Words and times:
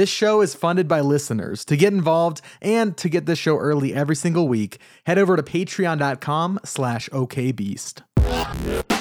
This 0.00 0.08
show 0.08 0.40
is 0.40 0.54
funded 0.54 0.88
by 0.88 1.02
listeners. 1.02 1.62
To 1.66 1.76
get 1.76 1.92
involved 1.92 2.40
and 2.62 2.96
to 2.96 3.10
get 3.10 3.26
this 3.26 3.38
show 3.38 3.58
early 3.58 3.92
every 3.92 4.16
single 4.16 4.48
week, 4.48 4.78
head 5.04 5.18
over 5.18 5.36
to 5.36 5.42
patreon.com 5.42 6.60
slash 6.64 7.10
okbeast. 7.10 8.99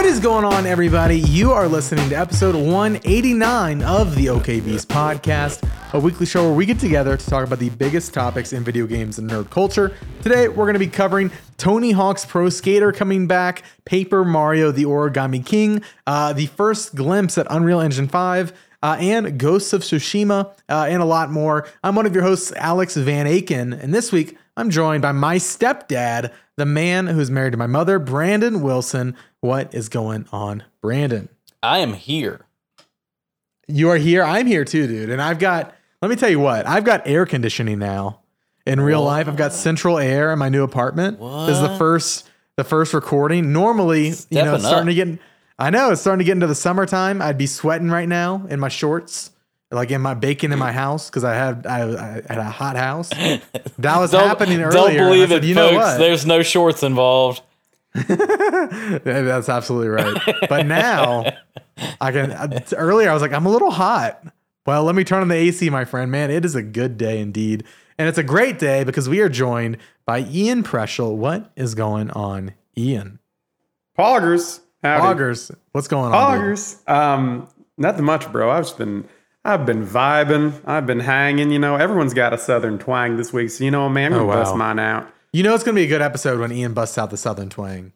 What 0.00 0.08
is 0.08 0.18
going 0.18 0.46
on, 0.46 0.64
everybody? 0.64 1.18
You 1.18 1.52
are 1.52 1.68
listening 1.68 2.08
to 2.08 2.14
episode 2.14 2.54
189 2.54 3.82
of 3.82 4.14
the 4.14 4.30
OK 4.30 4.60
Beast 4.60 4.88
podcast, 4.88 5.62
a 5.92 6.00
weekly 6.00 6.24
show 6.24 6.44
where 6.44 6.54
we 6.54 6.64
get 6.64 6.80
together 6.80 7.18
to 7.18 7.26
talk 7.26 7.46
about 7.46 7.58
the 7.58 7.68
biggest 7.68 8.14
topics 8.14 8.54
in 8.54 8.64
video 8.64 8.86
games 8.86 9.18
and 9.18 9.28
nerd 9.28 9.50
culture. 9.50 9.94
Today, 10.22 10.48
we're 10.48 10.64
going 10.64 10.72
to 10.72 10.78
be 10.78 10.86
covering 10.86 11.30
Tony 11.58 11.90
Hawk's 11.90 12.24
Pro 12.24 12.48
Skater 12.48 12.92
coming 12.92 13.26
back, 13.26 13.62
Paper 13.84 14.24
Mario 14.24 14.70
the 14.72 14.84
Origami 14.84 15.44
King, 15.44 15.82
uh, 16.06 16.32
the 16.32 16.46
first 16.46 16.94
glimpse 16.94 17.36
at 17.36 17.46
Unreal 17.50 17.80
Engine 17.80 18.08
5. 18.08 18.54
Uh, 18.82 18.96
and 18.98 19.38
Ghosts 19.38 19.74
of 19.74 19.82
Tsushima, 19.82 20.54
uh, 20.70 20.86
and 20.88 21.02
a 21.02 21.04
lot 21.04 21.30
more. 21.30 21.68
I'm 21.84 21.94
one 21.94 22.06
of 22.06 22.14
your 22.14 22.24
hosts, 22.24 22.50
Alex 22.56 22.96
Van 22.96 23.26
Aken, 23.26 23.78
and 23.78 23.92
this 23.92 24.10
week 24.10 24.38
I'm 24.56 24.70
joined 24.70 25.02
by 25.02 25.12
my 25.12 25.36
stepdad, 25.36 26.32
the 26.56 26.64
man 26.64 27.06
who's 27.06 27.30
married 27.30 27.52
to 27.52 27.58
my 27.58 27.66
mother, 27.66 27.98
Brandon 27.98 28.62
Wilson. 28.62 29.16
What 29.40 29.74
is 29.74 29.88
going 29.88 30.26
on, 30.32 30.64
Brandon? 30.82 31.28
I 31.62 31.78
am 31.78 31.94
here. 31.94 32.46
You 33.66 33.90
are 33.90 33.96
here. 33.96 34.22
I'm 34.22 34.46
here 34.46 34.64
too, 34.64 34.86
dude. 34.86 35.10
And 35.10 35.22
I've 35.22 35.38
got, 35.38 35.74
let 36.02 36.10
me 36.10 36.16
tell 36.16 36.28
you 36.28 36.40
what, 36.40 36.66
I've 36.66 36.84
got 36.84 37.06
air 37.06 37.24
conditioning 37.26 37.78
now. 37.78 38.20
In 38.66 38.80
real 38.80 39.02
life, 39.02 39.26
I've 39.26 39.36
got 39.36 39.54
central 39.54 39.98
air 39.98 40.32
in 40.32 40.38
my 40.38 40.50
new 40.50 40.62
apartment. 40.62 41.18
This 41.18 41.56
is 41.56 41.62
the 41.62 41.76
first, 41.78 42.28
the 42.56 42.64
first 42.64 42.92
recording. 42.92 43.52
Normally, 43.52 44.08
you 44.08 44.42
know, 44.44 44.54
it's 44.54 44.64
starting 44.64 44.88
up. 44.88 44.94
to 45.06 45.12
get, 45.12 45.18
I 45.58 45.70
know 45.70 45.92
it's 45.92 46.02
starting 46.02 46.18
to 46.18 46.24
get 46.24 46.32
into 46.32 46.46
the 46.46 46.54
summertime. 46.54 47.22
I'd 47.22 47.38
be 47.38 47.46
sweating 47.46 47.88
right 47.88 48.08
now 48.08 48.46
in 48.50 48.60
my 48.60 48.68
shorts, 48.68 49.30
like 49.70 49.90
in 49.90 50.02
my 50.02 50.12
bacon 50.12 50.52
in 50.52 50.58
my 50.58 50.72
house 50.72 51.08
because 51.08 51.24
I 51.24 51.34
had 51.34 51.66
I, 51.66 51.80
I 51.80 52.12
had 52.28 52.38
a 52.38 52.44
hot 52.44 52.76
house. 52.76 53.10
That 53.78 53.98
was 53.98 54.12
happening 54.12 54.60
earlier. 54.60 54.98
Don't 54.98 55.08
believe 55.08 55.30
said, 55.30 55.42
it, 55.42 55.48
you 55.48 55.54
know 55.54 55.70
folks. 55.70 55.76
what? 55.76 55.98
There's 55.98 56.26
no 56.26 56.42
shorts 56.42 56.82
involved. 56.82 57.40
Yeah, 58.04 58.98
That's 59.22 59.48
absolutely 59.48 59.88
right. 59.88 60.16
But 60.48 60.66
now 60.66 61.24
I 62.00 62.12
can. 62.12 62.62
Earlier 62.76 63.10
I 63.10 63.12
was 63.12 63.22
like, 63.22 63.32
I'm 63.32 63.46
a 63.46 63.50
little 63.50 63.70
hot. 63.70 64.22
Well, 64.66 64.84
let 64.84 64.94
me 64.94 65.04
turn 65.04 65.22
on 65.22 65.28
the 65.28 65.34
AC, 65.34 65.70
my 65.70 65.84
friend. 65.84 66.10
Man, 66.10 66.30
it 66.30 66.44
is 66.44 66.54
a 66.54 66.62
good 66.62 66.96
day 66.98 67.18
indeed, 67.20 67.64
and 67.98 68.08
it's 68.08 68.18
a 68.18 68.22
great 68.22 68.58
day 68.58 68.84
because 68.84 69.08
we 69.08 69.20
are 69.20 69.28
joined 69.28 69.78
by 70.06 70.20
Ian 70.30 70.62
Preschel. 70.62 71.16
What 71.16 71.50
is 71.56 71.74
going 71.74 72.10
on, 72.10 72.52
Ian? 72.76 73.18
Poggers. 73.98 74.60
Howdy. 74.82 75.02
Augers, 75.20 75.50
what's 75.72 75.88
going 75.88 76.12
on? 76.12 76.38
Poggers. 76.38 76.88
Um, 76.88 77.48
nothing 77.76 78.04
much, 78.04 78.30
bro. 78.32 78.50
I've 78.50 78.64
just 78.64 78.78
been 78.78 79.06
I've 79.44 79.66
been 79.66 79.84
vibing. 79.84 80.60
I've 80.66 80.86
been 80.86 81.00
hanging. 81.00 81.50
You 81.50 81.58
know, 81.58 81.76
everyone's 81.76 82.14
got 82.14 82.32
a 82.32 82.38
southern 82.38 82.78
twang 82.78 83.16
this 83.16 83.32
week, 83.32 83.50
so 83.50 83.64
you 83.64 83.70
know, 83.70 83.88
man, 83.88 84.12
I'm 84.12 84.18
gonna 84.20 84.24
Oh, 84.24 84.28
wow. 84.36 84.42
bust 84.44 84.56
mine 84.56 84.78
out. 84.78 85.10
You 85.32 85.44
know 85.44 85.54
it's 85.54 85.62
gonna 85.62 85.76
be 85.76 85.84
a 85.84 85.88
good 85.88 86.02
episode 86.02 86.40
when 86.40 86.50
Ian 86.50 86.74
busts 86.74 86.98
out 86.98 87.10
the 87.10 87.16
Southern 87.16 87.50
twang. 87.50 87.92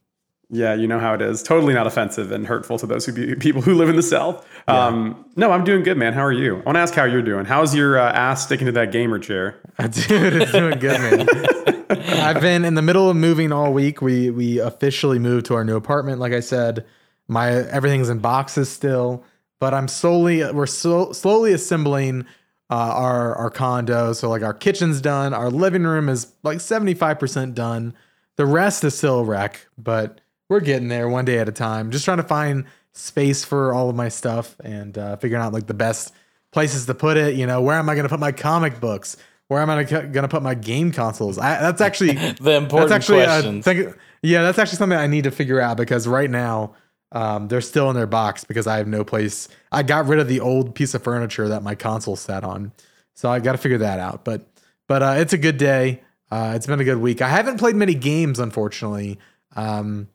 Yeah, 0.50 0.74
you 0.74 0.86
know 0.86 1.00
how 1.00 1.14
it 1.14 1.22
is. 1.22 1.42
Totally 1.42 1.74
not 1.74 1.86
offensive 1.86 2.30
and 2.30 2.46
hurtful 2.46 2.78
to 2.78 2.86
those 2.86 3.06
who 3.06 3.12
be, 3.12 3.34
people 3.34 3.60
who 3.60 3.74
live 3.74 3.88
in 3.88 3.96
the 3.96 4.02
South. 4.04 4.46
Um, 4.68 5.24
no, 5.34 5.50
I'm 5.50 5.64
doing 5.64 5.82
good, 5.82 5.96
man. 5.96 6.12
How 6.12 6.22
are 6.22 6.32
you? 6.32 6.58
I 6.58 6.62
want 6.62 6.76
to 6.76 6.80
ask 6.80 6.94
how 6.94 7.04
you're 7.04 7.22
doing. 7.22 7.44
How's 7.44 7.74
your 7.74 7.98
uh, 7.98 8.12
ass 8.12 8.44
sticking 8.44 8.66
to 8.66 8.72
that 8.72 8.92
gamer 8.92 9.18
chair? 9.18 9.58
Dude, 9.78 10.34
it's 10.34 10.52
doing 10.52 10.78
good, 10.78 11.00
man. 11.00 11.84
I've 11.90 12.40
been 12.40 12.64
in 12.64 12.74
the 12.74 12.82
middle 12.82 13.10
of 13.10 13.16
moving 13.16 13.50
all 13.50 13.72
week. 13.72 14.00
We 14.00 14.30
we 14.30 14.58
officially 14.60 15.18
moved 15.18 15.46
to 15.46 15.54
our 15.54 15.64
new 15.64 15.76
apartment. 15.76 16.20
Like 16.20 16.32
I 16.32 16.40
said, 16.40 16.84
my 17.26 17.50
everything's 17.50 18.08
in 18.08 18.20
boxes 18.20 18.68
still, 18.68 19.24
but 19.58 19.74
I'm 19.74 19.88
slowly 19.88 20.48
we're 20.52 20.66
so, 20.66 21.12
slowly 21.12 21.52
assembling 21.52 22.26
uh, 22.70 22.74
our 22.74 23.34
our 23.36 23.50
condo. 23.50 24.12
So 24.12 24.28
like 24.28 24.42
our 24.42 24.54
kitchen's 24.54 25.00
done, 25.00 25.34
our 25.34 25.50
living 25.50 25.84
room 25.84 26.08
is 26.08 26.32
like 26.42 26.58
75% 26.58 27.54
done. 27.54 27.94
The 28.36 28.46
rest 28.46 28.82
is 28.84 28.96
still 28.96 29.20
a 29.20 29.24
wreck, 29.24 29.66
but 29.78 30.20
we're 30.48 30.60
getting 30.60 30.88
there 30.88 31.08
one 31.08 31.24
day 31.24 31.38
at 31.38 31.48
a 31.48 31.52
time. 31.52 31.90
Just 31.90 32.04
trying 32.04 32.16
to 32.18 32.22
find 32.24 32.64
space 32.92 33.44
for 33.44 33.72
all 33.74 33.88
of 33.90 33.96
my 33.96 34.08
stuff 34.08 34.56
and 34.64 34.96
uh, 34.98 35.16
figuring 35.16 35.42
out 35.42 35.52
like 35.52 35.66
the 35.66 35.74
best 35.74 36.12
places 36.52 36.86
to 36.86 36.94
put 36.94 37.16
it. 37.16 37.34
You 37.36 37.46
know, 37.46 37.60
where 37.60 37.76
am 37.78 37.88
I 37.88 37.94
going 37.94 38.04
to 38.04 38.08
put 38.08 38.20
my 38.20 38.32
comic 38.32 38.80
books? 38.80 39.16
Where 39.48 39.60
am 39.60 39.68
I 39.70 39.84
going 39.84 40.12
to 40.12 40.28
put 40.28 40.42
my 40.42 40.54
game 40.54 40.90
consoles? 40.90 41.38
I, 41.38 41.60
that's 41.60 41.80
actually 41.80 42.14
The 42.40 42.52
important 42.52 42.90
that's 42.90 43.04
actually 43.04 43.24
questions. 43.24 43.64
thing- 43.64 43.94
yeah, 44.22 44.42
that's 44.42 44.58
actually 44.58 44.78
something 44.78 44.98
I 44.98 45.06
need 45.06 45.24
to 45.24 45.30
figure 45.30 45.60
out 45.60 45.76
because 45.76 46.08
right 46.08 46.30
now 46.30 46.74
um, 47.14 47.48
they're 47.48 47.60
still 47.60 47.88
in 47.90 47.96
their 47.96 48.06
box 48.06 48.44
because 48.44 48.66
I 48.66 48.76
have 48.76 48.88
no 48.88 49.04
place. 49.04 49.48
I 49.72 49.82
got 49.82 50.06
rid 50.06 50.18
of 50.18 50.28
the 50.28 50.40
old 50.40 50.74
piece 50.74 50.94
of 50.94 51.02
furniture 51.02 51.48
that 51.48 51.62
my 51.62 51.74
console 51.74 52.16
sat 52.16 52.44
on, 52.44 52.72
so 53.14 53.30
I 53.30 53.38
got 53.38 53.52
to 53.52 53.58
figure 53.58 53.78
that 53.78 54.00
out. 54.00 54.24
But 54.24 54.46
but 54.88 55.02
uh, 55.02 55.14
it's 55.18 55.32
a 55.32 55.38
good 55.38 55.56
day. 55.56 56.02
Uh, 56.30 56.52
it's 56.56 56.66
been 56.66 56.80
a 56.80 56.84
good 56.84 56.98
week. 56.98 57.22
I 57.22 57.28
haven't 57.28 57.58
played 57.58 57.76
many 57.76 57.94
games, 57.94 58.40
unfortunately. 58.40 59.18
Um, 59.54 60.08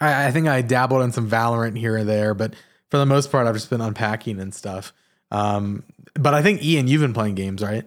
I, 0.00 0.26
I 0.26 0.30
think 0.32 0.48
I 0.48 0.60
dabbled 0.62 1.02
in 1.02 1.12
some 1.12 1.30
Valorant 1.30 1.78
here 1.78 1.96
and 1.96 2.08
there, 2.08 2.34
but 2.34 2.54
for 2.90 2.98
the 2.98 3.06
most 3.06 3.30
part, 3.30 3.46
I've 3.46 3.54
just 3.54 3.70
been 3.70 3.80
unpacking 3.80 4.40
and 4.40 4.52
stuff. 4.52 4.92
Um, 5.30 5.84
but 6.14 6.34
I 6.34 6.42
think 6.42 6.62
Ian, 6.62 6.88
you've 6.88 7.00
been 7.00 7.14
playing 7.14 7.36
games, 7.36 7.62
right? 7.62 7.84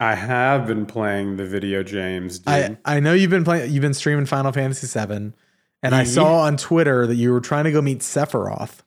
I 0.00 0.14
have 0.14 0.66
been 0.66 0.86
playing 0.86 1.36
the 1.36 1.44
video 1.44 1.82
games. 1.82 2.40
Dude. 2.40 2.48
I, 2.48 2.96
I 2.96 3.00
know 3.00 3.12
you've 3.12 3.30
been 3.30 3.44
playing. 3.44 3.70
You've 3.70 3.82
been 3.82 3.94
streaming 3.94 4.26
Final 4.26 4.50
Fantasy 4.50 4.86
VII, 4.86 5.32
and 5.84 5.94
I 5.94 6.04
saw 6.04 6.40
on 6.40 6.56
Twitter 6.56 7.06
that 7.06 7.14
you 7.14 7.32
were 7.32 7.40
trying 7.40 7.64
to 7.64 7.72
go 7.72 7.80
meet 7.80 8.00
Sephiroth 8.00 8.78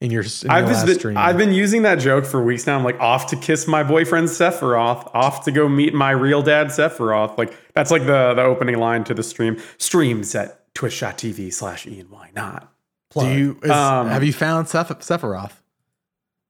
in 0.00 0.10
your, 0.10 0.22
in 0.22 0.50
I've 0.50 0.66
last 0.66 0.86
been, 0.86 0.98
stream. 0.98 1.16
I've 1.16 1.36
been 1.36 1.52
using 1.52 1.82
that 1.82 1.96
joke 1.96 2.24
for 2.24 2.42
weeks 2.42 2.66
now. 2.66 2.78
I'm 2.78 2.84
like 2.84 2.98
off 3.00 3.26
to 3.28 3.36
kiss 3.36 3.66
my 3.66 3.82
boyfriend 3.82 4.28
Sephiroth, 4.28 5.10
off 5.14 5.44
to 5.44 5.50
go 5.50 5.68
meet 5.68 5.92
my 5.92 6.10
real 6.12 6.40
dad 6.42 6.68
Sephiroth. 6.68 7.36
Like 7.36 7.54
that's 7.74 7.90
like 7.90 8.02
the 8.06 8.34
the 8.34 8.42
opening 8.42 8.78
line 8.78 9.04
to 9.04 9.14
the 9.14 9.22
stream. 9.22 9.60
Streams 9.78 10.34
at 10.34 10.72
twitch.tv 10.74 11.52
slash 11.52 11.86
Ian. 11.86 12.06
Why 12.10 12.30
not? 12.34 12.72
Do 13.18 13.26
you 13.26 13.58
is, 13.62 13.70
Um, 13.70 14.08
have 14.08 14.22
you 14.22 14.32
found 14.32 14.68
Seph- 14.68 15.00
Sephiroth? 15.00 15.52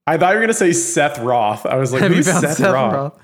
I 0.05 0.17
thought 0.17 0.29
you 0.31 0.35
were 0.35 0.41
gonna 0.43 0.53
say 0.53 0.71
Seth 0.73 1.19
Roth. 1.19 1.65
I 1.65 1.75
was 1.77 1.91
like, 1.93 2.01
Have 2.01 2.15
you 2.15 2.23
found 2.23 2.41
Seth, 2.41 2.57
Seth 2.57 2.71
Roth? 2.73 2.93
Roth? 2.93 3.21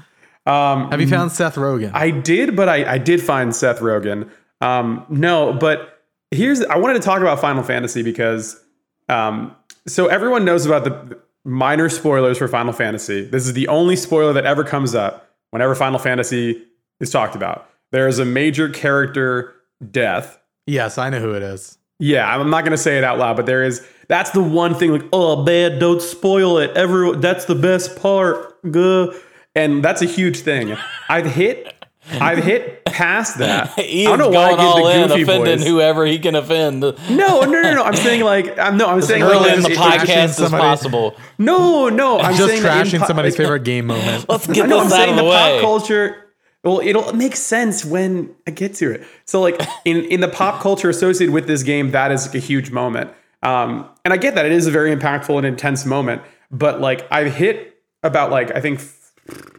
Um, 0.48 0.92
Have 0.92 1.02
you 1.02 1.08
found 1.08 1.32
Seth 1.32 1.56
Rogen? 1.56 1.92
I 1.94 2.12
did, 2.12 2.56
but 2.56 2.70
I, 2.70 2.94
I 2.94 2.98
did 2.98 3.22
find 3.22 3.56
Seth 3.56 3.80
Rogen. 3.80 4.30
Um, 4.62 5.06
no, 5.10 5.54
but 5.54 5.95
here's 6.36 6.62
I 6.64 6.78
wanted 6.78 6.96
to 6.96 7.00
talk 7.00 7.22
about 7.22 7.40
Final 7.40 7.64
Fantasy 7.64 8.04
because 8.04 8.62
um, 9.10 9.56
so 9.88 10.08
everyone 10.08 10.46
knows 10.46 10.66
about 10.66 10.84
the 10.84 11.20
minor 11.44 11.90
spoilers 11.90 12.38
for 12.38 12.48
Final 12.48 12.74
Fantasy. 12.74 13.26
This 13.26 13.46
is 13.48 13.54
the 13.54 13.68
only 13.68 13.96
spoiler 13.96 14.34
that 14.34 14.46
ever 14.46 14.64
comes 14.64 14.96
up 14.96 15.30
whenever 15.52 15.76
Final 15.76 16.00
Fantasy 16.00 16.64
is 17.00 17.12
talked 17.12 17.36
about. 17.36 17.70
There 17.92 18.08
is 18.08 18.20
a 18.20 18.26
major 18.26 18.70
character 18.70 19.56
death. 19.92 20.40
yes, 20.66 20.98
I 20.98 21.10
know 21.10 21.20
who 21.20 21.34
it 21.34 21.44
is. 21.44 21.78
Yeah, 22.00 22.28
I'm 22.28 22.50
not 22.50 22.66
gonna 22.66 22.78
say 22.78 22.98
it 22.98 23.04
out 23.04 23.20
loud, 23.20 23.38
but 23.38 23.46
there 23.46 23.64
is. 23.64 23.86
That's 24.08 24.32
the 24.32 24.44
one 24.44 24.76
thing. 24.76 24.92
Like, 24.92 25.06
oh 25.14 25.44
man, 25.44 25.80
don't 25.80 26.02
spoil 26.02 26.58
it. 26.58 26.72
Everyone, 26.76 27.22
that's 27.22 27.46
the 27.46 27.56
best 27.56 27.96
part. 27.96 28.62
Guh. 28.70 29.14
And 29.56 29.84
that's 29.84 30.02
a 30.02 30.06
huge 30.06 30.40
thing. 30.40 30.76
I've 31.08 31.26
hit. 31.26 31.75
I've 32.12 32.44
hit 32.44 32.86
past 32.86 33.40
that. 33.40 33.74
I 33.78 34.04
don't 34.04 34.20
know 34.20 34.30
why 34.30 34.52
I 34.52 34.56
going 34.56 34.58
get 34.58 34.66
all 34.66 34.88
in, 34.90 35.02
the 35.02 35.08
goofy 35.08 35.22
offending 35.24 35.58
voice. 35.60 35.68
whoever 35.68 36.06
he 36.06 36.20
can 36.20 36.36
offend. 36.36 36.82
No, 36.82 36.94
no, 37.10 37.46
no, 37.46 37.74
no. 37.74 37.84
I'm 37.84 37.96
saying 38.08 38.24
like 38.24 38.58
I'm 38.60 38.78
no. 38.78 38.86
I'm 38.88 39.02
saying 39.02 39.24
like 39.24 39.54
in 39.58 39.64
the 39.64 39.70
it- 39.70 39.74
it- 39.74 39.78
trashing 39.78 40.00
podcast 40.00 40.44
as 40.44 40.52
possible. 40.52 41.16
No, 41.38 41.90
no. 41.90 42.20
I'm 42.20 42.36
Just 42.36 42.50
saying 42.50 42.64
that 42.64 42.86
in 42.86 42.92
trashing 42.94 43.00
po- 43.00 43.08
somebody's 43.08 43.36
favorite 43.36 43.64
game 43.64 43.88
moment. 43.88 44.26
Let's 44.30 44.48
I 44.50 44.54
get 44.54 44.70
know. 44.70 44.80
I'm 44.80 44.86
this 44.86 44.94
out 44.94 44.98
saying 44.98 45.10
of 45.12 45.16
the 45.18 45.24
the 45.24 45.30
pop 45.32 45.62
culture. 45.62 46.22
Well, 46.64 46.80
it'll 46.80 47.14
make 47.14 47.36
sense 47.36 47.86
when 47.86 48.34
I 48.48 48.52
get 48.52 48.74
to 48.76 48.92
it. 48.92 49.04
So, 49.26 49.42
like 49.42 49.60
in 49.86 50.06
in 50.06 50.20
the 50.22 50.28
pop 50.28 50.62
culture 50.62 50.90
associated 50.90 51.34
with 51.34 51.48
this 51.48 51.64
game, 51.64 51.92
that 51.92 52.12
is 52.12 52.26
like 52.28 52.36
a 52.36 52.40
huge 52.40 52.72
moment. 52.72 53.12
Um, 53.44 53.88
and 54.04 54.14
I 54.14 54.18
get 54.18 54.34
that 54.36 54.46
it 54.46 54.52
is 54.52 54.66
a 54.66 54.72
very 54.72 54.96
impactful 54.96 55.36
and 55.38 55.46
intense 55.46 55.86
moment. 55.86 56.22
But 56.52 56.82
like 56.82 57.08
I've 57.12 57.34
hit 57.34 57.78
about 58.04 58.32
like 58.32 58.56
I 58.56 58.62
think 58.62 58.80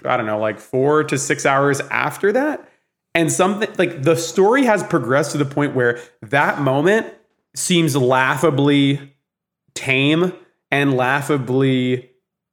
I 0.05 0.17
don't 0.17 0.27
know 0.27 0.39
like 0.39 0.59
four 0.59 1.05
to 1.05 1.19
six 1.19 1.45
hours 1.45 1.81
after 1.91 2.33
that, 2.33 2.69
and 3.15 3.31
something 3.31 3.69
like 3.79 4.03
the 4.03 4.17
story 4.17 4.65
has 4.65 4.83
progressed 4.83 5.33
to 5.33 5.39
the 5.39 5.45
point 5.45 5.75
where 5.75 6.01
that 6.23 6.61
moment 6.61 7.13
seems 7.55 7.97
laughably 7.97 9.15
tame 9.75 10.33
and 10.71 10.97
laughably 10.97 12.11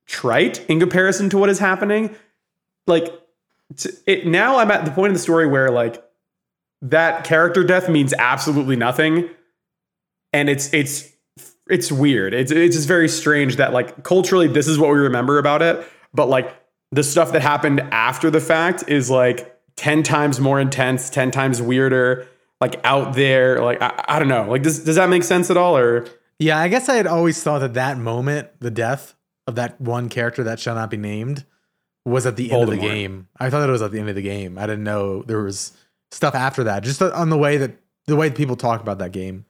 trite 0.07 0.65
in 0.69 0.79
comparison 0.79 1.29
to 1.29 1.37
what 1.37 1.49
is 1.49 1.59
happening. 1.59 2.15
Like 2.87 3.13
it 4.05 4.25
now 4.25 4.57
I'm 4.57 4.71
at 4.71 4.85
the 4.85 4.91
point 4.91 5.09
in 5.09 5.13
the 5.13 5.19
story 5.19 5.47
where 5.47 5.69
like 5.69 6.03
that 6.81 7.23
character 7.23 7.63
death 7.63 7.89
means 7.89 8.13
absolutely 8.13 8.75
nothing 8.75 9.29
and 10.33 10.49
it's 10.49 10.73
it's 10.73 11.11
it's 11.69 11.91
weird. 11.91 12.33
It's 12.33 12.51
it's 12.51 12.75
just 12.75 12.87
very 12.87 13.07
strange 13.07 13.55
that 13.55 13.71
like 13.71 14.03
culturally 14.03 14.47
this 14.47 14.67
is 14.67 14.77
what 14.77 14.89
we 14.89 14.97
remember 14.97 15.37
about 15.37 15.61
it, 15.61 15.87
but 16.13 16.27
like 16.27 16.53
the 16.93 17.03
stuff 17.03 17.31
that 17.31 17.41
happened 17.41 17.81
after 17.91 18.29
the 18.29 18.39
fact 18.39 18.83
is 18.87 19.09
like 19.09 19.59
10 19.77 20.03
times 20.03 20.39
more 20.39 20.59
intense, 20.59 21.09
10 21.09 21.31
times 21.31 21.61
weirder, 21.61 22.27
like 22.61 22.79
out 22.83 23.15
there. 23.15 23.61
Like, 23.61 23.81
I, 23.81 24.05
I 24.07 24.19
don't 24.19 24.27
know. 24.27 24.49
Like, 24.49 24.61
does, 24.61 24.83
does 24.83 24.95
that 24.97 25.09
make 25.09 25.23
sense 25.23 25.49
at 25.49 25.57
all? 25.57 25.75
Or, 25.75 26.05
Yeah, 26.37 26.59
I 26.59 26.67
guess 26.67 26.89
I 26.89 26.95
had 26.95 27.07
always 27.07 27.41
thought 27.41 27.59
that 27.59 27.73
that 27.73 27.97
moment, 27.97 28.49
the 28.59 28.69
death 28.69 29.15
of 29.47 29.55
that 29.55 29.81
one 29.81 30.07
character 30.07 30.43
that 30.43 30.59
shall 30.59 30.75
not 30.75 30.91
be 30.91 30.97
named, 30.97 31.45
was 32.05 32.25
at 32.27 32.35
the 32.35 32.51
end 32.51 32.63
of 32.63 32.69
the 32.69 32.77
game. 32.77 33.27
I 33.39 33.49
thought 33.49 33.67
it 33.67 33.71
was 33.71 33.81
at 33.81 33.91
the 33.91 33.99
end 33.99 34.09
of 34.09 34.15
the 34.15 34.21
game. 34.21 34.57
I 34.57 34.67
didn't 34.67 34.83
know 34.83 35.23
there 35.23 35.41
was 35.41 35.73
stuff 36.11 36.35
after 36.35 36.65
that. 36.65 36.83
Just 36.83 37.01
on 37.01 37.29
the 37.29 37.37
way 37.37 37.57
that 37.57 37.71
the 38.05 38.15
way 38.15 38.29
people 38.29 38.55
talk 38.55 38.81
about 38.81 38.99
that 38.99 39.11
game. 39.11 39.45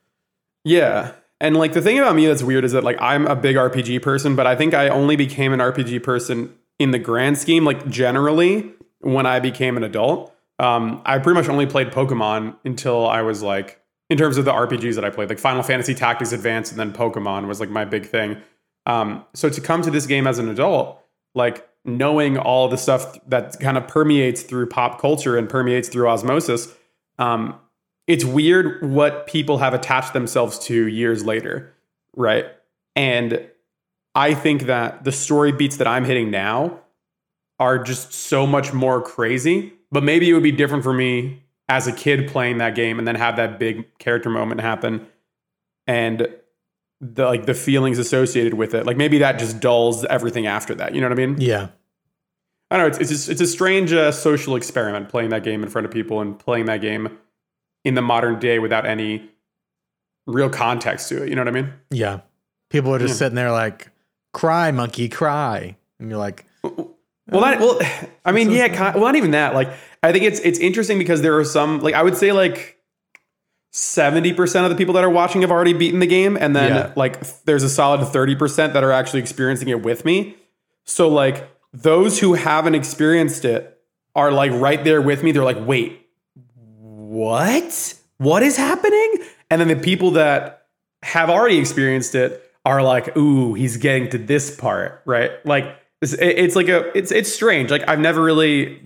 yeah. 0.64 1.14
And 1.42 1.58
like 1.58 1.74
the 1.74 1.82
thing 1.82 2.00
about 2.00 2.16
me 2.16 2.26
that's 2.26 2.42
weird 2.42 2.64
is 2.64 2.72
that 2.72 2.86
like 2.86 2.96
I'm 3.02 3.28
a 3.28 3.36
big 3.36 3.58
RPG 3.58 4.02
person, 4.02 4.38
but 4.38 4.48
I 4.48 4.56
think 4.56 4.74
I 4.74 4.88
only 4.88 5.18
became 5.18 5.52
an 5.52 5.60
RPG 5.60 6.02
person 6.02 6.56
in 6.80 6.92
the 6.92 7.00
grand 7.00 7.38
scheme, 7.38 7.66
like 7.66 7.88
generally 7.88 8.72
when 9.00 9.26
I 9.26 9.40
became 9.40 9.78
an 9.78 9.84
adult. 9.84 10.34
Um, 10.60 11.02
I 11.06 11.18
pretty 11.20 11.40
much 11.40 11.50
only 11.50 11.66
played 11.66 11.92
Pokemon 11.92 12.56
until 12.64 13.08
I 13.08 13.22
was 13.22 13.42
like, 13.42 13.82
in 14.10 14.18
terms 14.18 14.38
of 14.38 14.46
the 14.46 14.52
RPGs 14.52 14.96
that 14.96 15.06
I 15.06 15.10
played, 15.10 15.30
like 15.30 15.40
Final 15.40 15.64
Fantasy 15.64 15.96
Tactics 15.96 16.32
Advance 16.32 16.72
and 16.72 16.80
then 16.80 16.94
Pokemon 16.94 17.48
was 17.48 17.60
like 17.60 17.70
my 17.70 17.86
big 17.86 18.06
thing. 18.06 18.38
Um, 18.86 19.26
so 19.34 19.50
to 19.50 19.62
come 19.62 19.82
to 19.82 19.92
this 19.92 20.06
game 20.06 20.28
as 20.28 20.40
an 20.40 20.50
adult, 20.50 21.02
like 21.36 21.68
knowing 21.86 22.38
all 22.38 22.68
the 22.68 22.78
stuff 22.78 23.18
that 23.28 23.60
kind 23.60 23.78
of 23.78 23.88
permeates 23.88 24.44
through 24.44 24.68
pop 24.68 25.00
culture 25.00 25.38
and 25.38 25.50
permeates 25.50 25.90
through 25.90 26.08
osmosis, 26.08 26.74
um, 27.18 27.60
it's 28.08 28.26
weird 28.26 28.88
what 28.90 29.28
people 29.28 29.58
have 29.58 29.74
attached 29.74 30.14
themselves 30.14 30.60
to 30.60 30.88
years 30.88 31.26
later, 31.26 31.74
right? 32.16 32.46
And 32.96 33.50
I 34.16 34.34
think 34.34 34.64
that 34.64 35.04
the 35.04 35.12
story 35.12 35.52
beats 35.52 35.78
that 35.78 35.88
I'm 35.88 36.06
hitting 36.06 36.30
now 36.32 36.80
are 37.60 37.80
just 37.80 38.14
so 38.14 38.46
much 38.46 38.74
more 38.74 39.02
crazy. 39.02 39.74
But 39.92 40.04
maybe 40.04 40.30
it 40.30 40.34
would 40.34 40.44
be 40.44 40.52
different 40.52 40.84
for 40.84 40.94
me 40.94 41.44
as 41.70 41.88
a 41.88 41.92
kid 41.92 42.28
playing 42.28 42.58
that 42.58 42.76
game 42.76 43.00
and 43.00 43.08
then 43.08 43.16
have 43.16 43.36
that 43.38 43.60
big 43.60 43.98
character 44.00 44.30
moment 44.30 44.60
happen 44.62 45.08
and 45.88 46.28
the 47.00 47.26
like 47.26 47.46
the 47.46 47.54
feelings 47.54 48.00
associated 48.00 48.54
with 48.56 48.74
it. 48.74 48.86
Like 48.86 48.98
maybe 48.98 49.20
that 49.20 49.40
just 49.40 49.60
dulls 49.60 50.04
everything 50.06 50.48
after 50.48 50.74
that. 50.76 50.96
You 50.96 51.02
know 51.02 51.08
what 51.10 51.20
I 51.20 51.26
mean? 51.26 51.40
Yeah. 51.40 51.70
I 52.72 52.78
don't 52.78 52.84
know. 52.86 52.88
It's 52.88 52.98
it's, 53.00 53.10
just, 53.10 53.30
it's 53.30 53.42
a 53.42 53.48
strange 53.48 53.94
uh, 53.94 54.12
social 54.12 54.56
experiment 54.56 55.10
playing 55.10 55.30
that 55.30 55.44
game 55.44 55.62
in 55.64 55.70
front 55.70 55.86
of 55.86 55.92
people 55.92 56.22
and 56.22 56.38
playing 56.38 56.66
that 56.66 56.82
game 56.82 57.18
in 57.86 57.94
the 57.94 58.02
modern 58.02 58.40
day 58.40 58.58
without 58.60 58.86
any 58.86 59.30
real 60.26 60.50
context 60.50 61.10
to 61.10 61.22
it. 61.24 61.30
You 61.30 61.36
know 61.36 61.42
what 61.42 61.50
I 61.50 61.52
mean? 61.52 61.74
Yeah. 61.92 62.22
People 62.72 62.96
are 62.96 63.00
just 63.00 63.14
Yeah. 63.14 63.18
sitting 63.20 63.36
there 63.36 63.52
like, 63.52 63.90
cry, 64.34 64.72
monkey, 64.72 65.08
cry. 65.10 65.76
And 66.00 66.10
you're 66.10 66.20
like, 66.20 66.46
Well, 66.64 67.42
that, 67.42 67.60
well, 67.60 67.78
oh, 67.82 68.08
I 68.26 68.32
mean, 68.34 68.52
yeah, 68.52 68.68
kind, 68.68 68.96
well, 68.96 69.06
not 69.06 69.16
even 69.16 69.32
that. 69.32 69.54
Like, 69.54 69.70
I 70.04 70.12
think 70.12 70.26
it's 70.26 70.40
it's 70.42 70.60
interesting 70.60 70.98
because 71.00 71.22
there 71.22 71.38
are 71.38 71.46
some, 71.46 71.80
like, 71.80 71.94
I 71.96 72.04
would 72.04 72.18
say, 72.18 72.32
like, 72.34 72.78
seventy 73.72 74.34
percent 74.34 74.66
of 74.66 74.70
the 74.72 74.76
people 74.76 74.94
that 74.96 75.04
are 75.04 75.10
watching 75.10 75.42
have 75.42 75.52
already 75.52 75.74
beaten 75.74 76.00
the 76.00 76.08
game, 76.08 76.36
and 76.38 76.56
then 76.56 76.76
Yeah. 76.76 76.94
like 76.96 77.20
there's 77.46 77.64
a 77.64 77.70
solid 77.70 78.06
thirty 78.08 78.36
percent 78.36 78.74
that 78.74 78.84
are 78.84 78.92
actually 78.92 79.22
experiencing 79.22 79.70
it 79.70 79.82
with 79.82 80.04
me. 80.06 80.36
So, 80.84 81.08
like, 81.08 81.50
those 81.72 82.20
who 82.20 82.34
haven't 82.34 82.76
experienced 82.76 83.46
it 83.46 83.80
are 84.16 84.32
like 84.32 84.52
right 84.52 84.84
there 84.84 85.02
with 85.02 85.24
me. 85.24 85.32
They're 85.32 85.44
like, 85.46 85.66
wait, 85.66 86.06
what? 86.68 87.94
What 88.18 88.44
is 88.44 88.58
happening? 88.58 89.14
And 89.50 89.62
then 89.62 89.70
the 89.70 89.76
people 89.76 90.12
that 90.12 90.68
have 91.04 91.30
already 91.30 91.58
experienced 91.58 92.16
it 92.16 92.43
are 92.66 92.82
like, 92.82 93.16
ooh, 93.18 93.54
he's 93.54 93.78
getting 93.78 94.10
to 94.10 94.18
this 94.18 94.56
part, 94.56 95.02
right? 95.06 95.32
Like 95.46 95.78
it's, 96.02 96.14
it's 96.14 96.56
like 96.56 96.68
a 96.68 96.96
it's 96.98 97.12
it's 97.12 97.32
strange. 97.32 97.72
Like 97.72 97.88
I've 97.88 98.00
never 98.00 98.22
really 98.22 98.82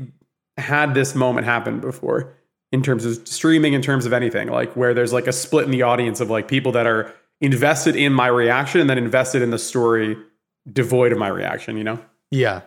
had 0.57 0.93
this 0.93 1.15
moment 1.15 1.45
happen 1.45 1.79
before 1.79 2.33
in 2.71 2.81
terms 2.81 3.05
of 3.05 3.27
streaming, 3.27 3.73
in 3.73 3.81
terms 3.81 4.05
of 4.05 4.13
anything, 4.13 4.49
like 4.49 4.73
where 4.75 4.93
there's 4.93 5.13
like 5.13 5.27
a 5.27 5.33
split 5.33 5.65
in 5.65 5.71
the 5.71 5.83
audience 5.83 6.19
of 6.19 6.29
like 6.29 6.47
people 6.47 6.71
that 6.73 6.87
are 6.87 7.13
invested 7.39 7.95
in 7.95 8.11
my 8.11 8.27
reaction 8.27 8.81
and 8.81 8.89
then 8.89 8.97
invested 8.97 9.41
in 9.41 9.51
the 9.51 9.59
story 9.59 10.17
devoid 10.71 11.11
of 11.11 11.17
my 11.17 11.27
reaction, 11.27 11.77
you 11.77 11.83
know? 11.83 11.99
yeah. 12.31 12.61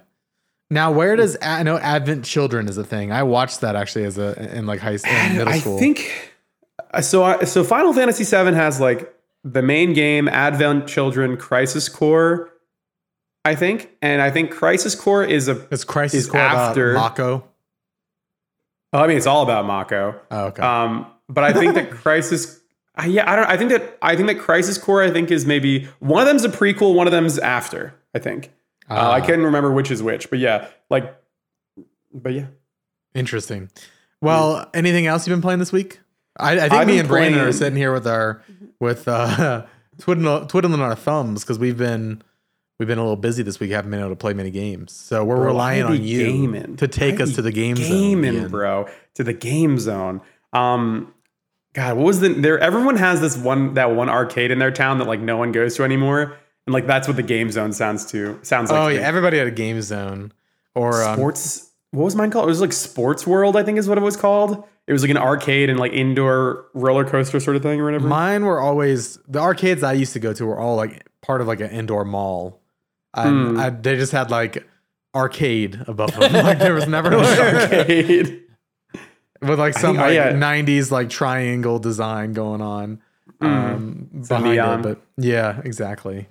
Now, 0.72 0.92
where 0.92 1.16
does 1.16 1.36
I 1.42 1.64
know 1.64 1.78
Advent 1.78 2.24
Children 2.24 2.68
is 2.68 2.78
a 2.78 2.84
thing? 2.84 3.10
I 3.10 3.24
watched 3.24 3.60
that 3.62 3.74
actually 3.74 4.04
as 4.04 4.18
a 4.18 4.56
in 4.56 4.66
like 4.66 4.78
high 4.78 4.96
school, 4.96 5.12
middle 5.32 5.48
I 5.48 5.58
think 5.58 6.32
uh, 6.94 7.00
so. 7.00 7.24
I, 7.24 7.42
so 7.42 7.64
Final 7.64 7.92
Fantasy 7.92 8.22
VII 8.22 8.54
has 8.54 8.80
like 8.80 9.12
the 9.44 9.62
main 9.62 9.92
game, 9.92 10.28
Advent 10.28 10.86
Children, 10.86 11.36
Crisis 11.36 11.88
Core. 11.88 12.50
I 13.44 13.54
think, 13.54 13.90
and 14.02 14.20
I 14.20 14.30
think 14.30 14.50
Crisis 14.50 14.94
Core 14.94 15.24
is 15.24 15.48
a. 15.48 15.66
it's 15.70 15.84
Crisis 15.84 16.24
is 16.24 16.30
Core 16.30 16.40
after- 16.40 16.90
about 16.92 17.00
Mako. 17.18 17.44
I 18.92 19.06
mean, 19.06 19.16
it's 19.16 19.26
all 19.26 19.42
about 19.42 19.64
Mako. 19.66 20.20
Oh, 20.30 20.44
okay. 20.46 20.62
Um, 20.62 21.06
but 21.28 21.44
I 21.44 21.52
think 21.52 21.74
that 21.74 21.90
Crisis. 22.02 22.60
I- 22.96 23.06
Yeah, 23.06 23.30
I 23.30 23.36
don't. 23.36 23.46
I 23.48 23.56
think 23.56 23.70
that 23.70 23.96
I 24.02 24.14
think 24.16 24.26
that 24.28 24.38
Crisis 24.40 24.76
Core. 24.76 25.02
I 25.02 25.10
think 25.10 25.30
is 25.30 25.46
maybe 25.46 25.88
one 26.00 26.20
of 26.20 26.26
them's 26.28 26.44
a 26.44 26.48
prequel, 26.48 26.94
one 26.94 27.06
of 27.06 27.12
them's 27.12 27.38
after. 27.38 27.94
I 28.14 28.18
think. 28.18 28.52
Uh, 28.90 28.94
I 28.94 29.20
Ah. 29.20 29.24
can't 29.26 29.40
remember 29.40 29.70
which 29.72 29.90
is 29.90 30.02
which, 30.02 30.28
but 30.28 30.38
yeah, 30.40 30.66
like, 30.90 31.16
but 32.12 32.34
yeah. 32.34 32.46
Interesting. 33.14 33.70
Well, 34.20 34.68
anything 34.74 35.06
else 35.06 35.26
you've 35.26 35.34
been 35.36 35.42
playing 35.42 35.60
this 35.60 35.72
week? 35.72 36.00
I, 36.40 36.52
I 36.52 36.60
think 36.60 36.72
I've 36.72 36.86
me 36.86 36.98
and 36.98 37.08
Brandon 37.08 37.40
are 37.40 37.52
sitting 37.52 37.76
here 37.76 37.92
with 37.92 38.06
our 38.06 38.42
with 38.78 39.06
uh 39.08 39.66
twiddling, 39.98 40.48
twiddling 40.48 40.80
our 40.80 40.94
thumbs 40.96 41.42
because 41.42 41.58
we've 41.58 41.76
been 41.76 42.22
we've 42.78 42.86
been 42.88 42.98
a 42.98 43.02
little 43.02 43.16
busy 43.16 43.42
this 43.42 43.60
week. 43.60 43.70
Haven't 43.70 43.90
been 43.90 44.00
able 44.00 44.10
to 44.10 44.16
play 44.16 44.32
many 44.34 44.50
games, 44.50 44.92
so 44.92 45.24
we're 45.24 45.36
Bro, 45.36 45.46
relying 45.46 45.82
on 45.84 46.02
you 46.02 46.26
gaming. 46.26 46.76
to 46.76 46.88
take 46.88 47.20
I 47.20 47.24
us 47.24 47.34
to 47.34 47.42
the 47.42 47.52
game 47.52 47.76
zone. 47.76 47.86
gaming, 47.88 48.34
Ian. 48.34 48.48
bro, 48.48 48.88
to 49.14 49.24
the 49.24 49.32
game 49.34 49.78
zone. 49.78 50.20
Um, 50.52 51.14
God, 51.74 51.96
what 51.96 52.04
was 52.06 52.20
the 52.20 52.30
there? 52.30 52.58
Everyone 52.58 52.96
has 52.96 53.20
this 53.20 53.36
one 53.36 53.74
that 53.74 53.94
one 53.94 54.08
arcade 54.08 54.50
in 54.50 54.58
their 54.58 54.72
town 54.72 54.98
that 54.98 55.06
like 55.06 55.20
no 55.20 55.36
one 55.36 55.52
goes 55.52 55.76
to 55.76 55.84
anymore, 55.84 56.36
and 56.66 56.72
like 56.74 56.86
that's 56.86 57.06
what 57.06 57.16
the 57.16 57.22
game 57.22 57.50
zone 57.50 57.72
sounds 57.72 58.06
to 58.12 58.38
sounds 58.42 58.70
like. 58.70 58.80
Oh 58.80 58.88
yeah, 58.88 59.00
everybody 59.00 59.38
had 59.38 59.46
a 59.46 59.52
game 59.52 59.80
zone 59.82 60.32
or 60.74 61.02
um, 61.04 61.14
sports. 61.16 61.70
What 61.92 62.04
was 62.04 62.14
mine 62.16 62.30
called? 62.30 62.44
It 62.44 62.48
was 62.48 62.60
like 62.60 62.72
Sports 62.72 63.26
World, 63.26 63.56
I 63.56 63.62
think 63.64 63.76
is 63.78 63.88
what 63.88 63.98
it 63.98 64.02
was 64.02 64.16
called. 64.16 64.64
It 64.90 64.92
was 64.92 65.02
like 65.02 65.10
an 65.12 65.16
arcade 65.18 65.70
and 65.70 65.78
like 65.78 65.92
indoor 65.92 66.66
roller 66.74 67.04
coaster 67.04 67.38
sort 67.38 67.54
of 67.56 67.62
thing 67.62 67.80
or 67.80 67.84
whatever. 67.84 68.08
Mine 68.08 68.44
were 68.44 68.58
always 68.60 69.20
the 69.28 69.38
arcades 69.38 69.84
I 69.84 69.92
used 69.92 70.12
to 70.14 70.18
go 70.18 70.32
to 70.32 70.44
were 70.44 70.58
all 70.58 70.74
like 70.74 71.06
part 71.22 71.40
of 71.40 71.46
like 71.46 71.60
an 71.60 71.70
indoor 71.70 72.04
mall. 72.04 72.60
And 73.14 73.52
Hmm. 73.52 73.60
I, 73.60 73.70
they 73.70 73.94
just 73.96 74.10
had 74.10 74.32
like 74.32 74.66
arcade 75.14 75.80
above 75.86 76.12
them. 76.18 76.32
like 76.44 76.58
there 76.58 76.74
was 76.74 76.88
never 76.88 77.16
like, 77.16 77.38
arcade. 77.72 78.42
with 79.42 79.60
like 79.60 79.74
some 79.74 79.94
think- 79.96 79.98
oh, 79.98 80.06
like 80.08 80.14
yeah. 80.14 80.32
90s 80.32 80.90
like 80.90 81.08
triangle 81.08 81.78
design 81.78 82.32
going 82.32 82.60
on 82.60 83.00
um 83.40 84.08
behind 84.28 84.58
it. 84.58 84.82
But 84.82 85.00
yeah, 85.16 85.60
exactly. 85.64 86.26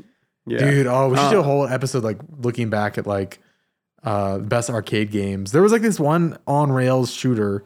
Yeah. 0.45 0.59
Dude, 0.59 0.87
oh, 0.87 1.09
we 1.09 1.15
should 1.17 1.31
do 1.31 1.37
Uh, 1.37 1.41
a 1.41 1.43
whole 1.43 1.65
episode 1.67 2.03
like 2.03 2.17
looking 2.39 2.69
back 2.69 2.97
at 2.97 3.07
like 3.07 3.39
uh 4.03 4.39
best 4.39 4.69
arcade 4.69 5.11
games. 5.11 5.53
There 5.53 5.61
was 5.61 5.71
like 5.71 5.81
this 5.81 5.99
one 5.99 6.37
on 6.45 6.71
rails 6.73 7.11
shooter 7.11 7.63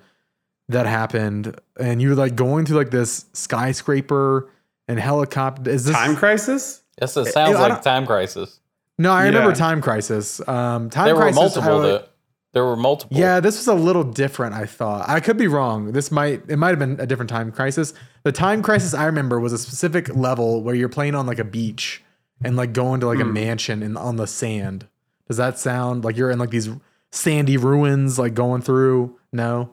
that 0.70 0.86
happened, 0.86 1.60
and 1.79 2.01
you 2.01 2.10
were 2.10 2.15
like 2.15 2.36
going 2.36 2.65
through 2.65 2.77
like 2.77 2.91
this 2.91 3.25
skyscraper 3.34 4.50
and 4.88 5.00
helicopter. 5.00 5.70
Is 5.72 5.86
this 5.86 5.96
Time 5.96 6.15
Crisis. 6.15 6.82
Yes, 7.01 7.15
it 7.17 7.25
sounds 7.25 7.55
I 7.55 7.67
like 7.70 7.82
Time 7.82 8.05
Crisis. 8.05 8.60
No, 8.98 9.12
I 9.12 9.25
remember 9.25 9.50
Yeah. 9.50 9.55
Time 9.55 9.82
Crisis. 9.82 10.39
Um, 10.48 10.89
Time 10.89 11.05
There 11.05 11.15
were 11.15 11.22
Crisis. 11.22 11.38
I 11.38 11.41
multiple. 11.41 11.79
would- 11.79 11.86
That, 12.01 12.10
there 12.53 12.63
were 12.63 12.75
multiple. 12.75 13.17
yeah, 13.17 13.39
this 13.39 13.58
was 13.58 13.67
a 13.67 13.74
little 13.74 14.03
different. 14.03 14.53
I 14.53 14.65
thought 14.67 15.10
I 15.10 15.20
could 15.20 15.38
be 15.38 15.48
wrong. 15.48 15.91
This 15.91 16.12
might 16.12 16.43
it 16.48 16.58
might 16.58 16.70
have 16.70 16.77
been 16.79 17.00
a 17.00 17.08
different 17.08 17.29
Time 17.32 17.51
Crisis. 17.51 17.96
The 18.24 18.32
Time 18.32 18.62
Crisis 18.62 18.93
I 18.93 19.05
remember 19.05 19.39
was 19.39 19.53
a 19.53 19.58
specific 19.58 20.15
level 20.15 20.62
where 20.62 20.75
you're 20.75 20.88
playing 20.89 21.15
on 21.15 21.25
like 21.25 21.39
a 21.39 21.43
beach 21.43 22.03
and 22.43 22.55
like 22.55 22.72
going 22.74 23.00
to 23.00 23.08
like 23.08 23.20
a 23.20 23.25
mansion 23.25 23.82
in 23.82 23.98
on 23.98 24.17
the 24.17 24.27
sand. 24.27 24.88
Does 25.27 25.38
that 25.38 25.58
sound 25.58 26.03
like 26.03 26.15
you're 26.15 26.29
in 26.29 26.38
like 26.38 26.51
these 26.51 26.70
sandy 27.12 27.58
ruins, 27.58 28.20
like 28.20 28.36
going 28.36 28.62
through? 28.62 29.17
No. 29.32 29.72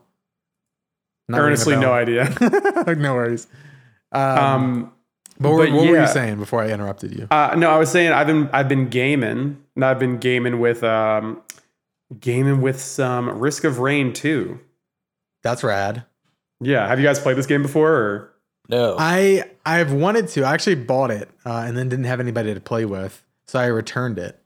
Not 1.30 1.38
ringing 1.38 1.46
Earnestly, 1.48 1.74
no 1.76 1.80
bell? 1.82 1.92
idea. 1.92 2.94
no 2.96 3.14
worries. 3.14 3.46
Um, 4.12 4.38
Um, 4.38 4.92
but, 5.38 5.52
what, 5.52 5.68
but 5.70 5.74
what 5.76 5.88
were 5.88 6.00
you 6.00 6.06
saying 6.06 6.36
before 6.36 6.62
I 6.62 6.68
interrupted 6.70 7.12
you? 7.14 7.26
Uh, 7.30 7.54
no, 7.56 7.70
I 7.70 7.78
was 7.78 7.90
saying 7.90 8.12
I've 8.12 8.26
been 8.26 8.50
I've 8.52 8.68
been 8.68 8.88
gaming, 8.88 9.62
and 9.74 9.84
I've 9.84 9.98
been 9.98 10.18
gaming 10.18 10.60
with 10.60 10.84
um, 10.84 11.40
gaming 12.18 12.60
with 12.60 12.80
some 12.80 13.38
Risk 13.38 13.64
of 13.64 13.78
Rain 13.78 14.12
2. 14.12 14.58
That's 15.42 15.64
rad. 15.64 16.04
Yeah, 16.60 16.86
have 16.86 16.98
you 17.00 17.06
guys 17.06 17.18
played 17.18 17.36
this 17.38 17.46
game 17.46 17.62
before? 17.62 17.90
Or 17.92 18.32
No. 18.68 18.96
I 18.98 19.44
I've 19.64 19.92
wanted 19.94 20.28
to. 20.28 20.42
I 20.44 20.52
actually 20.52 20.74
bought 20.74 21.10
it 21.10 21.30
uh, 21.46 21.64
and 21.66 21.74
then 21.76 21.88
didn't 21.88 22.04
have 22.04 22.20
anybody 22.20 22.52
to 22.52 22.60
play 22.60 22.84
with, 22.84 23.22
so 23.46 23.58
I 23.58 23.66
returned 23.66 24.18
it. 24.18 24.36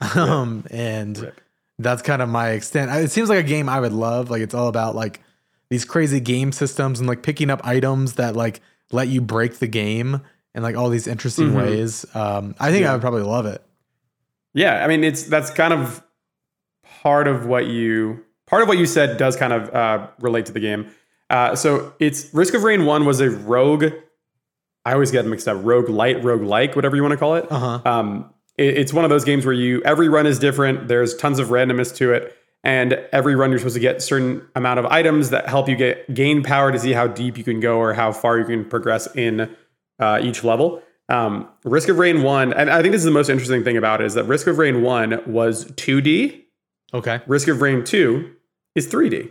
Um, 0.14 0.64
and 0.70 1.18
Rip. 1.18 1.40
that's 1.78 2.02
kind 2.02 2.20
of 2.22 2.28
my 2.28 2.50
extent. 2.50 2.90
It 2.92 3.10
seems 3.10 3.28
like 3.30 3.38
a 3.40 3.48
game 3.48 3.68
I 3.68 3.80
would 3.80 3.94
love. 3.94 4.30
Like 4.30 4.42
it's 4.42 4.54
all 4.54 4.68
about 4.68 4.94
like 4.94 5.22
these 5.70 5.84
crazy 5.84 6.20
game 6.20 6.52
systems 6.52 7.00
and 7.00 7.08
like 7.08 7.22
picking 7.22 7.50
up 7.50 7.60
items 7.66 8.14
that 8.14 8.36
like 8.36 8.60
let 8.92 9.08
you 9.08 9.20
break 9.20 9.58
the 9.58 9.66
game 9.66 10.20
in 10.54 10.62
like 10.62 10.76
all 10.76 10.88
these 10.88 11.06
interesting 11.06 11.50
Mhm. 11.50 11.56
ways. 11.56 12.06
Um, 12.14 12.54
I 12.60 12.70
think 12.70 12.86
I 12.86 12.92
would 12.92 13.00
probably 13.02 13.22
love 13.22 13.46
it. 13.46 13.62
yeah, 14.54 14.84
I 14.84 14.88
mean 14.88 15.04
it's 15.04 15.24
that's 15.24 15.50
kind 15.50 15.72
of 15.74 16.02
part 17.02 17.28
of 17.28 17.46
what 17.46 17.66
you 17.66 18.24
part 18.46 18.62
of 18.62 18.68
what 18.68 18.78
you 18.78 18.86
said 18.86 19.16
does 19.18 19.36
kind 19.36 19.52
of 19.52 19.74
uh, 19.74 20.06
relate 20.20 20.46
to 20.46 20.52
the 20.52 20.60
game. 20.60 20.86
Uh, 21.28 21.56
so 21.56 21.92
it's 21.98 22.32
Risk 22.32 22.54
of 22.54 22.62
Rain 22.62 22.84
One 22.86 23.04
was 23.04 23.20
a 23.20 23.30
rogue. 23.30 23.86
I 24.84 24.92
always 24.92 25.10
get 25.10 25.26
mixed 25.26 25.48
up. 25.48 25.58
Rogue 25.64 25.88
light, 25.88 26.22
rogue 26.22 26.42
like, 26.42 26.76
whatever 26.76 26.94
you 26.94 27.02
want 27.02 27.10
to 27.12 27.18
call 27.18 27.34
it. 27.34 27.46
Uh-huh. 27.50 27.80
Um, 27.84 28.30
it- 28.56 28.78
it's 28.78 28.92
one 28.92 29.04
of 29.04 29.10
those 29.10 29.24
games 29.24 29.44
where 29.44 29.52
you 29.52 29.82
every 29.84 30.08
run 30.08 30.26
is 30.28 30.38
different. 30.38 30.86
There's 30.86 31.16
tons 31.16 31.40
of 31.40 31.48
randomness 31.48 31.92
to 31.96 32.12
it, 32.12 32.32
and 32.66 32.94
every 33.12 33.36
run 33.36 33.50
you're 33.50 33.60
supposed 33.60 33.76
to 33.76 33.80
get 33.80 34.02
certain 34.02 34.44
amount 34.56 34.80
of 34.80 34.86
items 34.86 35.30
that 35.30 35.48
help 35.48 35.68
you 35.68 35.76
get 35.76 36.12
gain 36.12 36.42
power 36.42 36.72
to 36.72 36.78
see 36.80 36.92
how 36.92 37.06
deep 37.06 37.38
you 37.38 37.44
can 37.44 37.60
go 37.60 37.78
or 37.78 37.94
how 37.94 38.10
far 38.10 38.40
you 38.40 38.44
can 38.44 38.64
progress 38.64 39.06
in 39.14 39.54
uh, 40.00 40.18
each 40.20 40.42
level. 40.42 40.82
Um, 41.08 41.48
Risk 41.62 41.88
of 41.88 41.98
Rain 41.98 42.24
One, 42.24 42.52
and 42.52 42.68
I 42.68 42.82
think 42.82 42.90
this 42.90 43.02
is 43.02 43.04
the 43.04 43.12
most 43.12 43.28
interesting 43.28 43.62
thing 43.62 43.76
about 43.76 44.00
it 44.00 44.06
is 44.06 44.14
that 44.14 44.24
Risk 44.24 44.48
of 44.48 44.58
Rain 44.58 44.82
One 44.82 45.22
was 45.32 45.66
2D. 45.72 46.42
Okay. 46.92 47.20
Risk 47.28 47.46
of 47.46 47.62
Rain 47.62 47.84
2 47.84 48.34
is 48.74 48.88
3D. 48.88 49.30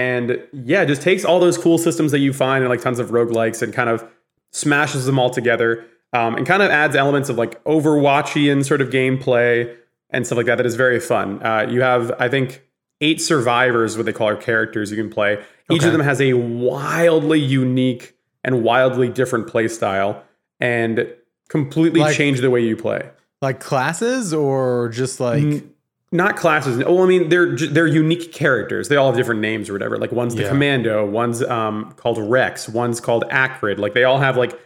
And 0.00 0.42
yeah, 0.52 0.84
just 0.86 1.02
takes 1.02 1.24
all 1.24 1.38
those 1.40 1.58
cool 1.58 1.76
systems 1.76 2.10
that 2.12 2.20
you 2.20 2.32
find 2.32 2.64
in 2.64 2.70
like 2.70 2.80
tons 2.80 2.98
of 2.98 3.10
roguelikes 3.10 3.60
and 3.60 3.72
kind 3.74 3.90
of 3.90 4.02
smashes 4.50 5.04
them 5.04 5.18
all 5.18 5.28
together 5.30 5.84
um, 6.12 6.34
and 6.36 6.46
kind 6.46 6.62
of 6.62 6.70
adds 6.70 6.96
elements 6.96 7.28
of 7.28 7.36
like 7.36 7.62
Overwatchian 7.64 8.64
sort 8.64 8.80
of 8.80 8.88
gameplay 8.88 9.76
and 10.08 10.26
stuff 10.26 10.38
like 10.38 10.46
that 10.46 10.56
that 10.56 10.66
is 10.66 10.74
very 10.74 10.98
fun. 11.00 11.42
Uh, 11.44 11.66
you 11.68 11.82
have, 11.82 12.12
I 12.18 12.28
think, 12.28 12.62
eight 13.02 13.20
survivors, 13.20 13.96
what 13.96 14.06
they 14.06 14.12
call 14.12 14.26
our 14.28 14.36
characters 14.36 14.90
you 14.90 14.96
can 14.96 15.10
play. 15.10 15.34
Each 15.70 15.78
Okay. 15.82 15.86
of 15.86 15.92
them 15.92 16.00
has 16.02 16.20
a 16.20 16.32
wildly 16.32 17.38
unique 17.40 18.16
and 18.42 18.62
wildly 18.64 19.08
different 19.08 19.46
play 19.48 19.68
style 19.68 20.22
and 20.60 21.06
completely 21.48 22.00
Like- 22.00 22.16
change 22.16 22.40
the 22.40 22.50
way 22.50 22.60
you 22.62 22.76
play. 22.76 23.02
Like 23.42 23.60
classes 23.60 24.32
or 24.34 24.88
just 24.88 25.20
like 25.20 25.64
not 26.12 26.36
classes. 26.36 26.78
Well, 26.78 27.02
I 27.02 27.06
mean, 27.06 27.28
they're 27.28 27.56
they're 27.56 27.86
unique 27.86 28.32
characters. 28.32 28.88
They 28.88 28.96
all 28.96 29.06
have 29.06 29.16
different 29.16 29.40
names 29.40 29.68
or 29.68 29.72
whatever. 29.72 29.96
Like 29.98 30.12
one's 30.12 30.34
the 30.34 30.42
Yeah. 30.42 30.48
Commando, 30.48 31.06
one's 31.06 31.42
um, 31.42 31.92
called 31.92 32.18
Rex, 32.18 32.68
one's 32.68 33.00
called 33.00 33.24
Acrid. 33.30 33.78
Like 33.78 33.94
they 33.94 34.04
all 34.04 34.18
have 34.18 34.36
like 34.36 34.58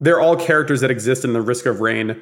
they're 0.00 0.20
all 0.20 0.36
characters 0.36 0.80
that 0.82 0.90
exist 0.90 1.24
in 1.24 1.32
the 1.32 1.40
Risk 1.42 1.66
of 1.66 1.80
Rain 1.80 2.20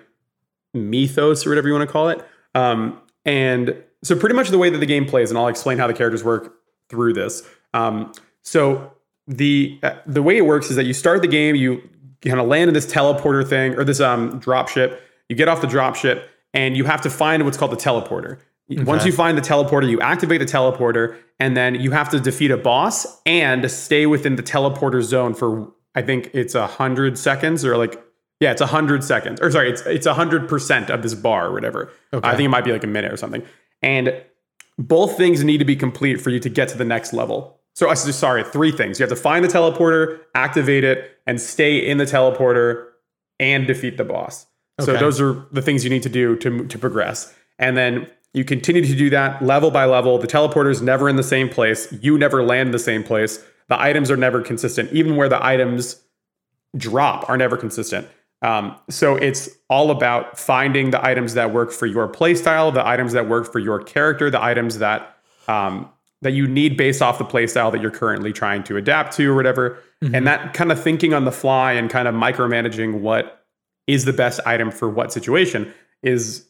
mythos 0.75 1.47
or 1.47 1.51
whatever 1.51 1.69
you 1.69 1.75
want 1.75 1.89
to 1.89 1.93
call 1.93 2.09
it. 2.09 2.25
Um, 2.55 3.01
and 3.25 3.83
so 4.03 4.17
pretty 4.17 4.35
much 4.35 4.49
the 4.51 4.59
way 4.59 4.71
that 4.71 4.79
the 4.79 4.87
game 4.87 5.07
plays, 5.07 5.31
and 5.31 5.39
I'll 5.39 5.49
explain 5.49 5.79
how 5.79 5.87
the 5.87 5.95
characters 5.95 6.23
work 6.23 6.55
through 6.89 7.15
this. 7.15 7.43
Um, 7.75 8.13
so 8.43 8.93
the 9.27 9.79
uh, 9.83 9.97
the 10.07 10.23
way 10.23 10.37
it 10.37 10.47
works 10.47 10.71
is 10.71 10.77
that 10.77 10.85
you 10.85 10.95
start 10.95 11.23
the 11.23 11.29
game, 11.29 11.57
you 11.57 11.83
kind 12.25 12.41
of 12.41 12.47
land 12.47 12.69
in 12.69 12.75
this 12.75 12.87
teleporter 12.87 13.47
thing 13.47 13.75
or 13.75 13.85
this 13.85 14.01
um, 14.01 14.39
drop 14.39 14.69
ship. 14.69 15.03
You 15.29 15.37
get 15.37 15.49
off 15.49 15.61
the 15.61 15.67
drop 15.67 15.97
ship, 15.97 16.31
and 16.55 16.77
you 16.77 16.85
have 16.85 17.01
to 17.03 17.11
find 17.11 17.45
what's 17.45 17.57
called 17.57 17.73
the 17.73 17.77
teleporter. 17.77 18.39
Once 18.85 19.05
you 19.07 19.13
find 19.13 19.37
the 19.39 19.43
teleporter, 19.43 19.89
you 19.89 20.01
activate 20.01 20.41
the 20.41 20.47
teleporter, 20.47 21.17
and 21.41 21.57
then 21.57 21.75
you 21.75 21.91
have 21.93 22.09
to 22.11 22.21
defeat 22.21 22.51
a 22.51 22.57
boss 22.57 23.21
and 23.25 23.71
stay 23.71 24.05
within 24.07 24.37
the 24.37 24.43
teleporter 24.43 25.03
zone 25.03 25.35
for 25.35 25.73
I 25.95 26.03
think 26.03 26.31
it's 26.35 26.55
a 26.55 26.67
hundred 26.67 27.17
seconds 27.19 27.65
or 27.65 27.77
like 27.77 28.03
yeah, 28.41 28.53
it's 28.53 28.61
a 28.61 28.67
hundred 28.67 29.03
seconds 29.03 29.41
or 29.41 29.51
sorry, 29.51 29.71
it's 29.71 29.83
it's 29.87 30.07
a 30.07 30.15
hundred 30.15 30.49
percent 30.49 30.91
of 30.91 31.03
this 31.03 31.15
bar 31.15 31.47
or 31.49 31.53
whatever. 31.53 31.91
I 32.13 32.37
think 32.37 32.45
it 32.47 32.49
might 32.51 32.65
be 32.65 32.73
like 32.73 32.85
a 32.85 32.89
minute 32.89 33.13
or 33.13 33.17
something. 33.17 33.43
And 33.83 34.23
both 34.79 35.17
things 35.17 35.43
need 35.43 35.59
to 35.59 35.65
be 35.65 35.75
complete 35.77 36.21
for 36.21 36.31
you 36.31 36.39
to 36.41 36.49
get 36.49 36.69
to 36.69 36.79
the 36.79 36.85
next 36.85 37.13
level. 37.13 37.59
So 37.75 37.87
uh, 37.87 37.91
I 37.91 37.93
s- 37.93 38.15
sorry, 38.17 38.45
three 38.45 38.71
things. 38.73 38.99
You 39.01 39.05
have 39.05 39.11
to 39.11 39.17
find 39.21 39.45
the 39.45 39.49
teleporter, 39.49 40.21
activate 40.35 40.85
it, 40.85 41.17
and 41.27 41.41
stay 41.41 41.79
in 41.79 41.99
the 41.99 42.05
teleporter 42.05 42.87
and 43.41 43.67
defeat 43.67 43.97
the 43.97 44.05
boss. 44.05 44.47
So 44.81 44.93
those 45.01 45.21
are 45.21 45.47
the 45.53 45.63
things 45.63 45.83
you 45.85 45.91
need 45.91 46.03
to 46.05 46.09
do 46.09 46.37
to 46.37 46.67
to 46.67 46.79
progress. 46.79 47.35
And 47.59 47.77
then 47.77 48.09
you 48.35 48.45
continue 48.45 48.85
to 48.85 48.95
do 48.95 49.11
that 49.11 49.43
level 49.43 49.71
by 49.71 49.85
level. 49.85 50.19
The 50.19 50.27
teleporter 50.27 50.71
is 50.71 50.83
never 50.83 51.09
in 51.09 51.17
the 51.17 51.23
same 51.23 51.49
place. 51.49 51.93
You 52.01 52.19
never 52.19 52.43
land 52.43 52.69
in 52.69 52.73
the 52.73 52.79
same 52.79 53.03
place. 53.03 53.45
The 53.69 53.81
items 53.81 54.11
are 54.11 54.17
never 54.17 54.43
consistent. 54.43 54.93
Even 54.93 55.17
where 55.17 55.29
the 55.29 55.45
items 55.45 56.03
drop 56.77 57.29
are 57.29 57.37
never 57.37 57.57
consistent. 57.57 58.07
Um, 58.43 58.77
so 58.89 59.17
it's 59.17 59.49
all 59.69 59.91
about 59.91 60.39
finding 60.39 60.91
the 60.91 61.05
items 61.05 61.35
that 61.35 61.53
work 61.53 61.73
for 61.73 61.87
your 61.87 62.09
playstyle, 62.09 62.73
the 62.73 62.87
items 62.87 63.13
that 63.13 63.29
work 63.29 63.51
for 63.51 63.59
your 63.59 63.83
character, 63.83 64.31
the 64.31 64.43
items 64.43 64.79
that 64.79 65.17
um, 65.49 65.91
that 66.21 66.33
you 66.33 66.47
need 66.47 66.77
based 66.77 67.01
off 67.01 67.19
the 67.19 67.25
playstyle 67.25 67.71
that 67.73 67.81
you're 67.81 67.91
currently 67.91 68.33
trying 68.33 68.63
to 68.65 68.77
adapt 68.77 69.17
to 69.17 69.31
or 69.31 69.35
whatever. 69.35 69.79
And 70.15 70.27
that 70.27 70.53
kind 70.53 70.71
of 70.71 70.83
thinking 70.83 71.15
on 71.15 71.25
the 71.25 71.33
fly 71.33 71.73
and 71.73 71.89
kind 71.89 72.09
of 72.09 72.15
micromanaging 72.15 73.01
what 73.01 73.45
is 73.87 74.05
the 74.05 74.13
best 74.13 74.41
item 74.45 74.71
for 74.71 74.89
what 74.89 75.13
situation 75.13 75.73
is 76.03 76.48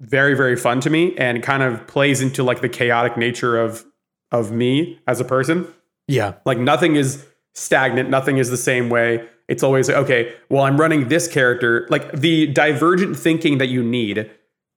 very 0.00 0.34
very 0.34 0.56
fun 0.56 0.80
to 0.80 0.90
me 0.90 1.14
and 1.16 1.42
kind 1.42 1.62
of 1.62 1.86
plays 1.86 2.20
into 2.20 2.42
like 2.42 2.60
the 2.60 2.68
chaotic 2.68 3.16
nature 3.16 3.58
of 3.58 3.84
of 4.32 4.50
me 4.50 4.98
as 5.06 5.20
a 5.20 5.24
person 5.24 5.66
yeah. 6.10 6.34
like 6.44 6.58
nothing 6.58 6.96
is 6.96 7.24
stagnant, 7.54 8.10
nothing 8.10 8.38
is 8.38 8.50
the 8.50 8.56
same 8.56 8.90
way. 8.90 9.28
It's 9.48 9.62
always 9.62 9.88
like, 9.88 9.96
okay, 9.98 10.34
well, 10.48 10.62
I'm 10.62 10.80
running 10.80 11.08
this 11.08 11.28
character. 11.28 11.86
Like 11.90 12.12
the 12.12 12.46
divergent 12.48 13.16
thinking 13.16 13.58
that 13.58 13.68
you 13.68 13.82
need 13.82 14.30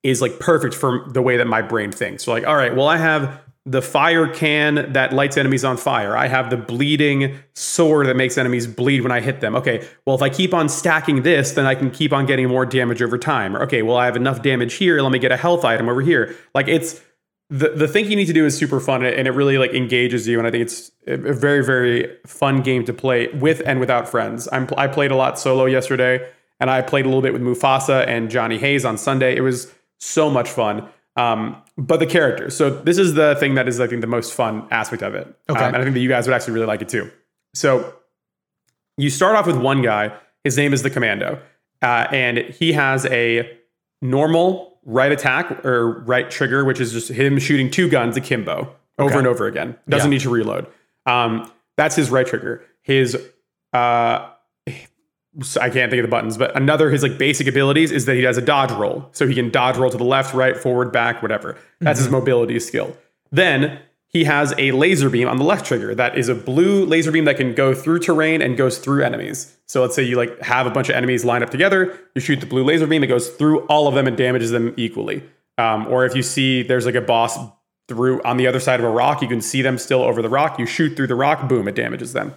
is 0.03 0.21
like 0.21 0.39
perfect 0.39 0.75
for 0.75 1.05
the 1.09 1.21
way 1.21 1.37
that 1.37 1.47
my 1.47 1.61
brain 1.61 1.91
thinks. 1.91 2.23
So 2.23 2.31
like, 2.31 2.45
all 2.45 2.55
right, 2.55 2.75
well, 2.75 2.87
I 2.87 2.97
have 2.97 3.41
the 3.65 3.81
fire 3.81 4.27
can 4.27 4.91
that 4.91 5.13
lights 5.13 5.37
enemies 5.37 5.63
on 5.63 5.77
fire. 5.77 6.17
I 6.17 6.27
have 6.27 6.49
the 6.49 6.57
bleeding 6.57 7.39
sword 7.55 8.07
that 8.07 8.17
makes 8.17 8.37
enemies 8.37 8.67
bleed 8.67 9.01
when 9.01 9.11
I 9.11 9.21
hit 9.21 9.39
them. 9.39 9.55
Okay, 9.55 9.87
well, 10.05 10.15
if 10.15 10.21
I 10.21 10.29
keep 10.29 10.53
on 10.53 10.67
stacking 10.67 11.23
this, 11.23 11.53
then 11.53 11.65
I 11.65 11.75
can 11.75 11.89
keep 11.89 12.11
on 12.11 12.25
getting 12.25 12.49
more 12.49 12.65
damage 12.65 13.01
over 13.01 13.17
time. 13.17 13.55
Okay, 13.55 13.81
well, 13.81 13.95
I 13.95 14.05
have 14.05 14.17
enough 14.17 14.41
damage 14.41 14.73
here. 14.73 15.01
Let 15.01 15.13
me 15.13 15.19
get 15.19 15.31
a 15.31 15.37
health 15.37 15.63
item 15.63 15.87
over 15.87 16.01
here. 16.01 16.35
Like 16.53 16.67
it's 16.67 17.01
the 17.49 17.69
the 17.69 17.87
thing 17.87 18.09
you 18.09 18.15
need 18.15 18.25
to 18.25 18.33
do 18.33 18.45
is 18.45 18.57
super 18.57 18.79
fun 18.79 19.03
and 19.05 19.27
it 19.27 19.31
really 19.31 19.57
like 19.57 19.73
engages 19.73 20.27
you 20.27 20.39
and 20.39 20.47
I 20.47 20.51
think 20.51 20.63
it's 20.63 20.91
a 21.07 21.13
a 21.13 21.33
very 21.33 21.63
very 21.63 22.17
fun 22.25 22.61
game 22.61 22.83
to 22.85 22.93
play 22.93 23.27
with 23.27 23.61
and 23.65 23.79
without 23.79 24.09
friends. 24.09 24.49
I'm 24.51 24.67
I 24.75 24.87
played 24.87 25.11
a 25.11 25.15
lot 25.15 25.39
solo 25.39 25.65
yesterday 25.65 26.27
and 26.59 26.69
I 26.69 26.81
played 26.81 27.05
a 27.05 27.07
little 27.09 27.21
bit 27.21 27.33
with 27.33 27.41
Mufasa 27.41 28.07
and 28.07 28.29
Johnny 28.29 28.57
Hayes 28.57 28.85
on 28.85 28.97
Sunday. 28.97 29.35
It 29.35 29.41
was 29.41 29.71
so 29.99 30.29
much 30.29 30.49
fun. 30.49 30.89
Um, 31.15 31.61
but 31.77 31.99
the 31.99 32.05
characters. 32.07 32.55
So 32.55 32.69
this 32.69 32.97
is 32.97 33.13
the 33.13 33.35
thing 33.39 33.55
that 33.55 33.67
is 33.67 33.79
I 33.79 33.87
think 33.87 34.01
the 34.01 34.07
most 34.07 34.33
fun 34.33 34.67
aspect 34.71 35.03
of 35.03 35.13
it. 35.13 35.27
Okay. 35.49 35.59
Um, 35.59 35.67
and 35.73 35.77
I 35.77 35.83
think 35.83 35.93
that 35.93 35.99
you 35.99 36.09
guys 36.09 36.27
would 36.27 36.33
actually 36.33 36.53
really 36.53 36.65
like 36.65 36.81
it 36.81 36.89
too. 36.89 37.11
So 37.53 37.93
you 38.97 39.09
start 39.09 39.35
off 39.35 39.45
with 39.47 39.57
one 39.57 39.81
guy. 39.81 40.11
His 40.43 40.57
name 40.57 40.73
is 40.73 40.81
the 40.81 40.89
Commando, 40.89 41.39
uh, 41.81 42.07
and 42.11 42.39
he 42.39 42.73
has 42.73 43.05
a 43.05 43.57
normal 44.01 44.79
right 44.85 45.11
attack 45.11 45.63
or 45.63 46.01
right 46.01 46.29
trigger, 46.29 46.65
which 46.65 46.81
is 46.81 46.91
just 46.91 47.09
him 47.09 47.39
shooting 47.39 47.69
two 47.71 47.87
guns 47.87 48.17
akimbo 48.17 48.75
over 48.99 49.09
Okay. 49.11 49.17
and 49.19 49.27
over 49.27 49.45
again. 49.47 49.77
Doesn't 49.87 50.11
Yeah. 50.11 50.15
need 50.15 50.21
to 50.23 50.29
reload. 50.29 50.67
Um, 51.05 51.49
that's 51.77 51.95
his 51.95 52.09
right 52.09 52.25
trigger. 52.27 52.63
His 52.81 53.15
uh, 53.71 54.29
I 55.59 55.69
can't 55.69 55.89
think 55.89 55.99
of 55.99 56.03
the 56.03 56.11
buttons, 56.11 56.37
but 56.37 56.55
another 56.55 56.91
his 56.91 57.01
like 57.01 57.17
basic 57.17 57.47
abilities 57.47 57.91
is 57.91 58.05
that 58.05 58.15
he 58.15 58.23
has 58.23 58.37
a 58.37 58.41
dodge 58.41 58.71
roll, 58.71 59.09
so 59.13 59.27
he 59.27 59.33
can 59.33 59.49
dodge 59.49 59.77
roll 59.77 59.89
to 59.89 59.97
the 59.97 60.03
left, 60.03 60.33
right, 60.33 60.55
forward, 60.55 60.91
back, 60.91 61.21
whatever. 61.21 61.57
That's 61.79 61.99
his 61.99 62.09
mobility 62.09 62.59
skill. 62.59 62.95
Then 63.31 63.79
he 64.09 64.25
has 64.25 64.53
a 64.59 64.71
laser 64.71 65.09
beam 65.09 65.27
on 65.27 65.37
the 65.37 65.43
left 65.43 65.65
trigger 65.65 65.95
that 65.95 66.15
is 66.17 66.29
a 66.29 66.35
blue 66.35 66.85
laser 66.85 67.11
beam 67.11 67.25
that 67.25 67.37
can 67.37 67.55
go 67.55 67.73
through 67.73 67.99
terrain 67.99 68.43
and 68.43 68.55
goes 68.55 68.77
through 68.77 69.03
enemies. 69.03 69.57
So 69.65 69.81
let's 69.81 69.95
say 69.95 70.03
you 70.03 70.17
like 70.17 70.39
have 70.41 70.67
a 70.67 70.69
bunch 70.69 70.89
of 70.89 70.95
enemies 70.95 71.25
lined 71.25 71.43
up 71.43 71.49
together, 71.49 71.97
you 72.13 72.21
shoot 72.21 72.39
the 72.39 72.45
blue 72.45 72.63
laser 72.63 72.85
beam, 72.85 73.03
it 73.03 73.07
goes 73.07 73.29
through 73.29 73.61
all 73.65 73.87
of 73.87 73.95
them 73.95 74.05
and 74.05 74.15
damages 74.15 74.51
them 74.51 74.73
equally. 74.77 75.23
Um, 75.57 75.87
or 75.87 76.05
if 76.05 76.15
you 76.15 76.21
see 76.21 76.61
there's 76.61 76.85
like 76.85 76.95
a 76.95 77.01
boss 77.01 77.39
through 77.87 78.21
on 78.23 78.37
the 78.37 78.45
other 78.45 78.59
side 78.59 78.79
of 78.79 78.85
a 78.85 78.89
rock, 78.89 79.21
you 79.23 79.27
can 79.27 79.41
see 79.41 79.63
them 79.63 79.79
still 79.79 80.03
over 80.03 80.21
the 80.21 80.29
rock. 80.29 80.59
You 80.59 80.67
shoot 80.67 80.95
through 80.95 81.07
the 81.07 81.15
rock, 81.15 81.49
boom, 81.49 81.67
it 81.67 81.75
damages 81.75 82.13
them. 82.13 82.35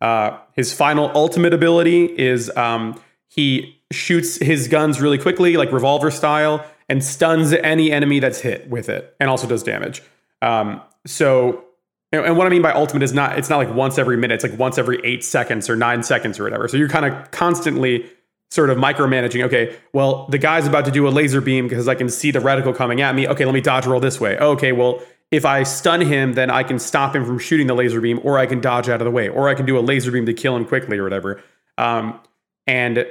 Uh, 0.00 0.38
his 0.52 0.72
final 0.72 1.10
ultimate 1.14 1.52
ability 1.52 2.04
is 2.04 2.54
um, 2.56 3.00
he 3.28 3.80
shoots 3.90 4.36
his 4.36 4.68
guns 4.68 5.00
really 5.00 5.18
quickly, 5.18 5.56
like 5.56 5.72
revolver 5.72 6.10
style, 6.10 6.64
and 6.88 7.02
stuns 7.02 7.52
any 7.52 7.90
enemy 7.90 8.20
that's 8.20 8.40
hit 8.40 8.68
with 8.68 8.88
it, 8.88 9.14
and 9.20 9.28
also 9.28 9.46
does 9.46 9.62
damage. 9.62 10.02
Um, 10.40 10.80
so, 11.06 11.64
and 12.12 12.36
what 12.36 12.46
I 12.46 12.50
mean 12.50 12.62
by 12.62 12.72
ultimate 12.72 13.02
is 13.02 13.12
not 13.12 13.38
it's 13.38 13.50
not 13.50 13.56
like 13.56 13.74
once 13.74 13.98
every 13.98 14.16
minute; 14.16 14.34
it's 14.34 14.44
like 14.44 14.58
once 14.58 14.78
every 14.78 15.00
eight 15.04 15.24
seconds 15.24 15.68
or 15.68 15.76
nine 15.76 16.02
seconds 16.02 16.38
or 16.38 16.44
whatever. 16.44 16.68
So 16.68 16.76
you're 16.76 16.88
kind 16.88 17.06
of 17.06 17.30
constantly 17.30 18.08
sort 18.50 18.70
of 18.70 18.78
micromanaging. 18.78 19.44
Okay, 19.44 19.76
well 19.92 20.26
the 20.28 20.38
guy's 20.38 20.66
about 20.66 20.84
to 20.84 20.90
do 20.90 21.06
a 21.06 21.10
laser 21.10 21.40
beam 21.40 21.68
because 21.68 21.88
I 21.88 21.94
can 21.94 22.08
see 22.08 22.30
the 22.30 22.38
reticle 22.38 22.74
coming 22.74 23.00
at 23.00 23.14
me. 23.14 23.28
Okay, 23.28 23.44
let 23.44 23.52
me 23.52 23.60
dodge 23.60 23.86
roll 23.86 24.00
this 24.00 24.20
way. 24.20 24.38
Okay, 24.38 24.72
well 24.72 25.02
if 25.30 25.44
I 25.44 25.62
stun 25.62 26.00
him, 26.00 26.32
then 26.32 26.50
I 26.50 26.62
can 26.62 26.78
stop 26.78 27.14
him 27.14 27.24
from 27.24 27.38
shooting 27.38 27.66
the 27.66 27.74
laser 27.74 28.00
beam, 28.00 28.20
or 28.22 28.38
I 28.38 28.46
can 28.46 28.60
dodge 28.60 28.88
out 28.88 29.00
of 29.00 29.04
the 29.04 29.10
way, 29.10 29.28
or 29.28 29.48
I 29.48 29.54
can 29.54 29.66
do 29.66 29.78
a 29.78 29.80
laser 29.80 30.10
beam 30.10 30.26
to 30.26 30.32
kill 30.32 30.56
him 30.56 30.64
quickly, 30.64 30.98
or 30.98 31.04
whatever. 31.04 31.42
Um, 31.76 32.18
and 32.66 33.06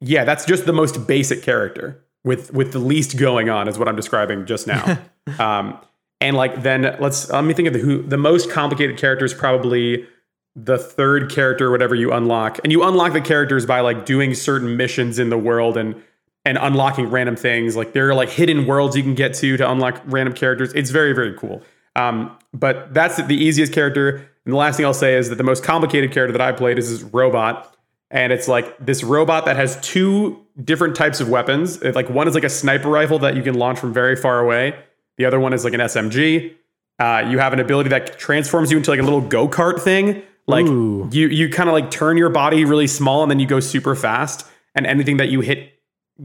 yeah, 0.00 0.24
that's 0.24 0.44
just 0.44 0.66
the 0.66 0.72
most 0.72 1.06
basic 1.06 1.42
character 1.42 2.04
with 2.24 2.52
with 2.52 2.72
the 2.72 2.78
least 2.78 3.16
going 3.18 3.50
on, 3.50 3.68
is 3.68 3.78
what 3.78 3.88
I'm 3.88 3.96
describing 3.96 4.46
just 4.46 4.66
now. 4.66 4.98
um, 5.38 5.78
and 6.20 6.36
like 6.36 6.62
then 6.62 6.96
let's 7.00 7.30
let 7.30 7.44
me 7.44 7.54
think 7.54 7.68
of 7.68 7.74
the 7.74 7.80
who 7.80 8.02
the 8.02 8.16
most 8.16 8.50
complicated 8.50 8.96
character 8.96 9.24
is 9.24 9.34
probably 9.34 10.06
the 10.54 10.78
third 10.78 11.30
character, 11.30 11.70
whatever 11.70 11.94
you 11.94 12.12
unlock, 12.12 12.58
and 12.62 12.72
you 12.72 12.82
unlock 12.82 13.12
the 13.12 13.20
characters 13.20 13.66
by 13.66 13.80
like 13.80 14.04
doing 14.06 14.34
certain 14.34 14.76
missions 14.76 15.18
in 15.18 15.30
the 15.30 15.38
world 15.38 15.76
and 15.76 16.00
and 16.48 16.56
unlocking 16.56 17.10
random 17.10 17.36
things. 17.36 17.76
Like 17.76 17.92
there 17.92 18.08
are 18.08 18.14
like 18.14 18.30
hidden 18.30 18.66
worlds 18.66 18.96
you 18.96 19.02
can 19.02 19.14
get 19.14 19.34
to 19.34 19.58
to 19.58 19.70
unlock 19.70 20.00
random 20.06 20.34
characters. 20.34 20.72
It's 20.72 20.88
very 20.88 21.12
very 21.12 21.34
cool. 21.34 21.62
Um, 21.94 22.36
but 22.54 22.94
that's 22.94 23.22
the 23.22 23.36
easiest 23.36 23.72
character. 23.72 24.16
And 24.44 24.54
the 24.54 24.56
last 24.56 24.78
thing 24.78 24.86
I'll 24.86 24.94
say 24.94 25.16
is 25.16 25.28
that 25.28 25.34
the 25.34 25.44
most 25.44 25.62
complicated 25.62 26.10
character 26.10 26.32
that 26.32 26.40
I 26.40 26.52
played 26.52 26.78
is 26.78 26.88
this 26.90 27.02
robot, 27.02 27.76
and 28.10 28.32
it's 28.32 28.48
like 28.48 28.74
this 28.78 29.04
robot 29.04 29.44
that 29.44 29.56
has 29.56 29.78
two 29.82 30.42
different 30.64 30.96
types 30.96 31.20
of 31.20 31.28
weapons. 31.28 31.82
It, 31.82 31.94
like 31.94 32.08
one 32.08 32.26
is 32.26 32.34
like 32.34 32.44
a 32.44 32.48
sniper 32.48 32.88
rifle 32.88 33.18
that 33.18 33.36
you 33.36 33.42
can 33.42 33.54
launch 33.54 33.78
from 33.78 33.92
very 33.92 34.16
far 34.16 34.40
away. 34.40 34.74
The 35.18 35.26
other 35.26 35.38
one 35.38 35.52
is 35.52 35.64
like 35.64 35.74
an 35.74 35.80
SMG. 35.80 36.54
Uh, 36.98 37.26
you 37.28 37.38
have 37.38 37.52
an 37.52 37.60
ability 37.60 37.90
that 37.90 38.18
transforms 38.18 38.70
you 38.70 38.78
into 38.78 38.90
like 38.90 39.00
a 39.00 39.04
little 39.04 39.20
go 39.20 39.48
kart 39.48 39.80
thing. 39.80 40.22
Like 40.46 40.64
Ooh. 40.64 41.10
you 41.12 41.28
you 41.28 41.50
kind 41.50 41.68
of 41.68 41.74
like 41.74 41.90
turn 41.90 42.16
your 42.16 42.30
body 42.30 42.64
really 42.64 42.86
small 42.86 43.22
and 43.22 43.30
then 43.30 43.38
you 43.38 43.46
go 43.46 43.60
super 43.60 43.94
fast, 43.94 44.46
and 44.74 44.86
anything 44.86 45.18
that 45.18 45.28
you 45.28 45.40
hit 45.40 45.77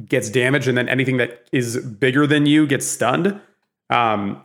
gets 0.07 0.29
damaged, 0.29 0.67
and 0.67 0.77
then 0.77 0.89
anything 0.89 1.17
that 1.17 1.47
is 1.51 1.77
bigger 1.77 2.25
than 2.27 2.45
you 2.45 2.65
gets 2.67 2.85
stunned. 2.85 3.39
Um, 3.89 4.41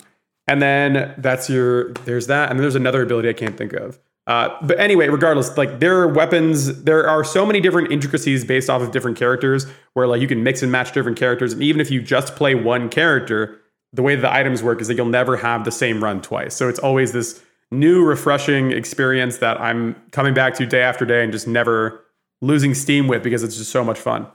and 0.46 0.62
then 0.62 1.14
that's 1.18 1.48
your 1.48 1.92
there's 2.04 2.26
that, 2.26 2.50
and 2.50 2.58
then 2.58 2.62
there's 2.62 2.74
another 2.74 3.02
ability 3.02 3.28
I 3.28 3.34
can't 3.34 3.56
think 3.56 3.72
of. 3.72 3.98
Uh, 4.28 4.54
but 4.60 4.78
anyway, 4.78 5.08
regardless, 5.08 5.56
like 5.56 5.80
there 5.80 5.98
are 6.00 6.08
weapons, 6.08 6.82
there 6.82 7.08
are 7.08 7.24
so 7.24 7.46
many 7.46 7.60
different 7.60 7.90
intricacies 7.90 8.44
based 8.44 8.68
off 8.68 8.82
of 8.82 8.90
different 8.90 9.16
characters 9.16 9.66
where 9.94 10.06
like 10.06 10.20
you 10.20 10.28
can 10.28 10.42
mix 10.42 10.62
and 10.62 10.70
match 10.70 10.92
different 10.92 11.18
characters. 11.18 11.54
And 11.54 11.62
even 11.62 11.80
if 11.80 11.90
you 11.90 12.02
just 12.02 12.36
play 12.36 12.54
one 12.54 12.90
character, 12.90 13.58
the 13.94 14.02
way 14.02 14.16
the 14.16 14.30
items 14.30 14.62
work 14.62 14.82
is 14.82 14.88
that 14.88 14.96
you'll 14.96 15.06
never 15.06 15.38
have 15.38 15.64
the 15.64 15.72
same 15.72 16.04
run 16.04 16.20
twice. 16.20 16.54
So 16.54 16.68
it's 16.68 16.78
always 16.78 17.12
this 17.12 17.42
new, 17.70 18.04
refreshing 18.04 18.70
experience 18.70 19.38
that 19.38 19.58
I'm 19.60 19.96
coming 20.10 20.34
back 20.34 20.54
to 20.54 20.66
day 20.66 20.82
after 20.82 21.06
day 21.06 21.22
and 21.22 21.32
just 21.32 21.48
never 21.48 22.04
losing 22.42 22.74
steam 22.74 23.08
with 23.08 23.22
because 23.22 23.42
it's 23.42 23.56
just 23.56 23.70
so 23.70 23.82
much 23.82 23.98
fun. 23.98 24.26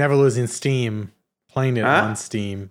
Never 0.00 0.16
losing 0.16 0.46
Steam, 0.46 1.12
playing 1.50 1.76
it 1.76 1.84
Huh? 1.84 1.90
on 2.04 2.16
Steam. 2.16 2.70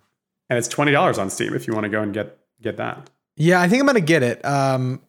And 0.49 0.57
it's 0.57 0.67
twenty 0.67 0.91
dollars 0.91 1.17
on 1.19 1.29
Steam 1.29 1.53
if 1.53 1.67
you 1.67 1.73
want 1.73 1.83
to 1.83 1.89
go 1.89 2.01
and 2.01 2.11
get 2.13 2.37
get 2.61 2.77
that. 2.77 3.09
Yeah, 3.37 3.61
I 3.61 3.69
think 3.69 3.79
I'm 3.81 3.85
gonna 3.85 4.01
get 4.01 4.23
it. 4.23 4.43
Um, 4.43 4.99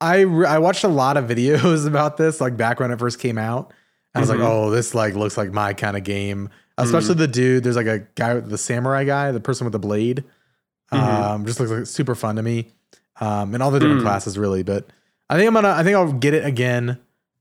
I 0.00 0.20
re- 0.20 0.46
I 0.46 0.58
watched 0.58 0.84
a 0.84 0.88
lot 0.88 1.16
of 1.16 1.24
videos 1.28 1.86
about 1.86 2.16
this, 2.18 2.40
like 2.40 2.56
back 2.56 2.80
when 2.80 2.90
it 2.90 2.98
first 2.98 3.18
came 3.18 3.38
out. 3.38 3.72
I 4.14 4.20
was 4.20 4.28
Mhm. 4.28 4.32
like, 4.38 4.40
oh, 4.48 4.70
this 4.70 4.94
like 4.94 5.14
looks 5.14 5.36
like 5.38 5.52
my 5.52 5.72
kind 5.72 5.96
of 5.96 6.04
game. 6.04 6.50
Especially 6.76 7.14
the 7.14 7.28
dude. 7.28 7.64
There's 7.64 7.76
like 7.76 7.86
a 7.86 8.00
guy, 8.14 8.34
with 8.34 8.48
the 8.48 8.56
samurai 8.58 9.04
guy, 9.04 9.32
the 9.32 9.40
person 9.40 9.64
with 9.66 9.72
the 9.72 9.78
blade. 9.78 10.24
Mhm. 10.92 10.98
Um, 10.98 11.46
just 11.46 11.60
looks 11.60 11.70
like 11.72 11.86
super 11.86 12.14
fun 12.14 12.36
to 12.36 12.42
me. 12.42 12.68
Um, 13.20 13.52
and 13.54 13.62
all 13.62 13.70
the 13.70 13.78
different 13.80 14.00
Mm. 14.00 14.04
classes 14.04 14.36
really. 14.38 14.62
But 14.62 14.86
I 15.30 15.36
think 15.36 15.46
I'm 15.48 15.54
gonna. 15.54 15.70
I 15.70 15.82
think 15.82 15.96
I'll 15.96 16.12
get 16.12 16.34
it 16.34 16.44
again, 16.44 16.98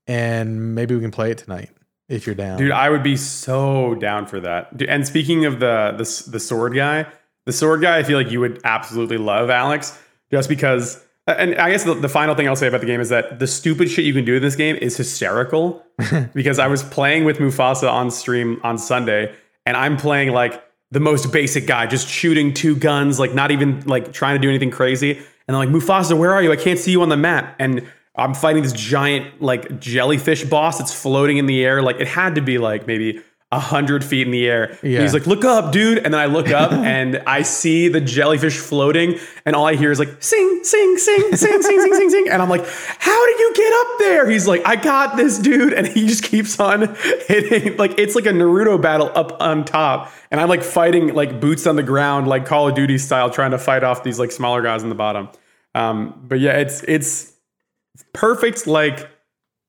and 0.07 0.75
maybe 0.75 0.95
we 0.95 1.01
can 1.01 1.11
play 1.11 1.31
it 1.31 1.37
tonight 1.39 1.69
if 2.09 2.25
you're 2.25 2.35
down. 2.35 2.57
Dude, 2.57 2.71
I 2.71 2.89
would 2.89 3.03
be 3.03 3.15
so 3.15 3.95
down 3.95 4.25
for 4.25 4.39
that. 4.41 4.75
Dude, 4.75 4.89
and 4.89 5.07
speaking 5.07 5.45
of 5.45 5.59
the, 5.59 5.93
the 5.95 6.31
the 6.31 6.39
sword 6.39 6.75
guy, 6.75 7.05
the 7.45 7.53
sword 7.53 7.81
guy, 7.81 7.97
I 7.97 8.03
feel 8.03 8.17
like 8.17 8.31
you 8.31 8.39
would 8.41 8.59
absolutely 8.63 9.17
love 9.17 9.49
Alex, 9.49 9.97
just 10.31 10.49
because. 10.49 11.03
Uh, 11.27 11.35
and 11.37 11.55
I 11.55 11.69
guess 11.69 11.83
the, 11.83 11.93
the 11.93 12.09
final 12.09 12.33
thing 12.33 12.47
I'll 12.47 12.55
say 12.55 12.67
about 12.67 12.81
the 12.81 12.87
game 12.87 12.99
is 12.99 13.09
that 13.09 13.37
the 13.37 13.45
stupid 13.45 13.89
shit 13.89 14.03
you 14.03 14.13
can 14.13 14.25
do 14.25 14.37
in 14.37 14.41
this 14.41 14.55
game 14.55 14.75
is 14.77 14.97
hysterical. 14.97 15.85
because 16.33 16.59
I 16.59 16.67
was 16.67 16.81
playing 16.81 17.25
with 17.25 17.37
Mufasa 17.37 17.91
on 17.91 18.09
stream 18.09 18.59
on 18.63 18.77
Sunday, 18.77 19.33
and 19.65 19.77
I'm 19.77 19.95
playing 19.95 20.31
like 20.31 20.63
the 20.91 20.99
most 20.99 21.31
basic 21.31 21.67
guy, 21.67 21.85
just 21.85 22.07
shooting 22.07 22.53
two 22.53 22.75
guns, 22.75 23.19
like 23.19 23.33
not 23.33 23.51
even 23.51 23.81
like 23.81 24.11
trying 24.11 24.35
to 24.35 24.41
do 24.41 24.49
anything 24.49 24.71
crazy. 24.71 25.19
And 25.47 25.55
I'm 25.55 25.71
like, 25.71 25.83
Mufasa, 25.83 26.17
where 26.17 26.33
are 26.33 26.41
you? 26.41 26.51
I 26.51 26.55
can't 26.55 26.79
see 26.79 26.91
you 26.91 27.01
on 27.01 27.09
the 27.09 27.17
map. 27.17 27.55
And 27.59 27.87
I'm 28.19 28.33
fighting 28.33 28.63
this 28.63 28.73
giant 28.73 29.41
like 29.41 29.79
jellyfish 29.79 30.43
boss 30.43 30.77
that's 30.77 30.93
floating 30.93 31.37
in 31.37 31.45
the 31.45 31.63
air. 31.63 31.81
Like 31.81 31.99
it 31.99 32.07
had 32.07 32.35
to 32.35 32.41
be 32.41 32.57
like 32.57 32.87
maybe 32.87 33.21
a 33.51 33.59
hundred 33.59 34.03
feet 34.03 34.27
in 34.27 34.31
the 34.31 34.47
air. 34.47 34.77
Yeah. 34.83 35.01
He's 35.01 35.13
like, 35.13 35.25
look 35.25 35.43
up, 35.43 35.71
dude. 35.71 35.97
And 35.97 36.13
then 36.13 36.21
I 36.21 36.27
look 36.27 36.49
up 36.49 36.71
and 36.71 37.17
I 37.25 37.41
see 37.41 37.87
the 37.87 37.99
jellyfish 37.99 38.57
floating, 38.57 39.19
and 39.45 39.55
all 39.55 39.65
I 39.65 39.75
hear 39.75 39.91
is 39.91 39.97
like 39.97 40.21
sing, 40.21 40.59
sing, 40.63 40.97
sing, 40.97 41.35
sing, 41.35 41.61
sing, 41.61 41.61
sing, 41.61 41.93
sing, 41.93 42.09
sing. 42.09 42.29
And 42.29 42.41
I'm 42.41 42.49
like, 42.49 42.63
how 42.99 43.25
did 43.25 43.39
you 43.39 43.53
get 43.55 43.73
up 43.73 43.99
there? 43.99 44.29
He's 44.29 44.47
like, 44.47 44.61
I 44.65 44.75
got 44.75 45.17
this, 45.17 45.39
dude. 45.39 45.73
And 45.73 45.87
he 45.87 46.05
just 46.05 46.23
keeps 46.23 46.59
on 46.59 46.95
hitting. 47.27 47.77
Like 47.77 47.97
it's 47.97 48.13
like 48.15 48.27
a 48.27 48.31
Naruto 48.31 48.79
battle 48.79 49.11
up 49.15 49.41
on 49.41 49.65
top. 49.65 50.11
And 50.29 50.39
I'm 50.39 50.47
like 50.47 50.63
fighting 50.63 51.15
like 51.15 51.39
boots 51.39 51.65
on 51.65 51.75
the 51.75 51.83
ground, 51.83 52.27
like 52.27 52.45
Call 52.45 52.67
of 52.67 52.75
Duty 52.75 52.99
style, 52.99 53.31
trying 53.31 53.51
to 53.51 53.57
fight 53.57 53.83
off 53.83 54.03
these 54.03 54.19
like 54.19 54.31
smaller 54.31 54.61
guys 54.61 54.83
in 54.83 54.89
the 54.89 54.95
bottom. 54.95 55.29
Um, 55.73 56.23
but 56.27 56.39
yeah, 56.39 56.57
it's 56.57 56.83
it's 56.83 57.33
perfect 58.13 58.67
like 58.67 59.09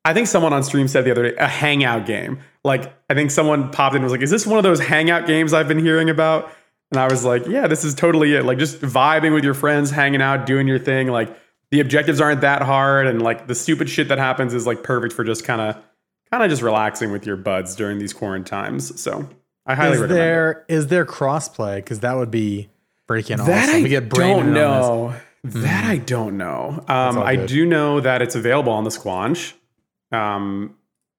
I 0.04 0.14
think 0.14 0.28
someone 0.28 0.52
on 0.52 0.62
stream 0.62 0.88
said 0.88 1.04
the 1.04 1.10
other 1.10 1.30
day 1.30 1.36
a 1.36 1.46
hangout 1.46 2.06
game. 2.06 2.40
Like 2.64 2.92
I 3.08 3.14
think 3.14 3.30
someone 3.30 3.70
popped 3.70 3.94
in 3.94 4.02
and 4.02 4.04
was 4.04 4.12
like, 4.12 4.22
"Is 4.22 4.30
this 4.30 4.46
one 4.46 4.58
of 4.58 4.62
those 4.62 4.80
hangout 4.80 5.26
games 5.26 5.52
I've 5.52 5.68
been 5.68 5.78
hearing 5.78 6.08
about?" 6.08 6.50
And 6.90 7.00
I 7.00 7.06
was 7.08 7.24
like, 7.24 7.46
"Yeah, 7.46 7.66
this 7.66 7.84
is 7.84 7.94
totally 7.94 8.34
it. 8.34 8.44
Like 8.44 8.58
just 8.58 8.80
vibing 8.80 9.34
with 9.34 9.44
your 9.44 9.54
friends, 9.54 9.90
hanging 9.90 10.22
out, 10.22 10.46
doing 10.46 10.66
your 10.66 10.78
thing. 10.78 11.08
Like 11.08 11.36
the 11.70 11.80
objectives 11.80 12.20
aren't 12.20 12.40
that 12.40 12.62
hard, 12.62 13.06
and 13.06 13.22
like 13.22 13.46
the 13.46 13.54
stupid 13.54 13.88
shit 13.88 14.08
that 14.08 14.18
happens 14.18 14.54
is 14.54 14.66
like 14.66 14.82
perfect 14.82 15.12
for 15.12 15.22
just 15.22 15.44
kind 15.44 15.60
of, 15.60 15.76
kind 16.30 16.42
of 16.42 16.50
just 16.50 16.62
relaxing 16.62 17.12
with 17.12 17.26
your 17.26 17.36
buds 17.36 17.76
during 17.76 17.98
these 17.98 18.12
quarantine 18.12 18.50
times. 18.50 19.00
So 19.00 19.28
I 19.66 19.74
highly 19.74 19.94
is 19.94 20.00
recommend 20.00 20.18
it. 20.18 20.24
there 20.24 20.64
is 20.68 20.86
there 20.88 21.04
crossplay? 21.04 21.76
Because 21.76 22.00
that 22.00 22.16
would 22.16 22.30
be 22.30 22.70
freaking 23.08 23.36
That 23.36 23.68
awesome. 23.68 23.76
I 23.76 23.82
we 23.82 23.88
get 23.90 24.08
Brandon 24.08 24.46
don't 24.46 24.54
know. 24.54 25.14
That 25.42 25.84
I 25.84 25.96
don't 25.98 26.36
know. 26.36 26.84
Um, 26.88 27.18
I 27.18 27.36
do 27.36 27.64
know 27.64 28.00
that 28.00 28.20
it's 28.20 28.34
available 28.34 28.72
on 28.72 28.84
the 28.84 28.90
Squanch, 28.90 29.54
um, 30.12 30.76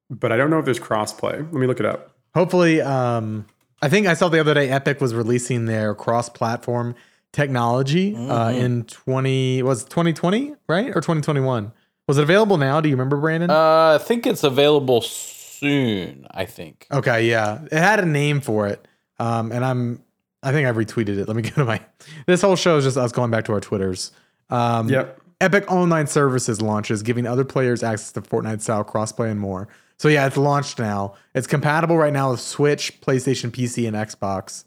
but 0.09 0.31
I 0.31 0.37
don't 0.37 0.49
know 0.49 0.59
if 0.59 0.65
there's 0.65 0.79
crossplay. 0.79 1.37
Let 1.37 1.53
me 1.53 1.65
look 1.65 1.79
it 1.79 1.85
up. 1.85 2.11
Hopefully, 2.35 2.81
um, 2.81 3.45
I 3.81 3.89
think 3.89 4.05
I 4.07 4.13
saw 4.13 4.29
the 4.29 4.39
other 4.39 4.53
day 4.53 4.69
Epic 4.69 5.01
was 5.01 5.15
releasing 5.15 5.65
their 5.65 5.95
cross-platform 5.95 6.95
technology 7.33 8.15
uh, 8.15 8.51
in 8.51 8.83
twenty 8.83 9.63
was 9.63 9.83
twenty 9.85 10.13
twenty 10.13 10.53
right 10.67 10.95
or 10.95 11.01
twenty 11.01 11.21
twenty 11.21 11.41
one. 11.41 11.71
Was 12.07 12.17
it 12.17 12.23
available 12.23 12.57
now? 12.57 12.79
Do 12.81 12.89
you 12.89 12.95
remember, 12.95 13.17
Brandon? 13.17 13.49
Uh, 13.49 13.97
I 13.99 14.03
think 14.03 14.27
it's 14.27 14.43
available 14.43 15.01
soon. 15.01 16.27
I 16.31 16.45
think. 16.45 16.87
okay, 16.91 17.27
yeah, 17.27 17.61
it 17.71 17.77
had 17.77 17.99
a 17.99 18.05
name 18.05 18.41
for 18.41 18.67
it, 18.67 18.87
um, 19.19 19.51
and 19.51 19.65
I'm 19.65 20.03
I 20.43 20.51
think 20.51 20.67
I 20.67 20.71
retweeted 20.71 21.17
it. 21.17 21.27
Let 21.27 21.35
me 21.35 21.41
go 21.49 21.49
to 21.51 21.65
my. 21.65 21.81
This 22.25 22.41
whole 22.41 22.55
show 22.55 22.77
is 22.77 22.83
just 22.85 22.97
us 22.97 23.11
going 23.11 23.31
back 23.31 23.45
to 23.45 23.53
our 23.53 23.61
twitters. 23.61 24.11
Um, 24.49 24.89
Yep. 24.89 25.19
Epic 25.39 25.71
Online 25.71 26.05
Services 26.05 26.61
launches, 26.61 27.01
giving 27.01 27.25
other 27.25 27.43
players 27.43 27.81
access 27.81 28.11
to 28.11 28.21
Fortnite 28.21 28.61
style 28.61 28.85
crossplay 28.85 29.31
and 29.31 29.39
more. 29.39 29.67
So 29.97 30.07
yeah, 30.07 30.27
it's 30.27 30.37
launched 30.37 30.77
now. 30.77 31.15
It's 31.33 31.47
compatible 31.47 31.97
right 31.97 32.13
now 32.13 32.29
with 32.31 32.39
Switch, 32.39 33.01
PlayStation, 33.01 33.49
PC, 33.49 33.87
and 33.87 33.95
Xbox, 33.95 34.65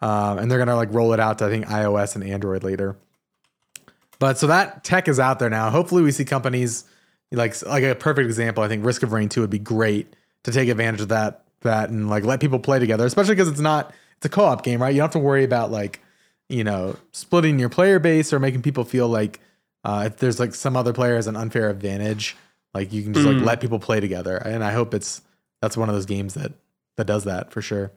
um, 0.00 0.38
and 0.38 0.50
they're 0.50 0.58
gonna 0.58 0.74
like 0.74 0.92
roll 0.92 1.12
it 1.12 1.20
out 1.20 1.38
to 1.38 1.46
I 1.46 1.48
think 1.48 1.66
iOS 1.66 2.16
and 2.16 2.24
Android 2.24 2.64
later. 2.64 2.96
But 4.18 4.38
so 4.38 4.46
that 4.48 4.82
tech 4.82 5.06
is 5.08 5.20
out 5.20 5.38
there 5.38 5.50
now. 5.50 5.70
Hopefully, 5.70 6.02
we 6.02 6.10
see 6.10 6.24
companies 6.24 6.84
like 7.30 7.64
like 7.64 7.84
a 7.84 7.94
perfect 7.94 8.26
example. 8.26 8.64
I 8.64 8.68
think 8.68 8.84
Risk 8.84 9.02
of 9.04 9.12
Rain 9.12 9.28
Two 9.28 9.42
would 9.42 9.50
be 9.50 9.58
great 9.58 10.14
to 10.42 10.50
take 10.52 10.68
advantage 10.68 11.00
of 11.02 11.08
that 11.08 11.44
that 11.60 11.90
and 11.90 12.08
like 12.10 12.24
let 12.24 12.40
people 12.40 12.58
play 12.58 12.78
together, 12.78 13.06
especially 13.06 13.34
because 13.34 13.48
it's 13.48 13.60
not 13.60 13.92
it's 14.16 14.26
a 14.26 14.28
co-op 14.28 14.62
game, 14.62 14.80
right? 14.80 14.90
You 14.94 15.00
don't 15.00 15.06
have 15.06 15.12
to 15.12 15.18
worry 15.18 15.44
about 15.44 15.70
like 15.70 16.00
you 16.48 16.64
know 16.64 16.96
splitting 17.12 17.58
your 17.58 17.68
player 17.68 17.98
base 17.98 18.32
or 18.32 18.38
making 18.38 18.62
people 18.62 18.84
feel 18.84 19.08
like 19.08 19.40
uh, 19.84 20.04
if 20.06 20.16
there's 20.16 20.40
like 20.40 20.54
some 20.54 20.76
other 20.76 20.92
player 20.92 21.14
has 21.14 21.26
an 21.26 21.36
unfair 21.36 21.70
advantage, 21.70 22.36
like 22.74 22.92
you 22.92 23.02
can 23.02 23.14
just 23.14 23.26
like 23.26 23.42
let 23.42 23.60
people 23.60 23.78
play 23.78 24.00
together. 24.00 24.36
And 24.36 24.64
I 24.64 24.72
hope 24.72 24.94
it's 24.94 25.22
that's 25.62 25.76
one 25.76 25.88
of 25.88 25.94
those 25.94 26.06
games 26.06 26.34
that 26.34 26.52
that 26.96 27.06
does 27.06 27.24
that 27.24 27.52
for 27.52 27.62
sure. 27.62 27.92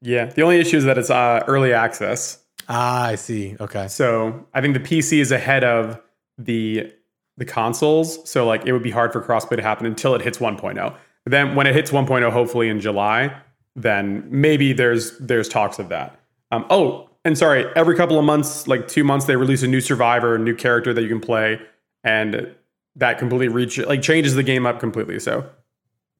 Yeah. 0.00 0.26
The 0.26 0.42
only 0.42 0.58
issue 0.58 0.76
is 0.76 0.84
that 0.84 0.98
it's 0.98 1.10
uh, 1.10 1.44
early 1.46 1.72
access. 1.72 2.38
Ah, 2.68 3.06
I 3.06 3.14
see. 3.16 3.56
Okay. 3.60 3.88
So 3.88 4.46
I 4.54 4.60
think 4.60 4.74
the 4.74 4.80
PC 4.80 5.18
is 5.18 5.30
ahead 5.30 5.62
of 5.62 6.00
the 6.38 6.92
the 7.36 7.44
consoles. 7.44 8.28
So 8.28 8.46
like 8.46 8.64
it 8.66 8.72
would 8.72 8.82
be 8.82 8.90
hard 8.90 9.12
for 9.12 9.22
crossplay 9.22 9.56
to 9.56 9.62
happen 9.62 9.86
until 9.86 10.14
it 10.14 10.22
hits 10.22 10.38
1.0. 10.38 10.74
But 10.74 11.30
then 11.30 11.54
when 11.54 11.66
it 11.66 11.74
hits 11.74 11.90
1.0, 11.90 12.30
hopefully 12.32 12.68
in 12.68 12.80
July, 12.80 13.36
then 13.76 14.26
maybe 14.28 14.72
there's 14.72 15.16
there's 15.18 15.48
talks 15.48 15.78
of 15.78 15.90
that. 15.90 16.18
Um, 16.50 16.66
oh, 16.70 17.08
and 17.24 17.36
sorry, 17.36 17.66
every 17.76 17.96
couple 17.96 18.18
of 18.18 18.24
months, 18.24 18.66
like 18.66 18.88
two 18.88 19.04
months, 19.04 19.26
they 19.26 19.36
release 19.36 19.62
a 19.62 19.68
new 19.68 19.80
survivor, 19.80 20.34
a 20.34 20.38
new 20.38 20.54
character 20.54 20.92
that 20.94 21.02
you 21.02 21.08
can 21.08 21.20
play, 21.20 21.60
and 22.02 22.54
that 22.96 23.18
completely 23.18 23.48
reach 23.48 23.78
like 23.78 24.02
changes 24.02 24.34
the 24.34 24.42
game 24.42 24.66
up 24.66 24.80
completely. 24.80 25.20
So 25.20 25.48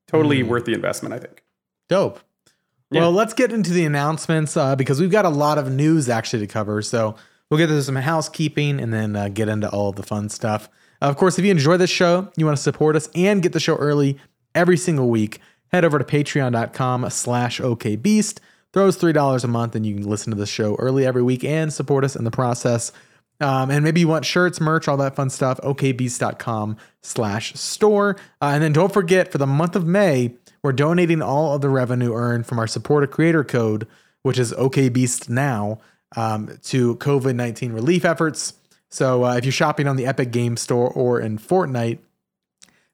totally 0.06 0.42
worth 0.42 0.66
the 0.66 0.74
investment, 0.74 1.14
I 1.14 1.18
think. 1.18 1.42
Dope. 1.88 2.20
Yeah. 2.90 3.00
Well, 3.00 3.12
let's 3.12 3.34
get 3.34 3.52
into 3.52 3.72
the 3.72 3.84
announcements 3.84 4.56
uh, 4.56 4.76
because 4.76 5.00
we've 5.00 5.10
got 5.10 5.24
a 5.24 5.30
lot 5.30 5.58
of 5.58 5.72
news 5.72 6.08
actually 6.08 6.40
to 6.40 6.46
cover. 6.46 6.82
So 6.82 7.16
we'll 7.50 7.58
get 7.58 7.70
into 7.70 7.82
some 7.82 7.96
housekeeping 7.96 8.80
and 8.80 8.92
then 8.92 9.16
uh, 9.16 9.28
get 9.28 9.48
into 9.48 9.68
all 9.70 9.88
of 9.88 9.96
the 9.96 10.04
fun 10.04 10.28
stuff. 10.28 10.68
Of 11.00 11.16
course, 11.16 11.38
if 11.38 11.44
you 11.44 11.50
enjoy 11.50 11.76
this 11.78 11.90
show, 11.90 12.30
you 12.36 12.46
want 12.46 12.56
to 12.56 12.62
support 12.62 12.96
us 12.96 13.08
and 13.14 13.42
get 13.42 13.52
the 13.52 13.60
show 13.60 13.76
early 13.76 14.18
every 14.54 14.76
single 14.76 15.08
week, 15.08 15.40
head 15.72 15.84
over 15.84 15.98
to 15.98 16.04
patreon.com 16.04 17.08
slash 17.10 17.60
okbeast. 17.60 18.38
Throw 18.72 18.88
us 18.88 18.98
$3 18.98 19.44
a 19.44 19.46
month 19.46 19.74
and 19.74 19.86
you 19.86 19.94
can 19.94 20.08
listen 20.08 20.32
to 20.32 20.38
the 20.38 20.46
show 20.46 20.74
early 20.76 21.06
every 21.06 21.22
week 21.22 21.44
and 21.44 21.72
support 21.72 22.04
us 22.04 22.16
in 22.16 22.24
the 22.24 22.30
process. 22.30 22.92
Um, 23.40 23.70
and 23.70 23.84
maybe 23.84 24.00
you 24.00 24.08
want 24.08 24.24
shirts, 24.24 24.60
merch, 24.60 24.88
all 24.88 24.96
that 24.98 25.14
fun 25.14 25.30
stuff, 25.30 25.60
okbeast.com 25.60 26.76
slash 27.02 27.54
store. 27.54 28.16
Uh, 28.40 28.52
and 28.54 28.62
then 28.62 28.72
don't 28.72 28.92
forget 28.92 29.30
for 29.30 29.38
the 29.38 29.46
month 29.46 29.76
of 29.76 29.86
May, 29.86 30.34
we're 30.62 30.72
donating 30.72 31.22
all 31.22 31.54
of 31.54 31.60
the 31.60 31.68
revenue 31.68 32.14
earned 32.14 32.46
from 32.46 32.58
our 32.58 32.66
supporter 32.66 33.06
creator 33.06 33.44
code, 33.44 33.86
which 34.22 34.38
is 34.38 34.52
okbeast 34.52 35.28
now, 35.28 35.78
um, 36.16 36.58
to 36.64 36.96
COVID 36.96 37.34
19 37.34 37.72
relief 37.72 38.04
efforts. 38.04 38.54
So 38.90 39.24
uh, 39.24 39.36
if 39.36 39.44
you're 39.44 39.52
shopping 39.52 39.86
on 39.86 39.96
the 39.96 40.06
Epic 40.06 40.30
Game 40.30 40.56
Store 40.56 40.90
or 40.90 41.20
in 41.20 41.38
Fortnite, 41.38 41.98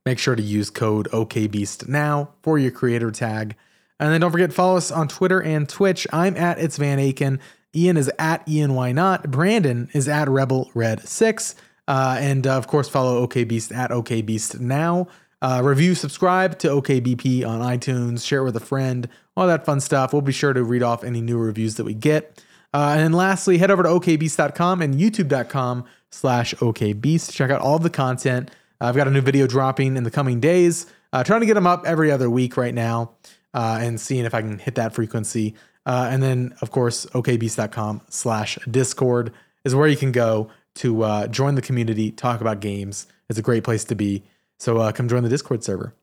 make 0.05 0.19
sure 0.19 0.35
to 0.35 0.43
use 0.43 0.71
code 0.71 1.09
OKBeast 1.13 1.89
now 1.89 2.31
for 2.43 2.59
your 2.59 2.71
creator 2.71 3.11
tag. 3.11 3.57
And 4.01 4.13
then 4.13 4.21
don't 4.21 4.33
forget, 4.33 4.53
follow 4.53 4.77
us 4.77 4.91
on 4.91 5.09
Twitter 5.09 5.41
and 5.41 5.69
Twitch. 5.69 6.07
I'm 6.13 6.37
at 6.37 6.59
It's 6.59 6.77
Van 6.77 6.99
Aken. 6.99 7.39
Ian 7.75 7.97
is 7.97 8.11
at 8.19 8.47
Ian 8.49 8.75
Why 8.75 8.93
Not. 8.93 9.31
Brandon 9.31 9.89
is 9.93 10.09
at 10.09 10.29
Rebel 10.29 10.71
Red 10.75 11.07
6. 11.07 11.55
Uh, 11.89 12.17
and 12.19 12.47
uh, 12.47 12.57
of 12.57 12.67
course, 12.67 12.89
follow 12.89 13.27
OKBeast 13.27 13.75
at 13.75 13.91
OKBeast 13.91 14.61
now. 14.61 15.09
Uh, 15.41 15.61
review, 15.65 15.95
subscribe 15.95 16.59
to 16.61 16.69
OKBP 16.69 17.45
on 17.45 17.61
iTunes, 17.61 18.25
share 18.25 18.41
it 18.41 18.45
with 18.45 18.57
a 18.57 18.61
friend, 18.61 19.09
all 19.37 19.47
that 19.49 19.67
fun 19.67 19.81
stuff. 19.81 20.13
We'll 20.13 20.23
be 20.23 20.33
sure 20.33 20.53
to 20.53 20.63
read 20.63 20.85
off 20.85 21.03
any 21.03 21.21
new 21.21 21.37
reviews 21.37 21.75
that 21.77 21.85
we 21.85 21.95
get. 21.95 22.41
Uh, 22.73 22.93
and 22.93 23.01
then 23.01 23.13
lastly, 23.13 23.59
head 23.59 23.71
over 23.71 23.83
to 23.83 23.89
okbeast.com 23.89 24.81
and 24.81 24.95
youtube.com 24.95 25.85
slash 26.11 26.55
okbeast. 26.55 27.33
Check 27.33 27.51
out 27.51 27.61
all 27.61 27.79
the 27.79 27.91
content. 27.91 28.51
Uh, 28.83 28.87
I've 28.87 28.97
got 28.97 29.07
a 29.07 29.11
new 29.11 29.21
video 29.21 29.47
dropping 29.47 29.97
in 29.97 30.03
the 30.03 30.11
coming 30.11 30.41
days. 30.41 30.87
Uh, 31.13 31.23
trying 31.23 31.41
to 31.41 31.47
get 31.47 31.55
them 31.55 31.67
up 31.67 31.87
every 31.87 32.11
other 32.11 32.29
week 32.29 32.57
right 32.57 32.75
now 32.75 33.13
uh, 33.55 33.79
and 33.81 34.01
seeing 34.01 34.25
if 34.25 34.35
I 34.35 34.41
can 34.41 34.59
hit 34.59 34.75
that 34.75 34.93
frequency. 34.93 35.55
Uh, 35.87 36.09
and 36.11 36.23
then, 36.23 36.55
of 36.61 36.71
course, 36.71 37.07
okbeast.com 37.07 38.01
slash 38.09 38.59
discord 38.71 39.33
is 39.65 39.75
where 39.75 39.87
you 39.87 39.97
can 39.97 40.11
go 40.11 40.51
to 40.75 41.03
uh, 41.03 41.27
join 41.29 41.55
the 41.55 41.63
community, 41.63 42.11
talk 42.11 42.41
about 42.41 42.61
games. 42.61 43.07
It's 43.29 43.39
a 43.39 43.43
great 43.43 43.63
place 43.63 43.85
to 43.85 43.95
be. 43.95 44.25
So 44.59 44.79
uh, 44.79 44.93
come 44.93 45.09
join 45.09 45.23
the 45.23 45.29
Discord 45.29 45.63
server. 45.65 45.95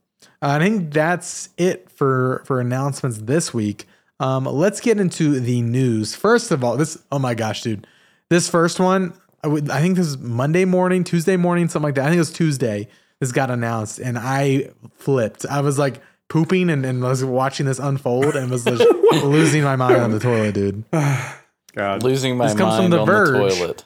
I 0.42 0.60
think 0.60 0.94
that's 0.94 1.50
it 1.58 1.90
for 1.90 2.44
for 2.46 2.60
announcements 2.60 3.20
this 3.20 3.54
week. 3.54 3.88
Um, 4.20 4.44
let's 4.44 4.82
get 4.82 5.00
into 5.00 5.40
the 5.40 5.62
news. 5.62 6.14
First 6.14 6.52
of 6.52 6.64
all, 6.64 6.76
this 6.76 7.02
oh 7.10 7.20
my 7.20 7.36
gosh, 7.36 7.62
dude, 7.62 7.88
this 8.30 8.50
first 8.50 8.80
one, 8.80 9.14
I, 9.44 9.48
would, 9.48 9.70
I 9.70 9.82
think 9.82 9.96
this 9.98 10.08
is 10.08 10.18
Monday 10.18 10.66
morning, 10.66 11.04
Tuesday 11.04 11.38
morning, 11.38 11.68
something 11.70 11.88
like 11.88 11.96
that. 11.96 12.04
I 12.04 12.08
think 12.08 12.18
it 12.18 12.20
was 12.20 12.32
Tuesday. 12.34 12.88
This 13.20 13.32
got 13.32 13.50
announced, 13.52 14.00
and 14.00 14.18
I 14.18 14.72
flipped. 14.96 15.46
I 15.46 15.62
was 15.62 15.78
like 15.78 16.02
pooping 16.30 16.70
and, 16.70 16.86
and 16.86 17.02
was 17.02 17.24
watching 17.24 17.66
this 17.66 17.80
unfold, 17.80 18.36
and 18.36 18.50
was 18.50 18.64
just 18.64 18.84
losing 19.24 19.64
my 19.64 19.76
mind 19.76 19.98
on 19.98 20.12
the 20.12 20.20
toilet, 20.20 20.54
dude. 20.54 20.84
God. 21.76 22.04
Losing 22.04 22.38
my 22.38 22.46
mind. 22.46 22.58
This 22.58 22.58
comes 22.66 22.76
from 22.82 22.90
The 22.92 23.00
on 23.00 23.06
Verge. 23.06 23.28
the 23.54 23.58
toilet. 23.60 23.86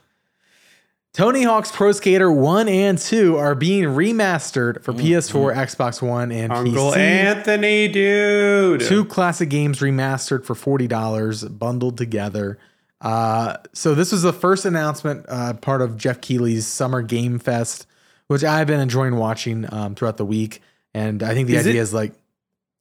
Tony 1.13 1.43
Hawk's 1.43 1.71
Pro 1.71 1.91
Skater 1.91 2.31
1 2.31 2.67
and 2.67 2.97
2 2.97 3.37
are 3.37 3.53
being 3.53 3.83
remastered 3.83 4.81
for 4.83 4.93
Mm-hmm. 4.93 5.05
PS4, 5.05 5.55
Xbox 5.55 6.01
One, 6.01 6.31
and 6.31 6.51
Uncle 6.51 6.91
PC. 6.91 6.97
Anthony, 6.97 7.87
dude. 7.87 8.81
Two 8.81 9.05
classic 9.05 9.49
games 9.49 9.79
remastered 9.79 10.43
for 10.43 10.55
$40, 10.55 11.59
bundled 11.59 11.97
together. 11.99 12.57
Uh, 13.03 13.57
so 13.73 13.93
this 13.93 14.11
was 14.11 14.21
the 14.23 14.33
first 14.33 14.65
announcement, 14.65 15.25
uh, 15.27 15.53
part 15.55 15.81
of 15.81 15.97
Geoff 15.97 16.21
Keighley's 16.21 16.65
Summer 16.65 17.01
Game 17.01 17.37
Fest, 17.37 17.85
which 18.27 18.43
I've 18.43 18.65
been 18.67 18.79
enjoying 18.79 19.17
watching 19.17 19.71
um, 19.73 19.93
throughout 19.93 20.17
the 20.17 20.25
week. 20.25 20.61
And 20.93 21.21
I 21.21 21.33
think 21.33 21.47
the 21.49 21.55
Is 21.55 21.67
idea 21.67 21.81
it- 21.81 21.83
is 21.83 21.93
like, 21.93 22.13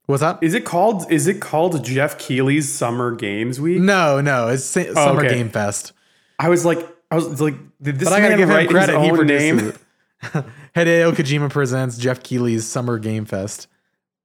what's 0.06 0.22
up? 0.22 0.42
Is 0.44 0.54
it 0.54 0.64
called? 0.64 1.10
Is 1.10 1.26
it 1.26 1.40
called 1.40 1.84
Geoff 1.84 2.18
Keighley's 2.18 2.72
Summer 2.72 3.14
Games 3.14 3.60
Week? 3.60 3.80
No, 3.80 4.20
no, 4.20 4.48
it's 4.48 4.64
Sa- 4.64 4.92
Summer 4.94 5.24
okay. 5.24 5.34
Game 5.34 5.48
Fest. 5.50 5.92
I 6.38 6.48
was 6.48 6.64
like, 6.64 6.78
I 7.10 7.16
was 7.16 7.40
like, 7.40 7.54
did 7.80 7.98
this 7.98 8.08
But 8.08 8.14
I 8.14 8.20
gotta 8.20 8.36
give 8.36 8.48
him 8.48 8.66
credit. 8.68 8.94
his 8.96 9.04
He 9.04 9.16
produced 9.16 9.40
name? 9.44 9.58
it. 9.68 9.76
Hideo 10.76 11.12
Kojima 11.12 11.50
presents 11.50 11.98
Geoff 11.98 12.22
Keighley's 12.22 12.64
Summer 12.66 12.98
Game 12.98 13.24
Fest. 13.24 13.66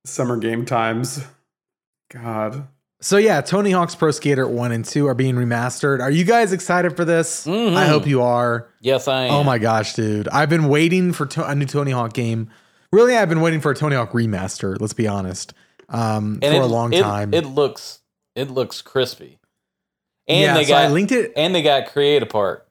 Summer 0.05 0.37
Game 0.37 0.63
Times. 0.65 1.21
God. 2.09 2.67
So 2.99 3.17
yeah, 3.17 3.41
Tony 3.41 3.71
Hawk's 3.71 3.93
Pro 3.95 4.09
Skater 4.11 4.47
1 4.47 4.71
and 4.71 4.83
2 4.83 5.07
are 5.07 5.13
being 5.13 5.35
remastered. 5.35 5.99
Are 6.01 6.09
you 6.09 6.23
guys 6.23 6.51
excited 6.51 6.95
for 6.97 7.05
this? 7.05 7.45
Mhm. 7.45 7.75
I 7.75 7.85
hope 7.85 8.07
you 8.07 8.23
are. 8.23 8.67
Yes, 8.81 9.07
I 9.07 9.25
am. 9.25 9.33
Oh 9.33 9.43
my 9.43 9.59
gosh, 9.59 9.93
dude. 9.93 10.27
I've 10.29 10.49
been 10.49 10.67
waiting 10.67 11.13
for 11.13 11.27
to- 11.27 11.47
a 11.47 11.53
new 11.53 11.65
Tony 11.65 11.91
Hawk 11.91 12.13
game. 12.13 12.49
Really, 12.91 13.15
I've 13.15 13.29
been 13.29 13.41
waiting 13.41 13.61
for 13.61 13.71
a 13.71 13.75
Tony 13.75 13.95
Hawk 13.95 14.13
remaster, 14.13 14.77
let's 14.79 14.93
be 14.93 15.07
honest. 15.07 15.53
Um, 15.89 16.39
And 16.41 16.55
for 16.55 16.61
it- 16.61 16.63
a 16.63 16.65
long 16.65 16.91
it- 16.93 17.01
time. 17.01 17.33
It 17.33 17.45
looks 17.45 17.99
it 18.35 18.49
looks 18.51 18.81
crispy. 18.81 19.39
And 20.27 20.41
yeah, 20.41 20.53
they 20.55 20.65
so 20.65 20.75
I 20.75 20.83
got 20.85 20.91
linked 20.91 21.11
it. 21.11 21.31
and 21.35 21.53
they 21.55 21.61
got 21.61 21.87
Create 21.91 22.21
a 22.23 22.25
Park. 22.27 22.67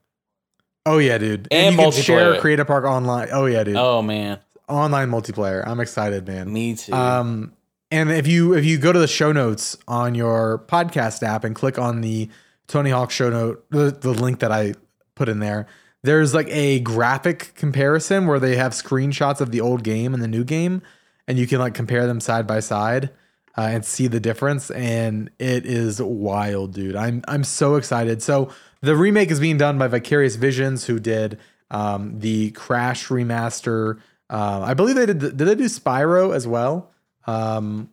Oh 0.85 0.97
yeah, 0.97 1.17
dude. 1.17 1.47
And 1.51 1.75
you 1.75 1.81
can 1.81 1.91
share. 1.91 2.39
Creative 2.39 2.67
Park 2.67 2.85
online. 2.85 3.29
Oh 3.31 3.45
yeah, 3.45 3.63
dude. 3.63 3.75
Oh 3.77 4.01
man, 4.01 4.39
Online 4.69 5.09
multiplayer. 5.09 5.65
I'm 5.65 5.79
excited, 5.79 6.27
man. 6.27 6.51
me 6.51 6.75
too. 6.75 6.93
Um, 6.93 7.53
and 7.91 8.11
if 8.11 8.27
you 8.27 8.53
if 8.53 8.65
you 8.65 8.77
go 8.77 8.91
to 8.91 8.99
the 8.99 9.07
show 9.07 9.31
notes 9.31 9.77
on 9.87 10.15
your 10.15 10.59
podcast 10.67 11.23
app 11.23 11.43
and 11.43 11.55
click 11.55 11.79
on 11.79 12.01
the 12.01 12.29
Tony 12.67 12.89
Hawk 12.89 13.11
show 13.11 13.29
note, 13.29 13.65
the, 13.69 13.91
the 13.91 14.11
link 14.11 14.39
that 14.39 14.51
I 14.51 14.73
put 15.15 15.29
in 15.29 15.39
there, 15.39 15.67
there's 16.03 16.33
like 16.33 16.47
a 16.49 16.79
graphic 16.81 17.53
comparison 17.55 18.27
where 18.27 18.39
they 18.39 18.57
have 18.57 18.73
screenshots 18.73 19.39
of 19.39 19.51
the 19.51 19.61
old 19.61 19.83
game 19.83 20.13
and 20.13 20.21
the 20.21 20.27
new 20.27 20.43
game, 20.43 20.81
and 21.27 21.39
you 21.39 21.47
can 21.47 21.59
like 21.59 21.73
compare 21.73 22.05
them 22.07 22.19
side 22.19 22.45
by 22.45 22.59
side 22.59 23.09
uh, 23.57 23.61
and 23.61 23.85
see 23.85 24.07
the 24.07 24.19
difference. 24.19 24.69
And 24.71 25.29
it 25.39 25.65
is 25.65 26.01
wild, 26.01 26.73
dude. 26.73 26.95
I'm 26.95 27.23
I'm 27.27 27.45
so 27.45 27.75
excited. 27.75 28.21
So 28.21 28.49
the 28.81 28.97
remake 28.97 29.31
is 29.31 29.39
being 29.39 29.57
done 29.57 29.77
by 29.77 29.87
Vicarious 29.87 30.35
Visions, 30.35 30.85
who 30.85 30.99
did 30.99 31.39
um, 31.71 32.19
the 32.19 32.51
Crash 32.51 33.07
remaster. 33.07 33.99
Uh, 34.29 34.61
I 34.65 34.73
believe 34.73 34.97
they 34.97 35.05
did. 35.05 35.19
Did 35.19 35.37
they 35.37 35.55
do 35.55 35.65
Spyro 35.65 36.35
as 36.35 36.45
well? 36.45 36.91
Um, 37.27 37.89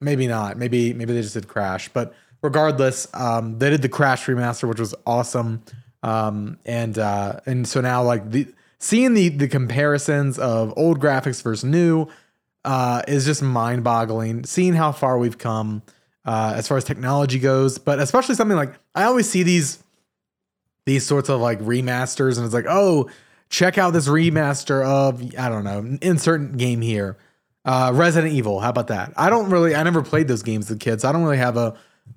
maybe 0.00 0.26
not. 0.26 0.56
Maybe 0.56 0.94
maybe 0.94 1.12
they 1.12 1.22
just 1.22 1.34
did 1.34 1.48
Crash. 1.48 1.88
But 1.88 2.14
regardless, 2.42 3.06
um, 3.14 3.58
they 3.58 3.70
did 3.70 3.82
the 3.82 3.88
Crash 3.88 4.26
remaster, 4.26 4.68
which 4.68 4.80
was 4.80 4.94
awesome. 5.06 5.62
Um, 6.02 6.58
and 6.64 6.98
uh, 6.98 7.40
and 7.46 7.66
so 7.66 7.80
now 7.80 8.02
like 8.02 8.30
the 8.30 8.46
seeing 8.78 9.14
the 9.14 9.30
the 9.30 9.48
comparisons 9.48 10.38
of 10.38 10.72
old 10.76 11.00
graphics 11.00 11.42
versus 11.42 11.64
new 11.64 12.08
uh, 12.64 13.02
is 13.08 13.24
just 13.24 13.42
mind 13.42 13.84
boggling. 13.84 14.44
Seeing 14.44 14.74
how 14.74 14.92
far 14.92 15.18
we've 15.18 15.38
come 15.38 15.82
uh, 16.24 16.54
as 16.56 16.68
far 16.68 16.76
as 16.76 16.84
technology 16.84 17.38
goes, 17.38 17.78
but 17.78 17.98
especially 17.98 18.34
something 18.34 18.56
like 18.56 18.74
I 18.94 19.04
always 19.04 19.28
see 19.28 19.42
these 19.42 19.82
these 20.86 21.06
sorts 21.06 21.28
of 21.28 21.40
like 21.40 21.60
remasters, 21.60 22.36
and 22.36 22.44
it's 22.44 22.54
like, 22.54 22.66
oh, 22.68 23.08
check 23.48 23.78
out 23.78 23.92
this 23.92 24.08
remaster 24.08 24.84
of 24.84 25.22
I 25.38 25.48
don't 25.48 25.64
know, 25.64 25.98
insert 26.02 26.56
game 26.56 26.80
here. 26.80 27.16
Uh, 27.64 27.90
Resident 27.94 28.32
Evil, 28.34 28.60
how 28.60 28.70
about 28.70 28.88
that? 28.88 29.12
I 29.16 29.30
don't 29.30 29.50
really, 29.50 29.74
I 29.74 29.82
never 29.82 30.02
played 30.02 30.28
those 30.28 30.42
games 30.42 30.70
as 30.70 30.76
a 30.76 30.78
kid, 30.78 31.00
so 31.00 31.08
I 31.08 31.12
don't 31.12 31.22
really 31.22 31.38
have 31.38 31.56
a 31.56 31.74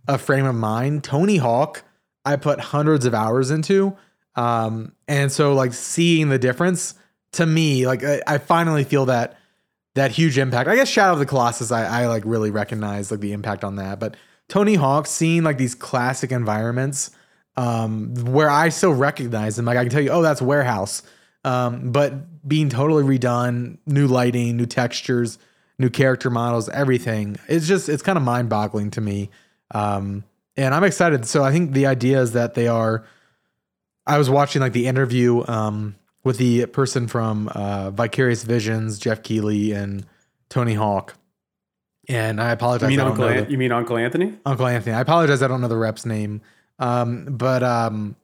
a 0.08 0.18
frame 0.18 0.46
of 0.46 0.56
mind. 0.56 1.04
Tony 1.04 1.38
Hawk, 1.38 1.84
I 2.26 2.36
put 2.36 2.60
hundreds 2.60 3.06
of 3.06 3.14
hours 3.14 3.52
into, 3.52 3.96
um, 4.36 4.92
and 5.08 5.32
so 5.32 5.54
like 5.54 5.74
seeing 5.74 6.28
the 6.28 6.38
difference 6.38 6.94
to 7.34 7.46
me, 7.46 7.88
like 7.88 8.04
I, 8.04 8.22
I 8.28 8.38
finally 8.38 8.84
feel 8.84 9.06
that 9.06 9.38
that 9.96 10.12
huge 10.12 10.38
impact. 10.38 10.70
I 10.70 10.76
guess 10.76 10.90
Shadow 10.90 11.14
of 11.14 11.20
the 11.20 11.26
Colossus, 11.26 11.72
I, 11.72 12.04
I 12.04 12.08
like 12.08 12.24
really 12.26 12.52
recognize 12.52 13.12
like 13.12 13.22
the 13.22 13.32
impact 13.32 13.64
on 13.64 13.78
that, 13.78 14.00
but 14.00 14.16
Tony 14.50 14.76
Hawk, 14.76 15.08
seeing 15.08 15.44
like 15.44 15.58
these 15.58 15.76
classic 15.76 16.32
environments 16.32 17.12
um, 17.56 18.14
where 18.16 18.50
I 18.50 18.70
still 18.70 18.94
recognize 18.94 19.56
them. 19.56 19.66
Like 19.66 19.78
I 19.78 19.84
can 19.84 19.92
tell 19.92 20.02
you, 20.02 20.12
oh, 20.12 20.22
that's 20.22 20.42
warehouse. 20.42 21.02
Um, 21.48 21.92
but 21.92 22.48
being 22.48 22.70
totally 22.70 23.04
redone, 23.04 23.78
new 23.86 24.08
lighting, 24.08 24.58
new 24.58 24.66
textures, 24.66 25.40
new 25.80 25.90
character 25.90 26.30
models, 26.30 26.68
everything. 26.70 27.38
It's 27.48 27.68
just 27.68 27.88
it's 27.90 28.04
kind 28.04 28.18
of 28.18 28.24
mind 28.24 28.50
boggling 28.50 28.92
to 28.92 29.02
me. 29.02 29.30
Um, 29.72 30.24
and 30.56 30.74
I'm 30.74 30.84
excited. 30.84 31.26
So 31.26 31.44
I 31.44 31.52
think 31.52 31.74
the 31.74 31.86
idea 31.86 32.22
is 32.22 32.34
that 32.34 32.54
they 32.54 32.68
are. 32.68 33.06
I 34.06 34.18
was 34.18 34.30
watching 34.30 34.62
like 34.62 34.74
the 34.74 34.88
interview 34.88 35.44
um, 35.48 35.96
with 36.24 36.38
the 36.38 36.66
person 36.68 37.08
from 37.08 37.50
uh, 37.50 37.92
Vicarious 37.92 38.44
Visions, 38.44 39.00
Geoff 39.00 39.24
Keighley, 39.24 39.72
and 39.74 40.06
Tony 40.50 40.74
Hawk. 40.74 41.14
And 42.10 42.42
I 42.42 42.52
apologize. 42.52 42.92
You 42.92 42.98
mean 42.98 43.00
I 43.02 43.04
don't 43.04 43.12
Uncle? 43.12 43.28
An- 43.28 43.46
the- 43.46 43.52
you 43.52 43.58
mean 43.58 43.72
Uncle 43.72 43.98
Anthony? 43.98 44.34
Uncle 44.46 44.68
Anthony. 44.68 44.96
I 44.96 45.02
apologize. 45.02 45.42
I 45.42 45.48
don't 45.48 45.62
know 45.62 45.68
the 45.68 45.78
rep's 45.78 46.06
name. 46.06 46.42
Um, 46.80 47.26
but 47.26 47.64
um, 47.64 48.16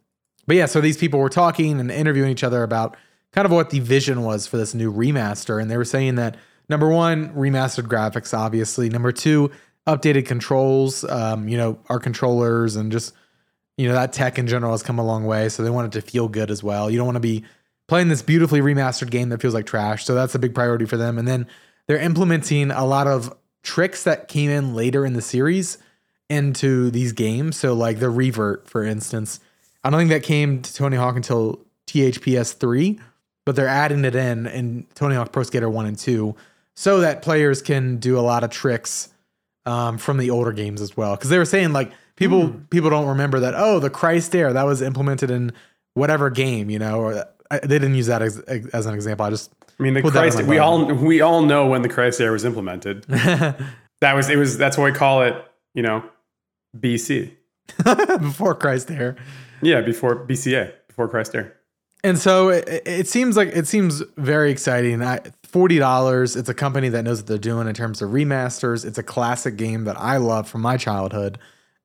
but 0.48 0.56
yeah. 0.56 0.66
So 0.66 0.82
these 0.82 0.98
people 0.98 1.20
were 1.20 1.30
talking 1.30 1.80
and 1.80 1.92
interviewing 1.92 2.32
each 2.32 2.44
other 2.44 2.64
about 2.64 2.98
kind 3.34 3.46
of 3.46 3.52
what 3.52 3.69
the 3.69 3.80
vision 3.80 4.24
was 4.24 4.48
for 4.48 4.58
this 4.58 4.74
new 4.74 4.91
remaster, 4.91 5.62
and 5.62 5.69
they 5.69 5.78
were 5.78 5.86
saying 5.86 6.15
that 6.15 6.38
number 6.69 6.89
one, 6.89 7.34
remastered 7.34 7.88
graphics, 7.88 8.38
obviously. 8.38 8.89
Number 8.89 9.12
two, 9.12 9.52
updated 9.86 10.26
controls. 10.26 11.04
Um, 11.04 11.48
you 11.48 11.58
know, 11.58 11.80
our 11.89 12.00
controllers 12.00 12.76
and 12.76 12.91
just 12.91 13.13
you 13.78 13.88
know, 13.88 13.93
that 13.93 14.13
tech 14.13 14.38
in 14.38 14.48
general 14.48 14.72
has 14.72 14.84
come 14.84 15.00
a 15.00 15.06
long 15.06 15.26
way. 15.26 15.50
So 15.50 15.63
they 15.63 15.69
want 15.69 15.93
it 15.93 16.00
to 16.00 16.08
feel 16.08 16.28
good 16.28 16.52
as 16.52 16.63
well. 16.63 16.89
You 16.89 16.98
don't 16.98 17.08
want 17.08 17.15
to 17.15 17.22
be 17.22 17.43
playing 17.88 18.08
this 18.08 18.22
beautifully 18.22 18.62
remastered 18.62 19.10
game 19.10 19.30
that 19.30 19.41
feels 19.41 19.54
like 19.54 19.65
trash. 19.65 20.06
So 20.06 20.15
that's 20.15 20.36
a 20.36 20.39
big 20.39 20.54
priority 20.54 20.86
for 20.86 20.98
them. 20.98 21.17
And 21.17 21.28
then 21.28 21.48
they're 21.88 21.98
implementing 21.98 22.72
a 22.72 22.86
lot 22.86 23.08
of 23.08 23.36
tricks 23.63 24.04
that 24.04 24.28
came 24.28 24.50
in 24.50 24.76
later 24.76 25.06
in 25.06 25.13
the 25.13 25.22
series 25.22 25.78
into 26.30 26.91
these 26.91 27.13
games. 27.13 27.58
So 27.58 27.74
like 27.74 28.00
the 28.00 28.10
revert, 28.10 28.69
for 28.69 28.84
instance, 28.84 29.39
I 29.84 29.89
don't 29.89 30.00
think 30.00 30.12
that 30.12 30.24
came 30.24 30.62
to 30.62 30.74
Tony 30.74 30.96
Hawk 30.96 31.15
until 31.15 31.60
THPS 31.88 32.56
three, 32.56 33.00
but 33.46 33.56
they're 33.56 33.68
adding 33.68 34.06
it 34.06 34.16
in 34.16 34.48
in 34.48 34.86
Tony 34.96 35.16
Hawk 35.16 35.32
Pro 35.32 35.44
Skater 35.44 35.70
one 35.70 35.86
and 35.86 35.98
two, 35.98 36.36
so 36.76 37.00
that 37.02 37.22
players 37.22 37.62
can 37.62 37.98
do 37.98 38.18
a 38.18 38.22
lot 38.22 38.44
of 38.44 38.50
tricks 38.50 39.10
um, 39.66 39.98
from 39.98 40.18
the 40.18 40.30
older 40.30 40.52
games 40.52 40.82
as 40.82 40.96
well. 40.98 41.16
Because 41.16 41.30
they 41.30 41.38
were 41.38 41.46
saying 41.46 41.74
like 41.74 41.92
people 42.16 42.54
people 42.70 42.90
don't 42.90 43.08
remember 43.08 43.40
that 43.40 43.54
oh 43.56 43.80
the 43.80 43.90
Christ 43.90 44.36
Air 44.36 44.54
that 44.54 44.64
was 44.64 44.82
implemented 44.82 45.32
in 45.32 45.52
whatever 45.96 46.30
game 46.30 46.70
you 46.70 46.80
know 46.80 47.00
or 47.00 47.26
I, 47.52 47.60
they 47.60 47.80
didn't 47.80 47.96
use 47.96 48.08
that 48.08 48.22
as, 48.22 48.40
as 48.40 48.86
an 48.86 48.96
example. 48.96 49.26
I 49.26 49.30
just 49.30 49.54
I 49.80 49.84
mean, 49.84 49.94
the 49.94 50.02
Christ. 50.02 50.44
We 50.44 50.58
all 50.60 50.86
we 50.86 51.22
all 51.22 51.42
know 51.42 51.68
when 51.68 51.82
the 51.82 51.90
Christ 51.90 52.22
Air 52.22 52.32
was 52.32 52.46
implemented. 52.46 53.04
that 53.08 54.14
was 54.14 54.30
it. 54.30 54.38
Was 54.38 54.58
that's 54.58 54.78
why 54.78 54.86
we 54.86 54.92
call 54.92 55.24
it? 55.24 55.36
You 55.74 55.84
know, 55.84 56.04
BC. 56.78 57.34
before 58.22 58.56
Christ 58.56 58.92
Air. 58.92 59.16
Yeah, 59.62 59.82
before 59.82 60.26
BCA, 60.26 60.74
before 60.88 61.08
Christ 61.08 61.34
Air. 61.36 61.56
And 62.04 62.20
so 62.20 62.50
it, 62.50 62.68
it 62.86 63.08
seems 63.08 63.38
like 63.38 63.50
it 63.50 63.68
seems 63.68 64.04
very 64.18 64.52
exciting. 64.52 65.02
I, 65.02 65.22
Forty 65.54 65.78
dollars. 65.78 66.36
It's 66.36 66.50
a 66.50 66.54
company 66.54 66.89
that 66.89 67.04
knows 67.04 67.20
what 67.20 67.28
they're 67.28 67.38
doing 67.38 67.68
in 67.68 67.76
terms 67.76 68.02
of 68.02 68.10
remasters. 68.10 68.86
It's 68.86 68.98
a 68.98 69.04
classic 69.04 69.56
game 69.56 69.84
that 69.84 70.00
I 70.00 70.18
love 70.18 70.50
from 70.50 70.62
my 70.62 70.78
childhood. 70.78 71.38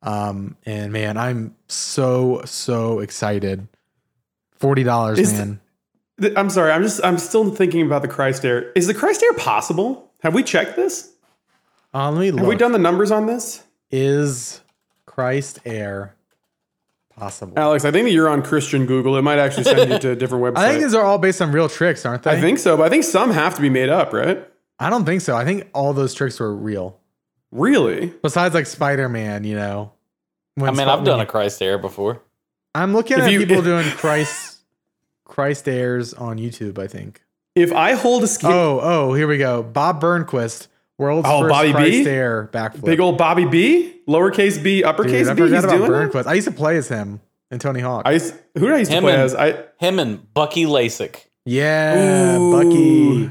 Um, 0.02 0.56
and 0.64 0.90
man, 0.90 1.18
I'm 1.18 1.54
so 1.66 2.40
so 2.46 3.00
excited. 3.00 3.68
Forty 4.52 4.84
dollars, 4.84 5.20
man. 5.34 5.60
Th- 6.18 6.32
I'm 6.34 6.48
sorry. 6.48 6.72
I'm 6.72 6.82
just. 6.82 7.04
I'm 7.04 7.18
still 7.18 7.50
thinking 7.50 7.84
about 7.84 8.00
the 8.00 8.08
Christ 8.08 8.42
Air. 8.44 8.72
Is 8.72 8.86
the 8.86 8.94
Christ 8.94 9.22
Air 9.22 9.34
possible? 9.34 10.10
Have 10.22 10.34
we 10.34 10.42
checked 10.42 10.76
this? 10.76 11.12
Uh, 11.92 12.10
let 12.10 12.20
me 12.20 12.30
look. 12.30 12.40
Have 12.40 12.48
we 12.48 12.56
done 12.56 12.72
the 12.72 12.78
numbers 12.78 13.10
on 13.10 13.26
this? 13.26 13.62
Is 13.90 14.62
Christ 15.04 15.58
Air 15.66 16.14
possible? 17.18 17.54
Alex, 17.58 17.84
I 17.84 17.90
think 17.90 18.04
that 18.06 18.12
you're 18.12 18.28
on 18.28 18.42
Christian 18.42 18.86
Google. 18.86 19.16
It 19.16 19.22
might 19.22 19.38
actually 19.38 19.64
send 19.64 19.90
you 19.90 19.98
to 19.98 20.10
a 20.12 20.16
different 20.16 20.44
website. 20.44 20.56
I 20.58 20.70
think 20.70 20.82
these 20.84 20.94
are 20.94 21.02
all 21.04 21.18
based 21.18 21.42
on 21.42 21.52
real 21.52 21.68
tricks, 21.68 22.06
aren't 22.06 22.22
they? 22.22 22.30
I 22.30 22.40
think 22.40 22.58
so, 22.58 22.76
but 22.76 22.84
I 22.84 22.88
think 22.88 23.04
some 23.04 23.30
have 23.30 23.54
to 23.56 23.60
be 23.62 23.70
made 23.70 23.88
up, 23.88 24.12
right? 24.12 24.46
I 24.78 24.90
don't 24.90 25.04
think 25.04 25.20
so. 25.22 25.36
I 25.36 25.44
think 25.44 25.68
all 25.74 25.92
those 25.92 26.14
tricks 26.14 26.38
were 26.40 26.54
real. 26.54 26.98
Really? 27.50 28.12
Besides, 28.22 28.54
like 28.54 28.66
Spider 28.66 29.08
Man, 29.08 29.44
you 29.44 29.56
know. 29.56 29.92
I 30.58 30.70
mean, 30.70 30.76
Sp- 30.76 30.88
I've 30.88 31.04
done 31.04 31.20
a 31.20 31.26
Christ 31.26 31.60
Air 31.62 31.78
before. 31.78 32.22
I'm 32.74 32.92
looking 32.92 33.18
If 33.18 33.24
at 33.24 33.32
you- 33.32 33.40
people 33.46 33.62
doing 33.72 33.84
Christ 33.92 34.58
Christ 35.24 35.68
airs 35.68 36.14
on 36.14 36.38
YouTube. 36.38 36.78
I 36.78 36.86
think. 36.86 37.22
If 37.54 37.72
I 37.72 37.92
hold 37.94 38.22
a 38.22 38.28
skate, 38.28 38.50
Oh, 38.52 38.78
oh, 38.82 39.14
here 39.14 39.26
we 39.26 39.36
go. 39.38 39.62
Bob 39.64 40.00
Burnquist, 40.00 40.68
world's 40.98 41.26
Oh, 41.28 41.40
first 41.42 41.50
Bobby 41.52 41.68
B? 41.68 41.72
Christ 41.72 42.08
air 42.08 42.48
backflip. 42.52 42.84
big 42.84 43.00
old 43.00 43.16
Bobby 43.18 43.44
B, 43.46 43.94
lowercase 44.08 44.62
b, 44.62 44.84
uppercase 44.84 45.28
Dude, 45.28 45.30
I 45.30 45.34
B, 45.34 45.42
he's 45.54 45.64
about 45.64 45.76
doing. 45.76 45.90
Burnquist. 45.90 46.26
I 46.26 46.34
used 46.34 46.48
to 46.48 46.52
play 46.54 46.76
as 46.76 46.88
him 46.88 47.20
in 47.50 47.58
Tony 47.58 47.80
Hawk. 47.80 48.02
I 48.04 48.12
used, 48.12 48.34
who 48.54 48.66
did 48.66 48.72
I 48.74 48.78
used 48.78 48.90
to 48.90 48.96
Him 48.98 49.04
play 49.04 49.12
and- 49.14 49.22
as? 49.22 49.34
I 49.34 49.64
Him 49.78 49.98
and 49.98 50.34
Bucky 50.34 50.64
Lasek. 50.66 51.24
yeah, 51.46 52.36
Ooh. 52.38 52.52
Bucky, 52.52 53.30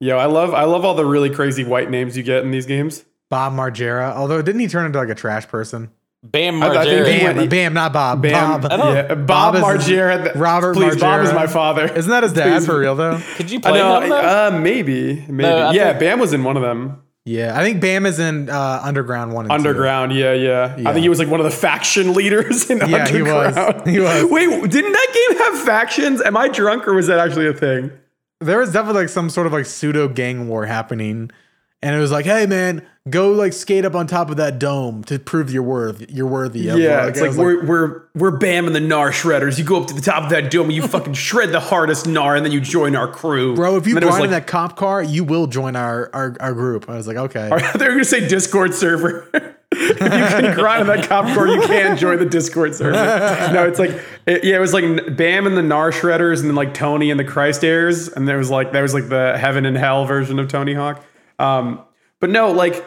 yo, 0.00 0.16
I 0.18 0.26
love 0.26 0.54
I 0.54 0.64
love 0.64 0.84
all 0.84 0.94
the 0.94 1.04
really 1.06 1.30
crazy 1.30 1.64
white 1.64 1.90
names 1.90 2.16
you 2.16 2.22
get 2.22 2.44
in 2.44 2.50
these 2.50 2.66
games. 2.66 3.04
Bob 3.30 3.52
Margera. 3.52 4.14
Although 4.14 4.40
didn't 4.42 4.60
he 4.60 4.68
turn 4.68 4.86
into 4.86 4.98
like 4.98 5.08
a 5.10 5.14
trash 5.14 5.46
person? 5.48 5.90
Bam 6.22 6.62
I- 6.62 6.66
I 6.68 6.70
Margera. 6.86 7.04
Bam, 7.04 7.36
went- 7.36 7.50
Bam, 7.50 7.74
not 7.74 7.92
Bob. 7.92 8.22
Bam, 8.22 8.60
Bob. 8.60 8.72
I 8.72 8.92
yeah, 8.92 9.14
Bob, 9.14 9.26
Bob 9.26 9.54
is- 9.54 9.62
Margera. 9.62 10.32
Robert 10.34 10.74
Please, 10.74 10.96
Bob 10.96 11.22
is 11.24 11.32
my 11.32 11.46
father. 11.46 11.84
Isn't 11.92 12.10
that 12.10 12.22
his 12.24 12.32
dad 12.32 12.58
Please. 12.58 12.66
for 12.66 12.78
real 12.78 12.96
though? 12.96 13.20
Could 13.36 13.50
you 13.50 13.58
I 13.58 13.70
play 13.70 13.78
know. 13.78 14.00
him? 14.00 14.12
Uh, 14.12 14.58
maybe, 14.58 15.24
maybe. 15.28 15.48
I 15.48 15.72
yeah, 15.72 15.88
think- 15.90 16.00
Bam 16.00 16.18
was 16.20 16.32
in 16.32 16.42
one 16.44 16.56
of 16.56 16.62
them. 16.62 17.02
Yeah, 17.24 17.58
I 17.58 17.62
think 17.62 17.80
Bam 17.82 18.06
is 18.06 18.18
in 18.18 18.48
uh, 18.48 18.80
Underground 18.82 19.34
one. 19.34 19.44
And 19.44 19.50
two. 19.50 19.68
Underground, 19.68 20.12
yeah, 20.14 20.32
yeah, 20.32 20.76
Yeah. 20.78 20.88
I 20.88 20.92
think 20.94 21.02
he 21.02 21.10
was 21.10 21.18
like 21.18 21.28
one 21.28 21.40
of 21.40 21.44
the 21.44 21.50
faction 21.52 22.14
leaders 22.14 22.70
in 22.70 22.78
Yeah, 22.78 23.06
he 23.06 23.20
was. 23.22 23.54
Underground. 23.56 23.86
He 23.90 24.00
was. 24.00 24.24
Wait, 24.30 24.48
didn't 24.70 24.92
that 24.92 25.26
game 25.28 25.38
have 25.38 25.58
factions? 25.60 26.22
Am 26.22 26.36
I 26.38 26.48
drunk 26.48 26.88
or 26.88 26.94
was 26.94 27.06
that 27.08 27.18
actually 27.18 27.46
a 27.46 27.52
thing? 27.54 27.90
there 28.40 28.58
was 28.60 28.72
definitely 28.72 29.02
like 29.02 29.08
some 29.08 29.28
sort 29.28 29.46
of 29.48 29.52
like 29.52 29.66
pseudo 29.66 30.06
gang 30.08 30.48
war 30.48 30.64
happening 30.64 31.28
and 31.82 31.94
it 31.94 31.98
was 31.98 32.10
like 32.10 32.24
hey 32.26 32.46
man 32.46 32.84
go 33.10 33.32
like 33.32 33.52
skate 33.52 33.84
up 33.84 33.94
on 33.94 34.06
top 34.06 34.30
of 34.30 34.36
that 34.36 34.58
dome 34.58 35.02
to 35.04 35.18
prove 35.18 35.50
you're 35.50 35.62
worth 35.62 36.04
you're 36.10 36.26
worthy 36.26 36.68
of 36.68 36.78
Yeah, 36.78 37.04
like, 37.04 37.10
it's 37.10 37.20
like 37.20 37.32
we're 37.32 37.64
we're 37.64 38.02
we're 38.14 38.36
Bam 38.36 38.66
and 38.66 38.74
the 38.74 38.80
Gnar 38.80 39.10
Shredders. 39.10 39.58
You 39.58 39.64
go 39.64 39.80
up 39.80 39.86
to 39.88 39.94
the 39.94 40.00
top 40.00 40.24
of 40.24 40.30
that 40.30 40.50
dome 40.50 40.66
and 40.66 40.74
you 40.74 40.86
fucking 40.86 41.12
shred 41.14 41.52
the 41.52 41.60
hardest 41.60 42.06
Gnar, 42.06 42.36
and 42.36 42.44
then 42.44 42.52
you 42.52 42.60
join 42.60 42.94
our 42.96 43.08
crew, 43.08 43.54
bro 43.54 43.76
if 43.76 43.86
you 43.86 43.94
grind 43.98 44.14
in 44.14 44.20
like, 44.20 44.30
that 44.30 44.46
cop 44.46 44.76
car 44.76 45.02
you 45.02 45.24
will 45.24 45.46
join 45.46 45.76
our 45.76 46.10
our, 46.12 46.36
our 46.40 46.52
group 46.52 46.88
i 46.88 46.96
was 46.96 47.06
like 47.06 47.16
okay 47.16 47.48
They're 47.74 47.92
gonna 47.92 48.04
say 48.04 48.26
Discord 48.28 48.74
server. 48.74 49.28
if 49.72 50.00
you 50.00 50.48
can 50.48 50.54
grind 50.54 50.88
on 50.88 50.96
that 50.96 51.08
cop 51.08 51.32
core, 51.34 51.46
you 51.46 51.60
can 51.62 51.96
join 51.96 52.18
the 52.18 52.24
Discord 52.26 52.74
server. 52.74 52.92
No, 53.52 53.66
it's 53.66 53.78
like 53.78 53.90
it- 54.26 54.44
yeah, 54.44 54.56
it 54.56 54.60
was 54.60 54.72
like 54.72 55.16
Bam 55.16 55.46
and 55.46 55.56
the 55.56 55.62
Gnar 55.62 55.92
Shredders, 55.92 56.40
and 56.40 56.48
then 56.48 56.54
like 56.56 56.74
Tony 56.74 57.10
and 57.10 57.18
the 57.20 57.24
Christ 57.24 57.64
Airs, 57.64 58.08
and 58.08 58.26
there 58.26 58.38
was 58.38 58.50
like 58.50 58.72
that 58.72 58.82
was 58.82 58.94
like 58.94 59.08
the 59.08 59.36
heaven 59.38 59.64
and 59.66 59.76
hell 59.76 60.04
version 60.04 60.38
of 60.38 60.48
Tony 60.48 60.74
Hawk. 60.74 61.04
Um, 61.38 61.82
but 62.20 62.30
no, 62.30 62.50
like 62.50 62.84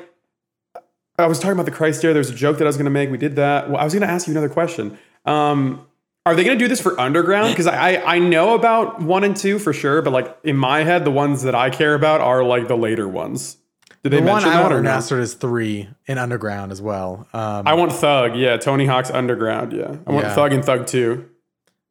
I 1.18 1.28
was 1.28 1.40
talking 1.40 1.54
about 1.54 1.66
the 1.66 1.72
Christ 1.72 2.04
Air. 2.04 2.14
There's 2.14 2.30
a 2.30 2.36
joke 2.36 2.58
that 2.58 2.66
I 2.66 2.68
was 2.68 2.78
gonna 2.78 2.90
make. 2.90 3.10
We 3.12 3.18
did 3.18 3.36
that. 3.36 3.70
Well, 3.70 3.78
I 3.80 3.84
was 3.84 3.94
gonna 3.94 4.08
ask 4.08 4.28
you 4.28 4.34
another 4.34 4.50
question. 4.50 4.98
Um, 5.26 5.86
are 6.26 6.36
they 6.36 6.44
gonna 6.44 6.58
do 6.58 6.68
this 6.68 6.82
for 6.82 7.00
Underground? 7.00 7.50
Because 7.52 7.68
I 7.68 7.98
I 7.98 8.20
know 8.20 8.54
about 8.56 9.02
one 9.02 9.24
and 9.24 9.36
two 9.36 9.60
for 9.60 9.74
sure, 9.74 10.02
but 10.02 10.12
like 10.14 10.38
in 10.44 10.56
my 10.58 10.84
head, 10.84 11.06
the 11.06 11.12
ones 11.12 11.44
that 11.44 11.56
I 11.56 11.70
care 11.70 11.94
about 11.96 12.22
are 12.22 12.44
like 12.44 12.68
the 12.68 12.78
later 12.78 13.08
ones. 13.08 13.58
Did 14.04 14.14
they 14.14 14.18
the 14.20 14.24
one 14.26 14.34
mention 14.42 14.50
i 14.50 14.56
that 14.56 14.62
want 14.64 14.74
or 14.74 14.82
no? 14.82 14.90
remastered 14.90 15.20
is 15.20 15.36
three 15.36 15.88
in 16.08 16.18
underground 16.18 16.72
as 16.72 16.82
well 16.82 17.28
um 17.34 17.68
I 17.68 17.76
want 17.76 17.92
Thug, 17.94 18.36
yeah. 18.36 18.58
Tony 18.58 18.88
Hawk's 18.88 19.12
Underground, 19.12 19.74
yeah. 19.74 19.96
I 20.08 20.12
want 20.12 20.26
Yeah. 20.26 20.34
Thug 20.34 20.54
and 20.54 20.66
Thug 20.66 20.88
2. 20.88 21.24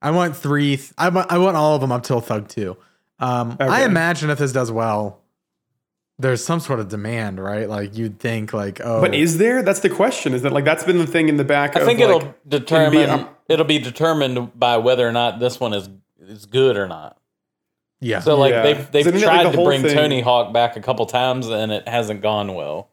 I 0.02 0.10
want 0.10 0.36
three 0.36 0.76
th- 0.76 0.92
I 0.98 1.08
want, 1.08 1.30
I 1.30 1.38
want 1.38 1.56
all 1.56 1.76
of 1.76 1.80
them 1.80 1.92
up 1.92 2.02
till 2.02 2.20
thug 2.20 2.48
2 2.48 2.76
um 3.20 3.56
i 3.60 3.84
imagine 3.84 4.28
if 4.30 4.38
this 4.38 4.50
does 4.50 4.72
well 4.72 5.19
there's 6.20 6.44
some 6.44 6.60
sort 6.60 6.80
of 6.80 6.88
demand 6.88 7.38
right 7.42 7.68
like 7.68 7.96
you'd 7.96 8.18
think 8.20 8.52
like 8.52 8.80
oh 8.82 9.00
But 9.00 9.14
is 9.14 9.38
there? 9.38 9.62
That's 9.62 9.80
the 9.80 9.90
question. 9.90 10.34
Is 10.34 10.42
that 10.42 10.52
like 10.52 10.64
that's 10.64 10.84
been 10.84 10.98
the 10.98 11.06
thing 11.06 11.28
in 11.28 11.36
the 11.36 11.44
back 11.44 11.76
I 11.76 11.84
think 11.84 12.00
like, 12.00 12.08
it'll 12.08 12.34
determine. 12.46 13.08
um, 13.10 13.28
it'll 13.48 13.64
be 13.66 13.78
determined 13.78 14.58
by 14.58 14.76
whether 14.76 15.06
or 15.06 15.12
not 15.12 15.38
this 15.40 15.58
one 15.60 15.72
is 15.72 15.88
is 16.20 16.46
good 16.46 16.76
or 16.76 16.86
not. 16.86 17.16
yeah 18.00 18.20
So 18.20 18.36
like 18.36 18.52
Yeah. 18.52 18.62
they've 18.62 18.90
they've 18.92 19.04
So 19.04 19.10
then, 19.10 19.20
like, 19.20 19.28
tried 19.30 19.46
the 19.52 19.56
to 19.56 19.64
bring 19.64 19.82
thing- 19.82 19.96
Tony 19.96 20.20
Hawk 20.20 20.52
back 20.52 20.76
a 20.76 20.80
couple 20.80 21.06
times 21.06 21.48
and 21.48 21.72
it 21.72 21.88
hasn't 21.88 22.20
gone 22.22 22.54
well. 22.54 22.88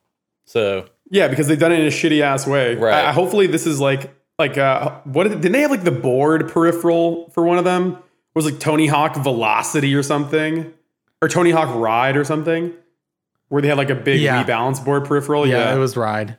So 0.46 0.86
Yeah, 1.10 1.28
because 1.28 1.48
they've 1.48 1.60
done 1.60 1.72
it 1.72 1.80
in 1.80 1.88
a 1.88 1.92
shitty 1.92 2.22
ass 2.22 2.48
way. 2.48 2.76
Right. 2.76 2.94
I, 3.06 3.10
I- 3.10 3.12
hopefully 3.14 3.48
this 3.48 3.66
is 3.68 3.80
like 3.80 4.14
like 4.40 4.58
uh 4.58 4.92
what 5.04 5.24
did, 5.24 5.42
didn't 5.42 5.52
they 5.54 5.62
have 5.62 5.72
like 5.72 5.84
the 5.84 5.92
board 5.92 6.50
peripheral 6.50 7.30
for 7.32 7.44
one 7.46 7.58
of 7.58 7.66
them? 7.66 7.94
It 7.94 8.36
was 8.36 8.46
like 8.46 8.60
Tony 8.60 8.88
Hawk 8.88 9.16
Velocity 9.16 9.94
or 9.96 10.04
something? 10.04 10.74
Or 11.24 11.28
Tony 11.28 11.50
Hawk 11.50 11.74
Ride 11.76 12.16
or 12.16 12.24
something? 12.24 12.72
Where 13.50 13.62
they 13.62 13.68
had 13.70 13.78
like 13.78 13.90
a 13.90 13.96
big 13.96 14.20
Yeah. 14.22 14.44
rebalance 14.44 14.84
board 14.84 15.06
peripheral. 15.06 15.48
yeah, 15.48 15.58
Yeah. 15.70 15.76
it 15.76 15.80
was 15.80 15.96
ride 15.98 16.38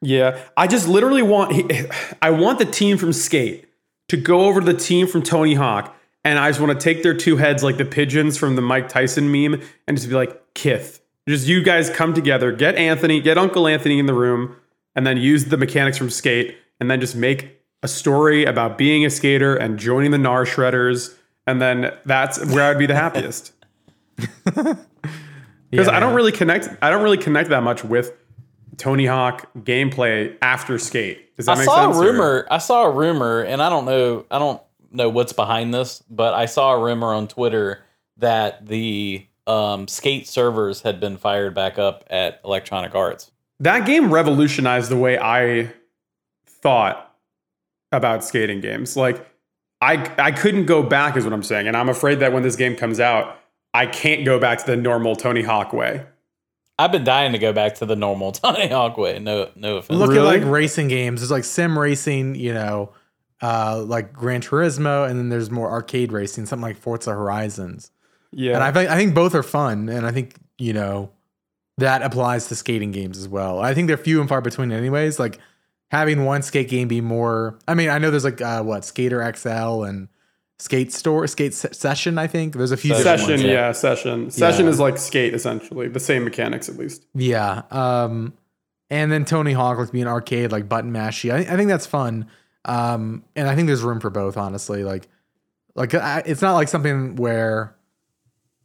Yeah, 0.00 0.38
I 0.56 0.66
just 0.66 0.88
literally 0.88 1.22
want 1.22 1.72
I 2.20 2.30
want 2.30 2.58
the 2.58 2.64
team 2.66 2.98
from 2.98 3.12
Skate 3.12 3.66
to 4.08 4.16
go 4.16 4.42
over 4.46 4.60
to 4.60 4.66
the 4.66 4.78
team 4.78 5.06
from 5.06 5.22
Tony 5.22 5.54
Hawk, 5.54 5.96
and 6.24 6.38
I 6.38 6.50
just 6.50 6.60
want 6.60 6.78
to 6.78 6.82
take 6.84 7.02
their 7.02 7.14
two 7.14 7.36
heads 7.36 7.62
like 7.62 7.76
the 7.78 7.84
pigeons 7.84 8.36
from 8.36 8.56
the 8.56 8.62
Mike 8.62 8.88
Tyson 8.88 9.30
meme, 9.32 9.60
and 9.88 9.96
just 9.96 10.08
be 10.08 10.14
like, 10.14 10.38
Kith, 10.54 11.00
just 11.28 11.46
you 11.46 11.62
guys 11.62 11.88
come 11.88 12.12
together, 12.12 12.52
get 12.52 12.74
Anthony, 12.76 13.20
get 13.20 13.38
Uncle 13.38 13.66
Anthony 13.66 13.98
in 13.98 14.06
the 14.06 14.12
room, 14.14 14.56
and 14.94 15.06
then 15.06 15.16
use 15.16 15.46
the 15.46 15.56
mechanics 15.56 15.96
from 15.96 16.10
Skate, 16.10 16.56
and 16.80 16.90
then 16.90 17.00
just 17.00 17.16
make 17.16 17.58
a 17.82 17.88
story 17.88 18.44
about 18.44 18.76
being 18.76 19.04
a 19.06 19.10
skater 19.10 19.54
and 19.56 19.78
joining 19.78 20.10
the 20.10 20.18
Gnar 20.18 20.44
Shredders, 20.46 21.14
and 21.46 21.62
then 21.62 21.92
that's 22.04 22.44
where 22.52 22.64
I'd 22.64 22.78
be 22.78 22.86
the 22.86 22.94
happiest. 22.96 23.52
Because 25.72 25.88
I 25.88 25.98
don't 25.98 26.14
really 26.14 26.32
connect. 26.32 26.68
I 26.80 26.90
don't 26.90 27.02
really 27.02 27.18
connect 27.18 27.48
that 27.48 27.62
much 27.62 27.82
with 27.82 28.12
Tony 28.76 29.06
Hawk 29.06 29.50
gameplay 29.58 30.36
after 30.42 30.78
Skate. 30.78 31.34
Does 31.36 31.46
that 31.46 31.52
I 31.52 31.60
make 31.60 31.64
saw 31.64 31.86
sense? 31.86 31.96
a 31.96 31.98
or- 31.98 32.04
rumor. 32.04 32.46
I 32.50 32.58
saw 32.58 32.84
a 32.84 32.90
rumor, 32.90 33.40
and 33.40 33.60
I 33.62 33.68
don't 33.68 33.86
know. 33.86 34.24
I 34.30 34.38
don't 34.38 34.62
know 34.90 35.08
what's 35.08 35.32
behind 35.32 35.72
this, 35.72 36.02
but 36.10 36.34
I 36.34 36.46
saw 36.46 36.74
a 36.74 36.82
rumor 36.82 37.14
on 37.14 37.26
Twitter 37.26 37.82
that 38.18 38.66
the 38.66 39.26
um, 39.46 39.88
skate 39.88 40.28
servers 40.28 40.82
had 40.82 41.00
been 41.00 41.16
fired 41.16 41.54
back 41.54 41.78
up 41.78 42.04
at 42.10 42.40
Electronic 42.44 42.94
Arts. 42.94 43.30
That 43.60 43.86
game 43.86 44.12
revolutionized 44.12 44.90
the 44.90 44.96
way 44.96 45.18
I 45.18 45.72
thought 46.46 47.16
about 47.90 48.24
skating 48.24 48.60
games. 48.60 48.96
Like 48.96 49.26
I 49.80 50.12
I 50.18 50.32
couldn't 50.32 50.66
go 50.66 50.82
back 50.82 51.16
is 51.16 51.24
what 51.24 51.32
I'm 51.32 51.42
saying. 51.42 51.66
And 51.66 51.76
I'm 51.76 51.88
afraid 51.88 52.20
that 52.20 52.32
when 52.32 52.42
this 52.42 52.56
game 52.56 52.76
comes 52.76 53.00
out, 53.00 53.38
I 53.74 53.86
can't 53.86 54.24
go 54.24 54.38
back 54.38 54.58
to 54.58 54.66
the 54.66 54.76
normal 54.76 55.16
Tony 55.16 55.42
Hawk 55.42 55.72
way. 55.72 56.04
I've 56.78 56.92
been 56.92 57.04
dying 57.04 57.32
to 57.32 57.38
go 57.38 57.52
back 57.52 57.76
to 57.76 57.86
the 57.86 57.96
normal 57.96 58.32
Tony 58.32 58.68
Hawk 58.68 58.96
way. 58.96 59.18
No, 59.18 59.50
no 59.56 59.76
offense. 59.78 59.98
Look 59.98 60.10
Really? 60.10 60.36
at 60.36 60.42
like 60.42 60.50
racing 60.50 60.88
games. 60.88 61.20
There's 61.20 61.30
like 61.30 61.44
sim 61.44 61.78
racing, 61.78 62.34
you 62.34 62.52
know, 62.54 62.90
uh, 63.40 63.82
like 63.84 64.12
Gran 64.12 64.40
Turismo, 64.40 65.08
and 65.08 65.18
then 65.18 65.28
there's 65.28 65.50
more 65.50 65.70
arcade 65.70 66.12
racing, 66.12 66.46
something 66.46 66.62
like 66.62 66.76
Forza 66.76 67.10
Horizons. 67.12 67.90
Yeah. 68.30 68.54
And 68.54 68.62
I 68.62 68.72
think 68.72 68.90
I 68.90 68.96
think 68.96 69.14
both 69.14 69.34
are 69.34 69.42
fun, 69.42 69.88
and 69.88 70.06
I 70.06 70.12
think 70.12 70.34
you 70.58 70.72
know 70.72 71.10
that 71.78 72.02
applies 72.02 72.48
to 72.48 72.54
skating 72.56 72.92
games 72.92 73.18
as 73.18 73.28
well. 73.28 73.60
I 73.60 73.74
think 73.74 73.88
they're 73.88 73.96
few 73.96 74.20
and 74.20 74.28
far 74.28 74.40
between, 74.40 74.72
anyways. 74.72 75.18
Like 75.18 75.38
having 75.90 76.24
one 76.24 76.42
skate 76.42 76.68
game 76.68 76.88
be 76.88 77.00
more. 77.00 77.58
I 77.68 77.74
mean, 77.74 77.90
I 77.90 77.98
know 77.98 78.10
there's 78.10 78.24
like 78.24 78.40
uh, 78.40 78.62
what 78.62 78.84
Skater 78.84 79.30
XL 79.36 79.82
and 79.84 80.08
Skate 80.58 80.92
Store, 80.92 81.26
Skate 81.26 81.54
Se- 81.54 81.72
Session. 81.72 82.18
I 82.18 82.26
think 82.26 82.54
there's 82.54 82.70
a 82.70 82.76
few 82.76 82.94
session, 82.94 83.30
ones. 83.30 83.42
yeah. 83.42 83.72
session. 83.72 84.30
Session 84.30 84.64
Yeah. 84.66 84.70
is 84.70 84.78
like 84.80 84.96
skate 84.98 85.34
essentially, 85.34 85.88
the 85.88 86.00
same 86.00 86.24
mechanics 86.24 86.68
at 86.68 86.76
least. 86.76 87.04
Yeah. 87.14 87.62
Um, 87.70 88.32
and 88.90 89.10
then 89.10 89.24
Tony 89.24 89.52
Hawk 89.54 89.78
like 89.78 89.90
being 89.90 90.06
arcade, 90.06 90.52
like 90.52 90.68
button 90.68 90.92
mashy. 90.92 91.32
I, 91.32 91.38
I 91.52 91.56
think 91.56 91.68
that's 91.68 91.86
fun. 91.86 92.26
Um, 92.64 93.24
and 93.34 93.48
I 93.48 93.56
think 93.56 93.66
there's 93.66 93.82
room 93.82 93.98
for 93.98 94.10
both, 94.10 94.36
honestly. 94.36 94.84
Like, 94.84 95.08
like 95.74 95.94
I, 95.94 96.22
it's 96.26 96.42
not 96.42 96.52
like 96.54 96.68
something 96.68 97.16
where 97.16 97.74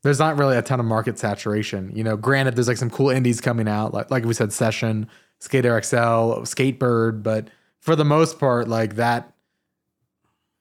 there's 0.03 0.19
not 0.19 0.37
really 0.37 0.55
a 0.55 0.61
ton 0.61 0.79
of 0.79 0.85
market 0.85 1.17
saturation. 1.17 1.91
You 1.95 2.03
know, 2.03 2.15
granted, 2.15 2.55
there's 2.55 2.67
like 2.67 2.77
some 2.77 2.89
cool 2.91 3.09
indies 3.09 3.41
coming 3.41 3.67
out, 3.67 3.93
like 3.93 4.11
like 4.11 4.23
we 4.25 4.33
said, 4.35 4.53
Session, 4.53 5.07
Skater 5.39 5.81
XL, 5.81 6.43
Skatebird, 6.43 7.23
but 7.23 7.47
for 7.79 7.95
the 7.95 8.05
most 8.05 8.37
part, 8.39 8.67
like 8.67 8.97
that, 8.97 9.33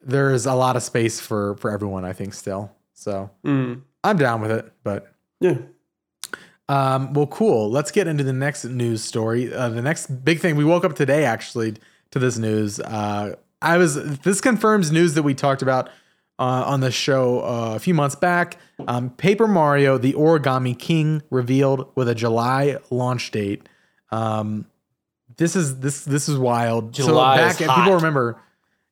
there's 0.07 0.47
a 0.47 0.55
lot 0.55 0.77
of 0.77 0.83
space 0.83 1.21
for 1.21 1.57
for 1.57 1.71
everyone. 1.71 2.05
I 2.05 2.13
think 2.13 2.33
still. 2.35 2.71
So 2.95 3.31
Mm. 3.45 3.83
I'm 4.05 4.17
down 4.17 4.41
with 4.41 4.51
it, 4.53 4.73
but 4.85 5.13
Yeah. 5.41 5.57
um, 6.69 7.13
well, 7.13 7.27
cool. 7.27 7.71
Let's 7.71 7.91
get 7.91 8.07
into 8.07 8.25
the 8.25 8.33
next 8.33 8.65
news 8.65 9.03
story. 9.03 9.53
Uh, 9.53 9.69
the 9.69 9.83
next 9.83 10.25
big 10.25 10.41
thing 10.41 10.57
we 10.57 10.65
woke 10.65 10.85
up 10.85 10.95
today 10.95 11.25
actually 11.25 11.75
to 12.13 12.19
this 12.19 12.39
news. 12.39 12.81
Uh, 12.81 13.35
I 13.63 13.79
was 13.79 13.95
this 14.21 14.41
confirms 14.41 14.91
news 14.93 15.15
that 15.15 15.23
we 15.23 15.35
talked 15.35 15.63
about 15.63 15.89
uh, 16.39 16.65
on 16.67 16.81
the 16.81 16.91
show 16.91 17.41
uh, 17.41 17.73
a 17.75 17.79
few 17.79 17.95
months 17.95 18.15
back. 18.15 18.59
Um, 18.87 19.11
Paper 19.11 19.49
Mario: 19.49 19.99
The 19.99 20.13
Origami 20.13 20.79
King 20.79 21.23
revealed 21.31 21.91
with 21.95 22.09
a 22.09 22.15
July 22.15 22.77
launch 22.91 23.31
date. 23.31 23.69
Um, 24.11 24.67
this 25.37 25.57
is 25.57 25.81
this 25.81 26.05
this 26.05 26.29
is 26.29 26.39
wild. 26.39 26.93
July 26.93 27.37
so 27.39 27.43
is 27.47 27.53
back 27.57 27.61
and 27.69 27.71
people 27.77 27.95
remember. 27.95 28.39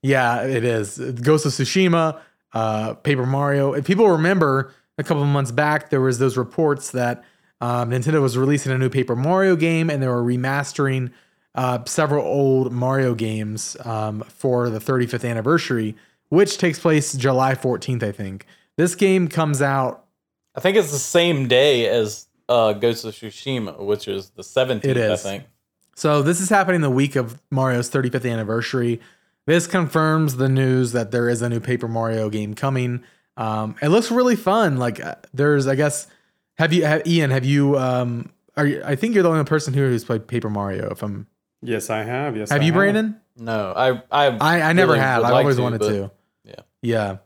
Yeah, 0.05 0.43
it 0.43 0.65
is. 0.65 0.99
Ghost 0.99 1.47
of 1.47 1.53
Tsushima, 1.53 2.21
uh, 2.53 2.93
Paper 2.95 3.25
Mario. 3.25 3.73
If 3.73 3.87
people 3.87 4.07
remember, 4.11 4.71
a 4.99 5.03
couple 5.03 5.23
of 5.23 5.29
months 5.31 5.51
back, 5.51 5.89
there 5.89 6.03
was 6.03 6.19
those 6.19 6.37
reports 6.37 6.91
that 6.91 7.25
um, 7.63 7.91
Nintendo 7.91 8.21
was 8.21 8.37
releasing 8.37 8.71
a 8.71 8.77
new 8.77 8.91
Paper 8.91 9.17
Mario 9.17 9.57
game, 9.57 9.89
and 9.89 10.03
they 10.03 10.07
were 10.07 10.23
remastering 10.23 11.11
uh, 11.55 11.83
several 11.87 12.23
old 12.23 12.71
Mario 12.71 13.15
games 13.15 13.79
um, 13.85 14.21
for 14.29 14.69
the 14.69 14.79
35th 14.79 15.29
anniversary, 15.29 15.97
which 16.29 16.59
takes 16.59 16.79
place 16.79 17.15
July 17.15 17.55
14th, 17.55 18.03
I 18.03 18.13
think. 18.13 18.45
This 18.77 18.95
game 18.95 19.27
comes 19.27 19.63
out. 19.63 20.05
I 20.55 20.61
think 20.61 20.77
it's 20.77 20.93
the 20.93 20.99
same 20.99 21.49
day 21.49 21.89
as 21.89 22.27
uh, 22.51 22.75
Ghost 22.75 23.07
of 23.07 23.15
Tsushima, 23.15 23.81
which 23.81 24.07
is 24.07 24.31
the 24.31 24.43
17th, 24.43 24.85
It 24.85 24.99
is. 24.99 25.25
I 25.25 25.31
think. 25.31 25.45
So 25.97 26.23
this 26.23 26.43
is 26.43 26.51
happening 26.51 26.83
the 26.83 26.91
week 26.91 27.17
of 27.17 27.41
Mario's 27.51 27.89
35th 27.89 28.31
anniversary. 28.31 29.01
This 29.47 29.67
confirms 29.67 30.37
the 30.37 30.49
news 30.49 30.93
that 30.93 31.11
there 31.11 31.29
is 31.29 31.43
a 31.43 31.49
new 31.49 31.61
Paper 31.61 31.89
Mario 31.89 32.31
game 32.31 32.55
coming. 32.55 33.05
Um, 33.37 33.77
it 33.83 33.89
looks 33.89 34.11
really 34.11 34.37
fun. 34.37 34.79
Like 34.79 35.05
uh, 35.05 35.17
there's, 35.35 35.67
I 35.67 35.75
guess, 35.75 36.07
have 36.57 36.73
you, 36.73 36.85
have, 36.87 37.07
Ian? 37.07 37.31
Have 37.31 37.45
you? 37.45 37.77
Um, 37.79 38.33
are 38.57 38.67
you, 38.67 38.83
I 38.85 38.97
think 38.97 39.15
you're 39.15 39.23
the 39.23 39.29
only 39.31 39.45
person 39.45 39.75
here 39.75 39.89
who's 39.89 40.05
played 40.05 40.27
Paper 40.27 40.49
Mario. 40.49 40.91
If 40.91 41.03
I'm, 41.03 41.27
Yes, 41.61 41.91
I 41.91 42.03
have. 42.05 42.37
Yes. 42.37 42.51
have 42.51 42.61
I 42.61 42.65
you, 42.65 42.73
Brandon? 42.73 43.21
No, 43.37 43.73
I 43.75 44.03
I 44.13 44.27
I, 44.39 44.61
I 44.63 44.73
never 44.75 44.93
really 44.93 45.01
have. 45.01 45.23
would 45.23 45.27
I've 45.27 45.33
like 45.33 45.41
always 45.43 45.57
to, 45.57 45.63
wanted 45.63 45.81
to. 45.83 46.11
yeah. 46.45 46.55
Yeah. 46.83 47.17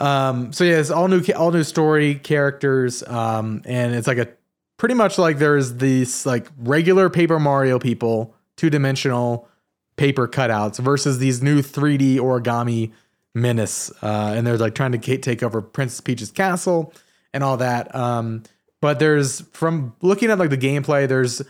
Um. 0.00 0.52
So 0.52 0.64
yeah, 0.64 0.76
it's 0.78 0.90
all 0.90 1.08
new, 1.08 1.22
all 1.36 1.50
new 1.50 1.64
story 1.64 2.14
characters. 2.16 3.02
Um. 3.02 3.62
And 3.64 3.94
it's 3.94 4.06
like 4.06 4.18
a 4.18 4.28
pretty 4.76 4.94
much 4.94 5.18
like 5.18 5.38
there's 5.38 5.76
these 5.76 6.26
like 6.26 6.48
regular 6.58 7.08
Paper 7.10 7.38
Mario 7.40 7.78
people, 7.78 8.34
two 8.56 8.70
dimensional 8.70 9.48
paper 10.02 10.26
cutouts 10.26 10.80
versus 10.80 11.18
these 11.18 11.40
new 11.44 11.62
3D 11.62 12.16
origami 12.16 12.90
menace. 13.36 13.92
Uh. 14.02 14.34
And 14.36 14.44
they're 14.44 14.58
like 14.58 14.74
trying 14.74 14.90
to 14.98 14.98
take 15.18 15.44
over 15.44 15.62
Princess 15.62 16.00
Peach's 16.00 16.32
castle 16.32 16.92
and 17.32 17.44
all 17.44 17.56
that. 17.58 17.94
Um. 17.94 18.42
But 18.80 18.98
there's 18.98 19.42
from 19.52 19.94
looking 20.02 20.28
at 20.32 20.38
like 20.40 20.50
the 20.50 20.58
gameplay, 20.58 21.06
there's 21.06 21.40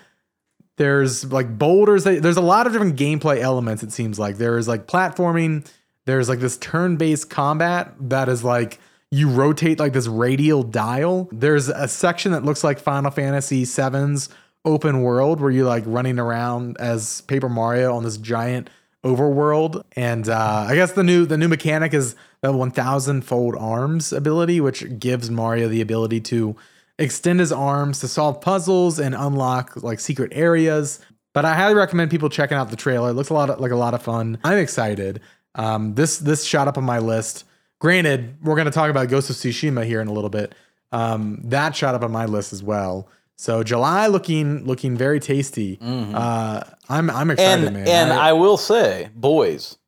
there's 0.77 1.33
like 1.33 1.57
boulders 1.57 2.05
that- 2.05 2.23
there's 2.23 2.37
a 2.37 2.43
lot 2.43 2.67
of 2.67 2.75
different 2.75 2.99
gameplay 2.99 3.39
elements 3.41 3.83
it 3.83 3.93
seems 3.93 4.19
like 4.19 4.37
there's 4.37 4.69
like 4.69 4.87
platforming 4.87 5.67
there's 6.07 6.29
like 6.29 6.41
this 6.41 6.57
turn-based 6.59 7.29
combat 7.31 7.95
that 8.01 8.29
is 8.29 8.43
like 8.43 8.79
you 9.11 9.29
rotate 9.29 9.79
like 9.79 9.93
this 9.93 10.09
radial 10.09 10.63
dial 10.63 11.29
there's 11.31 11.69
a 11.69 11.87
section 11.87 12.33
that 12.33 12.43
looks 12.43 12.65
like 12.65 12.79
final 12.79 13.11
fantasy 13.11 13.65
VII's 13.65 14.29
open 14.65 15.03
world 15.03 15.41
where 15.41 15.51
you're 15.51 15.67
like 15.67 15.85
running 15.87 16.19
around 16.19 16.77
as 16.79 17.21
paper 17.23 17.49
mario 17.49 17.95
on 17.95 18.05
this 18.05 18.17
giant 18.17 18.71
overworld 19.05 19.83
and 19.97 20.29
uh 20.29 20.65
i 20.69 20.75
guess 20.75 20.93
the 20.93 21.03
new 21.03 21.27
the 21.27 21.37
new 21.37 21.49
mechanic 21.49 21.93
is 21.93 22.15
the 22.41 22.53
1000 22.53 23.23
fold 23.23 23.57
arms 23.59 24.13
ability 24.13 24.61
which 24.61 24.99
gives 25.01 25.29
mario 25.31 25.69
the 25.69 25.81
ability 25.81 26.21
to 26.21 26.57
extend 26.99 27.41
his 27.41 27.53
arms 27.53 28.01
to 28.01 28.09
solve 28.09 28.41
puzzles 28.41 28.99
and 28.99 29.15
unlock 29.15 29.83
like 29.83 30.01
secret 30.01 30.33
areas. 30.35 31.01
But 31.35 31.45
I 31.45 31.55
highly 31.55 31.75
recommend 31.75 32.11
people 32.11 32.29
checking 32.29 32.57
out 32.57 32.71
the 32.71 32.77
trailer. 32.77 33.11
It 33.11 33.15
looks 33.15 33.31
a 33.31 33.35
lot 33.35 33.51
of, 33.51 33.61
like 33.61 33.73
a 33.73 33.77
lot 33.77 33.95
of 33.95 34.03
fun. 34.03 34.39
I'm 34.45 34.59
excited. 34.59 35.21
Um, 35.55 35.95
this 35.95 36.19
this 36.19 36.45
shot 36.45 36.69
up 36.69 36.79
on 36.79 36.85
my 36.85 36.99
list. 36.99 37.45
Granted, 37.81 38.37
we're 38.43 38.55
going 38.55 38.67
to 38.67 38.71
talk 38.71 38.91
about 38.91 39.09
Ghost 39.09 39.31
of 39.31 39.37
Tsushima 39.37 39.85
here 39.85 40.01
in 40.01 40.09
a 40.09 40.13
little 40.13 40.31
bit. 40.31 40.55
Um, 40.93 41.41
that 41.45 41.75
shot 41.75 41.95
up 41.95 42.03
on 42.03 42.13
my 42.13 42.27
list 42.27 42.53
as 42.53 42.63
well. 42.63 43.09
So 43.43 43.65
July 43.65 44.07
looking 44.07 44.67
looking 44.67 44.97
very 44.97 45.19
tasty. 45.19 45.77
Uh, 45.83 46.63
I'm 46.89 47.11
I'm 47.11 47.29
excited, 47.29 47.65
and 47.65 47.75
man. 47.75 47.89
and 47.89 48.13
I- 48.13 48.29
I 48.29 48.33
will 48.35 48.57
say, 48.57 49.09
boys, 49.17 49.79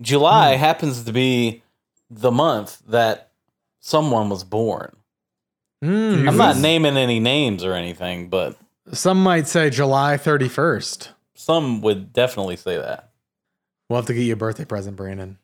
July 0.00 0.56
happens 0.56 1.04
to 1.04 1.12
be 1.12 1.62
the 2.10 2.32
month 2.32 2.82
that 2.88 3.30
someone 3.78 4.28
was 4.28 4.42
born. 4.42 4.96
Mm, 5.84 6.28
I'm 6.28 6.36
not 6.36 6.56
naming 6.56 6.96
any 6.96 7.20
names 7.20 7.62
or 7.62 7.72
anything, 7.72 8.30
but 8.30 8.56
some 8.92 9.22
might 9.22 9.46
say 9.46 9.70
July 9.70 10.16
31st. 10.16 11.10
some 11.36 11.80
would 11.82 12.12
definitely 12.12 12.56
say 12.56 12.78
that. 12.78 13.10
We'll 13.88 13.98
have 14.00 14.06
to 14.06 14.14
get 14.14 14.22
you 14.22 14.32
a 14.32 14.36
birthday 14.36 14.64
present, 14.64 14.96
Brandon. 14.96 15.38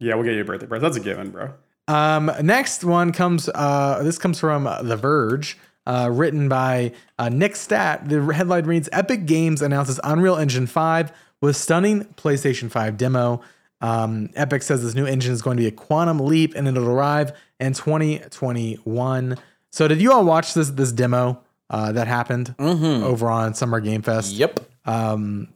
Yeah, 0.00 0.16
we'll 0.16 0.24
get 0.24 0.34
you 0.34 0.42
a 0.42 0.44
birthday 0.44 0.66
present. 0.66 0.82
That's 0.92 1.02
a 1.02 1.08
given, 1.08 1.30
bro. 1.30 1.54
Um, 1.88 2.30
next 2.42 2.84
one 2.84 3.10
comes. 3.10 3.48
Uh, 3.48 4.02
this 4.02 4.18
comes 4.18 4.38
from 4.38 4.64
The 4.82 4.96
Verge, 4.98 5.56
uh, 5.86 6.08
written 6.12 6.48
by 6.48 6.92
uh, 7.18 7.28
Nick 7.28 7.56
Statt. 7.56 8.08
The 8.08 8.20
headline 8.32 8.64
reads: 8.66 8.88
Epic 8.92 9.26
Games 9.26 9.62
announces 9.62 9.98
Unreal 10.04 10.36
Engine 10.36 10.66
5 10.66 11.12
with 11.40 11.56
stunning 11.56 12.04
PlayStation 12.16 12.70
5 12.70 12.96
demo. 12.96 13.40
Um, 13.80 14.30
Epic 14.36 14.62
says 14.62 14.82
this 14.82 14.94
new 14.94 15.06
engine 15.06 15.32
is 15.32 15.42
going 15.42 15.56
to 15.56 15.60
be 15.62 15.66
a 15.66 15.72
quantum 15.72 16.20
leap, 16.20 16.54
and 16.54 16.68
it'll 16.68 16.88
arrive 16.88 17.32
in 17.58 17.72
2021. 18.36 19.36
So, 19.70 19.88
did 19.88 20.00
you 20.00 20.12
all 20.12 20.24
watch 20.24 20.54
this 20.54 20.70
this 20.70 20.92
demo 20.92 21.40
uh, 21.70 21.92
that 21.92 22.06
happened 22.06 22.54
Mm-hmm. 22.58 23.04
over 23.04 23.28
on 23.28 23.54
Summer 23.54 23.80
Game 23.80 24.02
Fest? 24.02 24.32
Yep, 24.34 24.60
Um, 24.84 25.48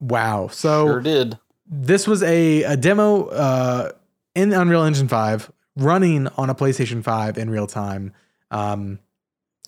wow. 0.00 0.48
So 0.52 0.86
sure 0.86 1.00
did. 1.00 1.38
this 1.66 2.06
was 2.06 2.22
a, 2.22 2.62
a 2.64 2.76
demo 2.76 3.26
uh, 3.26 3.92
in 4.34 4.52
Unreal 4.52 4.84
Engine 4.84 5.08
5 5.08 5.50
running 5.76 6.26
on 6.36 6.50
a 6.50 6.54
PlayStation 6.54 7.02
5 7.02 7.38
in 7.38 7.50
real 7.50 7.66
time. 7.66 8.12
Um, 8.50 8.98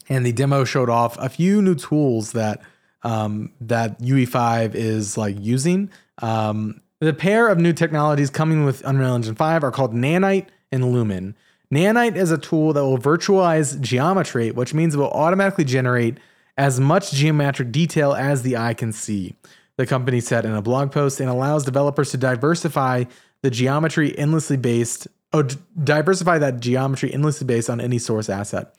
and 0.09 0.25
the 0.25 0.33
demo 0.33 0.65
showed 0.65 0.91
off 0.91 1.17
a 1.19 1.29
few 1.29 1.63
new 1.63 1.75
tools 1.75 2.33
that 2.33 2.63
um, 3.03 3.53
that 3.61 4.01
UE5 4.01 4.75
is 4.75 5.17
like 5.17 5.37
using. 5.39 5.91
Um, 6.19 6.81
the 7.01 7.15
pair 7.15 7.49
of 7.49 7.59
new 7.59 7.73
technologies 7.73 8.29
coming 8.29 8.65
with 8.65 8.85
Unreal 8.85 9.15
Engine 9.15 9.35
5 9.35 9.65
are 9.65 9.71
called 9.71 9.95
Nanite 9.95 10.49
and 10.71 10.93
Lumen. 10.93 11.35
Nanite 11.73 12.17
is 12.17 12.31
a 12.31 12.37
tool 12.37 12.73
that 12.75 12.85
will 12.85 12.99
virtualize 12.99 13.81
geometry, 13.81 14.51
which 14.51 14.75
means 14.75 14.95
it 14.95 14.99
will 14.99 15.11
automatically 15.11 15.65
generate 15.65 16.19
as 16.59 16.79
much 16.79 17.13
geometric 17.13 17.73
detail 17.73 18.13
as 18.13 18.43
the 18.43 18.57
eye 18.57 18.75
can 18.75 18.93
see. 18.93 19.35
The 19.77 19.87
company 19.87 20.21
said 20.21 20.45
in 20.45 20.53
a 20.53 20.61
blog 20.61 20.93
post 20.93 21.21
and 21.21 21.31
allows 21.31 21.65
developers 21.65 22.11
to 22.11 22.19
diversify 22.19 23.05
the 23.41 23.51
geometry 23.51 24.17
endlessly 24.19 24.59
based, 24.59 25.09
oh, 25.33 25.45
diversify 25.83 26.39
that 26.39 26.61
geometry 26.61 27.15
endlessly 27.15 27.47
based 27.47 27.71
on 27.71 27.81
any 27.81 27.99
source 27.99 28.29
asset. 28.29 28.77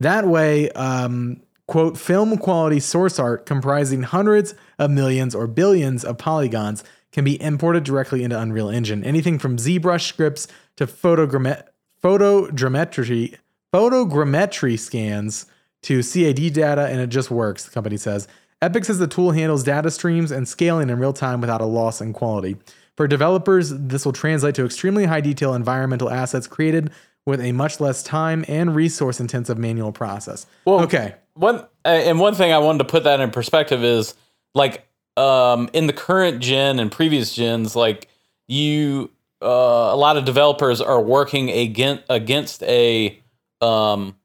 That 0.00 0.26
way, 0.26 0.70
um, 0.70 1.42
quote, 1.66 1.98
film 1.98 2.38
quality 2.38 2.80
source 2.80 3.18
art 3.18 3.46
comprising 3.46 4.02
hundreds 4.02 4.54
of 4.78 4.90
millions 4.90 5.34
or 5.34 5.46
billions 5.46 6.04
of 6.04 6.18
polygons 6.18 6.84
can 7.12 7.24
be 7.24 7.40
imported 7.40 7.84
directly 7.84 8.22
into 8.22 8.38
Unreal 8.38 8.68
Engine. 8.68 9.02
Anything 9.04 9.38
from 9.38 9.56
ZBrush 9.56 10.14
sculpts 10.14 10.46
to 10.76 10.86
photogrammet- 10.86 11.64
photogrammetry, 12.02 13.36
photogrammetry 13.72 14.78
scans 14.78 15.46
to 15.82 16.02
CAD 16.02 16.52
data, 16.52 16.86
and 16.86 17.00
it 17.00 17.08
just 17.08 17.30
works, 17.30 17.64
the 17.64 17.70
company 17.70 17.96
says. 17.96 18.28
Epic 18.60 18.84
says 18.84 18.98
the 18.98 19.06
tool 19.06 19.30
handles 19.30 19.62
data 19.62 19.90
streams 19.90 20.30
and 20.30 20.48
scaling 20.48 20.90
in 20.90 20.98
real 20.98 21.12
time 21.12 21.40
without 21.40 21.60
a 21.60 21.64
loss 21.64 22.00
in 22.00 22.12
quality. 22.12 22.56
For 22.96 23.06
developers, 23.06 23.70
this 23.70 24.04
will 24.04 24.12
translate 24.12 24.56
to 24.56 24.64
extremely 24.64 25.04
high 25.04 25.20
detail 25.20 25.54
environmental 25.54 26.10
assets 26.10 26.48
created 26.48 26.90
with 27.28 27.40
a 27.42 27.52
much 27.52 27.78
less 27.78 28.02
time 28.02 28.44
and 28.48 28.74
resource 28.74 29.20
intensive 29.20 29.58
manual 29.58 29.92
process. 29.92 30.46
Well, 30.64 30.80
okay. 30.80 31.14
One 31.34 31.64
and 31.84 32.18
one 32.18 32.34
thing 32.34 32.52
I 32.52 32.58
wanted 32.58 32.78
to 32.78 32.84
put 32.84 33.04
that 33.04 33.20
in 33.20 33.30
perspective 33.30 33.84
is 33.84 34.14
like 34.54 34.86
um, 35.16 35.68
in 35.72 35.86
the 35.86 35.92
current 35.92 36.40
gen 36.40 36.80
and 36.80 36.90
previous 36.90 37.34
gens, 37.34 37.76
like 37.76 38.08
you, 38.48 39.10
uh, 39.42 39.46
a 39.46 39.96
lot 39.96 40.16
of 40.16 40.24
developers 40.24 40.80
are 40.80 41.00
working 41.00 41.50
against 41.50 42.02
against 42.08 42.62
a 42.64 43.20
um, 43.60 44.16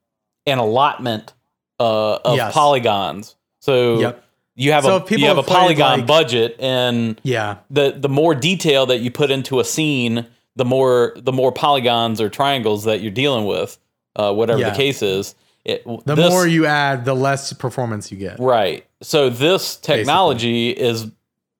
an 0.45 0.58
allotment 0.58 1.34
uh, 1.80 2.16
of 2.16 2.38
Yes. 2.38 2.54
polygons. 2.54 3.36
So 3.60 3.99
Yep. 3.99 4.24
you 4.56 4.72
have 4.72 4.84
So 4.86 4.97
a 5.06 5.16
you 5.18 5.28
have 5.28 5.38
a 5.38 5.43
polygon 5.43 5.99
like- 5.99 6.08
budget, 6.08 6.56
and 6.60 7.20
Yeah. 7.24 7.58
the 7.70 7.91
the 7.97 8.10
more 8.10 8.34
detail 8.34 8.86
that 8.88 8.99
you 9.01 9.12
put 9.12 9.30
into 9.30 9.60
a 9.60 9.64
scene, 9.66 10.26
the 10.56 10.66
more 10.66 11.14
the 11.18 11.32
more 11.32 11.51
polygons 11.51 12.22
or 12.22 12.30
triangles 12.30 12.84
that 12.86 13.01
you're 13.01 13.12
dealing 13.12 13.45
with, 13.45 13.78
uh, 14.16 14.34
whatever 14.34 14.60
Yeah. 14.62 14.70
the 14.72 14.76
case 14.76 15.01
is. 15.01 15.36
It, 15.66 15.84
The 16.06 16.16
this- 16.16 16.30
more 16.30 16.45
you 16.45 16.66
add, 16.66 17.06
the 17.06 17.16
less 17.16 17.54
performance 17.54 18.12
you 18.12 18.18
get. 18.18 18.38
Right. 18.39 18.86
So 19.01 19.30
this 19.30 19.78
technology 19.78 20.70
is 20.72 21.08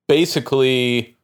basically 0.08 1.16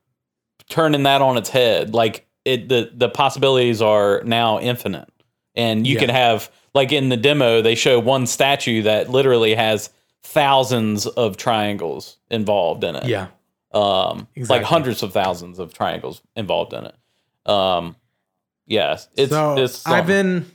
turning 0.70 1.04
that 1.04 1.22
on 1.22 1.38
its 1.38 1.50
head. 1.50 1.94
Like 1.94 2.26
it 2.46 2.70
the 2.70 2.90
the 2.94 3.10
possibilities 3.10 3.82
are 3.82 4.22
now 4.24 4.60
infinite. 4.60 5.10
And 5.56 5.86
you 5.86 5.96
Yeah. 5.96 6.00
can 6.00 6.10
have 6.10 6.50
like 6.74 6.92
in 6.92 7.10
the 7.10 7.18
demo 7.18 7.62
they 7.62 7.76
show 7.76 8.00
one 8.00 8.26
statue 8.26 8.82
that 8.84 9.10
literally 9.10 9.56
has 9.56 9.90
thousands 10.24 11.06
of 11.06 11.38
triangles 11.38 12.18
involved 12.32 12.84
in 12.84 12.96
it. 12.96 13.06
Yeah. 13.06 13.28
Um 13.74 14.28
Exactly. 14.36 14.60
like 14.60 14.64
hundreds 14.66 15.04
of 15.04 15.12
thousands 15.14 15.60
of 15.60 15.74
triangles 15.74 16.22
involved 16.36 16.74
in 16.74 16.86
it. 16.86 16.96
Um 17.46 17.96
yes, 18.66 19.08
it's 19.16 19.32
so 19.32 19.58
it's 19.58 19.86
I've 19.86 20.08
been 20.08 20.46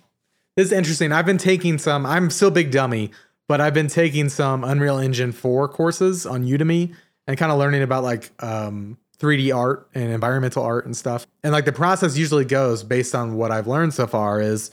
this 0.56 0.66
is 0.66 0.72
interesting. 0.72 1.10
I've 1.10 1.26
been 1.26 1.38
taking 1.38 1.78
some. 1.78 2.06
I'm 2.06 2.30
still 2.30 2.50
big 2.50 2.70
dummy, 2.70 3.10
but 3.48 3.60
I've 3.60 3.74
been 3.74 3.88
taking 3.88 4.28
some 4.28 4.62
Unreal 4.62 4.98
Engine 4.98 5.32
4 5.32 5.68
courses 5.68 6.26
on 6.26 6.44
Udemy 6.44 6.94
and 7.26 7.36
kind 7.36 7.50
of 7.50 7.58
learning 7.58 7.82
about 7.82 8.04
like 8.04 8.30
um, 8.42 8.96
3D 9.18 9.54
art 9.54 9.88
and 9.94 10.12
environmental 10.12 10.62
art 10.62 10.86
and 10.86 10.96
stuff. 10.96 11.26
And 11.42 11.52
like 11.52 11.64
the 11.64 11.72
process 11.72 12.16
usually 12.16 12.44
goes 12.44 12.84
based 12.84 13.14
on 13.14 13.34
what 13.34 13.50
I've 13.50 13.66
learned 13.66 13.94
so 13.94 14.06
far 14.06 14.40
is 14.40 14.70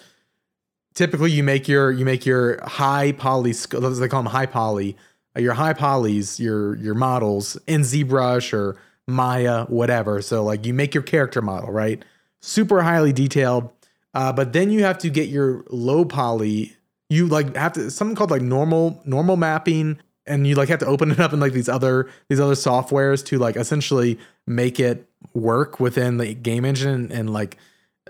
typically 0.93 1.31
you 1.31 1.43
make 1.43 1.67
your 1.67 1.91
you 1.91 2.05
make 2.05 2.25
your 2.25 2.61
high 2.63 3.11
poly 3.13 3.53
they 3.53 4.07
call 4.07 4.23
them 4.23 4.25
high 4.25 4.45
poly 4.45 4.97
uh, 5.35 5.39
your 5.39 5.53
high 5.53 5.73
polys 5.73 6.39
your 6.39 6.75
your 6.75 6.93
models 6.93 7.57
in 7.65 7.81
ZBrush 7.81 8.53
or 8.53 8.77
Maya 9.11 9.65
whatever. 9.65 10.21
So 10.21 10.43
like 10.43 10.65
you 10.65 10.73
make 10.73 10.93
your 10.93 11.03
character 11.03 11.41
model 11.41 11.71
right, 11.71 12.03
super 12.41 12.81
highly 12.81 13.13
detailed. 13.13 13.69
Uh, 14.13 14.33
but 14.33 14.53
then 14.53 14.71
you 14.71 14.83
have 14.83 14.97
to 14.99 15.09
get 15.09 15.29
your 15.29 15.63
low 15.69 16.03
poly. 16.03 16.75
You 17.09 17.27
like 17.27 17.55
have 17.55 17.73
to 17.73 17.91
something 17.91 18.15
called 18.15 18.31
like 18.31 18.41
normal 18.41 19.01
normal 19.05 19.37
mapping, 19.37 19.99
and 20.25 20.45
you 20.45 20.55
like 20.55 20.69
have 20.69 20.79
to 20.79 20.85
open 20.85 21.11
it 21.11 21.19
up 21.19 21.33
in 21.33 21.39
like 21.39 21.53
these 21.53 21.69
other 21.69 22.09
these 22.29 22.39
other 22.39 22.55
softwares 22.55 23.25
to 23.27 23.37
like 23.37 23.55
essentially 23.55 24.19
make 24.47 24.79
it 24.79 25.07
work 25.33 25.79
within 25.79 26.17
the 26.17 26.33
game 26.33 26.65
engine 26.65 26.89
and, 26.89 27.11
and 27.11 27.33
like 27.33 27.57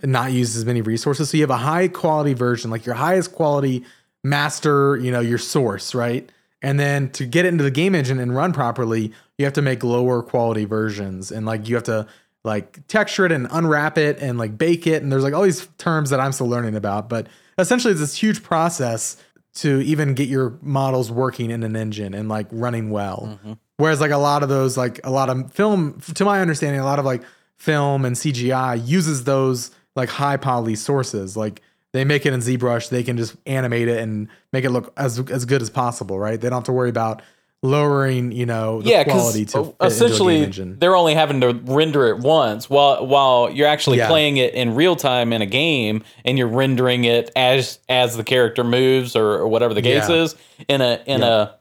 not 0.04 0.32
use 0.32 0.56
as 0.56 0.66
many 0.66 0.82
resources. 0.82 1.30
So 1.30 1.38
you 1.38 1.44
have 1.44 1.52
a 1.52 1.58
high 1.58 1.88
quality 1.88 2.34
version, 2.34 2.72
like 2.72 2.86
your 2.86 2.96
highest 2.96 3.34
quality 3.34 3.84
master, 4.24 4.98
you 4.98 5.12
know, 5.12 5.20
your 5.20 5.38
source, 5.38 5.94
right? 5.94 6.30
And 6.62 6.80
then 6.80 7.10
to 7.12 7.26
get 7.26 7.46
it 7.46 7.50
into 7.50 7.64
the 7.64 7.72
game 7.72 7.96
engine 7.96 8.20
and 8.20 8.36
run 8.36 8.54
properly, 8.54 9.14
you 9.42 9.46
have 9.46 9.54
to 9.54 9.62
make 9.62 9.84
lower 9.84 10.24
quality 10.24 10.66
versions 10.66 11.32
and 11.32 11.46
like 11.46 11.68
you 11.68 11.76
have 11.76 11.84
to 11.86 12.08
like 12.44 12.86
texture 12.88 13.26
it 13.26 13.32
and 13.32 13.48
unwrap 13.52 13.98
it 13.98 14.20
and 14.20 14.38
like 14.38 14.58
bake 14.58 14.88
it. 14.88 15.04
And 15.04 15.12
there's 15.12 15.24
like 15.24 15.34
all 15.34 15.44
these 15.44 15.68
terms 15.78 16.10
that 16.12 16.20
I'm 16.20 16.32
still 16.32 16.48
learning 16.48 16.76
about, 16.76 17.10
but 17.10 17.28
essentially 17.58 17.92
it's 17.92 18.00
this 18.00 18.16
huge 18.16 18.42
process 18.44 19.18
to 19.54 19.82
even 19.82 20.14
get 20.14 20.30
your 20.30 20.58
models 20.62 21.12
working 21.12 21.52
in 21.52 21.64
an 21.64 21.76
engine 21.76 22.14
and 22.14 22.30
like 22.30 22.48
running 22.52 22.90
well. 22.90 23.28
Mm-hmm. 23.30 23.54
Whereas 23.78 24.00
like 24.00 24.12
a 24.12 24.18
lot 24.18 24.44
of 24.44 24.50
those, 24.50 24.78
like 24.78 25.00
a 25.04 25.12
lot 25.12 25.30
of 25.30 25.52
film, 25.52 26.00
to 26.14 26.24
my 26.26 26.40
understanding, 26.40 26.80
a 26.80 26.86
lot 26.86 27.00
of 27.00 27.06
like 27.06 27.24
film 27.58 28.06
and 28.06 28.16
CGI 28.16 28.88
uses 28.88 29.24
those 29.26 29.72
like 29.96 30.10
high 30.10 30.38
poly 30.38 30.76
sources. 30.76 31.36
Like 31.36 31.62
they 31.92 32.06
make 32.06 32.26
it 32.26 32.34
in 32.34 32.40
ZBrush, 32.40 32.90
they 32.90 33.04
can 33.04 33.18
just 33.18 33.36
animate 33.46 33.88
it 33.88 34.00
and 34.00 34.30
make 34.54 34.64
it 34.64 34.70
look 34.70 34.94
as 34.98 35.20
as 35.30 35.46
good 35.46 35.62
as 35.62 35.70
possible, 35.70 36.18
right? 36.18 36.40
They 36.40 36.50
don't 36.50 36.60
have 36.60 36.64
to 36.66 36.72
worry 36.72 36.90
about 36.90 37.22
lowering, 37.64 38.32
you 38.32 38.46
know, 38.46 38.82
the 38.82 38.90
yeah, 38.90 39.04
quality 39.04 39.46
to 39.46 39.52
fit 39.52 39.58
into 39.60 39.70
a 39.70 39.74
game 39.80 39.88
essentially 39.88 40.44
engine. 40.44 40.80
they're 40.80 40.96
only 40.96 41.14
having 41.14 41.42
to 41.42 41.54
render 41.66 42.08
it 42.08 42.18
once, 42.20 42.70
while 42.70 43.06
while 43.06 43.50
you're 43.52 43.68
actually 43.68 43.98
Yeah. 43.98 44.08
playing 44.08 44.38
it 44.38 44.54
in 44.54 44.74
real 44.76 44.96
time 44.96 45.32
in 45.34 45.42
a 45.42 45.46
game, 45.46 46.04
and 46.26 46.38
you're 46.38 46.48
rendering 46.48 47.04
it 47.04 47.30
as 47.36 47.80
as 47.88 48.18
the 48.18 48.24
character 48.24 48.64
moves 48.64 49.16
or, 49.16 49.26
or 49.34 49.48
whatever 49.48 49.74
the 49.74 49.82
case 49.82 50.10
Yeah. 50.10 50.16
is 50.24 50.36
in 50.68 50.82
a 50.82 51.02
in 51.06 51.22
a 51.24 51.56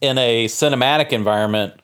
in 0.00 0.18
a 0.18 0.46
cinematic 0.46 1.12
environment. 1.12 1.74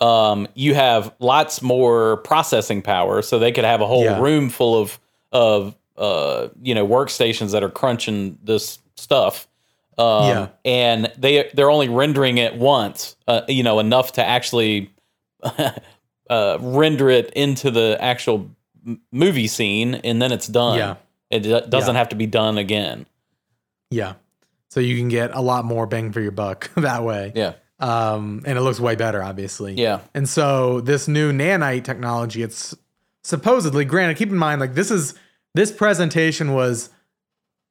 Um, 0.00 0.48
you 0.54 0.74
have 0.74 1.14
lots 1.20 1.62
more 1.62 2.18
processing 2.18 2.82
power, 2.82 3.22
so 3.22 3.38
they 3.38 3.52
could 3.52 3.64
have 3.64 3.80
a 3.80 3.86
whole 3.86 4.04
Yeah. 4.04 4.20
room 4.20 4.50
full 4.50 4.78
of 4.78 4.98
of 5.32 5.74
uh, 5.96 6.48
you 6.60 6.74
know 6.74 6.86
workstations 6.86 7.52
that 7.52 7.62
are 7.62 7.70
crunching 7.70 8.36
this 8.44 8.78
stuff. 8.96 9.48
Um, 9.98 10.28
Yeah. 10.28 10.48
and 10.64 11.12
they 11.16 11.50
they're 11.54 11.70
only 11.70 11.88
rendering 11.88 12.38
it 12.38 12.56
once, 12.56 13.16
uh, 13.28 13.42
you 13.48 13.62
know, 13.62 13.78
enough 13.78 14.12
to 14.12 14.24
actually 14.24 14.90
uh, 16.30 16.58
render 16.60 17.10
it 17.10 17.30
into 17.34 17.70
the 17.70 17.96
actual 18.00 18.50
m- 18.86 19.00
movie 19.12 19.46
scene, 19.46 19.94
and 19.96 20.20
then 20.20 20.32
it's 20.32 20.46
done. 20.46 20.78
Yeah. 20.78 20.94
it 21.30 21.40
do- 21.42 21.60
doesn't 21.68 21.94
Yeah. 21.94 21.98
have 21.98 22.08
to 22.10 22.16
be 22.16 22.26
done 22.26 22.58
again. 22.58 23.06
Yeah. 23.90 24.14
So 24.70 24.80
you 24.80 24.96
can 24.96 25.08
get 25.08 25.34
a 25.34 25.40
lot 25.40 25.64
more 25.64 25.86
bang 25.86 26.12
for 26.12 26.20
your 26.20 26.30
buck 26.32 26.70
that 26.76 27.02
way. 27.02 27.32
Yeah, 27.34 27.54
Um, 27.80 28.42
and 28.44 28.56
it 28.58 28.60
looks 28.60 28.78
way 28.80 28.94
better, 28.94 29.22
obviously. 29.22 29.74
yeah, 29.74 30.00
And 30.14 30.28
so 30.28 30.80
this 30.80 31.08
new 31.08 31.32
nanite 31.32 31.84
technology, 31.84 32.42
it's 32.42 32.74
supposedly 33.22 33.84
granted, 33.84 34.16
keep 34.16 34.28
in 34.30 34.36
mind, 34.36 34.60
like 34.60 34.74
this 34.74 34.90
is 34.90 35.14
this 35.54 35.70
presentation 35.72 36.52
was 36.52 36.90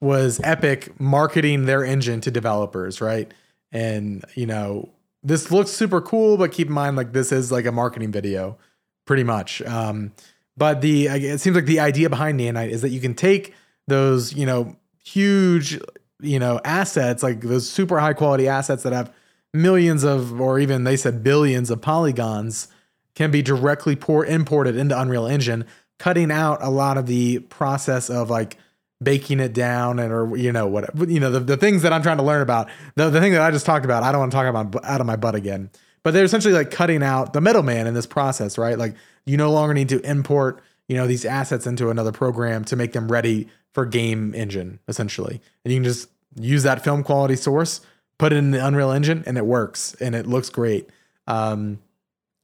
was 0.03 0.41
Epic 0.43 0.99
marketing 0.99 1.65
their 1.65 1.83
engine 1.83 2.19
to 2.21 2.29
developers, 2.29 2.99
right? 2.99 3.33
And 3.71 4.23
you 4.35 4.45
know, 4.45 4.89
this 5.23 5.49
looks 5.49 5.71
super 5.71 6.01
cool, 6.01 6.37
but 6.37 6.51
keep 6.51 6.67
in 6.67 6.73
mind, 6.73 6.97
like 6.97 7.13
this 7.13 7.31
is 7.31 7.51
like 7.51 7.65
a 7.65 7.71
marketing 7.71 8.11
video, 8.11 8.57
pretty 9.05 9.23
much. 9.23 9.61
Um, 9.61 10.11
but 10.57 10.81
the 10.81 11.07
it 11.07 11.39
seems 11.39 11.55
like 11.55 11.65
the 11.65 11.79
idea 11.79 12.09
behind 12.09 12.39
nanite 12.39 12.69
is 12.69 12.81
that 12.81 12.89
you 12.89 12.99
can 12.99 13.15
take 13.15 13.55
those, 13.87 14.33
you 14.33 14.45
know, 14.45 14.75
huge, 15.03 15.79
you 16.19 16.37
know, 16.37 16.59
assets, 16.63 17.23
like 17.23 17.41
those 17.41 17.69
super 17.69 17.99
high 17.99 18.13
quality 18.13 18.47
assets 18.47 18.83
that 18.83 18.93
have 18.93 19.11
millions 19.53 20.03
of, 20.03 20.39
or 20.39 20.59
even 20.59 20.83
they 20.83 20.97
said 20.97 21.23
billions 21.23 21.69
of 21.69 21.81
polygons, 21.81 22.67
can 23.15 23.31
be 23.31 23.41
directly 23.41 23.95
pour, 23.95 24.25
imported 24.25 24.75
into 24.75 24.99
Unreal 24.99 25.27
Engine, 25.27 25.65
cutting 25.97 26.31
out 26.31 26.59
a 26.61 26.69
lot 26.69 26.97
of 26.97 27.05
the 27.05 27.39
process 27.39 28.09
of 28.09 28.29
like 28.29 28.57
baking 29.03 29.39
it 29.39 29.53
down 29.53 29.99
and 29.99 30.11
or 30.11 30.35
you 30.37 30.51
know 30.51 30.67
what 30.67 31.09
you 31.09 31.19
know 31.19 31.31
the, 31.31 31.39
the 31.39 31.57
things 31.57 31.81
that 31.81 31.93
I'm 31.93 32.01
trying 32.01 32.17
to 32.17 32.23
learn 32.23 32.41
about. 32.41 32.69
The 32.95 33.09
the 33.09 33.19
thing 33.19 33.33
that 33.33 33.41
I 33.41 33.51
just 33.51 33.65
talked 33.65 33.85
about, 33.85 34.03
I 34.03 34.11
don't 34.11 34.19
want 34.19 34.31
to 34.31 34.35
talk 34.35 34.47
about 34.47 34.83
out 34.83 35.01
of 35.01 35.07
my 35.07 35.15
butt 35.15 35.35
again. 35.35 35.69
But 36.03 36.13
they're 36.13 36.25
essentially 36.25 36.53
like 36.53 36.69
cutting 36.69 37.01
out 37.01 37.33
the 37.33 37.41
middleman 37.41 37.87
in 37.87 37.93
this 37.93 38.05
process, 38.05 38.57
right? 38.57 38.77
Like 38.77 38.95
you 39.25 39.37
no 39.37 39.51
longer 39.51 39.73
need 39.73 39.89
to 39.89 40.01
import, 40.01 40.61
you 40.87 40.97
know, 40.97 41.07
these 41.07 41.23
assets 41.23 41.65
into 41.65 41.89
another 41.89 42.11
program 42.11 42.65
to 42.65 42.75
make 42.75 42.91
them 42.91 43.09
ready 43.09 43.47
for 43.71 43.85
game 43.85 44.35
engine, 44.35 44.79
essentially. 44.87 45.41
And 45.63 45.73
you 45.73 45.77
can 45.77 45.85
just 45.85 46.09
use 46.39 46.63
that 46.63 46.83
film 46.83 47.03
quality 47.03 47.37
source, 47.37 47.81
put 48.17 48.33
it 48.33 48.35
in 48.35 48.51
the 48.51 48.65
Unreal 48.65 48.91
Engine, 48.91 49.23
and 49.25 49.37
it 49.37 49.45
works 49.45 49.95
and 50.01 50.13
it 50.13 50.27
looks 50.27 50.49
great. 50.49 50.89
Um, 51.25 51.79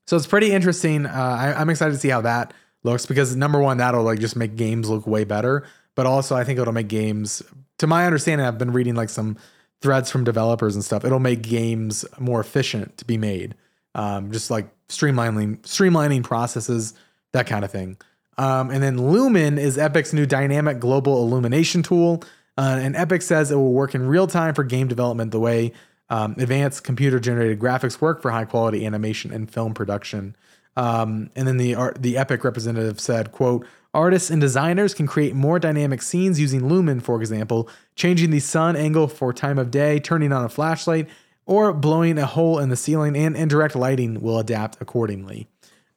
so 0.07 0.15
it's 0.15 0.27
pretty 0.27 0.51
interesting. 0.51 1.05
Uh, 1.05 1.09
I, 1.11 1.53
I'm 1.53 1.69
excited 1.69 1.91
to 1.91 1.99
see 1.99 2.09
how 2.09 2.21
that 2.21 2.53
looks 2.83 3.05
because 3.05 3.35
number 3.35 3.59
one, 3.59 3.77
that'll 3.77 4.03
like 4.03 4.19
just 4.19 4.35
make 4.35 4.55
games 4.55 4.89
look 4.89 5.05
way 5.05 5.23
better. 5.23 5.65
But 5.99 6.05
also, 6.05 6.33
I 6.33 6.45
think 6.45 6.57
it'll 6.57 6.71
make 6.71 6.87
games. 6.87 7.43
To 7.79 7.85
my 7.85 8.05
understanding, 8.05 8.47
I've 8.47 8.57
been 8.57 8.71
reading 8.71 8.95
like 8.95 9.09
some 9.09 9.35
threads 9.81 10.09
from 10.09 10.23
developers 10.23 10.73
and 10.73 10.81
stuff. 10.81 11.03
It'll 11.03 11.19
make 11.19 11.41
games 11.41 12.05
more 12.17 12.39
efficient 12.39 12.97
to 12.99 13.03
be 13.03 13.17
made. 13.17 13.53
Um, 13.95 14.31
just 14.31 14.49
like 14.49 14.69
streamlining, 14.87 15.59
streamlining 15.63 16.23
processes, 16.23 16.93
that 17.33 17.47
kind 17.47 17.65
of 17.65 17.71
thing. 17.71 17.97
Um, 18.37 18.69
and 18.69 18.81
then 18.81 19.11
Lumen 19.11 19.57
is 19.57 19.77
Epic's 19.77 20.13
new 20.13 20.25
dynamic 20.25 20.79
global 20.79 21.21
illumination 21.21 21.83
tool. 21.83 22.23
Uh, 22.57 22.79
and 22.81 22.95
Epic 22.95 23.21
says 23.21 23.51
it 23.51 23.55
will 23.55 23.73
work 23.73 23.93
in 23.93 24.07
real 24.07 24.25
time 24.25 24.53
for 24.53 24.63
game 24.63 24.87
development 24.87 25.31
the 25.31 25.39
way 25.41 25.73
um, 26.09 26.33
advanced 26.37 26.85
computer 26.85 27.19
generated 27.19 27.59
graphics 27.59 27.99
work 27.99 28.21
for 28.21 28.31
high 28.31 28.45
quality 28.45 28.85
animation 28.85 29.33
and 29.33 29.51
film 29.51 29.73
production. 29.73 30.37
Um, 30.77 31.29
and 31.35 31.45
then 31.45 31.57
the 31.57 31.75
art, 31.75 32.01
the 32.01 32.17
Epic 32.17 32.45
representative 32.45 33.01
said, 33.01 33.33
"quote 33.33 33.67
Artists 33.93 34.29
and 34.29 34.39
designers 34.39 34.93
can 34.93 35.07
create 35.07 35.33
more 35.33 35.57
dynamic 35.57 36.01
scenes 36.01 36.39
using 36.39 36.67
Lumen, 36.67 36.99
for 36.99 37.19
example, 37.19 37.67
changing 37.95 38.29
the 38.29 38.39
sun 38.39 38.75
angle 38.75 39.07
for 39.07 39.33
time 39.33 39.57
of 39.57 39.71
day, 39.71 39.99
turning 39.99 40.31
on 40.31 40.45
a 40.45 40.49
flashlight, 40.49 41.09
or 41.45 41.73
blowing 41.73 42.19
a 42.19 42.27
hole 42.27 42.59
in 42.59 42.69
the 42.69 42.75
ceiling, 42.75 43.15
and 43.15 43.35
indirect 43.35 43.75
lighting 43.75 44.21
will 44.21 44.37
adapt 44.37 44.79
accordingly. 44.79 45.47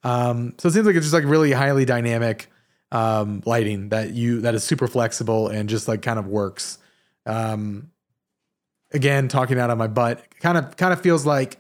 Um, 0.05 0.55
so 0.59 0.69
it 0.69 0.73
seems 0.73 0.87
like 0.87 0.97
it's 0.97 1.05
just 1.05 1.15
like 1.15 1.25
really 1.25 1.53
highly 1.53 1.85
dynamic 1.85 2.51
um, 2.91 3.43
lighting 3.47 3.91
that 3.91 4.13
you 4.13 4.41
that 4.43 4.55
is 4.55 4.65
super 4.65 4.89
flexible 4.89 5.49
and 5.49 5.69
just 5.69 5.89
like 5.89 6.03
kind 6.03 6.19
of 6.19 6.27
works. 6.27 6.79
Um, 7.27 7.91
again, 8.93 9.29
talking 9.29 9.59
out 9.59 9.71
of 9.71 9.79
my 9.79 9.87
butt, 9.87 10.23
kind 10.41 10.59
of 10.59 10.77
kind 10.77 10.93
of 10.93 11.01
feels 11.01 11.27
like 11.27 11.59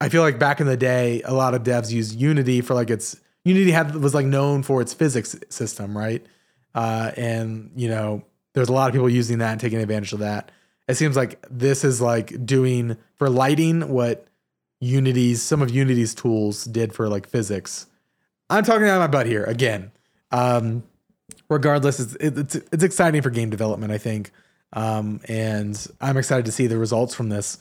I 0.00 0.08
feel 0.08 0.22
like 0.22 0.38
back 0.38 0.60
in 0.60 0.66
the 0.66 0.76
day, 0.76 1.22
a 1.22 1.32
lot 1.32 1.54
of 1.54 1.62
devs 1.62 1.90
use 1.90 2.14
Unity 2.14 2.60
for 2.60 2.74
like 2.74 2.90
its 2.90 3.18
Unity 3.44 3.72
had 3.72 3.94
was 3.96 4.14
like 4.14 4.26
known 4.26 4.62
for 4.62 4.80
its 4.80 4.94
physics 4.94 5.36
system, 5.48 5.96
right? 5.96 6.24
Uh, 6.74 7.10
and 7.16 7.70
you 7.74 7.88
know, 7.88 8.24
there's 8.54 8.68
a 8.68 8.72
lot 8.72 8.88
of 8.88 8.94
people 8.94 9.08
using 9.08 9.38
that 9.38 9.52
and 9.52 9.60
taking 9.60 9.80
advantage 9.80 10.12
of 10.12 10.20
that. 10.20 10.50
It 10.88 10.96
seems 10.96 11.16
like 11.16 11.44
this 11.50 11.84
is 11.84 12.00
like 12.00 12.44
doing 12.44 12.96
for 13.14 13.28
lighting 13.28 13.88
what 13.88 14.26
Unity's 14.80 15.42
some 15.42 15.62
of 15.62 15.70
Unity's 15.70 16.14
tools 16.14 16.64
did 16.64 16.92
for 16.92 17.08
like 17.08 17.28
physics. 17.28 17.86
I'm 18.50 18.64
talking 18.64 18.86
out 18.86 19.00
of 19.00 19.00
my 19.00 19.06
butt 19.06 19.26
here 19.26 19.44
again. 19.44 19.92
Um, 20.30 20.82
regardless, 21.48 22.00
it's, 22.00 22.16
it's 22.20 22.54
it's 22.54 22.82
exciting 22.82 23.22
for 23.22 23.30
game 23.30 23.50
development, 23.50 23.92
I 23.92 23.98
think, 23.98 24.32
um, 24.72 25.20
and 25.28 25.86
I'm 26.00 26.16
excited 26.16 26.46
to 26.46 26.52
see 26.52 26.66
the 26.66 26.78
results 26.78 27.14
from 27.14 27.28
this 27.28 27.58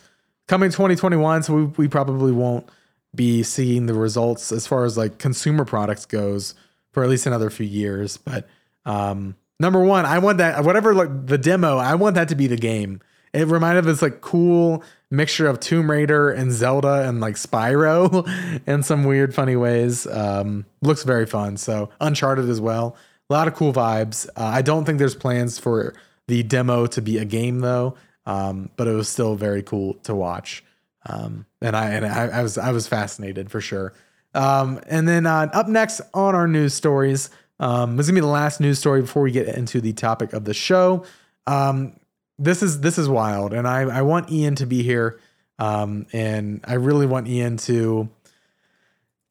coming 0.47 0.69
2021. 0.69 1.43
So 1.43 1.53
we 1.53 1.63
we 1.63 1.88
probably 1.88 2.32
won't 2.32 2.67
be 3.14 3.43
seeing 3.43 3.86
the 3.86 3.93
results 3.93 4.51
as 4.51 4.68
far 4.68 4.86
as 4.86 4.97
like 4.97 5.18
consumer 5.18 5.66
products 5.66 6.05
goes 6.05 6.53
for 6.91 7.03
at 7.03 7.09
least 7.09 7.26
another 7.26 7.49
few 7.49 7.66
years. 7.66 8.18
But 8.18 8.47
um, 8.86 9.36
number 9.59 9.84
one, 9.84 10.05
I 10.05 10.20
want 10.20 10.38
that 10.39 10.64
whatever 10.64 10.93
like 10.93 11.28
the 11.28 11.38
demo, 11.38 11.78
I 11.78 11.95
want 11.95 12.16
that 12.16 12.30
to 12.30 12.36
be 12.36 12.47
the 12.47 12.57
game. 12.57 13.01
It 13.34 13.47
reminded 13.47 13.80
of 13.80 13.86
this 13.86 14.01
like 14.01 14.22
cool 14.22 14.84
mixture 15.09 15.47
of 15.47 15.59
Tomb 15.59 15.89
Raider 15.89 16.32
and 16.32 16.51
Zelda 16.51 17.07
and 17.07 17.22
like 17.22 17.36
Spyro 17.36 18.28
in 18.68 18.84
some 18.84 19.03
weird, 19.03 19.34
funny 19.34 19.55
ways. 19.55 20.05
Um, 20.07 20.66
looks 20.82 21.03
very 21.03 21.26
fun. 21.26 21.57
So 21.57 21.89
Uncharted 22.01 22.49
as 22.49 22.59
well. 22.59 22.95
A 23.30 23.34
lot 23.34 23.47
of 23.47 23.55
cool 23.55 23.72
vibes. 23.72 24.28
Uh, 24.36 24.43
I 24.43 24.62
don't 24.62 24.84
think 24.84 24.99
there's 24.99 25.16
plans 25.16 25.57
for 25.57 25.93
the 26.28 26.43
demo 26.43 26.86
to 26.88 27.01
be 27.01 27.18
a 27.18 27.26
game 27.26 27.59
though, 27.59 27.95
um, 28.26 28.70
but 28.76 28.88
it 28.88 28.93
was 28.93 29.07
still 29.07 29.36
very 29.36 29.64
cool 29.64 29.93
to 30.03 30.14
watch. 30.14 30.64
Um, 31.06 31.45
and 31.62 31.76
I 31.76 31.89
and 31.89 32.06
I, 32.06 32.28
I, 32.28 32.43
was 32.43 32.58
I 32.58 32.72
was 32.72 32.88
fascinated 32.88 33.49
for 33.49 33.62
sure. 33.62 33.93
Um, 34.34 34.80
and 34.88 35.08
then 35.08 35.26
uh, 35.26 35.49
up 35.54 35.68
next 35.68 36.02
on 36.14 36.36
our 36.36 36.47
news 36.47 36.74
stories, 36.74 37.30
um, 37.60 37.97
this 37.97 38.06
is 38.06 38.12
gonna 38.12 38.18
be 38.18 38.22
the 38.22 38.28
last 38.28 38.60
news 38.60 38.80
story 38.80 39.02
before 39.02 39.24
we 39.24 39.32
get 39.32 39.47
into 39.47 39.82
the 39.82 39.93
topic 39.93 40.34
of 40.34 40.45
the 40.45 40.54
show. 40.54 41.06
Um, 41.47 41.99
this 42.38 42.64
is 42.64 42.82
this 42.82 42.97
is 42.97 43.10
wild, 43.10 43.54
and 43.54 43.68
I 43.68 43.82
I 43.82 44.02
want 44.02 44.32
Ian 44.32 44.56
to 44.56 44.66
be 44.66 44.84
here, 44.84 45.20
um, 45.60 46.08
and 46.14 46.62
I 46.64 46.74
really 46.76 47.06
want 47.06 47.28
Ian 47.28 47.58
to 47.58 48.10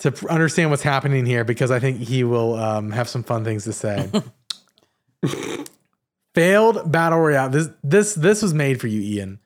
to 0.01 0.29
understand 0.29 0.71
what's 0.71 0.83
happening 0.83 1.27
here 1.27 1.45
because 1.45 1.71
I 1.71 1.79
think 1.79 1.99
he 1.99 2.25
will 2.25 2.55
um, 2.55 2.91
have 2.91 3.09
some 3.09 3.23
fun 3.23 3.45
things 3.45 3.64
to 3.64 3.73
say. 3.73 4.11
Failed 6.35 6.91
battle 6.91 7.18
royale. 7.18 7.49
This 7.49 7.68
this 7.83 8.14
this 8.14 8.43
was 8.43 8.55
made 8.55 8.81
for 8.81 8.87
you, 8.87 9.01
Ian. 9.01 9.39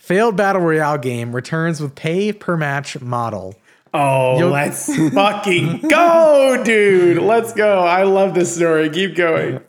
Failed 0.00 0.34
battle 0.36 0.62
royale 0.62 0.98
game 0.98 1.34
returns 1.36 1.80
with 1.80 1.94
pay 1.94 2.32
per 2.32 2.56
match 2.56 3.00
model. 3.00 3.54
Oh, 3.92 4.38
You'll- 4.38 4.50
let's 4.50 4.86
fucking 5.14 5.82
go, 5.88 6.62
dude. 6.64 7.22
Let's 7.22 7.52
go. 7.52 7.80
I 7.80 8.02
love 8.04 8.34
this 8.34 8.56
story. 8.56 8.88
Keep 8.90 9.14
going. 9.14 9.60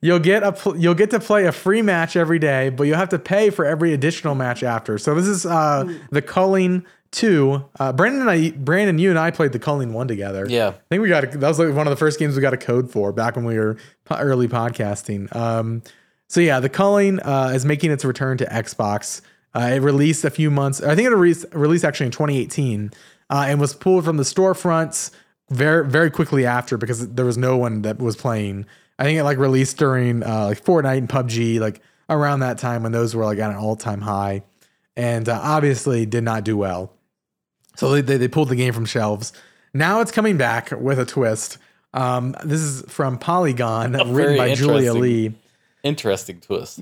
You'll 0.00 0.18
get 0.18 0.42
a 0.42 0.52
pl- 0.52 0.76
you'll 0.76 0.94
get 0.94 1.10
to 1.10 1.20
play 1.20 1.46
a 1.46 1.52
free 1.52 1.82
match 1.82 2.16
every 2.16 2.38
day, 2.38 2.68
but 2.68 2.84
you'll 2.84 2.96
have 2.98 3.08
to 3.10 3.18
pay 3.18 3.50
for 3.50 3.64
every 3.64 3.92
additional 3.94 4.34
match 4.34 4.62
after. 4.62 4.98
So 4.98 5.14
this 5.14 5.26
is 5.26 5.46
uh, 5.46 5.84
the 6.10 6.20
Culling 6.20 6.84
two. 7.12 7.64
Uh, 7.80 7.92
Brandon 7.92 8.20
and 8.22 8.30
I, 8.30 8.50
Brandon, 8.50 8.98
you 8.98 9.10
and 9.10 9.18
I 9.18 9.30
played 9.30 9.52
the 9.52 9.58
Culling 9.60 9.92
one 9.94 10.06
together. 10.08 10.46
Yeah. 10.48 10.68
I 10.70 10.72
think 10.90 11.02
we 11.02 11.08
got 11.08 11.24
a, 11.32 11.38
that 11.38 11.48
was 11.48 11.58
like 11.60 11.74
one 11.74 11.86
of 11.86 11.90
the 11.90 11.96
first 11.96 12.18
games 12.18 12.34
we 12.36 12.42
got 12.42 12.52
a 12.52 12.58
code 12.58 12.90
for 12.90 13.12
back 13.12 13.36
when 13.36 13.44
we 13.46 13.56
were 13.58 13.76
po- 14.04 14.16
early 14.18 14.48
podcasting. 14.48 15.34
Um, 15.34 15.82
so 16.26 16.40
yeah, 16.40 16.58
the 16.60 16.68
Culling 16.68 17.20
uh, 17.20 17.52
is 17.54 17.64
making 17.64 17.90
its 17.92 18.04
return 18.04 18.36
to 18.38 18.44
Xbox. 18.46 19.20
Uh, 19.54 19.70
it 19.74 19.82
released 19.82 20.24
a 20.24 20.30
few 20.30 20.50
months. 20.50 20.80
I 20.82 20.94
think 20.94 21.06
it 21.06 21.14
released, 21.14 21.46
released 21.52 21.84
actually 21.84 22.06
in 22.06 22.12
2018, 22.12 22.90
uh, 23.30 23.44
and 23.48 23.60
was 23.60 23.74
pulled 23.74 24.04
from 24.04 24.16
the 24.16 24.22
storefronts 24.22 25.10
very 25.50 25.88
very 25.88 26.10
quickly 26.10 26.44
after 26.44 26.76
because 26.76 27.08
there 27.08 27.24
was 27.24 27.38
no 27.38 27.56
one 27.56 27.82
that 27.82 27.98
was 27.98 28.16
playing. 28.16 28.66
I 28.98 29.04
think 29.04 29.18
it 29.18 29.24
like 29.24 29.38
released 29.38 29.78
during 29.78 30.22
uh, 30.22 30.46
like 30.46 30.62
Fortnite 30.62 30.98
and 30.98 31.08
PUBG, 31.08 31.60
like 31.60 31.80
around 32.10 32.40
that 32.40 32.58
time 32.58 32.82
when 32.82 32.92
those 32.92 33.14
were 33.14 33.24
like 33.24 33.38
at 33.38 33.50
an 33.50 33.56
all 33.56 33.76
time 33.76 34.00
high, 34.00 34.42
and 34.96 35.28
uh, 35.28 35.40
obviously 35.42 36.06
did 36.06 36.24
not 36.24 36.44
do 36.44 36.56
well. 36.56 36.92
So 37.76 37.92
they, 37.92 38.00
they, 38.00 38.16
they 38.16 38.28
pulled 38.28 38.48
the 38.48 38.56
game 38.56 38.72
from 38.72 38.86
shelves. 38.86 39.32
Now 39.72 40.00
it's 40.00 40.10
coming 40.10 40.36
back 40.36 40.72
with 40.72 40.98
a 40.98 41.06
twist. 41.06 41.58
Um, 41.94 42.34
this 42.44 42.60
is 42.60 42.82
from 42.88 43.18
Polygon, 43.18 43.92
written 44.12 44.36
by 44.36 44.54
Julia. 44.54 44.92
Lee. 44.94 45.34
Interesting 45.84 46.40
twist. 46.40 46.80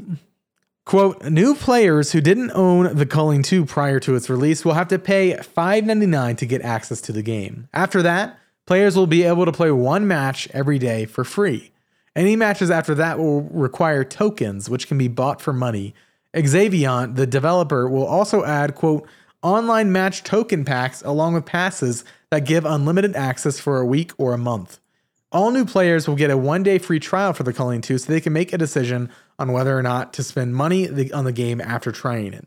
Quote, 0.87 1.21
new 1.25 1.57
players 1.57 2.13
who 2.13 2.21
didn't 2.21 2.53
own 2.53 2.95
the 2.95 3.07
Culling 3.07 3.43
2 3.43 3.67
prior 3.67 3.99
to 3.99 4.15
its 4.15 4.31
release 4.31 4.65
will 4.65 4.75
have 4.75 4.87
to 4.87 5.01
pay 5.01 5.33
$5.99 5.33 6.37
to 6.37 6.47
get 6.47 6.63
access 6.63 7.01
to 7.01 7.13
the 7.13 7.23
game. 7.23 7.69
After 7.75 8.03
that, 8.03 8.39
players 8.67 8.95
will 8.95 9.09
be 9.09 9.25
able 9.25 9.47
to 9.47 9.53
play 9.53 9.73
one 9.73 10.07
match 10.07 10.49
every 10.53 10.79
day 10.79 11.05
for 11.05 11.25
free. 11.25 11.73
Any 12.15 12.37
matches 12.37 12.71
after 12.71 12.95
that 12.95 13.19
will 13.19 13.43
require 13.43 14.05
tokens, 14.05 14.71
which 14.71 14.87
can 14.87 14.97
be 14.97 15.09
bought 15.09 15.43
for 15.43 15.53
money. 15.53 15.93
Xaviant, 16.33 17.17
the 17.17 17.27
developer, 17.27 17.89
will 17.89 18.07
also 18.07 18.45
add, 18.45 18.77
quote, 18.77 19.09
online 19.43 19.91
match 19.91 20.23
token 20.23 20.65
packs 20.65 21.03
along 21.03 21.35
with 21.35 21.45
passes 21.45 22.05
that 22.31 22.45
give 22.45 22.65
unlimited 22.65 23.17
access 23.17 23.59
for 23.59 23.81
a 23.81 23.87
week 23.87 24.13
or 24.19 24.35
a 24.35 24.39
month. 24.39 24.79
All 25.33 25.51
new 25.51 25.65
players 25.65 26.07
will 26.07 26.15
get 26.15 26.31
a 26.31 26.37
one 26.37 26.63
day 26.63 26.79
free 26.79 27.01
trial 27.01 27.33
for 27.33 27.43
the 27.43 27.53
Culling 27.53 27.81
2 27.81 27.99
so 27.99 28.13
they 28.13 28.21
can 28.21 28.33
make 28.33 28.53
a 28.53 28.59
decision 28.59 29.11
on 29.39 29.53
whether 29.53 29.77
or 29.77 29.83
not 29.83 30.13
to 30.15 30.23
spend 30.23 30.55
money 30.55 31.11
on 31.13 31.25
the 31.25 31.33
game 31.33 31.61
after 31.61 31.93
trying 31.93 32.33
it. 32.33 32.47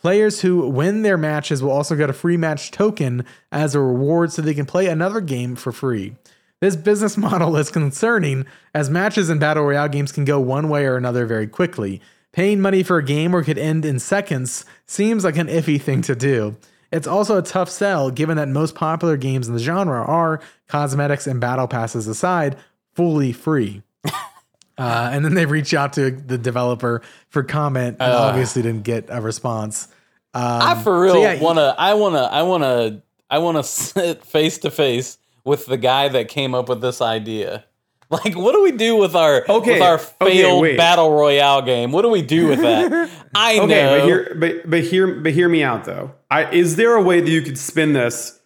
Players 0.00 0.42
who 0.42 0.68
win 0.68 1.02
their 1.02 1.16
matches 1.16 1.62
will 1.62 1.70
also 1.70 1.96
get 1.96 2.10
a 2.10 2.12
free 2.12 2.36
match 2.36 2.70
token 2.70 3.24
as 3.50 3.74
a 3.74 3.80
reward 3.80 4.32
so 4.32 4.42
they 4.42 4.52
can 4.52 4.66
play 4.66 4.86
another 4.86 5.20
game 5.20 5.56
for 5.56 5.72
free. 5.72 6.14
This 6.60 6.76
business 6.76 7.16
model 7.18 7.56
is 7.56 7.70
concerning 7.70 8.46
as 8.74 8.90
matches 8.90 9.30
in 9.30 9.38
Battle 9.38 9.64
Royale 9.64 9.88
games 9.88 10.12
can 10.12 10.24
go 10.24 10.40
one 10.40 10.68
way 10.68 10.84
or 10.84 10.96
another 10.96 11.24
very 11.24 11.46
quickly. 11.46 12.02
Paying 12.32 12.60
money 12.60 12.82
for 12.82 12.98
a 12.98 13.04
game 13.04 13.32
where 13.32 13.42
could 13.42 13.58
end 13.58 13.84
in 13.84 13.98
seconds 13.98 14.64
seems 14.86 15.24
like 15.24 15.36
an 15.36 15.46
iffy 15.46 15.80
thing 15.80 16.02
to 16.02 16.14
do. 16.14 16.56
It's 16.90 17.06
also 17.06 17.38
a 17.38 17.42
tough 17.42 17.70
sell 17.70 18.10
given 18.10 18.36
that 18.36 18.48
most 18.48 18.74
popular 18.74 19.16
games 19.16 19.48
in 19.48 19.54
the 19.54 19.60
genre 19.60 20.04
are, 20.04 20.40
cosmetics 20.68 21.26
and 21.26 21.40
battle 21.40 21.66
passes 21.66 22.06
aside, 22.06 22.56
fully 22.92 23.32
free. 23.32 23.82
Uh, 24.76 25.10
and 25.12 25.24
then 25.24 25.34
they 25.34 25.46
reach 25.46 25.72
out 25.72 25.92
to 25.92 26.10
the 26.10 26.36
developer 26.36 27.00
for 27.28 27.42
comment 27.44 27.96
and 28.00 28.12
obviously 28.12 28.60
didn't 28.62 28.82
get 28.82 29.06
a 29.08 29.20
response. 29.20 29.86
Um, 30.34 30.42
I 30.42 30.74
for 30.74 30.90
so 30.96 30.98
real 31.00 31.22
yeah, 31.22 31.40
wanna. 31.40 31.74
I 31.78 31.94
wanna. 31.94 32.22
I 32.24 32.42
wanna. 32.42 33.02
I 33.30 33.38
wanna 33.38 33.62
sit 33.62 34.24
face 34.24 34.58
to 34.58 34.70
face 34.70 35.18
with 35.44 35.66
the 35.66 35.76
guy 35.76 36.08
that 36.08 36.28
came 36.28 36.54
up 36.54 36.68
with 36.68 36.80
this 36.80 37.00
idea. 37.00 37.64
Like, 38.10 38.36
what 38.36 38.52
do 38.52 38.62
we 38.62 38.70
do 38.70 38.96
with 38.96 39.16
our 39.16 39.44
Okay, 39.48 39.72
with 39.72 39.82
our 39.82 39.96
failed 39.98 40.62
wait. 40.62 40.76
battle 40.76 41.10
royale 41.10 41.62
game? 41.62 41.90
What 41.90 42.02
do 42.02 42.10
we 42.10 42.20
do 42.22 42.46
with 42.48 42.60
that? 42.60 43.10
I 43.34 43.58
Okay, 43.58 43.66
know. 43.66 43.98
but 43.98 44.04
hear 44.06 44.36
but 44.38 44.70
but 44.70 44.80
hear 44.84 45.06
but 45.20 45.32
hear 45.32 45.48
me 45.48 45.62
out 45.64 45.84
though. 45.84 46.12
I, 46.30 46.48
is 46.52 46.76
there 46.76 46.94
a 46.94 47.02
way 47.02 47.20
that 47.20 47.30
you 47.30 47.40
could 47.42 47.58
spin 47.58 47.94
this 47.94 48.38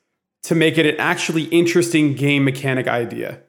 to 0.44 0.54
make 0.54 0.78
it 0.78 0.86
an 0.86 0.94
actually 0.98 1.44
interesting 1.46 2.14
game 2.14 2.44
mechanic 2.44 2.86
idea? 2.86 3.40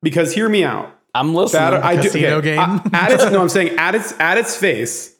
Because 0.00 0.32
hear 0.34 0.48
me 0.48 0.64
out. 0.64 0.96
I'm 1.14 1.34
listening. 1.34 1.62
That 1.62 1.84
I 1.84 1.96
do, 1.96 2.02
casino 2.02 2.36
okay, 2.36 2.56
game? 2.56 2.60
I- 2.60 2.90
at 2.92 3.12
its, 3.12 3.24
no, 3.30 3.40
I'm 3.40 3.48
saying 3.48 3.78
at 3.78 3.94
its 3.94 4.12
at 4.20 4.38
its 4.38 4.56
face, 4.56 5.14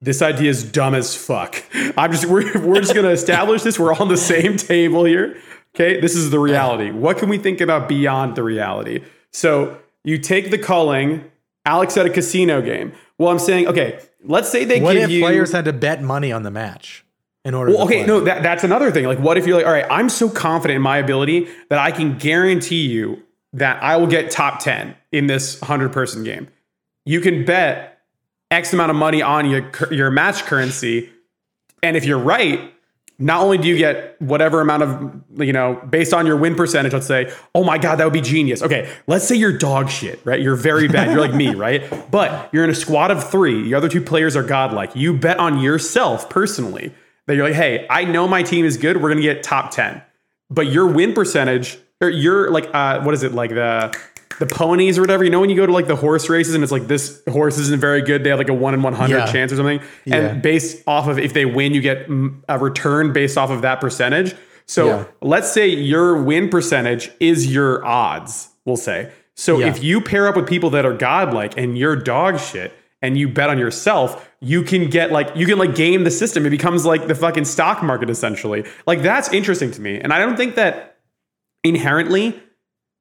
this 0.00 0.22
idea 0.22 0.50
is 0.50 0.64
dumb 0.64 0.94
as 0.94 1.16
fuck. 1.16 1.62
I'm 1.96 2.12
just 2.12 2.26
we're 2.26 2.58
we're 2.60 2.80
just 2.80 2.94
gonna 2.94 3.08
establish 3.08 3.62
this. 3.62 3.78
We're 3.78 3.94
on 3.94 4.08
the 4.08 4.16
same 4.16 4.56
table 4.56 5.04
here. 5.04 5.36
Okay, 5.74 6.00
this 6.00 6.14
is 6.16 6.30
the 6.30 6.38
reality. 6.38 6.90
What 6.90 7.18
can 7.18 7.28
we 7.28 7.38
think 7.38 7.60
about 7.60 7.88
beyond 7.88 8.36
the 8.36 8.42
reality? 8.42 9.04
So 9.32 9.78
you 10.04 10.18
take 10.18 10.50
the 10.50 10.58
culling, 10.58 11.30
Alex 11.64 11.96
at 11.96 12.06
a 12.06 12.10
casino 12.10 12.60
game. 12.60 12.92
Well, 13.18 13.28
I'm 13.28 13.38
saying, 13.38 13.68
okay, 13.68 14.00
let's 14.24 14.48
say 14.48 14.64
they 14.64 14.80
what 14.80 14.94
give 14.94 15.04
if 15.04 15.10
you 15.10 15.22
players 15.22 15.52
had 15.52 15.66
to 15.66 15.72
bet 15.72 16.02
money 16.02 16.32
on 16.32 16.42
the 16.42 16.50
match 16.50 17.04
in 17.44 17.54
order 17.54 17.70
well, 17.70 17.80
to 17.80 17.84
okay, 17.84 18.04
play? 18.04 18.06
no, 18.06 18.20
that, 18.20 18.42
that's 18.42 18.64
another 18.64 18.90
thing. 18.90 19.04
Like, 19.04 19.18
what 19.18 19.38
if 19.38 19.46
you're 19.46 19.56
like, 19.56 19.66
all 19.66 19.72
right, 19.72 19.86
I'm 19.90 20.08
so 20.08 20.28
confident 20.28 20.76
in 20.76 20.82
my 20.82 20.98
ability 20.98 21.48
that 21.68 21.78
I 21.78 21.90
can 21.90 22.18
guarantee 22.18 22.88
you 22.88 23.22
that 23.52 23.82
I 23.82 23.96
will 23.96 24.06
get 24.06 24.30
top 24.30 24.60
10 24.60 24.94
in 25.12 25.26
this 25.26 25.60
100 25.60 25.92
person 25.92 26.24
game. 26.24 26.48
You 27.04 27.20
can 27.20 27.44
bet 27.44 28.00
X 28.50 28.72
amount 28.72 28.90
of 28.90 28.96
money 28.96 29.22
on 29.22 29.48
your, 29.50 29.70
your 29.90 30.10
match 30.10 30.44
currency. 30.44 31.10
And 31.82 31.96
if 31.96 32.04
you're 32.04 32.18
right, 32.18 32.72
not 33.20 33.42
only 33.42 33.58
do 33.58 33.68
you 33.68 33.76
get 33.76 34.20
whatever 34.20 34.60
amount 34.60 34.82
of, 34.82 35.22
you 35.36 35.52
know, 35.52 35.74
based 35.88 36.14
on 36.14 36.26
your 36.26 36.36
win 36.36 36.54
percentage, 36.54 36.94
let's 36.94 37.06
say, 37.06 37.30
oh 37.54 37.62
my 37.62 37.76
God, 37.76 37.96
that 37.96 38.04
would 38.04 38.14
be 38.14 38.22
genius. 38.22 38.62
Okay, 38.62 38.90
let's 39.06 39.28
say 39.28 39.36
you're 39.36 39.56
dog 39.56 39.90
shit, 39.90 40.20
right? 40.24 40.40
You're 40.40 40.56
very 40.56 40.88
bad. 40.88 41.10
You're 41.10 41.20
like 41.20 41.34
me, 41.34 41.54
right? 41.54 42.10
But 42.10 42.48
you're 42.52 42.64
in 42.64 42.70
a 42.70 42.74
squad 42.74 43.10
of 43.10 43.30
three. 43.30 43.62
The 43.62 43.74
other 43.74 43.88
two 43.88 44.00
players 44.00 44.36
are 44.36 44.42
godlike. 44.42 44.96
You 44.96 45.16
bet 45.16 45.38
on 45.38 45.58
yourself 45.58 46.30
personally 46.30 46.94
that 47.26 47.36
you're 47.36 47.44
like, 47.44 47.54
hey, 47.54 47.86
I 47.90 48.04
know 48.04 48.26
my 48.26 48.42
team 48.42 48.64
is 48.64 48.78
good. 48.78 48.96
We're 48.96 49.10
going 49.10 49.16
to 49.16 49.22
get 49.22 49.42
top 49.42 49.70
10. 49.70 50.00
But 50.48 50.66
your 50.68 50.86
win 50.86 51.12
percentage, 51.12 51.78
or 52.00 52.08
your 52.08 52.50
like, 52.50 52.68
uh, 52.74 53.00
what 53.02 53.14
is 53.14 53.22
it, 53.22 53.32
like 53.32 53.50
the, 53.50 53.96
the 54.38 54.46
ponies 54.46 54.96
or 54.96 55.02
whatever. 55.02 55.22
You 55.22 55.30
know 55.30 55.40
when 55.40 55.50
you 55.50 55.56
go 55.56 55.66
to 55.66 55.72
like 55.72 55.86
the 55.86 55.96
horse 55.96 56.28
races 56.30 56.54
and 56.54 56.62
it's 56.64 56.72
like 56.72 56.86
this 56.86 57.22
horse 57.28 57.58
isn't 57.58 57.80
very 57.80 58.00
good. 58.00 58.24
They 58.24 58.30
have 58.30 58.38
like 58.38 58.48
a 58.48 58.54
one 58.54 58.72
in 58.74 58.82
one 58.82 58.94
hundred 58.94 59.18
Yeah. 59.18 59.26
chance 59.32 59.52
or 59.52 59.56
something. 59.56 59.80
Yeah. 60.06 60.16
And 60.16 60.42
based 60.42 60.82
off 60.86 61.08
of 61.08 61.18
if 61.18 61.34
they 61.34 61.44
win, 61.44 61.74
you 61.74 61.82
get 61.82 62.06
a 62.48 62.58
return 62.58 63.12
based 63.12 63.36
off 63.36 63.50
of 63.50 63.62
that 63.62 63.80
percentage. 63.80 64.34
So 64.66 64.86
Yeah. 64.86 65.04
let's 65.20 65.52
say 65.52 65.68
your 65.68 66.22
win 66.22 66.48
percentage 66.48 67.10
is 67.20 67.52
your 67.52 67.84
odds. 67.84 68.48
We'll 68.64 68.76
say. 68.76 69.10
So 69.34 69.60
if 69.60 69.82
you 69.82 70.00
pair 70.00 70.26
up 70.28 70.36
with 70.36 70.46
people 70.46 70.70
that 70.70 70.84
are 70.86 70.92
godlike 70.94 71.54
and 71.56 71.76
you're 71.76 71.96
dog 71.96 72.38
shit 72.38 72.72
and 73.02 73.16
you 73.18 73.26
bet 73.28 73.48
on 73.48 73.58
yourself, 73.58 74.28
you 74.40 74.62
can 74.62 74.88
get 74.90 75.12
like 75.12 75.34
you 75.34 75.46
can 75.46 75.58
like 75.58 75.74
game 75.74 76.04
the 76.04 76.10
system. 76.10 76.46
It 76.46 76.50
becomes 76.50 76.84
like 76.86 77.06
the 77.08 77.14
fucking 77.14 77.46
stock 77.46 77.82
market 77.82 78.08
essentially. 78.10 78.64
Like 78.86 79.02
that's 79.02 79.30
interesting 79.32 79.70
to 79.72 79.80
me. 79.80 79.98
And 79.98 80.12
I 80.12 80.18
don't 80.18 80.36
think 80.36 80.54
that 80.54 80.89
inherently 81.64 82.40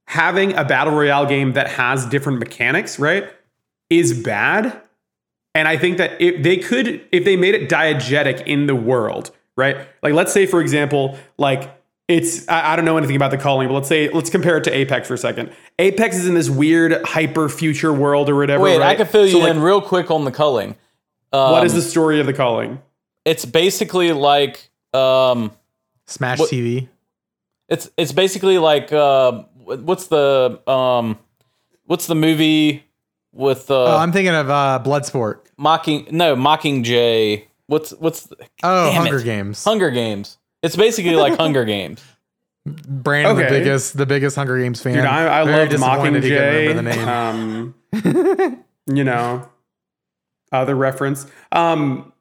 having 0.07 0.53
a 0.55 0.63
battle 0.63 0.93
royale 0.93 1.25
game 1.25 1.53
that 1.53 1.67
has 1.69 2.05
different 2.05 2.39
mechanics, 2.39 2.97
right, 2.99 3.31
is 3.89 4.19
bad. 4.23 4.81
And 5.55 5.67
I 5.67 5.77
think 5.77 5.97
that 5.97 6.19
if 6.21 6.43
they 6.43 6.57
could, 6.57 7.05
if 7.11 7.25
they 7.25 7.35
made 7.35 7.55
it 7.55 7.69
diegetic 7.69 8.43
in 8.45 8.67
the 8.67 8.75
world, 8.75 9.31
right? 9.55 9.77
Like, 10.01 10.13
let's 10.13 10.31
say, 10.31 10.45
for 10.45 10.61
example, 10.61 11.17
like 11.37 11.75
it's, 12.07 12.47
I, 12.49 12.73
I 12.73 12.75
don't 12.75 12.85
know 12.85 12.97
anything 12.97 13.15
about 13.15 13.31
the 13.31 13.37
Culling, 13.37 13.67
but 13.67 13.73
let's 13.75 13.87
say, 13.87 14.09
let's 14.09 14.29
compare 14.31 14.57
it 14.57 14.63
to 14.63 14.71
Apex 14.71 15.07
for 15.07 15.13
a 15.13 15.17
second. 15.17 15.51
Apex 15.77 16.17
is 16.17 16.27
in 16.27 16.33
this 16.33 16.49
weird 16.49 17.03
hyper 17.05 17.49
future 17.49 17.93
world 17.93 18.29
or 18.29 18.35
whatever. 18.35 18.63
Wait, 18.63 18.81
I 18.81 18.95
can 18.95 19.05
fill 19.05 19.25
you 19.25 19.33
So, 19.33 19.39
like, 19.39 19.51
in 19.51 19.61
real 19.61 19.81
quick 19.81 20.09
on 20.09 20.25
the 20.25 20.31
culling. 20.31 20.75
Um, 21.31 21.51
What 21.51 21.65
is 21.65 21.73
the 21.73 21.81
story 21.83 22.19
of 22.19 22.25
the 22.25 22.33
Culling? 22.33 22.81
It's 23.25 23.45
basically 23.45 24.11
like 24.11 24.69
um, 24.93 25.51
Smash 26.07 26.39
What- 26.39 26.49
TV. 26.49 26.87
It's 27.69 27.89
it's 27.97 28.11
basically 28.11 28.57
like 28.57 28.91
uh, 28.91 29.43
what's 29.63 30.07
the 30.07 30.59
um, 30.67 31.17
what's 31.85 32.07
the 32.07 32.15
movie 32.15 32.83
with 33.31 33.69
uh, 33.71 33.95
Oh, 33.95 33.97
I'm 33.97 34.11
thinking 34.11 34.33
of 34.35 34.49
uh, 34.49 34.81
Bloodsport. 34.83 35.39
mocking 35.57 36.07
no 36.11 36.35
Mockingjay. 36.35 37.45
What's 37.67 37.91
what's 37.91 38.23
the, 38.23 38.37
Oh, 38.63 38.91
Hunger 38.91 39.19
it. 39.19 39.23
Games. 39.23 39.63
Hunger 39.63 39.91
Games? 39.91 40.37
It's 40.63 40.75
basically 40.75 41.15
like 41.15 41.37
Hunger 41.37 41.65
Games. 41.65 42.03
Brandon, 42.65 43.37
the 43.37 43.43
biggest, 43.49 43.97
the 43.97 44.05
biggest 44.05 44.35
Hunger 44.35 44.59
Games 44.59 44.81
fan. 44.81 44.93
Dude, 44.95 45.05
I, 45.05 45.41
I 45.41 45.45
Very 45.45 45.57
loved 45.59 45.71
disappointed 45.71 46.23
he 46.23 46.29
couldn't 46.29 46.75
remember 46.75 46.83
Mockingjay. 46.83 47.73
the 47.93 48.01
name. 48.01 48.53
Um, 48.53 48.65
you 48.95 49.03
know, 49.03 49.47
other 50.51 50.75
reference. 50.75 51.25
Um, 51.51 52.11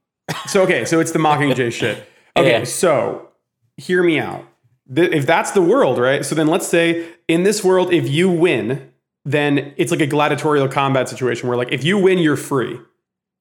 so 0.47 0.63
okay, 0.63 0.85
so 0.85 1.01
it's 1.01 1.13
the 1.13 1.19
Mockingjay 1.19 1.73
shit. 1.73 2.07
Okay, 2.37 2.59
Yeah. 2.61 2.65
so 2.65 3.31
hear 3.77 4.01
me 4.03 4.21
out. 4.21 4.47
Th- 4.95 5.11
If 5.13 5.27
that's 5.27 5.51
the 5.53 5.63
world, 5.63 5.99
right? 5.99 6.25
So 6.25 6.35
then 6.35 6.47
let's 6.47 6.67
say 6.67 7.07
in 7.29 7.43
this 7.43 7.63
world, 7.63 7.93
if 7.93 8.09
you 8.09 8.31
win, 8.31 8.91
then 9.25 9.75
it's 9.77 9.91
like 9.91 10.01
a 10.01 10.07
gladiatorial 10.07 10.69
combat 10.69 11.09
situation 11.09 11.49
where 11.49 11.57
like 11.59 11.73
if 11.73 11.85
you 11.85 11.99
win, 11.99 12.19
you're 12.19 12.37
free. 12.37 12.81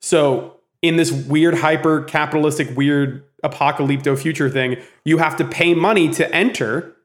So 0.02 0.58
in 0.82 0.96
this 0.98 1.12
weird 1.12 1.56
hyper 1.56 2.02
capitalistic 2.04 2.76
weird 2.76 3.24
apocalypto 3.44 4.18
future 4.18 4.50
thing, 4.50 4.78
you 5.06 5.18
have 5.18 5.38
to 5.38 5.46
pay 5.46 5.74
money 5.74 6.10
to 6.14 6.34
enter 6.36 6.96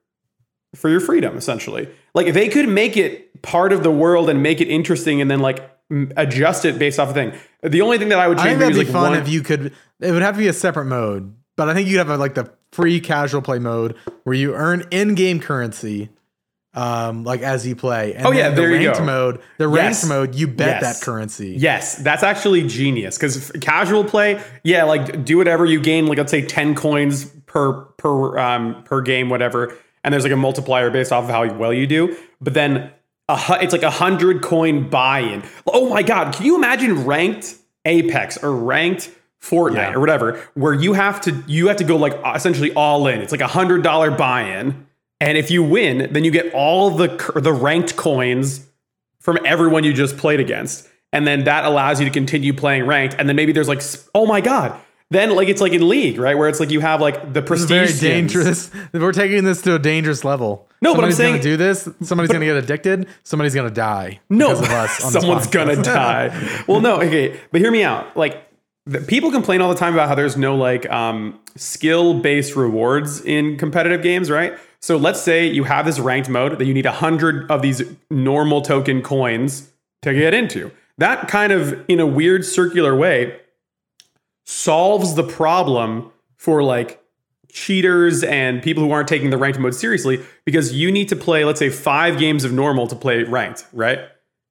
for 0.74 0.88
your 0.88 1.00
freedom 1.00 1.36
essentially. 1.36 1.88
Like 2.14 2.26
if 2.26 2.34
they 2.34 2.48
could 2.48 2.68
make 2.68 2.96
it 2.96 3.42
part 3.42 3.72
of 3.72 3.82
the 3.82 3.90
world 3.90 4.28
and 4.28 4.42
make 4.42 4.60
it 4.60 4.68
interesting 4.68 5.20
and 5.20 5.30
then 5.30 5.40
like 5.40 5.68
adjust 6.16 6.64
it 6.64 6.78
based 6.78 6.98
off 6.98 7.08
of 7.08 7.14
thing. 7.14 7.32
The 7.62 7.82
only 7.82 7.98
thing 7.98 8.08
that 8.08 8.18
I 8.18 8.28
would 8.28 8.38
change 8.38 8.46
I 8.46 8.50
think 8.50 8.60
that'd 8.60 8.74
be 8.74 8.84
like 8.84 8.92
fun 8.92 9.10
one, 9.12 9.20
if 9.20 9.28
you 9.28 9.42
could. 9.42 9.72
It 10.00 10.10
would 10.10 10.22
have 10.22 10.34
to 10.34 10.38
be 10.38 10.48
a 10.48 10.52
separate 10.52 10.86
mode, 10.86 11.34
but 11.56 11.68
I 11.68 11.74
think 11.74 11.88
you'd 11.88 11.98
have 11.98 12.08
a, 12.10 12.16
like 12.16 12.34
the 12.34 12.52
free 12.72 13.00
casual 13.00 13.42
play 13.42 13.58
mode 13.58 13.94
where 14.24 14.34
you 14.34 14.54
earn 14.54 14.84
in-game 14.90 15.40
currency, 15.40 16.08
um, 16.74 17.22
like 17.24 17.42
as 17.42 17.66
you 17.66 17.76
play. 17.76 18.14
And 18.14 18.26
Oh, 18.26 18.32
yeah, 18.32 18.44
then 18.48 18.54
the 18.54 18.60
there 18.62 18.70
you 18.80 18.86
ranked 18.88 18.98
go. 19.00 19.04
mode. 19.04 19.40
The 19.58 19.68
ranked 19.68 19.98
Yes. 20.02 20.08
mode, 20.08 20.34
you 20.34 20.46
bet 20.46 20.80
Yes. 20.82 20.98
that 21.00 21.04
currency. 21.04 21.54
Yes, 21.58 21.96
that's 21.96 22.22
actually 22.22 22.66
genius 22.66 23.18
because 23.18 23.50
casual 23.60 24.04
play, 24.04 24.40
yeah, 24.64 24.84
like 24.84 25.24
do 25.24 25.36
whatever 25.36 25.66
you 25.66 25.80
gain, 25.80 26.06
like 26.06 26.16
let's 26.18 26.30
say 26.30 26.40
ten 26.42 26.74
coins 26.74 27.26
per 27.46 27.72
per 27.98 28.38
um, 28.38 28.82
per 28.84 29.02
game, 29.02 29.28
whatever, 29.28 29.74
and 30.02 30.12
there's 30.14 30.24
like 30.24 30.32
a 30.32 30.36
multiplier 30.36 30.88
based 30.90 31.12
off 31.12 31.24
of 31.24 31.30
how 31.30 31.52
well 31.54 31.74
you 31.74 31.86
do. 31.86 32.16
But 32.40 32.54
then 32.54 32.90
a 33.28 33.36
hu- 33.36 33.60
it's 33.62 33.74
like 33.74 33.82
a 33.82 33.90
hundred 33.90 34.40
coin 34.42 34.88
buy-in. 34.88 35.42
Oh 35.66 35.90
my 35.90 36.02
god, 36.02 36.34
can 36.34 36.46
you 36.46 36.56
imagine 36.56 37.04
ranked 37.04 37.54
Apex 37.84 38.38
or 38.42 38.50
ranked 38.56 39.10
Fortnite 39.42 39.74
Yeah. 39.74 39.94
or 39.94 40.00
whatever, 40.00 40.40
where 40.54 40.72
you 40.72 40.92
have 40.92 41.20
to 41.22 41.42
you 41.46 41.68
have 41.68 41.76
to 41.78 41.84
go 41.84 41.96
like 41.96 42.14
essentially 42.34 42.72
all 42.74 43.06
in. 43.08 43.20
It's 43.20 43.32
like 43.32 43.40
a 43.40 43.46
hundred 43.48 43.82
dollar 43.82 44.10
buy-in, 44.10 44.86
and 45.20 45.36
if 45.36 45.50
you 45.50 45.62
win, 45.62 46.12
then 46.12 46.24
you 46.24 46.30
get 46.30 46.52
all 46.54 46.90
the 46.90 47.08
the 47.42 47.52
ranked 47.52 47.96
coins 47.96 48.66
from 49.20 49.38
everyone 49.44 49.84
you 49.84 49.92
just 49.92 50.16
played 50.16 50.40
against. 50.40 50.88
And 51.12 51.26
then 51.26 51.44
that 51.44 51.64
allows 51.66 52.00
you 52.00 52.06
to 52.06 52.10
continue 52.12 52.54
playing 52.54 52.86
ranked. 52.86 53.16
And 53.18 53.28
then 53.28 53.36
maybe 53.36 53.52
there's 53.52 53.68
like, 53.68 53.82
oh 54.14 54.24
my 54.26 54.40
God. 54.40 54.74
Then 55.10 55.36
like 55.36 55.48
it's 55.48 55.60
like 55.60 55.72
in 55.74 55.86
League, 55.86 56.18
right? 56.18 56.38
Where 56.38 56.48
it's 56.48 56.58
like 56.58 56.70
you 56.70 56.80
have 56.80 57.02
like 57.02 57.34
the 57.34 57.42
prestige. 57.42 57.68
very 57.68 57.86
skins. 57.88 58.00
dangerous. 58.32 58.70
We're 58.94 59.12
taking 59.12 59.44
this 59.44 59.60
to 59.62 59.74
a 59.74 59.78
dangerous 59.78 60.24
level. 60.24 60.66
No, 60.80 60.94
but 60.94 61.04
I'm 61.04 61.12
saying- 61.12 61.42
do 61.42 61.58
this. 61.58 61.86
Somebody's 62.00 62.32
gonna 62.32 62.46
get 62.46 62.56
addicted. 62.56 63.06
Somebody's 63.22 63.54
gonna 63.54 63.70
die. 63.70 64.20
No, 64.30 64.48
because 64.54 64.62
of 64.62 64.70
us 64.70 65.04
on 65.04 65.10
someone's 65.12 65.46
gonna 65.48 65.82
die. 65.82 66.30
Well, 66.66 66.80
no, 66.80 66.96
okay, 67.02 67.38
but 67.50 67.60
hear 67.60 67.70
me 67.70 67.82
out. 67.84 68.16
Like, 68.16 68.42
people 69.06 69.30
complain 69.30 69.60
all 69.60 69.68
the 69.68 69.78
time 69.78 69.94
about 69.94 70.08
how 70.08 70.14
there's 70.14 70.36
no 70.36 70.56
like 70.56 70.90
um, 70.90 71.38
skill-based 71.56 72.56
rewards 72.56 73.20
in 73.24 73.56
competitive 73.56 74.02
games, 74.02 74.30
right? 74.30 74.58
So 74.80 74.96
let's 74.96 75.20
say 75.20 75.46
you 75.46 75.64
have 75.64 75.86
this 75.86 76.00
ranked 76.00 76.28
mode 76.28 76.58
that 76.58 76.64
you 76.64 76.74
need 76.74 76.86
a 76.86 76.92
hundred 76.92 77.48
of 77.50 77.62
these 77.62 77.82
normal 78.10 78.62
token 78.62 79.00
coins 79.02 79.70
to 80.02 80.12
get 80.12 80.34
into. 80.34 80.72
That 80.98 81.28
kind 81.28 81.52
of, 81.52 81.84
in 81.88 82.00
a 82.00 82.06
weird 82.06 82.44
circular 82.44 82.96
way, 82.96 83.38
solves 84.44 85.14
the 85.14 85.22
problem 85.22 86.10
for 86.36 86.62
like 86.62 87.00
cheaters 87.52 88.24
and 88.24 88.62
people 88.62 88.82
who 88.82 88.90
aren't 88.90 89.08
taking 89.08 89.30
the 89.30 89.38
ranked 89.38 89.58
mode 89.58 89.74
seriously 89.74 90.20
because 90.44 90.72
you 90.72 90.90
need 90.90 91.08
to 91.08 91.16
play, 91.16 91.44
let's 91.44 91.60
say, 91.60 91.70
five 91.70 92.18
games 92.18 92.44
of 92.44 92.52
normal 92.52 92.88
to 92.88 92.96
play 92.96 93.22
ranked, 93.22 93.64
right? 93.72 94.00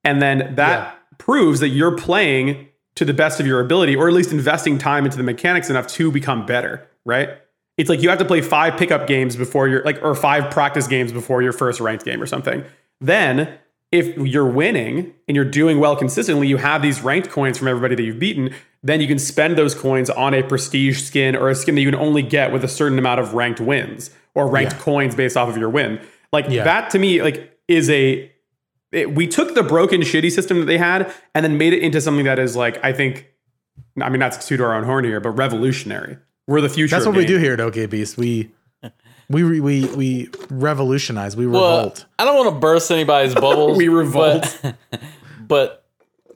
And 0.03 0.21
then 0.21 0.55
that 0.55 0.97
proves 1.17 1.59
that 1.59 1.69
you're 1.69 1.97
playing 1.97 2.69
to 2.95 3.05
the 3.05 3.13
best 3.13 3.39
of 3.39 3.47
your 3.47 3.59
ability, 3.59 3.95
or 3.95 4.07
at 4.07 4.13
least 4.13 4.31
investing 4.31 4.77
time 4.77 5.05
into 5.05 5.17
the 5.17 5.23
mechanics 5.23 5.69
enough 5.69 5.87
to 5.87 6.11
become 6.11 6.45
better, 6.45 6.87
right? 7.05 7.29
It's 7.77 7.89
like 7.89 8.01
you 8.01 8.09
have 8.09 8.19
to 8.19 8.25
play 8.25 8.41
five 8.41 8.77
pickup 8.77 9.07
games 9.07 9.35
before 9.35 9.67
you're 9.67 9.83
like, 9.83 10.01
or 10.03 10.13
five 10.13 10.51
practice 10.51 10.87
games 10.87 11.11
before 11.11 11.41
your 11.41 11.53
first 11.53 11.79
ranked 11.79 12.05
game 12.05 12.21
or 12.21 12.25
something. 12.25 12.63
Then, 12.99 13.57
if 13.91 14.15
you're 14.17 14.47
winning 14.47 15.13
and 15.27 15.35
you're 15.35 15.43
doing 15.45 15.79
well 15.79 15.95
consistently, 15.95 16.47
you 16.47 16.57
have 16.57 16.81
these 16.81 17.01
ranked 17.01 17.29
coins 17.29 17.57
from 17.57 17.67
everybody 17.67 17.95
that 17.95 18.03
you've 18.03 18.19
beaten. 18.19 18.53
Then 18.83 19.01
you 19.01 19.07
can 19.07 19.19
spend 19.19 19.57
those 19.57 19.75
coins 19.75 20.09
on 20.09 20.33
a 20.33 20.43
prestige 20.43 21.01
skin 21.01 21.35
or 21.35 21.49
a 21.49 21.55
skin 21.55 21.75
that 21.75 21.81
you 21.81 21.91
can 21.91 21.99
only 21.99 22.21
get 22.21 22.51
with 22.53 22.63
a 22.63 22.67
certain 22.69 22.97
amount 22.97 23.19
of 23.19 23.33
ranked 23.33 23.59
wins 23.59 24.09
or 24.33 24.47
ranked 24.47 24.73
Yeah. 24.73 24.79
coins 24.79 25.15
based 25.15 25.35
off 25.35 25.49
of 25.49 25.57
your 25.57 25.69
win. 25.69 25.99
Like 26.31 26.45
Yeah. 26.49 26.63
that 26.63 26.89
to 26.91 26.99
me, 26.99 27.21
like 27.21 27.57
is 27.67 27.89
a 27.89 28.31
it, 28.91 29.15
we 29.15 29.27
took 29.27 29.55
the 29.55 29.63
broken 29.63 30.01
shitty 30.01 30.31
system 30.31 30.59
that 30.59 30.65
they 30.65 30.77
had 30.77 31.13
and 31.33 31.43
then 31.43 31.57
made 31.57 31.73
it 31.73 31.81
into 31.81 32.01
something 32.01 32.25
that 32.25 32.39
is 32.39 32.55
like 32.55 32.83
I 32.83 32.93
think 32.93 33.27
I 34.01 34.09
mean 34.09 34.19
not 34.19 34.33
to 34.33 34.39
toot 34.39 34.61
our 34.61 34.73
own 34.73 34.83
horn 34.83 35.05
here, 35.05 35.19
but 35.19 35.31
revolutionary. 35.31 36.17
We're 36.47 36.61
the 36.61 36.69
future. 36.69 36.95
That's 36.95 37.05
of 37.05 37.13
what 37.13 37.19
we 37.19 37.25
do 37.25 37.37
here 37.37 37.53
at 37.53 37.61
OK 37.61 37.85
Beast. 37.85 38.17
We 38.17 38.51
we 39.29 39.43
we 39.43 39.59
we, 39.59 39.85
we 39.95 40.29
revolutionize. 40.49 41.35
We 41.37 41.47
Well, 41.47 41.77
revolt. 41.77 42.05
I 42.19 42.25
don't 42.25 42.35
want 42.35 42.53
to 42.53 42.59
burst 42.59 42.91
anybody's 42.91 43.33
bubbles. 43.35 43.77
We 43.77 43.87
revolt. 43.87 44.59
But, 44.61 44.75
but 45.47 45.85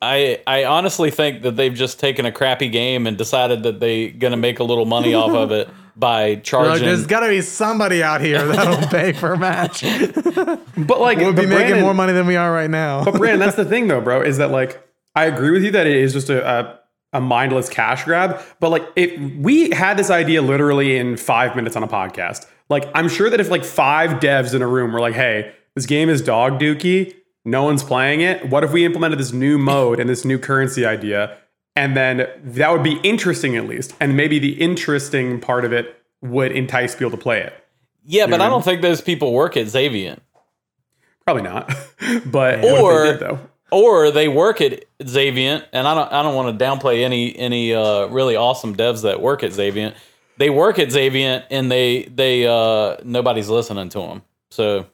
I 0.02 0.42
I 0.48 0.66
honestly 0.66 1.12
think 1.12 1.42
that 1.42 1.56
they've 1.56 1.74
just 1.74 2.00
taken 2.00 2.26
a 2.26 2.32
crappy 2.32 2.70
game 2.70 3.08
and 3.08 3.18
decided 3.18 3.64
that 3.64 3.80
they're 3.80 4.12
gonna 4.12 4.38
make 4.38 4.60
a 4.60 4.64
little 4.64 4.86
money 4.86 5.14
off 5.14 5.32
of 5.32 5.52
it 5.52 5.70
by 5.96 6.36
charging. 6.36 6.86
there's 6.86 7.06
got 7.08 7.22
to 7.22 7.30
be 7.30 7.42
somebody 7.42 8.04
out 8.04 8.22
here 8.22 8.46
that'll 8.46 8.88
pay 8.90 9.14
for 9.14 9.34
a 9.34 9.38
match. 9.38 9.82
But 9.84 11.00
like 11.00 11.18
We'll 11.18 11.32
be 11.34 11.42
making 11.46 11.50
Brandon- 11.50 11.82
more 11.82 11.94
money 11.94 12.14
than 12.14 12.28
we 12.28 12.36
are 12.36 12.52
right 12.52 12.70
now. 12.70 13.04
But 13.04 13.16
Brandon, 13.16 13.40
that's 13.40 13.56
the 13.56 13.66
thing 13.74 13.88
though, 13.88 14.02
bro, 14.02 14.22
is 14.22 14.38
that 14.38 14.52
like 14.52 14.82
I 15.16 15.26
agree 15.26 15.52
with 15.52 15.64
you 15.64 15.72
that 15.72 15.88
it 15.88 15.96
is 15.96 16.14
just 16.14 16.30
a, 16.30 16.46
a 16.48 16.80
a 17.14 17.22
mindless 17.22 17.70
cash 17.70 18.04
grab. 18.04 18.42
But 18.60 18.70
like 18.70 18.84
it 18.96 19.20
we 19.38 19.70
had 19.72 19.98
this 19.98 20.10
idea 20.10 20.42
literally 20.42 20.98
in 20.98 21.16
five 21.18 21.56
minutes 21.56 21.76
on 21.76 21.84
a 21.84 21.88
podcast. 21.88 22.46
Like 22.70 22.90
I'm 22.94 23.08
sure 23.08 23.30
that 23.30 23.40
if 23.40 23.50
like 23.50 23.64
five 23.64 24.20
devs 24.20 24.54
in 24.54 24.62
a 24.62 24.68
room 24.68 24.92
were 24.92 25.00
like, 25.00 25.14
hey, 25.16 25.54
this 25.76 25.86
game 25.86 26.10
is 26.10 26.22
dog 26.22 26.60
dookie, 26.60 27.14
no 27.46 27.64
one's 27.64 27.84
playing 27.84 28.22
it. 28.22 28.50
What 28.50 28.64
if 28.64 28.74
we 28.74 28.84
implemented 28.86 29.20
this 29.20 29.32
new 29.32 29.58
mode 29.58 30.00
and 30.00 30.10
this 30.10 30.26
new 30.26 30.38
currency 30.40 30.86
idea? 30.86 31.38
And 31.76 31.96
then 31.98 32.28
that 32.44 32.72
would 32.72 32.84
be 32.84 33.00
interesting 33.04 33.58
at 33.58 33.68
least. 33.68 33.94
And 34.00 34.16
maybe 34.16 34.40
the 34.40 34.54
interesting 34.62 35.40
part 35.42 35.66
of 35.66 35.74
it 35.74 36.02
would 36.22 36.52
entice 36.54 36.96
people 36.96 37.12
to 37.12 37.18
play 37.18 37.42
it. 37.42 37.54
Yeah, 38.06 38.28
but 38.28 38.40
Yeah. 38.40 38.46
I 38.46 38.50
don't 38.50 38.64
think 38.64 38.82
those 38.82 39.02
people 39.02 39.34
work 39.34 39.58
at 39.58 39.66
Xaviant. 39.68 40.20
Probably 41.26 41.44
not, 41.44 41.74
but 42.26 42.64
Or- 42.64 43.14
they 43.14 43.18
did, 43.28 43.40
or 43.72 44.12
they 44.12 44.28
work 44.28 44.62
at 44.62 44.86
Xaviant, 45.00 45.66
and 45.74 45.88
I 45.88 45.96
don't 45.96 46.14
I 46.14 46.22
don't 46.22 46.36
want 46.36 46.58
to 46.58 46.64
downplay 46.66 47.04
any 47.04 47.36
any 47.36 47.74
uh, 47.74 48.06
really 48.06 48.36
awesome 48.36 48.76
devs 48.76 49.02
that 49.02 49.22
work 49.22 49.44
at 49.44 49.52
Xaviant. 49.52 49.96
They 50.38 50.52
work 50.52 50.78
at 50.78 50.90
Xaviant, 50.90 51.46
and 51.50 51.72
they 51.72 52.04
they 52.04 52.46
uh, 52.46 52.98
nobody's 53.04 53.50
listening 53.50 53.90
to 53.90 54.00
them. 54.02 54.22
So 54.52 54.86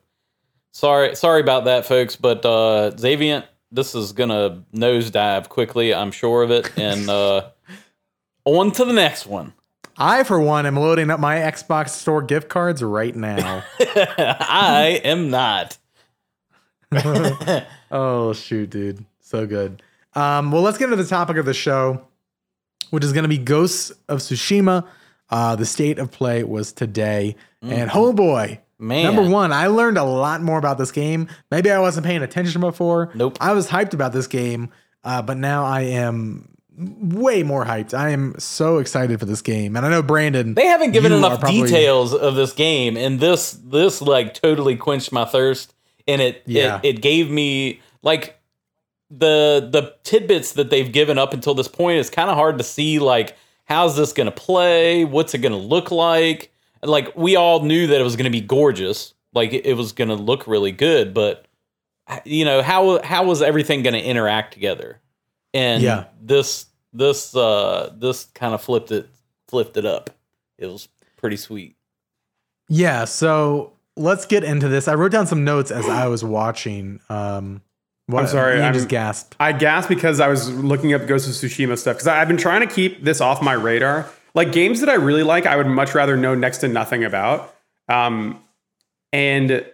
sorry 0.72 1.16
sorry 1.18 1.42
about 1.42 1.66
that, 1.66 1.86
folks. 1.86 2.16
But 2.16 2.46
uh, 2.46 2.92
Xaviant, 2.96 3.44
this 3.72 3.96
is 3.96 4.12
gonna 4.12 4.64
nosedive 4.74 5.50
quickly. 5.50 5.94
I'm 5.94 6.12
sure 6.12 6.44
of 6.44 6.52
it. 6.52 6.72
And 6.78 7.10
uh, 7.10 7.50
on 8.46 8.72
to 8.72 8.86
the 8.86 8.94
next 8.94 9.26
one. 9.26 9.54
I, 9.98 10.24
for 10.24 10.40
one, 10.40 10.66
am 10.66 10.78
loading 10.78 11.12
up 11.12 11.20
my 11.20 11.38
Xbox 11.38 11.90
Store 11.90 12.22
gift 12.22 12.50
cards 12.50 12.82
right 12.82 13.16
now. 13.16 13.64
I 13.80 15.02
am 15.04 15.30
not. 15.30 15.78
oh 17.92 18.34
shoot, 18.34 18.70
dude, 18.70 19.06
so 19.20 19.46
good. 19.46 19.82
Um, 20.14 20.52
well, 20.52 20.62
let's 20.62 20.78
get 20.78 20.86
into 20.86 21.02
the 21.02 21.08
topic 21.08 21.38
of 21.38 21.46
the 21.46 21.54
show, 21.54 22.06
which 22.90 23.04
is 23.04 23.14
going 23.14 23.24
to 23.24 23.30
be 23.30 23.38
Ghosts 23.38 23.92
of 24.10 24.20
Tsushima. 24.20 24.86
Uh, 25.30 25.56
the 25.56 25.66
state 25.66 26.00
of 26.00 26.12
play 26.12 26.44
was 26.44 26.74
today, 26.74 27.38
and 27.62 27.90
oh 27.94 28.12
boy, 28.12 28.60
Man. 28.82 29.04
number 29.16 29.30
one, 29.30 29.54
I 29.54 29.68
learned 29.68 29.98
a 29.98 30.04
lot 30.04 30.42
more 30.42 30.58
about 30.58 30.78
this 30.78 30.92
game. 30.92 31.28
Maybe 31.52 31.70
I 31.72 31.80
wasn't 31.80 32.06
paying 32.06 32.24
attention 32.24 32.60
before. 32.62 33.12
Nope. 33.14 33.38
I 33.40 33.54
was 33.54 33.68
hyped 33.68 33.94
about 33.94 34.12
this 34.12 34.28
game, 34.28 34.72
uh, 35.04 35.22
but 35.22 35.38
now 35.38 35.64
I 35.66 35.82
am 35.82 36.50
way 36.78 37.44
more 37.44 37.64
hyped. 37.66 37.94
I 37.94 38.10
am 38.10 38.34
so 38.40 38.80
excited 38.80 39.20
for 39.20 39.26
this 39.26 39.42
game, 39.42 39.76
and 39.76 39.86
I 39.86 39.90
know 39.90 40.02
Brandon. 40.02 40.56
They 40.56 40.66
haven't 40.66 40.92
given 40.92 41.12
enough 41.12 41.40
probably- 41.40 41.62
details 41.62 42.14
of 42.14 42.36
this 42.36 42.54
game, 42.54 42.98
and 42.98 43.20
this 43.20 43.52
this 43.64 44.02
like 44.02 44.34
totally 44.34 44.76
quenched 44.76 45.12
my 45.12 45.26
thirst, 45.26 45.74
and 46.08 46.22
it 46.22 46.42
Yeah. 46.48 46.80
it, 46.82 46.96
it 46.98 47.02
gave 47.02 47.30
me 47.30 47.82
like 48.02 48.40
the 49.10 49.68
the 49.72 49.94
tidbits 50.04 50.54
that 50.54 50.70
they've 50.70 50.92
given 50.92 51.18
up 51.18 51.34
until 51.34 51.54
this 51.54 51.68
point. 51.68 52.00
It's 52.00 52.10
kind 52.10 52.30
of 52.30 52.36
hard 52.36 52.58
to 52.58 52.64
see 52.64 52.98
like 53.00 53.36
how's 53.66 53.96
this 53.96 54.12
going 54.14 54.26
to 54.26 54.32
play, 54.32 55.06
what's 55.06 55.34
it 55.34 55.40
going 55.40 55.52
to 55.54 55.58
look 55.58 55.92
like. 55.92 56.52
Like 56.84 57.16
we 57.16 57.36
all 57.36 57.62
knew 57.64 57.88
that 57.88 58.00
it 58.00 58.04
was 58.04 58.16
going 58.16 58.26
to 58.26 58.32
be 58.32 58.42
gorgeous, 58.42 59.14
like 59.34 59.54
it, 59.54 59.66
it 59.66 59.74
was 59.74 59.92
going 59.92 60.08
to 60.10 60.16
look 60.16 60.48
really 60.48 60.72
good, 60.72 61.14
but 61.14 61.46
you 62.26 62.44
know 62.46 62.62
how 62.62 63.02
how 63.04 63.24
was 63.24 63.42
everything 63.42 63.84
going 63.84 63.94
to 63.94 64.02
interact 64.02 64.54
together? 64.54 65.00
And 65.54 65.84
Yeah. 65.84 66.06
this 66.22 66.66
this 66.94 67.36
uh 67.36 67.94
this 67.98 68.26
kind 68.34 68.54
of 68.54 68.62
flipped 68.62 68.92
it 68.92 69.10
flipped 69.48 69.78
it 69.78 69.86
up. 69.86 70.10
It 70.58 70.66
was 70.68 70.88
pretty 71.18 71.38
sweet. 71.38 71.76
Yeah, 72.70 73.06
so 73.06 73.74
let's 73.98 74.26
get 74.26 74.44
into 74.44 74.68
this. 74.68 74.88
I 74.88 74.96
wrote 74.96 75.12
down 75.12 75.28
some 75.28 75.44
notes 75.44 75.72
as 75.72 75.88
I 75.88 76.08
was 76.08 76.24
watching. 76.24 77.00
Um, 77.10 77.62
what, 78.08 78.22
I'm 78.24 78.28
sorry, 78.28 78.56
Ian 78.56 78.64
I'm- 78.66 78.74
just 78.74 78.88
gasped. 78.88 79.36
I 79.40 79.52
gasped 79.52 79.90
because 79.90 80.20
I 80.20 80.28
was 80.30 80.50
looking 80.52 80.94
up 80.94 81.06
Ghost 81.06 81.28
of 81.28 81.34
Tsushima 81.34 81.78
stuff 81.78 81.96
because 81.98 82.08
I've 82.08 82.28
been 82.28 82.38
trying 82.38 82.68
to 82.68 82.74
keep 82.74 83.04
this 83.04 83.20
off 83.22 83.42
my 83.42 83.54
radar. 83.54 84.10
Like 84.34 84.52
games 84.52 84.80
that 84.82 84.90
I 84.90 84.94
really 84.96 85.24
like, 85.24 85.46
I 85.46 85.56
would 85.58 85.68
much 85.68 85.94
rather 85.96 86.16
know 86.18 86.36
next 86.36 86.60
to 86.60 86.68
nothing 86.68 87.04
about. 87.04 87.54
Um, 87.90 88.42
and 89.12 89.66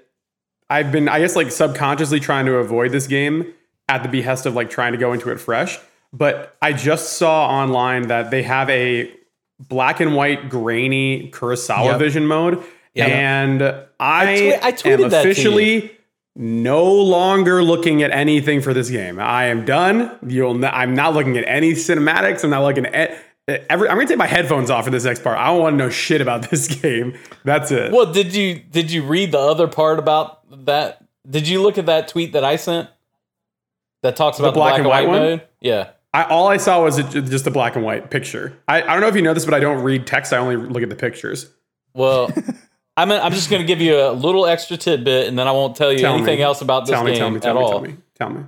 I've 0.69 0.91
been, 0.91 1.07
I 1.07 1.19
guess, 1.19 1.35
like 1.35 1.51
subconsciously 1.51 2.19
trying 2.19 2.45
to 2.47 2.55
avoid 2.55 2.91
this 2.91 3.07
game 3.07 3.53
at 3.87 4.03
the 4.03 4.09
behest 4.09 4.45
of 4.45 4.55
like 4.55 4.69
trying 4.69 4.91
to 4.93 4.97
go 4.97 5.13
into 5.13 5.29
it 5.29 5.39
fresh. 5.39 5.77
But 6.11 6.55
I 6.61 6.73
just 6.73 7.13
saw 7.13 7.47
online 7.47 8.07
that 8.07 8.31
they 8.31 8.43
have 8.43 8.69
a 8.69 9.11
black 9.59 9.99
and 9.99 10.15
white 10.15 10.49
grainy 10.49 11.29
Kurosawa 11.31 11.85
Yep. 11.91 11.99
vision 11.99 12.25
mode, 12.27 12.63
Yep. 12.95 13.09
and 13.09 13.61
I, 13.99 14.59
I 14.61 14.71
tweeted 14.71 14.93
am 14.93 14.99
you. 14.99 15.05
officially 15.05 15.91
no 16.35 16.83
longer 16.91 17.63
looking 17.63 18.03
at 18.03 18.11
anything 18.11 18.61
for 18.61 18.73
this 18.73 18.89
game. 18.89 19.19
I 19.19 19.45
am 19.45 19.65
done. 19.65 20.11
You'll. 20.27 20.55
N- 20.63 20.71
I'm 20.73 20.93
not 20.95 21.13
looking 21.13 21.37
at 21.37 21.43
any 21.47 21.73
cinematics. 21.73 22.43
I'm 22.43 22.49
not 22.51 22.63
looking 22.63 22.85
at. 22.87 23.17
Every, 23.47 23.87
I'm 23.87 23.95
gonna 23.95 24.07
take 24.07 24.17
my 24.17 24.27
headphones 24.27 24.69
off 24.69 24.85
for 24.85 24.91
this 24.91 25.05
next 25.05 25.23
part. 25.23 25.37
I 25.37 25.47
don't 25.47 25.61
want 25.61 25.73
to 25.73 25.77
know 25.77 25.89
shit 25.89 26.19
about 26.19 26.49
this 26.49 26.67
game. 26.81 27.17
That's 27.45 27.71
it. 27.71 27.93
Well, 27.93 28.11
did 28.11 28.33
you 28.33 28.55
did 28.55 28.91
you 28.91 29.03
read 29.03 29.31
the 29.31 29.39
other 29.39 29.67
part 29.67 29.99
about 29.99 30.65
that? 30.65 31.05
Did 31.29 31.47
you 31.47 31.61
look 31.61 31.77
at 31.77 31.85
that 31.85 32.09
tweet 32.09 32.33
that 32.33 32.43
I 32.43 32.57
sent 32.57 32.89
that 34.03 34.17
talks 34.17 34.39
about 34.39 34.53
the 34.53 34.59
black, 34.59 34.77
and 34.77 34.87
white, 34.87 35.07
one? 35.07 35.19
mode? 35.19 35.47
Yeah. 35.61 35.91
I, 36.13 36.23
all 36.23 36.47
I 36.47 36.57
saw 36.57 36.83
was 36.83 36.97
just 36.97 37.47
a 37.47 37.51
black 37.51 37.75
and 37.75 37.85
white 37.85 38.09
picture. 38.09 38.57
I, 38.67 38.81
I 38.81 38.85
don't 38.87 39.01
know 39.01 39.07
if 39.07 39.15
you 39.15 39.21
know 39.21 39.33
this, 39.33 39.45
but 39.45 39.53
I 39.53 39.59
don't 39.59 39.83
read 39.83 40.07
text. 40.07 40.33
I 40.33 40.37
only 40.37 40.55
look 40.55 40.81
at 40.81 40.89
the 40.89 40.95
pictures. 40.95 41.49
Well, 41.93 42.31
I'm 42.97 43.11
I'm 43.11 43.31
just 43.31 43.49
going 43.49 43.61
to 43.61 43.67
give 43.67 43.81
you 43.81 43.95
a 43.99 44.11
little 44.11 44.45
extra 44.45 44.77
tidbit, 44.77 45.27
and 45.27 45.37
then 45.37 45.47
I 45.47 45.51
won't 45.51 45.75
tell 45.75 45.91
you 45.91 45.99
Tell 45.99 46.13
me. 46.15 46.23
anything 46.23 46.41
else 46.41 46.61
about 46.61 46.85
this 46.85 46.91
Tell 46.91 47.03
me, 47.03 47.11
game 47.11 47.19
tell 47.19 47.29
me, 47.29 47.37
at 47.37 47.43
me, 47.43 47.49
all. 47.61 47.69
tell 47.71 47.81
me, 47.81 47.97
tell 48.15 48.29
me. 48.29 48.43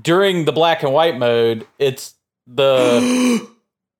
During 0.00 0.46
the 0.46 0.52
black 0.52 0.82
and 0.82 0.92
white 0.92 1.16
mode, 1.16 1.66
it's 1.78 2.14
the 2.46 3.46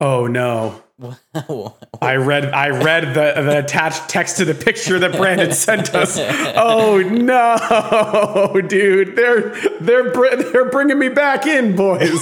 Oh 0.04 0.26
no! 0.26 0.82
I 2.02 2.16
read 2.16 2.46
I 2.46 2.70
read 2.70 3.14
the, 3.14 3.40
the 3.40 3.60
attached 3.60 4.08
text 4.08 4.36
to 4.38 4.44
the 4.44 4.52
picture 4.52 4.98
that 4.98 5.12
Brandon 5.12 5.52
sent 5.52 5.94
us. 5.94 6.18
Oh 6.56 6.98
no, 6.98 8.60
dude! 8.62 9.14
They're 9.14 9.54
they're 9.80 10.10
br- 10.10 10.34
they're 10.34 10.68
bringing 10.70 10.98
me 10.98 11.08
back 11.08 11.46
in, 11.46 11.76
boys. 11.76 12.10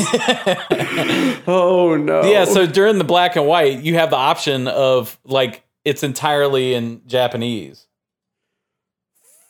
oh 1.47 1.97
no! 1.99 2.23
yeah. 2.25 2.45
So 2.45 2.67
during 2.67 2.99
the 2.99 3.05
black 3.05 3.37
and 3.37 3.47
white, 3.47 3.81
you 3.83 3.95
have 3.95 4.11
the 4.11 4.17
option 4.17 4.69
of 4.69 5.19
like 5.25 5.65
it's 5.87 6.03
entirely 6.03 6.75
in 6.75 7.01
Japanese. 7.07 7.87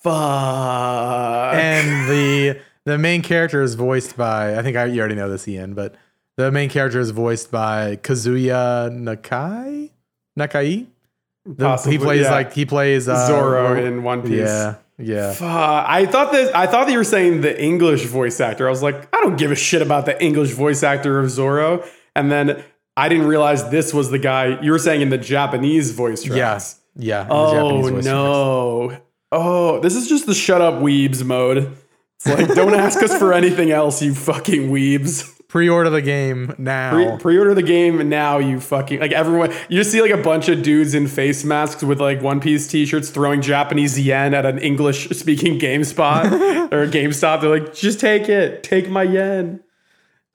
fuck. 0.04 1.54
and 1.54 2.08
the 2.08 2.60
the 2.84 2.96
main 2.96 3.22
character 3.22 3.60
is 3.60 3.74
voiced 3.74 4.16
by 4.16 4.56
I 4.56 4.62
think 4.62 4.76
I, 4.76 4.84
you 4.84 5.00
already 5.00 5.16
know 5.16 5.28
this, 5.28 5.48
Ian, 5.48 5.74
but 5.74 5.96
the 6.36 6.50
main 6.50 6.70
character 6.70 7.00
is 7.00 7.10
voiced 7.10 7.50
by 7.50 7.96
Kazuya 7.96 8.90
Nakai. 8.90 9.90
Nakai. 10.38 10.86
The- 11.44 11.76
he 11.88 11.98
plays 11.98 12.22
yeah. 12.22 12.30
like 12.30 12.52
he 12.52 12.66
plays 12.66 13.08
uh, 13.08 13.26
Zoro 13.26 13.74
in 13.74 14.02
One 14.02 14.22
Piece. 14.22 14.32
Yeah, 14.32 14.76
yeah. 14.98 15.32
Fuck. 15.32 15.48
I 15.88 16.06
thought 16.06 16.32
that 16.32 16.54
I 16.54 16.66
thought 16.66 16.86
that 16.86 16.92
you 16.92 16.98
were 16.98 17.04
saying 17.04 17.40
the 17.40 17.60
English 17.60 18.04
voice 18.04 18.40
actor. 18.40 18.66
I 18.66 18.70
was 18.70 18.82
like, 18.82 19.14
I 19.14 19.20
don't 19.20 19.36
give 19.36 19.50
a 19.50 19.56
shit 19.56 19.82
about 19.82 20.06
the 20.06 20.22
English 20.22 20.50
voice 20.50 20.82
actor 20.82 21.18
of 21.18 21.30
Zoro. 21.30 21.84
And 22.14 22.30
then 22.30 22.62
I 22.96 23.08
didn't 23.08 23.26
realize 23.26 23.70
this 23.70 23.94
was 23.94 24.10
the 24.10 24.18
guy 24.18 24.60
you 24.60 24.70
were 24.72 24.78
saying 24.78 25.00
in 25.00 25.08
the 25.08 25.18
Japanese 25.18 25.92
voice 25.92 26.22
tracks. 26.22 26.36
Yes. 26.36 26.80
Yeah. 26.96 27.26
Oh 27.30 27.80
voice 27.80 27.90
tracks. 27.90 28.06
no. 28.06 28.98
Oh, 29.32 29.80
this 29.80 29.94
is 29.94 30.08
just 30.08 30.26
the 30.26 30.34
shut 30.34 30.60
up 30.60 30.74
weebs 30.74 31.24
mode. 31.24 31.76
It's 32.16 32.26
like, 32.26 32.54
don't 32.54 32.74
ask 32.74 33.02
us 33.02 33.16
for 33.16 33.32
anything 33.32 33.70
else, 33.70 34.02
you 34.02 34.14
fucking 34.14 34.70
weebs. 34.70 35.39
Pre-order 35.50 35.90
the 35.90 36.00
game 36.00 36.54
now. 36.58 36.92
Pre- 36.92 37.18
pre-order 37.18 37.54
the 37.54 37.62
game 37.62 38.08
now, 38.08 38.38
you 38.38 38.60
fucking 38.60 39.00
like 39.00 39.10
everyone. 39.10 39.50
You 39.68 39.78
just 39.78 39.90
see 39.90 40.00
like 40.00 40.12
a 40.12 40.22
bunch 40.22 40.48
of 40.48 40.62
dudes 40.62 40.94
in 40.94 41.08
face 41.08 41.42
masks 41.42 41.82
with 41.82 42.00
like 42.00 42.22
One 42.22 42.38
Piece 42.38 42.68
t-shirts 42.68 43.10
throwing 43.10 43.42
Japanese 43.42 43.98
yen 43.98 44.32
at 44.32 44.46
an 44.46 44.60
English-speaking 44.60 45.58
GameSpot 45.58 46.24
or 46.72 46.86
GameStop. 46.86 47.40
They're 47.40 47.50
like, 47.50 47.74
just 47.74 47.98
take 47.98 48.28
it, 48.28 48.62
take 48.62 48.88
my 48.88 49.02
yen. 49.02 49.60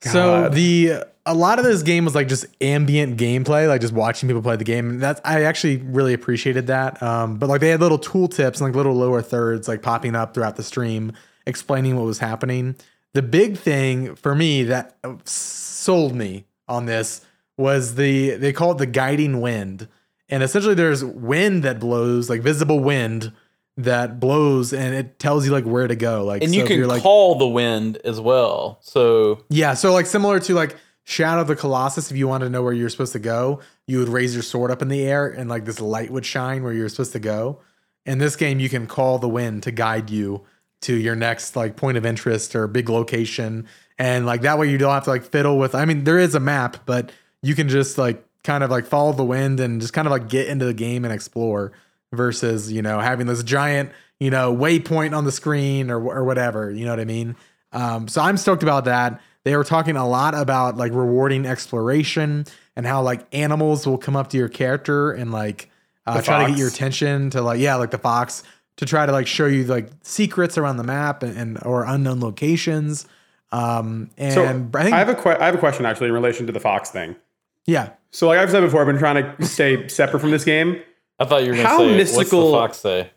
So 0.02 0.50
the 0.50 1.04
a 1.24 1.32
lot 1.32 1.58
of 1.58 1.64
this 1.64 1.82
game 1.82 2.04
was 2.04 2.14
like 2.14 2.28
just 2.28 2.44
ambient 2.60 3.18
gameplay, 3.18 3.66
like 3.68 3.80
just 3.80 3.94
watching 3.94 4.28
people 4.28 4.42
play 4.42 4.56
the 4.56 4.64
game. 4.64 4.90
And 4.90 5.00
that's 5.00 5.22
I 5.24 5.44
actually 5.44 5.78
really 5.78 6.12
appreciated 6.12 6.66
that. 6.66 7.02
Um, 7.02 7.38
but 7.38 7.48
like 7.48 7.62
they 7.62 7.70
had 7.70 7.80
little 7.80 7.98
tool 7.98 8.28
tips 8.28 8.60
and 8.60 8.68
like 8.68 8.76
little 8.76 8.94
lower 8.94 9.22
thirds 9.22 9.66
like 9.66 9.80
popping 9.80 10.14
up 10.14 10.34
throughout 10.34 10.56
the 10.56 10.62
stream, 10.62 11.14
explaining 11.46 11.96
what 11.96 12.04
was 12.04 12.18
happening. 12.18 12.76
The 13.16 13.22
big 13.22 13.56
thing 13.56 14.14
for 14.14 14.34
me 14.34 14.64
that 14.64 14.94
sold 15.24 16.14
me 16.14 16.44
on 16.68 16.84
this 16.84 17.24
was 17.56 17.94
the 17.94 18.32
they 18.32 18.52
call 18.52 18.72
it 18.72 18.76
the 18.76 18.84
guiding 18.84 19.40
wind. 19.40 19.88
And 20.28 20.42
essentially 20.42 20.74
there's 20.74 21.02
wind 21.02 21.62
that 21.62 21.80
blows, 21.80 22.28
like 22.28 22.42
visible 22.42 22.78
wind 22.78 23.32
that 23.78 24.20
blows 24.20 24.74
and 24.74 24.94
it 24.94 25.18
tells 25.18 25.46
you 25.46 25.52
like 25.52 25.64
where 25.64 25.88
to 25.88 25.96
go. 25.96 26.26
Like 26.26 26.42
And 26.42 26.52
so 26.52 26.58
you 26.58 26.66
can 26.66 26.86
like 26.86 27.00
call 27.00 27.36
the 27.36 27.48
wind 27.48 27.96
as 28.04 28.20
well. 28.20 28.80
So 28.82 29.42
yeah, 29.48 29.72
so 29.72 29.94
like 29.94 30.04
similar 30.04 30.38
to 30.40 30.52
like 30.52 30.76
Shadow 31.04 31.40
of 31.40 31.46
the 31.46 31.56
Colossus, 31.56 32.10
if 32.10 32.18
you 32.18 32.28
wanted 32.28 32.44
to 32.44 32.50
know 32.50 32.62
where 32.62 32.74
you're 32.74 32.90
supposed 32.90 33.14
to 33.14 33.18
go, 33.18 33.60
you 33.86 33.98
would 33.98 34.10
raise 34.10 34.34
your 34.34 34.42
sword 34.42 34.70
up 34.70 34.82
in 34.82 34.88
the 34.88 35.00
air 35.04 35.26
and 35.26 35.48
like 35.48 35.64
this 35.64 35.80
light 35.80 36.10
would 36.10 36.26
shine 36.26 36.62
where 36.62 36.74
you're 36.74 36.90
supposed 36.90 37.12
to 37.12 37.18
go. 37.18 37.62
In 38.04 38.18
this 38.18 38.36
game, 38.36 38.60
you 38.60 38.68
can 38.68 38.86
call 38.86 39.18
the 39.18 39.28
wind 39.28 39.62
to 39.62 39.70
guide 39.70 40.10
you 40.10 40.44
to 40.82 40.94
your 40.94 41.16
next 41.16 41.56
like 41.56 41.76
point 41.76 41.96
of 41.96 42.06
interest 42.06 42.54
or 42.54 42.66
big 42.66 42.88
location. 42.88 43.66
And 43.98 44.26
like 44.26 44.42
that 44.42 44.58
way 44.58 44.70
you 44.70 44.78
don't 44.78 44.92
have 44.92 45.04
to 45.04 45.10
like 45.10 45.24
fiddle 45.24 45.58
with 45.58 45.74
I 45.74 45.84
mean, 45.84 46.04
there 46.04 46.18
is 46.18 46.34
a 46.34 46.40
map, 46.40 46.78
but 46.86 47.12
you 47.42 47.54
can 47.54 47.68
just 47.68 47.98
like 47.98 48.24
kind 48.44 48.62
of 48.62 48.70
like 48.70 48.86
follow 48.86 49.12
the 49.12 49.24
wind 49.24 49.60
and 49.60 49.80
just 49.80 49.92
kind 49.92 50.06
of 50.06 50.12
like 50.12 50.28
get 50.28 50.48
into 50.48 50.64
the 50.64 50.74
game 50.74 51.04
and 51.04 51.12
explore 51.12 51.72
versus, 52.12 52.70
you 52.70 52.82
know, 52.82 53.00
having 53.00 53.26
this 53.26 53.42
giant, 53.42 53.90
you 54.20 54.30
know, 54.30 54.54
waypoint 54.54 55.16
on 55.16 55.24
the 55.24 55.32
screen 55.32 55.90
or 55.90 56.00
or 56.00 56.24
whatever, 56.24 56.70
you 56.70 56.84
know 56.84 56.92
what 56.92 57.00
I 57.00 57.04
mean? 57.04 57.36
Um, 57.72 58.08
so 58.08 58.20
I'm 58.22 58.36
stoked 58.36 58.62
about 58.62 58.84
that. 58.84 59.20
They 59.44 59.56
were 59.56 59.64
talking 59.64 59.96
a 59.96 60.08
lot 60.08 60.34
about 60.34 60.76
like 60.76 60.92
rewarding 60.92 61.46
exploration 61.46 62.46
and 62.74 62.86
how 62.86 63.02
like 63.02 63.26
animals 63.32 63.86
will 63.86 63.98
come 63.98 64.16
up 64.16 64.28
to 64.30 64.36
your 64.36 64.48
character 64.48 65.12
and 65.12 65.32
like 65.32 65.70
uh, 66.06 66.20
try 66.22 66.44
to 66.44 66.50
get 66.50 66.58
your 66.58 66.68
attention 66.68 67.30
to 67.30 67.42
like 67.42 67.60
yeah, 67.60 67.76
like 67.76 67.90
the 67.90 67.98
fox 67.98 68.42
to 68.76 68.84
try 68.86 69.06
to 69.06 69.12
like 69.12 69.26
show 69.26 69.46
you 69.46 69.64
like 69.64 69.88
secrets 70.02 70.58
around 70.58 70.76
the 70.76 70.84
map 70.84 71.22
and, 71.22 71.36
and 71.36 71.58
or 71.64 71.84
unknown 71.84 72.20
locations. 72.20 73.06
Um, 73.52 74.10
and 74.18 74.32
So 74.34 74.44
I 74.78 74.82
think 74.82 74.94
I 74.94 74.98
have 74.98 75.08
a 75.08 75.14
que- 75.14 75.36
I 75.40 75.46
have 75.46 75.54
a 75.54 75.58
question 75.58 75.86
actually 75.86 76.08
in 76.08 76.12
relation 76.14 76.46
to 76.46 76.52
the 76.52 76.60
fox 76.60 76.90
thing. 76.90 77.16
yeah, 77.64 77.90
So 78.10 78.26
like 78.26 78.38
I've 78.38 78.50
said 78.50 78.60
before, 78.60 78.80
I've 78.80 78.86
been 78.86 78.98
trying 78.98 79.36
to 79.36 79.46
stay 79.46 79.88
separate 79.88 80.20
from 80.20 80.30
this 80.30 80.44
game. 80.44 80.80
I 81.18 81.24
thought 81.24 81.42
you 81.44 81.50
were 81.50 81.54
going 81.56 81.66
How 81.66 81.78
to 81.78 81.88
say, 81.88 81.96
mystical- 81.96 82.52
what's 82.52 82.82
the 82.82 82.88
fox 82.92 83.06
say? 83.06 83.10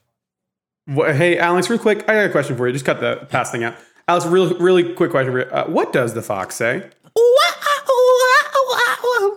Wha- 0.88 1.14
Hey, 1.14 1.38
Alex, 1.38 1.70
real 1.70 1.80
quick, 1.80 2.04
I 2.10 2.14
got 2.14 2.26
a 2.26 2.30
question 2.30 2.56
for 2.56 2.66
you. 2.68 2.74
Just 2.74 2.86
cut 2.86 3.00
the 3.02 3.28
past 3.30 3.52
thing 3.52 3.64
out. 3.64 3.76
Alex, 4.08 4.26
real 4.26 4.58
really 4.58 4.94
quick 4.94 5.12
question 5.12 5.32
for 5.34 5.40
you. 5.40 5.46
Uh, 5.46 5.66
what 5.66 5.92
does 5.94 6.14
the 6.14 6.22
fox 6.22 6.56
say? 6.56 6.90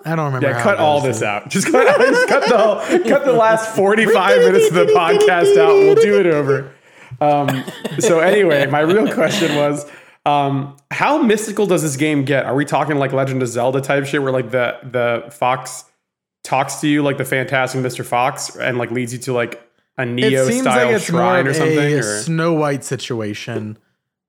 I 0.04 0.16
don't 0.16 0.26
remember. 0.26 0.48
Yeah, 0.48 0.62
cut 0.62 0.78
all 0.78 1.00
this 1.00 1.22
out. 1.22 1.48
Just 1.48 1.70
cut, 1.70 1.98
just 2.00 2.28
cut 2.28 2.48
the 2.48 2.58
whole, 2.58 2.98
cut 3.04 3.24
the 3.24 3.32
last 3.32 3.74
forty 3.74 4.06
five 4.06 4.38
minutes 4.38 4.68
of 4.68 4.74
the 4.74 4.86
podcast 4.86 5.56
out. 5.56 5.74
We'll 5.74 5.94
do 5.94 6.18
it 6.20 6.26
over. 6.26 6.72
Um, 7.20 7.62
so 8.00 8.18
anyway, 8.18 8.66
my 8.66 8.80
real 8.80 9.12
question 9.14 9.54
was, 9.54 9.88
um, 10.26 10.76
how 10.90 11.22
mystical 11.22 11.66
does 11.66 11.82
this 11.82 11.94
game 11.94 12.24
get? 12.24 12.46
Are 12.46 12.54
we 12.54 12.64
talking 12.64 12.96
like 12.96 13.12
Legend 13.12 13.42
of 13.42 13.48
Zelda 13.48 13.80
type 13.80 14.06
shit, 14.06 14.22
where 14.22 14.32
like 14.32 14.50
the 14.50 14.76
the 14.82 15.30
fox 15.30 15.84
talks 16.42 16.80
to 16.80 16.88
you 16.88 17.02
like 17.02 17.18
the 17.18 17.24
Fantastic 17.24 17.80
Mr. 17.80 18.04
Fox 18.04 18.56
and 18.56 18.76
like 18.76 18.90
leads 18.90 19.12
you 19.12 19.20
to 19.20 19.32
like 19.32 19.62
a 19.98 20.02
It 20.02 20.06
Neo 20.06 20.50
style 20.50 20.92
like 20.92 21.02
shrine 21.02 21.46
or 21.46 21.54
something? 21.54 21.78
a 21.78 21.98
Or? 21.98 22.02
Snow 22.02 22.54
White 22.54 22.82
situation 22.82 23.78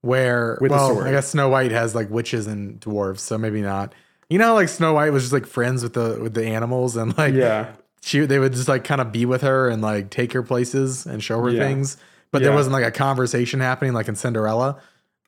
where 0.02 0.58
With 0.62 0.72
well. 0.72 1.02
I 1.02 1.12
guess 1.12 1.30
Snow 1.30 1.50
White 1.50 1.72
has 1.72 1.96
like 1.96 2.10
witches 2.12 2.46
and 2.46 2.80
dwarves, 2.80 3.20
so 3.20 3.38
maybe 3.38 3.62
not. 3.62 3.96
You 4.34 4.40
know, 4.40 4.48
how, 4.48 4.54
like 4.56 4.68
Snow 4.70 4.94
White 4.94 5.12
was 5.14 5.22
just 5.22 5.32
like 5.34 5.46
friends 5.46 5.84
with 5.84 5.94
the 5.94 6.18
with 6.20 6.34
the 6.34 6.44
animals, 6.44 6.96
and 6.98 7.16
like 7.20 7.36
Yeah. 7.36 7.68
she 8.02 8.22
they 8.26 8.40
would 8.40 8.54
just 8.54 8.68
like 8.68 8.84
kind 8.84 9.00
of 9.00 9.12
be 9.12 9.28
with 9.28 9.44
her 9.44 9.70
and 9.70 9.80
like 9.80 10.10
take 10.10 10.34
her 10.34 10.42
places 10.42 11.06
and 11.06 11.24
show 11.24 11.40
her 11.44 11.52
Yeah. 11.52 11.62
things, 11.62 11.98
but 12.32 12.42
there 12.42 12.52
wasn't 12.52 12.74
like 12.74 12.84
a 12.84 12.90
conversation 12.90 13.60
happening 13.60 13.94
like 13.94 14.08
in 14.08 14.16
Cinderella. 14.16 14.78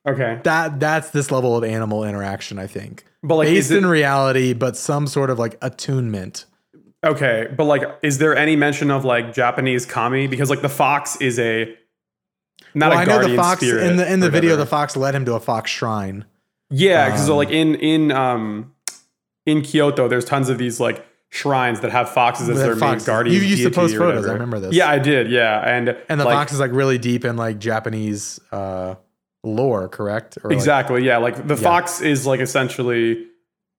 Okay. 0.07 0.39
That 0.43 0.79
that's 0.79 1.11
this 1.11 1.29
level 1.29 1.55
of 1.55 1.63
animal 1.63 2.03
interaction, 2.03 2.57
I 2.57 2.65
think, 2.65 3.03
But 3.21 3.35
like, 3.35 3.47
based 3.47 3.69
it, 3.69 3.77
in 3.77 3.85
reality, 3.85 4.53
but 4.53 4.75
some 4.75 5.05
sort 5.05 5.29
of 5.29 5.37
like 5.37 5.55
attunement. 5.61 6.45
okay, 7.05 7.47
but 7.55 7.65
like, 7.65 7.83
is 8.01 8.17
there 8.17 8.35
any 8.35 8.55
mention 8.55 8.89
of 8.89 9.05
like 9.05 9.33
Japanese 9.33 9.85
kami? 9.85 10.25
Because 10.25 10.49
like 10.49 10.63
the 10.63 10.69
fox 10.69 11.15
is 11.21 11.37
a 11.37 11.75
not 12.73 12.89
well, 12.89 12.97
a 12.97 13.01
I 13.01 13.05
know 13.05 13.11
guardian 13.17 13.35
the 13.37 13.43
fox 13.43 13.61
in 13.61 13.97
the 13.97 14.11
in 14.11 14.19
the 14.19 14.31
video. 14.31 14.55
The 14.55 14.65
fox 14.65 14.97
led 14.97 15.13
him 15.13 15.25
to 15.25 15.35
a 15.35 15.39
fox 15.39 15.69
shrine. 15.69 16.25
Yeah, 16.71 17.05
because 17.05 17.27
so 17.27 17.33
Um, 17.33 17.37
like 17.37 17.51
in 17.51 17.75
in 17.75 18.11
um 18.11 18.71
in 19.45 19.61
Kyoto, 19.61 20.07
there's 20.07 20.25
tons 20.25 20.49
of 20.49 20.57
these 20.57 20.79
like 20.79 21.05
shrines 21.29 21.81
that 21.81 21.91
have 21.91 22.09
foxes 22.09 22.47
as 22.49 22.57
their 22.59 22.75
main 22.75 22.99
guardian. 22.99 23.35
You 23.35 23.41
used 23.47 23.63
to 23.63 23.71
post 23.71 23.95
photos, 23.95 24.25
I 24.27 24.33
remember 24.33 24.59
this. 24.59 24.73
Yeah, 24.73 24.89
I 24.89 24.99
did. 24.99 25.29
Yeah, 25.29 25.59
and 25.67 25.89
And 26.09 26.19
the 26.19 26.25
like, 26.25 26.33
fox 26.35 26.53
is 26.53 26.59
like 26.59 26.71
really 26.71 26.97
deep 26.97 27.25
in 27.25 27.35
like 27.35 27.59
Japanese 27.59 28.39
uh, 28.51 28.95
lore, 29.43 29.89
correct? 29.89 30.37
Or 30.43 30.49
like- 30.49 30.57
exactly. 30.57 31.03
yeah, 31.03 31.17
like 31.17 31.47
the 31.47 31.55
Yeah. 31.55 31.61
fox 31.61 32.01
is 32.01 32.25
like 32.25 32.39
essentially 32.39 33.27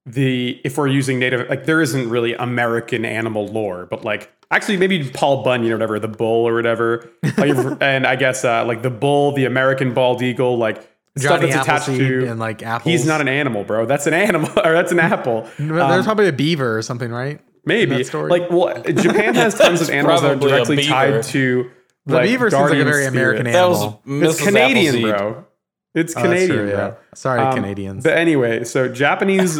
the 0.04 0.60
if 0.64 0.78
we're 0.78 0.86
using 0.86 1.18
native 1.18 1.48
like 1.48 1.64
there 1.64 1.82
isn't 1.82 2.08
really 2.10 2.34
American 2.34 3.04
animal 3.04 3.46
lore, 3.48 3.86
but 3.86 4.04
like 4.04 4.30
actually 4.52 4.76
maybe 4.76 5.10
Paul 5.10 5.42
Bunyan 5.42 5.72
or 5.72 5.74
whatever, 5.76 5.98
the 5.98 6.06
bull 6.08 6.46
or 6.46 6.54
whatever. 6.54 7.10
Like, 7.36 7.56
and 7.82 8.06
I 8.06 8.14
guess 8.16 8.44
uh, 8.44 8.64
like 8.64 8.82
the 8.82 8.90
bull, 8.90 9.32
the 9.32 9.44
American 9.46 9.92
bald 9.94 10.22
eagle, 10.22 10.56
like 10.58 10.88
stuff 11.18 11.40
Johnny 11.40 11.50
that's 11.52 11.62
attached 11.66 11.82
Appleseed 11.88 12.08
to. 12.08 12.30
and 12.30 12.38
like 12.40 12.62
apples. 12.62 12.90
He's 12.92 13.06
not 13.06 13.20
an 13.20 13.28
animal, 13.28 13.64
bro. 13.64 13.86
That's 13.86 14.06
an 14.06 14.14
animal, 14.14 14.48
or 14.64 14.72
that's 14.74 14.92
an 14.92 14.98
apple. 15.00 15.48
There's 15.58 15.80
Um, 15.82 16.04
probably 16.04 16.28
a 16.28 16.32
beaver 16.32 16.76
or 16.76 16.82
something, 16.82 17.10
right? 17.10 17.40
Maybe 17.64 18.02
like 18.04 18.48
well, 18.50 18.80
Japan 18.84 19.34
has 19.34 19.54
tons 19.58 19.80
of 19.80 19.90
animals 19.90 20.22
that 20.22 20.32
are 20.36 20.36
directly 20.36 20.84
tied 20.84 21.22
to 21.24 21.68
The 22.06 22.14
like 22.14 22.24
beaver 22.28 22.48
seems 22.50 22.60
like 22.60 22.70
a 22.70 22.84
guardian 22.84 22.86
very 22.88 23.06
American 23.06 23.46
spirits. 23.46 23.78
That 23.80 24.06
animal. 24.06 24.22
was 24.22 24.34
It's 24.38 24.44
Canadian, 24.46 24.94
Appleseed. 24.96 25.16
bro. 25.18 25.44
It's 25.94 26.14
Oh, 26.16 26.20
that's 26.20 26.26
Canadian, 26.28 26.48
true, 26.58 26.70
bro. 26.70 26.78
yeah. 26.78 26.94
Sorry, 27.14 27.40
Um, 27.40 27.54
Canadians. 27.54 28.04
But 28.04 28.12
anyway, 28.18 28.62
so 28.64 28.86
Japanese, 28.86 29.58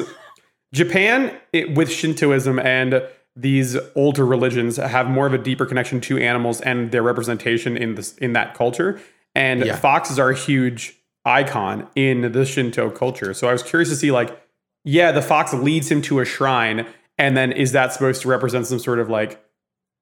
Japan 0.72 1.32
it, 1.52 1.74
with 1.74 1.90
Shintoism 1.90 2.58
and 2.58 3.02
these 3.34 3.76
older 3.94 4.24
religions 4.24 4.76
have 4.76 5.08
more 5.08 5.26
of 5.26 5.34
a 5.34 5.38
deeper 5.38 5.66
connection 5.66 6.00
to 6.02 6.18
animals 6.18 6.60
and 6.60 6.90
their 6.90 7.02
representation 7.02 7.76
in 7.76 7.94
this 7.94 8.16
in 8.18 8.32
that 8.34 8.54
culture. 8.54 9.00
And 9.34 9.64
Yeah. 9.64 9.76
foxes 9.76 10.18
are 10.18 10.30
a 10.30 10.34
huge 10.36 10.95
icon 11.26 11.86
in 11.96 12.32
the 12.32 12.44
Shinto 12.46 12.88
culture. 12.90 13.34
So 13.34 13.48
I 13.48 13.52
was 13.52 13.62
curious 13.62 13.88
to 13.90 13.96
see, 13.96 14.10
like, 14.10 14.40
yeah, 14.84 15.12
the 15.12 15.20
fox 15.22 15.52
leads 15.52 15.90
him 15.90 16.00
to 16.02 16.20
a 16.20 16.24
shrine, 16.24 16.86
and 17.18 17.36
then 17.36 17.50
is 17.52 17.72
that 17.72 17.92
supposed 17.92 18.22
to 18.22 18.28
represent 18.28 18.66
some 18.66 18.78
sort 18.78 18.98
of 19.00 19.10
like 19.10 19.42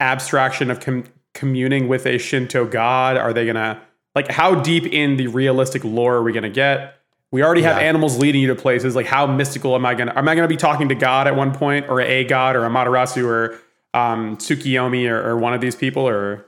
abstraction 0.00 0.70
of 0.70 0.80
com- 0.80 1.04
communing 1.32 1.88
with 1.88 2.06
a 2.06 2.18
Shinto 2.18 2.66
god? 2.66 3.16
Are 3.16 3.32
they 3.32 3.46
gonna 3.46 3.80
like 4.14 4.30
how 4.30 4.54
deep 4.56 4.84
in 4.86 5.16
the 5.16 5.26
realistic 5.28 5.82
lore 5.84 6.16
are 6.16 6.22
we 6.22 6.32
gonna 6.32 6.50
get? 6.50 6.96
We 7.32 7.42
already 7.42 7.62
have 7.62 7.78
Yeah. 7.78 7.88
animals 7.88 8.18
leading 8.18 8.42
you 8.42 8.48
to 8.48 8.54
places. 8.54 8.94
Like, 8.94 9.06
how 9.06 9.26
mystical 9.26 9.74
am 9.74 9.84
I 9.86 9.94
gonna? 9.94 10.12
Am 10.14 10.28
I 10.28 10.34
gonna 10.34 10.46
be 10.48 10.56
talking 10.56 10.88
to 10.90 10.94
God 10.94 11.26
at 11.26 11.34
one 11.34 11.52
point, 11.54 11.86
or 11.88 12.00
a 12.00 12.24
god, 12.24 12.54
or 12.54 12.64
a 12.64 12.68
Amaterasu, 12.68 13.24
or 13.26 13.58
um, 13.94 14.36
Tsukiyomi, 14.36 15.08
or, 15.08 15.30
or 15.30 15.38
one 15.38 15.54
of 15.54 15.60
these 15.60 15.74
people? 15.76 16.06
Or 16.06 16.44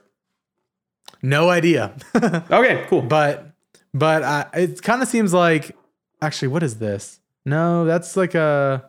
no 1.22 1.48
idea. 1.48 1.94
okay, 2.16 2.84
cool. 2.88 3.02
but 3.02 3.45
but 3.94 4.22
uh, 4.22 4.44
it 4.54 4.82
kind 4.82 5.02
of 5.02 5.08
seems 5.08 5.32
like 5.32 5.76
actually, 6.20 6.48
what 6.48 6.62
is 6.62 6.78
this? 6.78 7.20
No, 7.44 7.84
that's 7.84 8.16
like 8.16 8.34
a. 8.34 8.84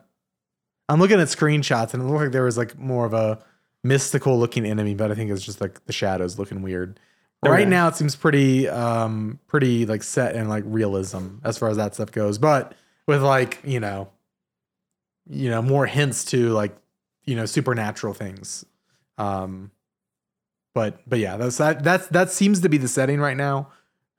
I'm 0.88 0.98
looking 1.00 1.20
at 1.20 1.28
screenshots 1.28 1.92
and 1.92 2.02
it 2.02 2.06
looked 2.06 2.20
like 2.20 2.32
there 2.32 2.44
was 2.44 2.56
like 2.56 2.78
more 2.78 3.04
of 3.04 3.12
a 3.12 3.38
mystical 3.84 4.38
looking 4.38 4.64
enemy, 4.64 4.94
but 4.94 5.10
I 5.10 5.14
think 5.14 5.30
it's 5.30 5.44
just 5.44 5.60
like 5.60 5.84
the 5.86 5.92
shadows 5.92 6.38
looking 6.38 6.62
weird. 6.62 6.98
Okay. 7.44 7.52
Right 7.52 7.68
now, 7.68 7.88
it 7.88 7.94
seems 7.94 8.16
pretty 8.16 8.68
um 8.68 9.38
pretty 9.46 9.86
like 9.86 10.02
set 10.02 10.34
in 10.34 10.48
like 10.48 10.64
realism 10.66 11.38
as 11.44 11.58
far 11.58 11.68
as 11.68 11.76
that 11.76 11.94
stuff 11.94 12.10
goes, 12.10 12.38
but 12.38 12.74
with 13.06 13.22
like 13.22 13.60
you 13.64 13.80
know, 13.80 14.08
you 15.28 15.50
know 15.50 15.62
more 15.62 15.86
hints 15.86 16.24
to 16.26 16.50
like 16.50 16.76
you 17.24 17.36
know 17.36 17.46
supernatural 17.46 18.14
things. 18.14 18.64
Um, 19.18 19.70
but 20.74 21.00
but 21.08 21.18
yeah, 21.18 21.36
that's 21.36 21.58
that 21.58 21.84
that's 21.84 22.06
that 22.08 22.30
seems 22.30 22.60
to 22.60 22.68
be 22.68 22.78
the 22.78 22.88
setting 22.88 23.20
right 23.20 23.36
now. 23.36 23.70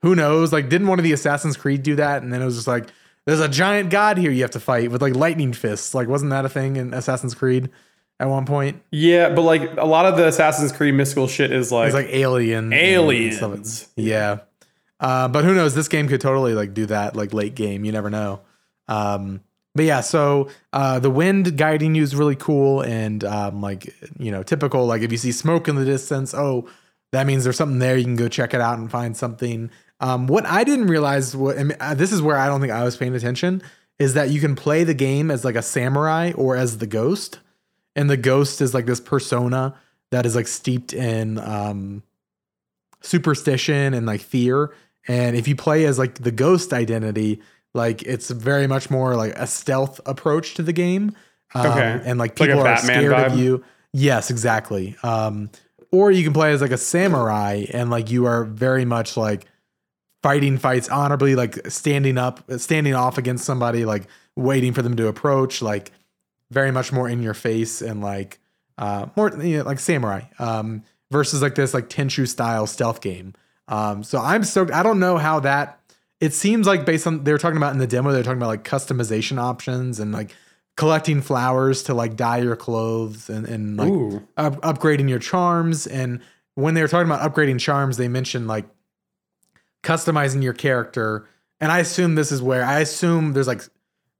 Who 0.02 0.14
knows? 0.14 0.52
Like, 0.52 0.68
didn't 0.68 0.88
one 0.88 0.98
of 0.98 1.04
the 1.04 1.12
Assassin's 1.12 1.56
Creed 1.56 1.82
do 1.82 1.96
that? 1.96 2.22
And 2.22 2.32
then 2.32 2.40
it 2.40 2.44
was 2.44 2.56
just 2.56 2.66
like, 2.66 2.88
there's 3.26 3.40
a 3.40 3.48
giant 3.48 3.90
god 3.90 4.16
here 4.18 4.30
you 4.30 4.42
have 4.42 4.50
to 4.52 4.60
fight 4.60 4.90
with 4.90 5.02
like 5.02 5.14
lightning 5.14 5.52
fists. 5.52 5.94
Like, 5.94 6.08
wasn't 6.08 6.30
that 6.30 6.44
a 6.44 6.48
thing 6.48 6.76
in 6.76 6.94
Assassin's 6.94 7.34
Creed 7.34 7.68
at 8.18 8.28
one 8.28 8.46
point? 8.46 8.82
Yeah, 8.90 9.30
but 9.34 9.42
like 9.42 9.76
a 9.76 9.84
lot 9.84 10.06
of 10.06 10.16
the 10.16 10.26
Assassin's 10.26 10.72
Creed 10.72 10.94
mystical 10.94 11.28
shit 11.28 11.52
is 11.52 11.70
like, 11.70 11.86
It's 11.86 11.94
like 11.94 12.08
alien 12.08 12.72
aliens. 12.72 13.88
Yeah. 13.96 14.40
Uh, 14.98 15.28
but 15.28 15.44
who 15.44 15.54
knows? 15.54 15.74
This 15.74 15.88
game 15.88 16.08
could 16.08 16.20
totally 16.20 16.54
like 16.54 16.74
do 16.74 16.86
that, 16.86 17.16
like 17.16 17.32
late 17.32 17.54
game. 17.54 17.84
You 17.84 17.92
never 17.92 18.10
know. 18.10 18.40
Um, 18.88 19.40
but 19.74 19.84
yeah, 19.84 20.00
so 20.00 20.48
uh, 20.72 20.98
the 20.98 21.10
wind 21.10 21.56
guiding 21.56 21.94
you 21.94 22.02
is 22.02 22.16
really 22.16 22.36
cool, 22.36 22.82
and 22.82 23.22
um, 23.24 23.62
like 23.62 23.94
you 24.18 24.30
know, 24.30 24.42
typical. 24.42 24.86
Like 24.86 25.02
if 25.02 25.12
you 25.12 25.18
see 25.18 25.32
smoke 25.32 25.68
in 25.68 25.76
the 25.76 25.84
distance, 25.84 26.34
oh, 26.34 26.68
that 27.12 27.26
means 27.26 27.44
there's 27.44 27.56
something 27.56 27.78
there. 27.78 27.96
You 27.96 28.04
can 28.04 28.16
go 28.16 28.28
check 28.28 28.52
it 28.52 28.60
out 28.60 28.78
and 28.78 28.90
find 28.90 29.16
something. 29.16 29.70
Um, 30.00 30.26
what 30.26 30.46
I 30.46 30.64
didn't 30.64 30.86
realize, 30.86 31.36
what 31.36 31.58
I 31.58 31.64
mean, 31.64 31.76
uh, 31.80 31.94
this 31.94 32.10
is 32.12 32.22
where 32.22 32.36
I 32.36 32.46
don't 32.46 32.60
think 32.60 32.72
I 32.72 32.84
was 32.84 32.96
paying 32.96 33.14
attention, 33.14 33.62
is 33.98 34.14
that 34.14 34.30
you 34.30 34.40
can 34.40 34.56
play 34.56 34.82
the 34.84 34.94
game 34.94 35.30
as 35.30 35.44
like 35.44 35.56
a 35.56 35.62
samurai 35.62 36.32
or 36.34 36.56
as 36.56 36.78
the 36.78 36.86
ghost, 36.86 37.38
and 37.94 38.08
the 38.08 38.16
ghost 38.16 38.60
is 38.60 38.72
like 38.72 38.86
this 38.86 39.00
persona 39.00 39.74
that 40.10 40.24
is 40.26 40.34
like 40.34 40.48
steeped 40.48 40.92
in 40.92 41.38
um, 41.38 42.02
superstition 43.00 43.94
and 43.94 44.06
like 44.06 44.20
fear. 44.20 44.72
And 45.08 45.36
if 45.36 45.48
you 45.48 45.56
play 45.56 45.84
as 45.86 45.98
like 45.98 46.16
the 46.16 46.30
ghost 46.30 46.72
identity, 46.72 47.40
like 47.74 48.02
it's 48.02 48.30
very 48.30 48.66
much 48.66 48.90
more 48.90 49.16
like 49.16 49.32
a 49.36 49.46
stealth 49.46 50.00
approach 50.06 50.54
to 50.54 50.62
the 50.62 50.72
game. 50.72 51.14
Um, 51.54 51.66
Okay. 51.66 52.00
And 52.04 52.18
like 52.18 52.38
Like 52.38 52.48
people 52.48 52.66
are 52.66 52.76
scared 52.76 53.12
vibe? 53.12 53.32
of 53.32 53.38
you. 53.38 53.64
Yes, 53.92 54.30
exactly. 54.30 54.96
Um, 55.02 55.50
or 55.90 56.10
you 56.10 56.22
can 56.22 56.32
play 56.32 56.52
as 56.52 56.60
like 56.60 56.70
a 56.70 56.76
samurai 56.78 57.64
and 57.72 57.90
like 57.90 58.10
you 58.10 58.26
are 58.26 58.44
very 58.44 58.84
much 58.84 59.16
like 59.16 59.46
fighting 60.22 60.58
fights 60.58 60.88
honorably, 60.88 61.34
like 61.34 61.70
standing 61.70 62.18
up, 62.18 62.42
standing 62.58 62.94
off 62.94 63.18
against 63.18 63.44
somebody, 63.44 63.84
like 63.84 64.06
waiting 64.36 64.72
for 64.72 64.82
them 64.82 64.96
to 64.96 65.06
approach, 65.08 65.62
like 65.62 65.92
very 66.50 66.70
much 66.70 66.92
more 66.92 67.08
in 67.08 67.22
your 67.22 67.34
face 67.34 67.80
and 67.80 68.00
like 68.00 68.38
uh 68.78 69.06
more 69.16 69.30
you 69.42 69.58
know, 69.58 69.64
like 69.64 69.78
samurai 69.78 70.22
um 70.38 70.82
versus 71.10 71.42
like 71.42 71.54
this 71.54 71.74
like 71.74 71.88
Tenchu 71.88 72.26
style 72.28 72.66
stealth 72.66 73.00
game. 73.00 73.34
Um 73.68 74.02
so 74.02 74.18
I'm 74.18 74.44
stoked. 74.44 74.72
I 74.72 74.82
don't 74.82 75.00
know 75.00 75.16
how 75.16 75.40
that 75.40 75.80
it 76.20 76.34
seems 76.34 76.66
like 76.66 76.84
based 76.84 77.06
on 77.06 77.24
they 77.24 77.32
were 77.32 77.38
talking 77.38 77.56
about 77.56 77.72
in 77.72 77.78
the 77.78 77.86
demo, 77.86 78.12
they're 78.12 78.22
talking 78.22 78.38
about 78.38 78.48
like 78.48 78.64
customization 78.64 79.38
options 79.38 79.98
and 79.98 80.12
like 80.12 80.34
collecting 80.76 81.20
flowers 81.20 81.82
to 81.84 81.94
like 81.94 82.16
dye 82.16 82.38
your 82.38 82.56
clothes 82.56 83.28
and, 83.28 83.46
and 83.46 83.76
like 83.76 84.22
up, 84.36 84.60
upgrading 84.60 85.08
your 85.08 85.18
charms. 85.18 85.86
And 85.86 86.20
when 86.54 86.74
they 86.74 86.82
were 86.82 86.88
talking 86.88 87.10
about 87.10 87.20
upgrading 87.20 87.60
charms, 87.60 87.96
they 87.96 88.08
mentioned 88.08 88.46
like 88.48 88.66
customizing 89.82 90.42
your 90.42 90.52
character. 90.52 91.26
And 91.60 91.70
I 91.70 91.78
assume 91.78 92.14
this 92.14 92.32
is 92.32 92.42
where 92.42 92.64
I 92.64 92.80
assume 92.80 93.32
there's 93.32 93.46
like 93.46 93.62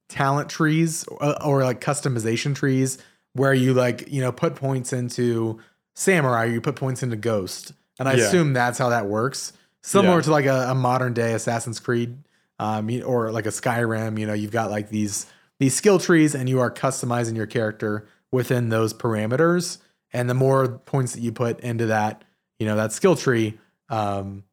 talent 0.09 0.49
trees 0.49 1.03
or, 1.07 1.43
or 1.43 1.63
like 1.63 1.81
customization 1.81 2.55
trees 2.55 2.97
where 3.33 3.53
you 3.53 3.73
like, 3.73 4.11
you 4.11 4.21
know, 4.21 4.31
put 4.31 4.55
points 4.55 4.91
into 4.93 5.59
samurai, 5.95 6.45
you 6.45 6.61
put 6.61 6.75
points 6.75 7.01
into 7.03 7.15
ghost, 7.15 7.73
and 7.99 8.07
I 8.09 8.13
Yeah. 8.15 8.25
assume 8.25 8.53
that's 8.53 8.77
how 8.77 8.89
that 8.89 9.05
works. 9.07 9.53
Similar 9.83 10.17
Yeah. 10.17 10.21
to 10.23 10.31
like 10.31 10.45
a, 10.45 10.67
a 10.71 10.75
modern 10.75 11.13
day 11.13 11.33
Assassin's 11.33 11.79
Creed, 11.79 12.17
um, 12.59 12.89
or 13.05 13.31
like 13.31 13.45
a 13.45 13.49
Skyrim. 13.49 14.19
You 14.19 14.27
know, 14.27 14.33
you've 14.33 14.51
got 14.51 14.69
like 14.69 14.89
these 14.89 15.25
these 15.59 15.75
skill 15.75 15.99
trees, 15.99 16.33
and 16.35 16.49
you 16.49 16.59
are 16.59 16.71
customizing 16.71 17.35
your 17.35 17.45
character 17.45 18.07
within 18.31 18.69
those 18.69 18.93
parameters. 18.93 19.77
And 20.13 20.29
the 20.29 20.33
more 20.33 20.67
points 20.79 21.13
that 21.13 21.21
you 21.21 21.31
put 21.31 21.59
into 21.61 21.85
that, 21.87 22.23
you 22.59 22.65
know, 22.65 22.75
that 22.75 22.91
skill 22.91 23.15
tree, 23.15 23.57
um, 23.89 24.43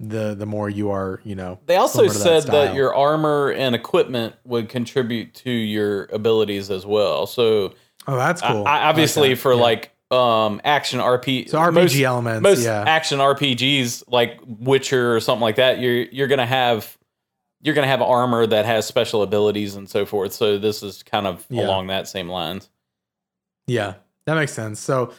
the 0.00 0.34
the 0.34 0.46
more 0.46 0.68
you 0.68 0.90
are, 0.90 1.20
you 1.24 1.34
know. 1.34 1.58
They 1.66 1.76
also 1.76 2.08
said 2.08 2.42
that, 2.44 2.48
style. 2.48 2.74
your 2.74 2.94
armor 2.94 3.50
and 3.52 3.74
equipment 3.74 4.34
would 4.44 4.68
contribute 4.68 5.34
to 5.34 5.50
your 5.50 6.04
abilities 6.12 6.70
as 6.70 6.84
well. 6.84 7.26
So 7.26 7.74
Oh, 8.06 8.16
that's 8.16 8.42
I- 8.42 8.52
cool. 8.52 8.66
I, 8.66 8.84
obviously 8.84 9.28
Okay, 9.28 9.34
for 9.36 9.54
yeah. 9.54 9.60
like 9.60 9.90
um 10.10 10.60
action 10.64 11.00
RP 11.00 11.48
so 11.48 11.58
RPG 11.58 11.72
most, 11.74 11.96
elements, 12.00 12.42
most 12.42 12.62
yeah. 12.64 12.82
action 12.86 13.18
RPGs 13.20 14.04
like 14.08 14.38
Witcher 14.46 15.14
or 15.16 15.20
something 15.20 15.42
like 15.42 15.56
that, 15.56 15.78
you're 15.80 16.02
you're 16.04 16.28
gonna 16.28 16.44
have 16.46 16.98
you're 17.62 17.74
gonna 17.74 17.86
have 17.86 18.02
armor 18.02 18.46
that 18.46 18.66
has 18.66 18.86
special 18.86 19.22
abilities 19.22 19.74
and 19.76 19.88
so 19.88 20.04
forth. 20.04 20.32
So 20.34 20.58
this 20.58 20.82
is 20.82 21.02
kind 21.02 21.26
of 21.26 21.46
Yeah. 21.48 21.64
along 21.66 21.86
that 21.86 22.06
same 22.08 22.28
lines. 22.28 22.68
Yeah, 23.66 23.94
that 24.26 24.34
makes 24.34 24.52
sense. 24.52 24.78
So 24.80 25.12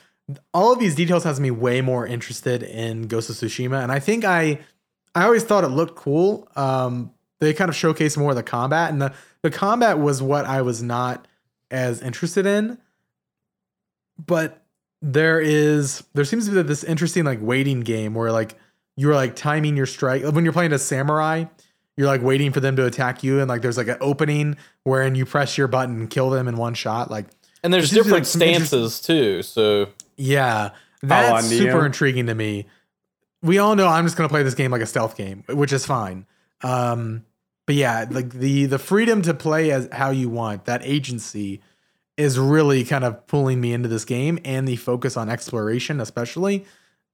all 0.53 0.73
of 0.73 0.79
these 0.79 0.95
details 0.95 1.23
has 1.23 1.39
me 1.39 1.51
way 1.51 1.81
more 1.81 2.05
interested 2.05 2.63
in 2.63 3.07
Ghost 3.07 3.29
of 3.29 3.35
Tsushima, 3.35 3.81
and 3.81 3.91
I 3.91 3.99
think 3.99 4.25
I 4.25 4.59
I 5.13 5.23
always 5.25 5.43
thought 5.43 5.63
it 5.63 5.69
looked 5.69 5.95
cool. 5.95 6.47
Um, 6.55 7.11
they 7.39 7.53
kind 7.53 7.69
of 7.69 7.75
showcase 7.75 8.17
more 8.17 8.31
of 8.31 8.35
the 8.35 8.43
combat, 8.43 8.91
and 8.91 9.01
the 9.01 9.13
the 9.41 9.51
combat 9.51 9.99
was 9.99 10.21
what 10.21 10.45
I 10.45 10.61
was 10.61 10.81
not 10.81 11.27
as 11.69 12.01
interested 12.01 12.45
in. 12.45 12.77
But 14.23 14.65
there 15.01 15.39
is 15.39 16.03
there 16.13 16.25
seems 16.25 16.47
to 16.47 16.55
be 16.55 16.61
this 16.63 16.83
interesting 16.83 17.25
like 17.25 17.39
waiting 17.41 17.81
game 17.81 18.13
where 18.15 18.31
like 18.31 18.55
you're 18.95 19.13
like 19.13 19.35
timing 19.35 19.77
your 19.77 19.85
strike 19.85 20.23
when 20.23 20.43
you're 20.43 20.53
playing 20.53 20.71
a 20.73 20.79
samurai 20.79 21.43
you're 21.97 22.07
like 22.07 22.23
waiting 22.23 22.51
for 22.51 22.59
them 22.59 22.75
to 22.75 22.85
attack 22.85 23.23
you 23.23 23.39
and 23.39 23.47
like 23.47 23.61
there's 23.61 23.77
like 23.77 23.89
an 23.89 23.97
opening 24.01 24.55
wherein 24.83 25.13
you 25.13 25.25
press 25.25 25.57
your 25.57 25.67
button 25.67 25.99
and 25.99 26.09
kill 26.09 26.29
them 26.29 26.47
in 26.47 26.55
one 26.57 26.73
shot 26.73 27.11
like 27.11 27.25
And 27.63 27.73
there's 27.73 27.89
different 27.89 28.13
like, 28.13 28.25
stances 28.25 29.01
too. 29.01 29.41
So 29.41 29.89
yeah, 30.17 30.71
that's 31.01 31.47
super 31.47 31.63
Neo. 31.63 31.85
intriguing 31.85 32.27
to 32.27 32.35
me. 32.35 32.67
We 33.41 33.57
all 33.57 33.75
know 33.75 33.87
I'm 33.87 34.05
just 34.05 34.17
gonna 34.17 34.29
play 34.29 34.43
this 34.43 34.55
game 34.55 34.71
like 34.71 34.81
a 34.81 34.85
stealth 34.85 35.15
game, 35.15 35.43
which 35.47 35.71
is 35.71 35.85
fine. 35.85 36.25
Um, 36.61 37.25
but 37.65 37.75
yeah, 37.75 38.05
like 38.09 38.31
the 38.31 38.65
the 38.65 38.79
freedom 38.79 39.21
to 39.23 39.33
play 39.33 39.71
as 39.71 39.87
how 39.91 40.11
you 40.11 40.29
want, 40.29 40.65
that 40.65 40.81
agency 40.83 41.61
is 42.17 42.39
really 42.39 42.83
kind 42.83 43.03
of 43.03 43.27
pulling 43.27 43.59
me 43.59 43.73
into 43.73 43.89
this 43.89 44.05
game, 44.05 44.39
and 44.45 44.67
the 44.67 44.75
focus 44.77 45.17
on 45.17 45.29
exploration, 45.29 45.99
especially, 45.99 46.65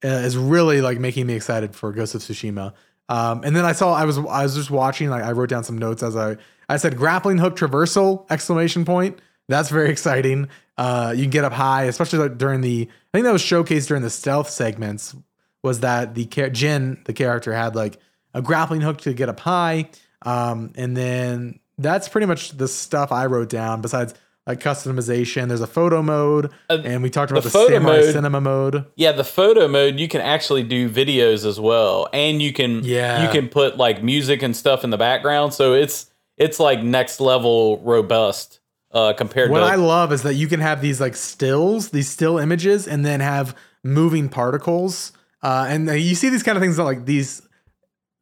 uh, 0.03 0.07
is 0.07 0.37
really 0.37 0.81
like 0.81 0.99
making 0.99 1.27
me 1.27 1.33
excited 1.33 1.75
for 1.75 1.91
Ghost 1.91 2.15
of 2.15 2.21
Tsushima. 2.21 2.73
Um, 3.09 3.43
and 3.43 3.55
then 3.55 3.65
I 3.65 3.73
saw 3.73 3.93
I 3.93 4.05
was 4.05 4.17
I 4.17 4.43
was 4.43 4.55
just 4.55 4.71
watching 4.71 5.09
like 5.09 5.23
I 5.23 5.31
wrote 5.31 5.49
down 5.49 5.63
some 5.63 5.77
notes 5.77 6.01
as 6.03 6.15
I 6.15 6.37
I 6.69 6.77
said 6.77 6.95
grappling 6.95 7.39
hook 7.39 7.57
traversal 7.57 8.25
exclamation 8.29 8.85
point. 8.85 9.19
That's 9.51 9.69
very 9.69 9.89
exciting. 9.91 10.49
Uh, 10.77 11.13
you 11.15 11.23
can 11.23 11.29
get 11.31 11.43
up 11.43 11.53
high, 11.53 11.83
especially 11.83 12.19
like 12.19 12.37
during 12.39 12.61
the 12.61 12.87
I 13.13 13.17
think 13.17 13.25
that 13.25 13.33
was 13.33 13.43
showcased 13.43 13.87
during 13.87 14.01
the 14.03 14.09
stealth 14.09 14.49
segments. 14.49 15.15
Was 15.63 15.81
that 15.81 16.15
the 16.15 16.25
char- 16.25 16.49
Jin 16.49 16.99
the 17.05 17.13
character 17.13 17.53
had 17.53 17.75
like 17.75 17.99
a 18.33 18.41
grappling 18.41 18.81
hook 18.81 18.99
to 19.01 19.13
get 19.13 19.29
up 19.29 19.39
high, 19.41 19.89
um, 20.23 20.71
and 20.75 20.97
then 20.97 21.59
that's 21.77 22.07
pretty 22.09 22.25
much 22.27 22.51
the 22.57 22.67
stuff 22.67 23.11
I 23.11 23.27
wrote 23.27 23.49
down. 23.49 23.81
Besides 23.81 24.13
like 24.47 24.59
customization, 24.59 25.49
there's 25.49 25.61
a 25.61 25.67
photo 25.67 26.01
mode, 26.01 26.49
Uh, 26.67 26.79
and 26.83 27.03
we 27.03 27.11
talked 27.11 27.29
about 27.29 27.43
the 27.43 27.49
the, 27.49 27.67
samurai 27.67 27.97
mode- 27.99 28.11
cinema 28.13 28.41
mode. 28.41 28.85
Yeah, 28.95 29.11
the 29.11 29.23
photo 29.23 29.67
mode 29.67 29.99
you 29.99 30.07
can 30.07 30.21
actually 30.21 30.63
do 30.63 30.89
videos 30.89 31.45
as 31.45 31.59
well, 31.59 32.07
and 32.11 32.41
you 32.41 32.51
can 32.53 32.83
Yeah. 32.83 33.23
you 33.23 33.29
can 33.29 33.47
put 33.49 33.77
like 33.77 34.01
music 34.01 34.41
and 34.41 34.55
stuff 34.55 34.83
in 34.83 34.89
the 34.89 34.97
background. 34.97 35.53
So 35.53 35.73
it's 35.73 36.07
it's 36.37 36.59
like 36.59 36.81
next 36.81 37.19
level 37.19 37.79
robust 37.83 38.60
uh, 38.93 39.13
compared 39.13 39.51
What 39.51 39.59
to 39.59 39.65
I 39.65 39.75
love 39.75 40.11
is 40.11 40.23
that 40.23 40.35
you 40.35 40.47
can 40.47 40.59
have 40.59 40.81
these 40.81 40.99
like 40.99 41.15
stills, 41.15 41.89
these 41.89 42.09
still 42.09 42.37
images, 42.37 42.87
and 42.87 43.05
then 43.05 43.19
have 43.19 43.55
moving 43.83 44.29
particles. 44.29 45.11
Uh, 45.41 45.65
and 45.69 45.89
uh, 45.89 45.93
you 45.93 46.15
see 46.15 46.29
these 46.29 46.43
kind 46.43 46.57
of 46.57 46.61
things 46.61 46.77
that 46.77 46.83
like 46.83 47.05
these. 47.05 47.41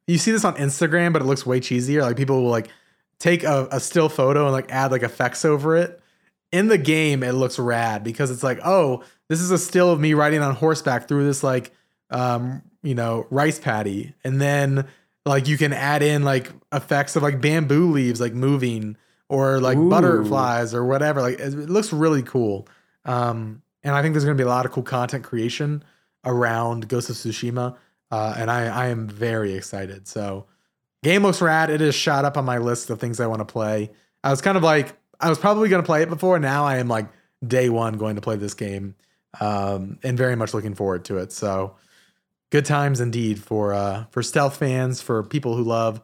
You 0.06 0.18
see 0.18 0.32
this 0.32 0.44
on 0.44 0.56
Instagram, 0.56 1.12
but 1.12 1.22
it 1.22 1.26
looks 1.26 1.46
way 1.46 1.60
cheesier. 1.60 2.02
Like 2.02 2.16
people 2.16 2.42
will 2.42 2.50
like 2.50 2.68
take 3.18 3.44
a, 3.44 3.68
a 3.70 3.78
still 3.78 4.08
photo 4.08 4.44
and 4.44 4.52
like 4.52 4.70
add 4.70 4.90
like 4.90 5.02
effects 5.02 5.44
over 5.44 5.76
it. 5.76 6.00
In 6.50 6.66
the 6.66 6.78
game, 6.78 7.22
it 7.22 7.32
looks 7.32 7.60
rad 7.60 8.02
because 8.02 8.30
it's 8.32 8.42
like, 8.42 8.58
oh, 8.64 9.04
this 9.28 9.40
is 9.40 9.52
a 9.52 9.58
still 9.58 9.92
of 9.92 10.00
me 10.00 10.14
riding 10.14 10.40
on 10.40 10.56
horseback 10.56 11.06
through 11.06 11.24
this 11.24 11.44
like, 11.44 11.70
um, 12.10 12.62
you 12.82 12.96
know, 12.96 13.26
rice 13.30 13.60
paddy, 13.60 14.14
and 14.24 14.40
then 14.40 14.86
like 15.26 15.46
you 15.46 15.56
can 15.56 15.72
add 15.72 16.02
in 16.02 16.24
like 16.24 16.50
effects 16.72 17.14
of 17.14 17.22
like 17.22 17.40
bamboo 17.40 17.90
leaves 17.90 18.20
like 18.20 18.32
moving 18.32 18.96
or 19.30 19.60
like 19.60 19.78
Ooh. 19.78 19.88
butterflies 19.88 20.74
or 20.74 20.84
whatever. 20.84 21.22
Like 21.22 21.38
it, 21.38 21.54
looks 21.54 21.92
really 21.92 22.22
cool. 22.22 22.66
Um, 23.04 23.62
and 23.84 23.94
I 23.94 24.02
think 24.02 24.12
there's 24.12 24.24
gonna 24.24 24.34
be 24.34 24.42
a 24.42 24.48
lot 24.48 24.66
of 24.66 24.72
cool 24.72 24.82
content 24.82 25.22
creation 25.22 25.84
around 26.24 26.88
Ghost 26.88 27.08
of 27.08 27.16
Tsushima. 27.16 27.76
Uh, 28.10 28.34
and 28.36 28.50
I, 28.50 28.66
I 28.66 28.86
am 28.88 29.06
very 29.06 29.54
excited. 29.54 30.08
So 30.08 30.46
game 31.04 31.22
looks 31.22 31.40
rad. 31.40 31.70
It 31.70 31.80
is 31.80 31.94
shot 31.94 32.24
up 32.24 32.36
on 32.36 32.44
my 32.44 32.58
list 32.58 32.90
of 32.90 32.98
things 32.98 33.20
I 33.20 33.28
want 33.28 33.38
to 33.38 33.44
play. 33.44 33.92
I 34.24 34.30
was 34.30 34.42
kind 34.42 34.56
of 34.56 34.64
like 34.64 34.96
I 35.20 35.28
was 35.28 35.38
probably 35.38 35.68
gonna 35.68 35.84
play 35.84 36.02
it 36.02 36.08
before. 36.08 36.40
Now 36.40 36.64
I 36.64 36.78
am 36.78 36.88
like 36.88 37.06
day 37.46 37.68
one 37.68 37.98
going 37.98 38.16
to 38.16 38.20
play 38.20 38.34
this 38.34 38.54
game. 38.54 38.96
Um, 39.40 40.00
and 40.02 40.18
very 40.18 40.34
much 40.34 40.54
looking 40.54 40.74
forward 40.74 41.04
to 41.04 41.18
it. 41.18 41.30
So 41.30 41.76
good 42.50 42.64
times 42.64 43.00
indeed 43.00 43.40
for 43.40 43.72
uh 43.72 44.06
for 44.10 44.24
stealth 44.24 44.56
fans, 44.56 45.00
for 45.00 45.22
people 45.22 45.54
who 45.54 45.62
love 45.62 46.00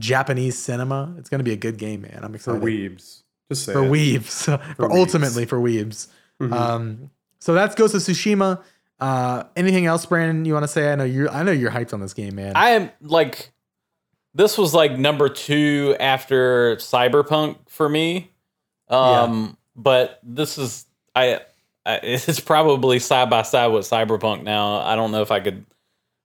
Japanese 0.00 0.58
cinema. 0.58 1.14
It's 1.18 1.28
gonna 1.28 1.44
be 1.44 1.52
a 1.52 1.56
good 1.56 1.76
game, 1.78 2.02
man. 2.02 2.20
I'm 2.22 2.34
excited. 2.34 2.60
for 2.60 2.68
excited 2.68 2.96
weebs. 2.98 3.22
Just 3.50 3.64
say 3.64 3.72
for 3.72 3.84
it. 3.84 3.90
weebs, 3.90 4.44
for, 4.76 4.88
weebs. 4.88 4.98
ultimately 4.98 5.46
for 5.46 5.58
weebs. 5.58 6.08
Mhm. 6.40 6.52
Um, 6.52 7.10
so 7.38 7.54
that's 7.54 7.74
Ghost 7.74 7.94
of 7.94 8.00
Tsushima. 8.00 8.62
Uh, 8.98 9.44
anything 9.56 9.86
else, 9.86 10.04
Brandon? 10.06 10.44
You 10.44 10.52
want 10.52 10.64
to 10.64 10.68
say? 10.68 10.92
I 10.92 10.94
know 10.94 11.04
you're. 11.04 11.30
I 11.30 11.42
know 11.42 11.52
you're 11.52 11.70
hyped 11.70 11.94
on 11.94 12.00
this 12.00 12.12
game, 12.14 12.34
man. 12.34 12.52
I 12.56 12.70
am 12.70 12.90
like 13.00 13.52
this 14.34 14.56
was 14.58 14.74
like 14.74 14.98
number 14.98 15.28
two 15.28 15.96
after 15.98 16.76
Cyberpunk 16.76 17.56
for 17.68 17.88
me. 17.88 18.30
Um, 18.88 19.56
but 19.76 20.20
this 20.22 20.58
is 20.58 20.86
I, 21.14 21.40
I 21.86 21.94
it's 22.02 22.40
probably 22.40 22.98
side 22.98 23.30
by 23.30 23.42
side 23.42 23.68
with 23.68 23.88
Cyberpunk 23.88 24.42
now. 24.42 24.80
I 24.80 24.96
don't 24.96 25.12
know 25.12 25.22
if 25.22 25.30
I 25.30 25.40
could 25.40 25.64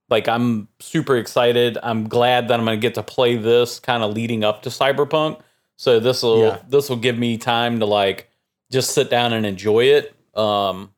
like 0.10 0.28
I'm 0.28 0.68
super 0.80 1.18
excited. 1.18 1.78
I'm 1.82 2.08
glad 2.08 2.48
that 2.48 2.60
I'm 2.60 2.66
gonna 2.66 2.78
get 2.78 2.96
to 2.96 3.04
play 3.04 3.38
this 3.38 3.80
kind 3.80 4.04
of 4.04 4.14
leading 4.14 4.44
up 4.44 4.62
to 4.64 4.70
Cyberpunk. 4.70 5.40
So 5.78 6.00
this 6.00 6.24
will 6.24 6.40
Yeah. 6.40 6.60
this 6.68 6.90
will 6.90 6.98
give 6.98 7.18
me 7.18 7.38
time 7.38 7.80
to 7.80 7.86
like 7.86 8.30
just 8.72 8.94
sit 8.94 9.10
down 9.10 9.34
and 9.34 9.46
enjoy 9.46 9.86
it. 9.86 10.16
Um 10.36 10.92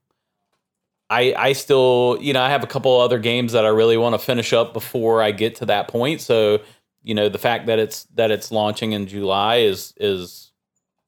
I 1.10 1.34
I 1.38 1.54
still, 1.54 2.18
you 2.20 2.34
know, 2.34 2.42
I 2.42 2.50
have 2.50 2.64
a 2.64 2.68
couple 2.68 3.00
other 3.00 3.18
games 3.20 3.54
that 3.54 3.66
I 3.66 3.70
really 3.70 3.98
want 3.98 4.14
to 4.14 4.20
finish 4.20 4.52
up 4.54 4.74
before 4.74 5.22
I 5.22 5.32
get 5.32 5.56
to 5.56 5.66
that 5.68 5.88
point. 5.88 6.20
So, 6.22 6.60
you 7.04 7.14
know, 7.16 7.30
the 7.30 7.38
fact 7.38 7.66
that 7.68 7.80
it's 7.80 8.04
that 8.16 8.30
it's 8.30 8.52
launching 8.52 8.92
in 8.92 9.08
July 9.08 9.58
is 9.58 9.94
is 9.98 10.52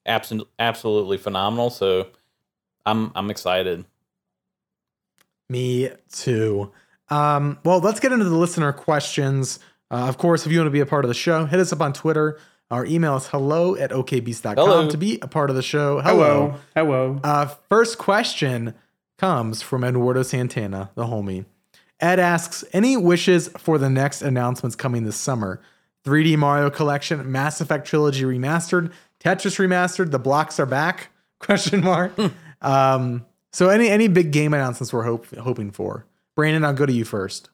absolutely 0.06 0.50
absolutely 0.58 1.18
phenomenal. 1.18 1.68
So, 1.68 2.06
I'm 2.86 3.12
I'm 3.14 3.30
excited. 3.30 3.84
Me 5.48 5.90
too. 6.12 6.72
Um, 7.10 7.58
well, 7.64 7.80
let's 7.80 8.00
get 8.00 8.12
into 8.12 8.24
the 8.24 8.36
listener 8.36 8.72
questions. 8.72 9.58
Uh, 9.90 10.06
of 10.08 10.18
course, 10.18 10.46
if 10.46 10.52
you 10.52 10.58
want 10.58 10.68
to 10.68 10.72
be 10.72 10.80
a 10.80 10.86
part 10.86 11.04
of 11.04 11.08
the 11.08 11.14
show, 11.14 11.44
hit 11.44 11.58
us 11.60 11.72
up 11.72 11.80
on 11.80 11.92
Twitter. 11.92 12.38
Our 12.70 12.86
email 12.86 13.16
is 13.16 13.26
hello 13.26 13.74
at 13.74 13.90
okbeast.com 13.90 14.54
Hello. 14.54 14.88
to 14.88 14.96
be 14.96 15.18
a 15.20 15.26
part 15.26 15.50
of 15.50 15.56
the 15.56 15.62
show. 15.62 16.00
Hello. 16.00 16.54
Hello. 16.76 17.20
Uh, 17.24 17.46
first 17.68 17.98
question 17.98 18.74
comes 19.18 19.60
from 19.60 19.82
Eduardo 19.82 20.22
Santana, 20.22 20.90
the 20.94 21.04
homie. 21.04 21.44
Ed 21.98 22.20
asks, 22.20 22.64
any 22.72 22.96
wishes 22.96 23.48
for 23.58 23.76
the 23.76 23.90
next 23.90 24.22
announcements 24.22 24.76
coming 24.76 25.04
this 25.04 25.16
summer? 25.16 25.60
3D 26.04 26.38
Mario 26.38 26.70
Collection, 26.70 27.30
Mass 27.30 27.60
Effect 27.60 27.86
Trilogy 27.86 28.22
Remastered, 28.22 28.92
Tetris 29.18 29.58
Remastered, 29.58 30.10
the 30.12 30.18
blocks 30.18 30.58
are 30.58 30.64
back? 30.66 31.08
Question 31.40 31.82
mark. 31.82 32.12
um, 32.62 33.26
so 33.52 33.68
any 33.68 33.88
any 33.88 34.06
big 34.08 34.30
game 34.30 34.54
announcements 34.54 34.92
we're 34.92 35.02
hope, 35.02 35.26
hoping 35.36 35.70
for? 35.72 36.06
Brandon, 36.36 36.64
I'll 36.64 36.74
go 36.74 36.86
to 36.86 36.92
you 36.92 37.04
first. 37.04 37.50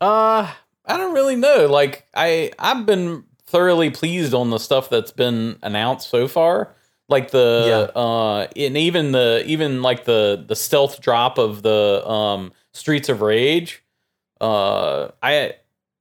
Uh, 0.00 0.52
I 0.88 0.96
don't 0.96 1.14
really 1.14 1.36
know. 1.36 1.66
Like 1.66 2.06
I 2.14 2.50
I've 2.58 2.86
been 2.86 3.24
thoroughly 3.46 3.90
pleased 3.90 4.34
on 4.34 4.50
the 4.50 4.58
stuff 4.58 4.90
that's 4.90 5.12
been 5.12 5.58
announced 5.62 6.08
so 6.08 6.26
far. 6.28 6.74
Like 7.08 7.30
the 7.30 7.90
uh 7.98 8.40
and 8.56 8.76
even 8.76 9.12
the 9.12 9.42
even 9.46 9.82
like 9.82 10.04
the 10.04 10.44
the 10.46 10.56
stealth 10.56 11.00
drop 11.00 11.38
of 11.38 11.62
the 11.62 12.06
um 12.06 12.52
Streets 12.72 13.08
of 13.08 13.20
Rage. 13.20 13.82
Uh 14.40 15.08
I 15.22 15.54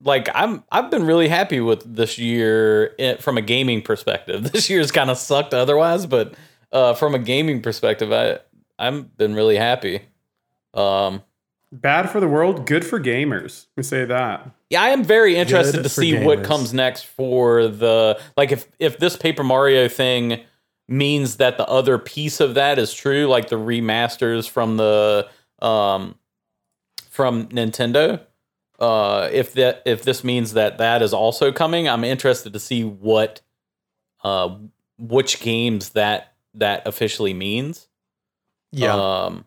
like 0.03 0.29
I'm 0.33 0.63
I've 0.71 0.91
been 0.91 1.05
really 1.05 1.27
happy 1.27 1.59
with 1.59 1.95
this 1.95 2.17
year 2.17 2.93
eh, 2.99 3.15
from 3.17 3.37
a 3.37 3.41
gaming 3.41 3.81
perspective. 3.81 4.43
This 4.51 4.69
year's 4.69 4.91
kind 4.91 5.09
of 5.09 5.17
sucked 5.17 5.53
otherwise, 5.53 6.05
but 6.05 6.35
uh 6.71 6.93
from 6.93 7.15
a 7.15 7.19
gaming 7.19 7.61
perspective 7.61 8.11
I 8.11 8.39
I've 8.79 9.17
been 9.17 9.33
really 9.33 9.57
happy. 9.57 10.01
Um, 10.77 11.23
Bad 11.69 12.09
for 12.09 12.21
the 12.21 12.29
world, 12.29 12.65
good 12.65 12.85
for 12.85 12.97
gamers. 12.97 13.65
We 13.75 13.83
say 13.83 14.05
that. 14.05 14.51
yeah, 14.69 14.81
I 14.81 14.89
am 14.89 15.03
very 15.03 15.35
interested 15.35 15.77
Good 15.77 15.83
to 15.83 15.89
for 15.89 16.01
see 16.01 16.17
what 16.23 16.45
comes 16.45 16.73
next 16.73 17.05
for 17.05 17.67
the 17.67 18.21
like 18.37 18.53
if 18.53 18.67
if 18.79 18.99
this 18.99 19.17
Paper 19.17 19.43
Mario 19.43 19.89
thing 19.89 20.45
means 20.87 21.35
that 21.37 21.57
the 21.57 21.67
other 21.67 21.97
piece 21.97 22.39
of 22.39 22.53
that 22.53 22.79
is 22.79 22.93
true, 22.93 23.27
like 23.27 23.49
the 23.49 23.57
remasters 23.57 24.49
from 24.49 24.77
the 24.77 25.27
um 25.61 26.15
from 27.09 27.49
Nintendo. 27.49 28.21
Uh, 28.79 29.27
if 29.33 29.51
that 29.53 29.81
if 29.85 30.03
this 30.03 30.23
means 30.23 30.53
that 30.53 30.77
that 30.77 31.01
is 31.01 31.13
also 31.13 31.51
coming, 31.51 31.89
I'm 31.89 32.05
interested 32.05 32.53
to 32.53 32.59
see 32.59 32.85
what 32.85 33.41
uh 34.23 34.55
which 34.97 35.41
games 35.41 35.89
that 35.89 36.33
that 36.53 36.87
officially 36.87 37.33
means. 37.33 37.89
Yeah. 38.71 38.95
Um, 38.95 39.45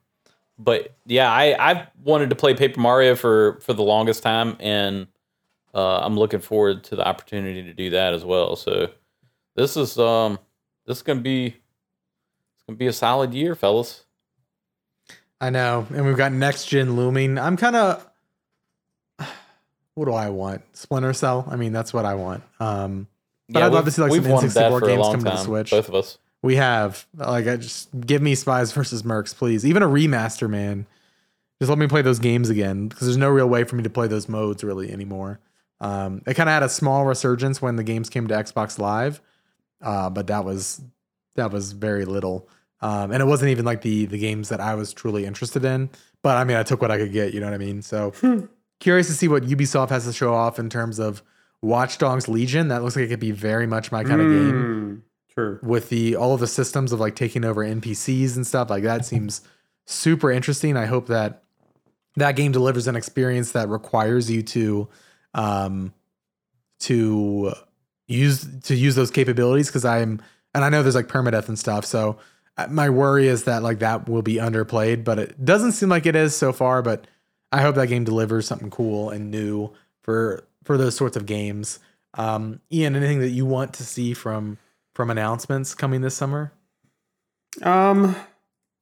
but 0.62 0.94
yeah, 1.06 1.30
I 1.32 1.56
I've 1.58 1.86
wanted 2.04 2.30
to 2.30 2.36
play 2.36 2.54
Paper 2.54 2.80
Mario 2.80 3.16
for 3.16 3.58
for 3.62 3.72
the 3.72 3.82
longest 3.82 4.22
time, 4.22 4.56
and 4.60 5.06
uh, 5.74 5.98
I'm 5.98 6.16
looking 6.16 6.40
forward 6.40 6.84
to 6.84 6.96
the 6.96 7.06
opportunity 7.06 7.62
to 7.62 7.72
do 7.72 7.90
that 7.90 8.12
as 8.12 8.24
well. 8.24 8.56
So 8.56 8.90
this 9.56 9.76
is 9.76 9.98
um 9.98 10.38
this 10.86 10.98
is 10.98 11.02
gonna 11.02 11.20
be 11.20 11.46
it's 11.46 12.64
gonna 12.66 12.76
be 12.76 12.86
a 12.86 12.92
solid 12.92 13.32
year, 13.34 13.54
fellas. 13.54 14.04
I 15.40 15.48
know. 15.50 15.86
And 15.94 16.04
we've 16.04 16.16
got 16.16 16.32
next 16.32 16.66
gen 16.66 16.96
looming. 16.96 17.38
I'm 17.38 17.56
kind 17.56 17.76
of. 17.76 18.06
What 19.94 20.04
do 20.04 20.12
I 20.12 20.30
want? 20.30 20.62
Splinter 20.76 21.12
Cell? 21.12 21.46
I 21.50 21.56
mean, 21.56 21.72
that's 21.72 21.92
what 21.92 22.04
I 22.04 22.14
want. 22.14 22.42
Um, 22.58 23.06
But 23.48 23.62
I'd 23.64 23.72
love 23.72 23.84
to 23.86 23.90
see, 23.90 24.00
like, 24.00 24.12
some 24.12 24.30
wanted 24.30 24.50
that 24.52 24.70
N64 24.70 24.78
for 24.78 24.84
a 24.84 24.88
games 24.88 25.06
come 25.08 25.18
to 25.18 25.24
the 25.24 25.30
time, 25.30 25.44
Switch. 25.44 25.70
Both 25.70 25.88
of 25.88 25.94
us. 25.94 26.18
We 26.42 26.56
have. 26.56 27.06
Like, 27.14 27.46
I 27.46 27.56
just 27.56 27.88
give 28.00 28.22
me 28.22 28.34
Spies 28.34 28.72
versus 28.72 29.02
Mercs, 29.02 29.34
please. 29.34 29.66
Even 29.66 29.82
a 29.82 29.88
remaster, 29.88 30.48
man. 30.48 30.86
Just 31.60 31.68
let 31.68 31.78
me 31.78 31.86
play 31.86 32.00
those 32.02 32.18
games 32.18 32.48
again 32.48 32.88
because 32.88 33.06
there's 33.06 33.18
no 33.18 33.28
real 33.28 33.46
way 33.46 33.64
for 33.64 33.76
me 33.76 33.82
to 33.82 33.90
play 33.90 34.06
those 34.06 34.28
modes 34.28 34.64
really 34.64 34.90
anymore. 34.90 35.40
Um, 35.80 36.22
it 36.26 36.34
kind 36.34 36.48
of 36.48 36.54
had 36.54 36.62
a 36.62 36.68
small 36.68 37.04
resurgence 37.04 37.60
when 37.60 37.76
the 37.76 37.84
games 37.84 38.08
came 38.08 38.26
to 38.28 38.34
Xbox 38.34 38.78
Live, 38.78 39.20
uh, 39.82 40.08
but 40.10 40.26
that 40.28 40.44
was 40.44 40.80
that 41.36 41.50
was 41.52 41.72
very 41.72 42.04
little, 42.04 42.48
um, 42.80 43.12
and 43.12 43.22
it 43.22 43.26
wasn't 43.26 43.50
even 43.50 43.64
like 43.64 43.82
the 43.82 44.06
the 44.06 44.18
games 44.18 44.48
that 44.48 44.60
I 44.60 44.74
was 44.74 44.92
truly 44.92 45.24
interested 45.26 45.64
in. 45.64 45.90
But 46.22 46.36
I 46.36 46.44
mean, 46.44 46.56
I 46.56 46.62
took 46.62 46.80
what 46.82 46.90
I 46.90 46.98
could 46.98 47.12
get. 47.12 47.34
You 47.34 47.40
know 47.40 47.46
what 47.46 47.54
I 47.54 47.58
mean? 47.58 47.82
So 47.82 48.12
curious 48.80 49.06
to 49.08 49.14
see 49.14 49.28
what 49.28 49.44
Ubisoft 49.44 49.90
has 49.90 50.04
to 50.04 50.12
show 50.12 50.34
off 50.34 50.58
in 50.58 50.68
terms 50.70 50.98
of 50.98 51.22
Watch 51.62 51.98
Dogs 51.98 52.28
Legion. 52.28 52.68
That 52.68 52.82
looks 52.82 52.96
like 52.96 53.06
it 53.06 53.08
could 53.08 53.20
be 53.20 53.32
very 53.32 53.66
much 53.66 53.90
my 53.92 54.02
kind 54.04 54.20
of 54.20 54.28
game 54.28 54.52
Mm, 54.52 55.02
True. 55.34 55.58
with 55.62 55.88
the 55.88 56.16
all 56.16 56.34
of 56.34 56.40
the 56.40 56.46
systems 56.46 56.92
of 56.92 57.00
like 57.00 57.14
taking 57.14 57.44
over 57.44 57.64
NPCs 57.64 58.36
and 58.36 58.46
stuff 58.46 58.70
like 58.70 58.82
that 58.82 59.04
seems 59.06 59.42
super 59.86 60.30
interesting. 60.30 60.76
I 60.76 60.86
hope 60.86 61.06
that 61.06 61.42
that 62.16 62.36
game 62.36 62.52
delivers 62.52 62.86
an 62.86 62.96
experience 62.96 63.52
that 63.52 63.68
requires 63.68 64.30
you 64.30 64.42
to 64.42 64.88
um 65.34 65.92
to 66.80 67.52
use 68.06 68.46
to 68.62 68.74
use 68.74 68.94
those 68.96 69.10
capabilities 69.10 69.68
because 69.68 69.84
I'm 69.84 70.20
and 70.54 70.64
I 70.64 70.68
know 70.68 70.82
there's 70.82 70.94
like 70.94 71.06
permadeath 71.08 71.48
and 71.48 71.58
stuff. 71.58 71.84
So 71.84 72.18
uh, 72.56 72.66
my 72.68 72.90
worry 72.90 73.28
is 73.28 73.44
that 73.44 73.62
like 73.62 73.78
that 73.78 74.08
will 74.08 74.22
be 74.22 74.34
underplayed, 74.34 75.04
but 75.04 75.18
it 75.18 75.44
doesn't 75.44 75.72
seem 75.72 75.88
like 75.88 76.06
it 76.06 76.16
is 76.16 76.34
so 76.34 76.52
far. 76.52 76.82
But 76.82 77.06
I 77.52 77.62
hope 77.62 77.76
that 77.76 77.88
game 77.88 78.04
delivers 78.04 78.46
something 78.46 78.70
cool 78.70 79.10
and 79.10 79.30
new 79.30 79.70
for 80.02 80.44
for 80.64 80.76
those 80.76 80.96
sorts 80.96 81.16
of 81.16 81.26
games. 81.26 81.78
Um, 82.14 82.60
Ian, 82.72 82.96
anything 82.96 83.20
that 83.20 83.30
you 83.30 83.46
want 83.46 83.72
to 83.74 83.84
see 83.84 84.14
from 84.14 84.58
from 85.00 85.08
announcements 85.08 85.74
coming 85.74 86.02
this 86.02 86.14
summer? 86.14 86.52
Um, 87.62 88.14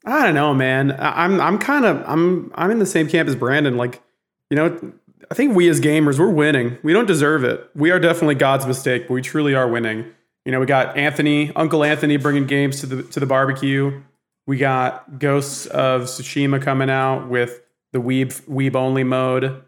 I 0.05 0.27
don't 0.27 0.35
know, 0.35 0.53
man. 0.53 0.97
I'm 0.99 1.41
I'm 1.41 1.61
kind 1.61 1.85
of 1.85 2.03
I'm 2.09 2.51
I'm 2.57 2.73
in 2.73 2.81
the 2.81 2.87
same 2.87 3.07
camp 3.07 3.29
as 3.29 3.37
Brandon. 3.37 3.77
Like, 3.77 4.03
you 4.51 4.57
know, 4.57 4.93
I 5.31 5.35
think 5.35 5.55
we 5.55 5.69
as 5.69 5.81
gamers 5.81 6.19
we're 6.19 6.29
winning. 6.29 6.77
We 6.83 6.93
don't 6.93 7.07
deserve 7.07 7.45
it. 7.45 7.71
We 7.77 7.93
are 7.93 8.01
definitely 8.01 8.35
God's 8.35 8.67
mistake, 8.67 9.07
but 9.07 9.15
we 9.15 9.23
truly 9.23 9.55
are 9.55 9.69
winning. 9.69 10.07
You 10.45 10.51
know, 10.51 10.59
we 10.59 10.67
got 10.67 10.97
Anthony, 10.97 11.53
Uncle 11.55 11.85
Anthony, 11.85 12.17
bringing 12.17 12.47
games 12.47 12.81
to 12.81 12.87
the 12.87 13.05
to 13.05 13.21
the 13.21 13.27
barbecue. 13.27 14.03
We 14.45 14.57
got 14.57 15.21
Ghosts 15.21 15.67
of 15.67 16.03
Tsushima 16.03 16.61
coming 16.61 16.91
out 16.91 17.29
with 17.29 17.61
the 17.93 18.01
weeb 18.01 18.43
weeb 18.49 18.75
only 18.75 19.05
mode. 19.05 19.63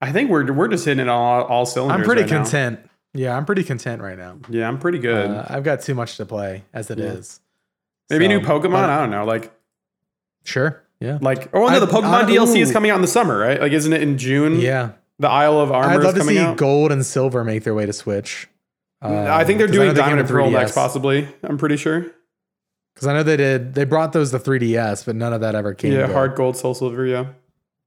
I 0.00 0.10
think 0.10 0.28
we're 0.28 0.52
we're 0.52 0.66
just 0.66 0.86
hitting 0.86 1.06
it 1.06 1.08
all 1.08 1.44
all 1.44 1.66
cylinders. 1.66 2.00
I'm 2.00 2.04
pretty 2.04 2.22
right 2.22 2.30
now. 2.32 2.78
Yeah, 3.14 3.36
I'm 3.36 3.44
pretty 3.44 3.64
content 3.64 4.02
right 4.02 4.18
now. 4.18 4.38
Yeah, 4.48 4.68
I'm 4.68 4.78
pretty 4.78 4.98
good. 4.98 5.30
Uh, 5.30 5.46
I've 5.48 5.64
got 5.64 5.80
too 5.80 5.94
much 5.94 6.16
to 6.18 6.26
play 6.26 6.64
as 6.72 6.90
it 6.90 7.00
is. 7.00 7.40
Yeah. 8.10 8.18
Maybe 8.18 8.32
So, 8.32 8.38
new 8.38 8.46
Pokemon. 8.46 8.70
but- 8.72 8.90
I 8.90 8.98
don't 9.00 9.10
know. 9.10 9.24
Like 9.24 9.52
Sure. 10.44 10.82
Yeah. 11.00 11.18
Like, 11.20 11.48
oh 11.54 11.68
no, 11.68 11.78
the 11.80 11.86
Pokemon 11.86 12.24
I- 12.24 12.30
DLC 12.30 12.60
is 12.60 12.72
coming 12.72 12.90
out 12.90 12.96
in 12.96 13.02
the 13.02 13.06
summer, 13.08 13.38
right? 13.38 13.60
Like, 13.60 13.72
isn't 13.72 13.92
it 13.92 14.02
in 14.02 14.18
June? 14.18 14.58
Yeah. 14.60 14.90
The 15.18 15.28
Isle 15.28 15.60
of 15.60 15.72
Armor 15.72 15.94
I'd 15.94 16.02
love 16.04 16.16
is 16.16 16.22
to 16.22 16.28
see 16.28 16.38
out. 16.38 16.56
gold 16.56 16.92
and 16.92 17.04
silver 17.04 17.44
make 17.44 17.64
their 17.64 17.74
way 17.74 17.86
to 17.86 17.92
Switch. 17.92 18.48
I 19.02 19.44
think 19.44 19.58
they're 19.58 19.66
Um, 19.68 19.72
doing 19.72 19.94
Diamond 19.94 20.20
and 20.20 20.28
Pearl 20.28 20.50
next, 20.50 20.74
possibly. 20.74 21.28
I'm 21.42 21.56
pretty 21.58 21.76
sure. 21.76 22.06
Because 22.94 23.06
I 23.08 23.12
know 23.14 23.22
they 23.22 23.36
did. 23.36 23.74
They 23.74 23.84
brought 23.84 24.12
those 24.12 24.30
to 24.32 24.38
3DS, 24.40 25.04
but 25.04 25.14
none 25.14 25.32
of 25.32 25.40
that 25.40 25.54
ever 25.54 25.72
came. 25.74 25.92
Yeah, 25.92 26.08
HeartGold, 26.08 26.56
Soul 26.56 26.74
Silver. 26.74 27.04
Yeah. 27.06 27.26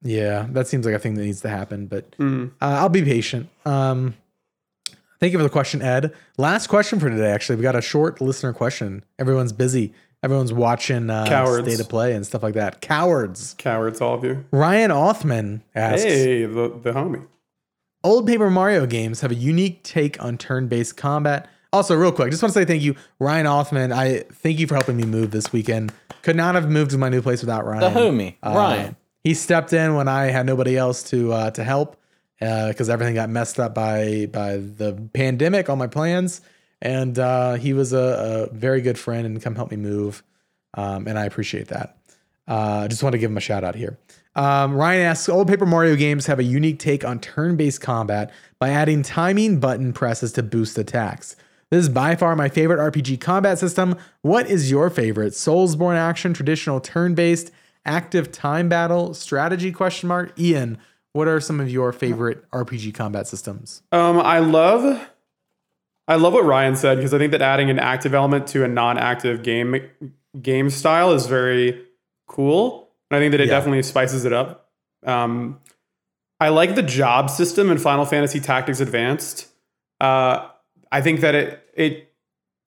Yeah, 0.03 0.45
that 0.51 0.67
seems 0.67 0.85
like 0.85 0.95
a 0.95 0.99
thing 0.99 1.15
that 1.15 1.23
needs 1.23 1.41
to 1.41 1.49
happen. 1.49 1.87
But 1.87 2.11
Mm. 2.17 2.51
uh, 2.61 2.65
I'll 2.65 2.89
be 2.89 3.03
patient. 3.03 3.49
Um, 3.65 4.15
thank 5.21 5.31
you 5.31 5.39
for 5.39 5.43
the 5.43 5.49
question, 5.49 5.81
Ed. 5.81 6.13
Last 6.37 6.67
question 6.67 6.99
for 6.99 7.09
today. 7.09 7.31
Actually, 7.31 7.55
we 7.55 7.61
got 7.61 7.77
a 7.77 7.81
short 7.81 8.19
listener 8.19 8.51
question. 8.51 9.05
Everyone's 9.17 9.53
busy. 9.53 9.93
Everyone's 10.23 10.51
watching 10.51 11.09
uh, 11.09 11.25
Cowards. 11.25 11.65
State 11.67 11.79
of 11.79 11.87
Play 11.89 12.13
and 12.13 12.27
stuff 12.27 12.43
like 12.43 12.53
that. 12.55 12.81
Cowards. 12.81 13.55
Cowards, 13.57 14.01
all 14.01 14.15
of 14.15 14.23
you. 14.25 14.43
Ryan 14.51 14.91
Othman 14.91 15.63
asks. 15.73 16.03
Hey, 16.03 16.45
the, 16.45 16.67
the 16.83 16.91
homie. 16.91 17.25
Old 18.03 18.27
Paper 18.27 18.49
Mario 18.49 18.85
games 18.85 19.21
have 19.21 19.31
a 19.31 19.35
unique 19.35 19.83
take 19.83 20.21
on 20.23 20.37
turn-based 20.37 20.97
combat. 20.97 21.47
Also, 21.73 21.95
real 21.95 22.11
quick, 22.11 22.29
just 22.31 22.43
want 22.43 22.53
to 22.53 22.59
say 22.59 22.65
thank 22.65 22.81
you, 22.81 22.95
Ryan 23.19 23.45
Othman. 23.47 23.93
I 23.93 24.19
thank 24.31 24.59
you 24.59 24.67
for 24.67 24.73
helping 24.75 24.97
me 24.97 25.03
move 25.05 25.31
this 25.31 25.53
weekend. 25.53 25.93
Could 26.21 26.35
not 26.35 26.55
have 26.55 26.69
moved 26.69 26.91
to 26.91 26.97
my 26.97 27.09
new 27.09 27.21
place 27.21 27.41
without 27.41 27.65
Ryan. 27.65 27.93
The 27.93 27.99
homie, 27.99 28.35
Uh, 28.43 28.53
Ryan. 28.55 28.95
He 29.23 29.33
stepped 29.35 29.71
in 29.71 29.95
when 29.95 30.07
I 30.07 30.25
had 30.25 30.45
nobody 30.47 30.75
else 30.75 31.03
to 31.11 31.31
uh, 31.31 31.51
to 31.51 31.63
help 31.63 31.95
because 32.41 32.89
everything 32.89 33.13
got 33.15 33.29
messed 33.29 33.59
up 33.59 33.75
by 33.75 34.27
by 34.31 34.57
the 34.57 34.99
pandemic, 35.13 35.69
all 35.69 35.75
my 35.75 35.87
plans, 35.87 36.41
and 36.81 37.17
uh, 37.19 37.53
he 37.53 37.73
was 37.73 37.93
a, 37.93 38.49
a 38.51 38.53
very 38.53 38.81
good 38.81 38.97
friend 38.97 39.25
and 39.25 39.41
come 39.41 39.55
help 39.55 39.69
me 39.69 39.77
move, 39.77 40.23
um, 40.73 41.07
and 41.07 41.19
I 41.19 41.25
appreciate 41.25 41.67
that. 41.67 41.97
Uh, 42.47 42.87
just 42.87 43.03
want 43.03 43.13
to 43.13 43.19
give 43.19 43.29
him 43.29 43.37
a 43.37 43.41
shout 43.41 43.63
out 43.63 43.75
here. 43.75 43.97
Um, 44.35 44.75
Ryan 44.75 45.01
asks, 45.07 45.29
old 45.29 45.47
Paper 45.47 45.65
Mario 45.65 45.95
games 45.95 46.25
have 46.25 46.39
a 46.39 46.43
unique 46.43 46.79
take 46.79 47.05
on 47.05 47.19
turn-based 47.19 47.81
combat 47.81 48.31
by 48.59 48.69
adding 48.69 49.03
timing 49.03 49.59
button 49.59 49.93
presses 49.93 50.31
to 50.33 50.43
boost 50.43 50.77
attacks. 50.77 51.35
This 51.69 51.83
is 51.83 51.89
by 51.89 52.15
far 52.15 52.35
my 52.35 52.49
favorite 52.49 52.79
RPG 52.79 53.21
combat 53.21 53.59
system. 53.59 53.97
What 54.21 54.49
is 54.49 54.71
your 54.71 54.89
favorite? 54.89 55.33
Soulsborne 55.33 55.95
action, 55.95 56.33
traditional 56.33 56.79
turn-based, 56.79 57.51
active 57.85 58.31
time 58.31 58.67
battle, 58.67 59.13
strategy? 59.13 59.71
Question 59.71 60.09
mark. 60.09 60.37
Ian, 60.39 60.77
what 61.13 61.27
are 61.27 61.39
some 61.39 61.59
of 61.59 61.69
your 61.69 61.91
favorite 61.91 62.49
RPG 62.51 62.93
combat 62.93 63.27
systems? 63.27 63.81
Um, 63.91 64.19
I 64.19 64.39
love, 64.39 65.07
I 66.07 66.15
love 66.15 66.33
what 66.33 66.45
Ryan 66.45 66.75
said 66.75 66.95
because 66.97 67.13
I 67.13 67.17
think 67.17 67.31
that 67.31 67.41
adding 67.41 67.69
an 67.69 67.79
active 67.79 68.13
element 68.13 68.47
to 68.47 68.63
a 68.63 68.67
non-active 68.67 69.43
game 69.43 69.75
game 70.41 70.69
style 70.69 71.11
is 71.11 71.25
very 71.27 71.83
cool, 72.27 72.89
and 73.09 73.17
I 73.17 73.19
think 73.19 73.31
that 73.31 73.41
it 73.41 73.47
Yeah. 73.47 73.55
definitely 73.55 73.83
spices 73.83 74.23
it 74.25 74.31
up. 74.33 74.69
Um, 75.05 75.59
I 76.39 76.49
like 76.49 76.75
the 76.75 76.81
job 76.83 77.29
system 77.29 77.69
in 77.69 77.77
Final 77.77 78.05
Fantasy 78.05 78.39
Tactics 78.39 78.79
Advanced. 78.79 79.47
Uh, 79.99 80.47
I 80.91 81.01
think 81.01 81.19
that 81.21 81.35
it 81.35 81.59
it 81.75 82.07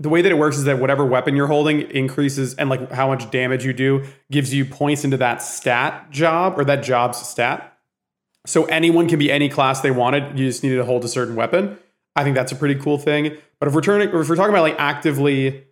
the 0.01 0.09
way 0.09 0.21
that 0.23 0.31
it 0.31 0.37
works 0.37 0.57
is 0.59 0.65
that 0.65 0.79
whatever 0.81 1.05
weapon 1.07 1.37
you're 1.37 1.47
holding 1.47 1.83
increases 1.91 2.55
and 2.55 2.69
like 2.69 2.91
how 2.93 3.07
much 3.09 3.31
damage 3.31 3.65
you 3.65 3.73
do 3.73 4.05
gives 4.31 4.53
you 4.53 4.65
points 4.65 5.05
into 5.05 5.17
that 5.17 5.41
stat 5.41 6.11
job 6.11 6.59
or 6.59 6.65
that 6.65 6.83
job's 6.83 7.19
stat. 7.27 7.74
So 8.47 8.65
anyone 8.67 9.09
can 9.09 9.19
be 9.19 9.31
any 9.33 9.49
class 9.49 9.81
they 9.81 9.91
wanted. 9.91 10.39
You 10.39 10.47
just 10.47 10.63
needed 10.63 10.77
to 10.77 10.85
hold 10.85 11.05
a 11.05 11.09
certain 11.09 11.35
weapon. 11.35 11.79
I 12.17 12.25
think 12.25 12.37
that's 12.37 12.53
a 12.53 12.57
pretty 12.57 12.77
cool 12.77 12.99
thing. 12.99 13.37
But 13.59 13.69
if 13.69 13.75
we're 13.75 13.81
turning, 13.81 14.09
if 14.09 14.29
we're 14.29 14.37
talking 14.37 14.51
about 14.51 14.63
like 14.63 14.77
actively 14.79 15.65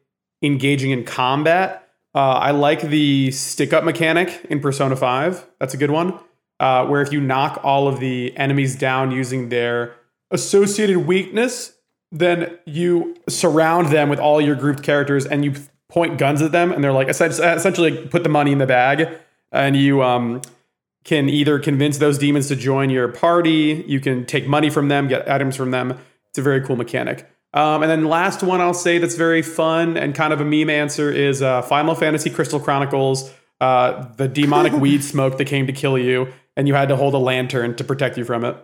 engaging 0.42 0.90
in 0.90 1.04
combat, 1.04 1.88
uh, 2.14 2.32
I 2.32 2.50
like 2.50 2.82
the 2.82 3.30
stick 3.30 3.72
up 3.72 3.84
mechanic 3.84 4.46
in 4.50 4.60
Persona 4.60 4.96
Five. 4.96 5.46
That's 5.60 5.74
a 5.74 5.76
good 5.76 5.90
one. 5.90 6.18
Uh, 6.60 6.86
where 6.86 7.02
if 7.02 7.12
you 7.12 7.20
knock 7.20 7.60
all 7.64 7.88
of 7.88 8.00
the 8.00 8.36
enemies 8.36 8.76
down 8.76 9.10
using 9.10 9.48
their 9.48 9.94
associated 10.30 10.98
weakness, 10.98 11.74
then 12.10 12.58
you 12.66 13.16
surround 13.28 13.88
them 13.88 14.08
with 14.08 14.18
all 14.20 14.40
your 14.40 14.54
grouped 14.54 14.82
characters 14.82 15.26
and 15.26 15.44
you 15.44 15.54
point 15.88 16.18
guns 16.18 16.40
at 16.40 16.52
them, 16.52 16.72
and 16.72 16.82
they're 16.82 16.92
like 16.92 17.08
essentially, 17.08 18.06
put 18.08 18.22
the 18.22 18.28
money 18.28 18.52
in 18.52 18.58
the 18.58 18.66
bag, 18.66 19.08
and 19.50 19.76
you 19.76 20.02
um, 20.02 20.40
can 21.04 21.28
either 21.28 21.58
convince 21.58 21.98
those 21.98 22.18
demons 22.18 22.48
to 22.48 22.56
join 22.56 22.90
your 22.90 23.08
party, 23.08 23.84
you 23.86 24.00
can 24.00 24.24
take 24.24 24.46
money 24.46 24.70
from 24.70 24.88
them, 24.88 25.08
get 25.08 25.28
items 25.28 25.56
from 25.56 25.70
them. 25.70 25.98
It's 26.28 26.38
a 26.38 26.42
very 26.42 26.60
cool 26.60 26.76
mechanic. 26.76 27.28
Um, 27.54 27.82
and 27.82 27.90
then 27.90 28.04
last 28.06 28.42
one 28.42 28.60
I'll 28.60 28.72
say 28.72 28.98
that's 28.98 29.16
very 29.16 29.42
fun 29.42 29.98
and 29.98 30.14
kind 30.14 30.32
of 30.32 30.40
a 30.40 30.44
meme 30.44 30.70
answer 30.70 31.10
is 31.10 31.42
uh, 31.42 31.60
Final 31.62 31.94
Fantasy 31.94 32.30
Crystal 32.30 32.58
Chronicles 32.58 33.30
uh, 33.62 34.08
the 34.16 34.26
demonic 34.26 34.72
weed 34.80 35.04
smoke 35.04 35.38
that 35.38 35.44
came 35.44 35.68
to 35.68 35.72
kill 35.72 35.96
you, 35.96 36.32
and 36.56 36.66
you 36.66 36.74
had 36.74 36.88
to 36.88 36.96
hold 36.96 37.14
a 37.14 37.18
lantern 37.18 37.76
to 37.76 37.84
protect 37.84 38.18
you 38.18 38.24
from 38.24 38.44
it. 38.44 38.56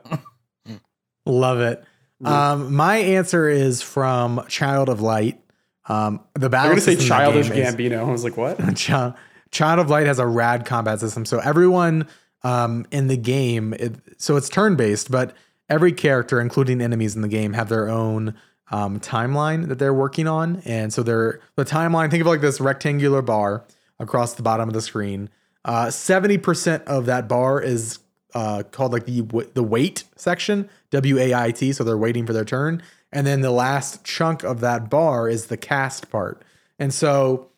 Love 1.25 1.61
it. 1.61 1.85
Um, 2.25 2.75
my 2.75 2.97
answer 2.97 3.49
is 3.49 3.81
from 3.81 4.45
Child 4.49 4.89
of 4.89 5.01
Light. 5.01 5.41
Um, 5.89 6.21
the 6.35 6.47
I'm 6.47 6.51
battle 6.51 6.71
gonna 6.71 6.81
say 6.81 6.97
system 6.97 7.05
in 7.05 7.09
that 7.09 7.25
childish 7.33 7.49
game 7.49 7.65
is- 7.65 7.75
Gambino. 7.77 8.09
I 8.09 8.11
was 8.11 8.25
like, 8.25 8.37
what? 8.37 8.59
Child 9.51 9.79
of 9.79 9.89
Light 9.89 10.07
has 10.07 10.19
a 10.19 10.27
rad 10.27 10.67
combat 10.67 10.99
system. 10.99 11.25
So 11.25 11.39
everyone 11.39 12.09
um, 12.43 12.87
in 12.91 13.09
the 13.09 13.17
game, 13.17 13.75
it, 13.75 13.95
so 14.17 14.37
it's 14.37 14.49
turn 14.49 14.77
based, 14.77 15.11
but 15.11 15.35
every 15.69 15.93
character, 15.93 16.41
including 16.41 16.81
enemies 16.81 17.17
in 17.17 17.23
the 17.23 17.29
game, 17.29 17.53
have 17.53 17.69
their 17.69 17.89
own 17.89 18.35
um, 18.71 19.01
timeline 19.01 19.69
that 19.69 19.79
they're 19.79 19.95
working 19.95 20.27
on. 20.27 20.63
And 20.65 20.93
so 20.93 21.03
they're 21.03 21.41
the 21.57 21.65
timeline. 21.65 22.11
Think 22.11 22.21
of 22.21 22.27
like 22.27 22.41
this 22.41 22.61
rectangular 22.61 23.23
bar 23.23 23.65
across 23.99 24.35
the 24.35 24.43
bottom 24.43 24.69
of 24.69 24.75
the 24.75 24.83
screen. 24.83 25.31
Uh, 25.65 25.91
Seventy 25.91 26.39
percent 26.39 26.85
of 26.87 27.07
that 27.07 27.29
bar 27.29 27.61
is 27.61 27.99
uh, 28.35 28.63
called 28.71 28.93
like 28.93 29.07
the 29.07 29.23
the 29.55 29.63
wait 29.63 30.05
section, 30.17 30.69
W 30.91 31.19
A 31.19 31.35
I 31.35 31.51
T. 31.51 31.73
So 31.73 31.83
they're 31.85 31.99
waiting 31.99 32.27
for 32.27 32.33
their 32.33 32.45
turn, 32.45 32.83
and 33.13 33.27
then 33.27 33.41
the 33.41 33.51
last 33.51 34.05
chunk 34.05 34.45
of 34.45 34.61
that 34.61 34.89
bar 34.89 35.29
is 35.29 35.47
the 35.47 35.57
cast 35.57 36.11
part. 36.11 36.45
And 36.79 36.95
so 36.95 37.49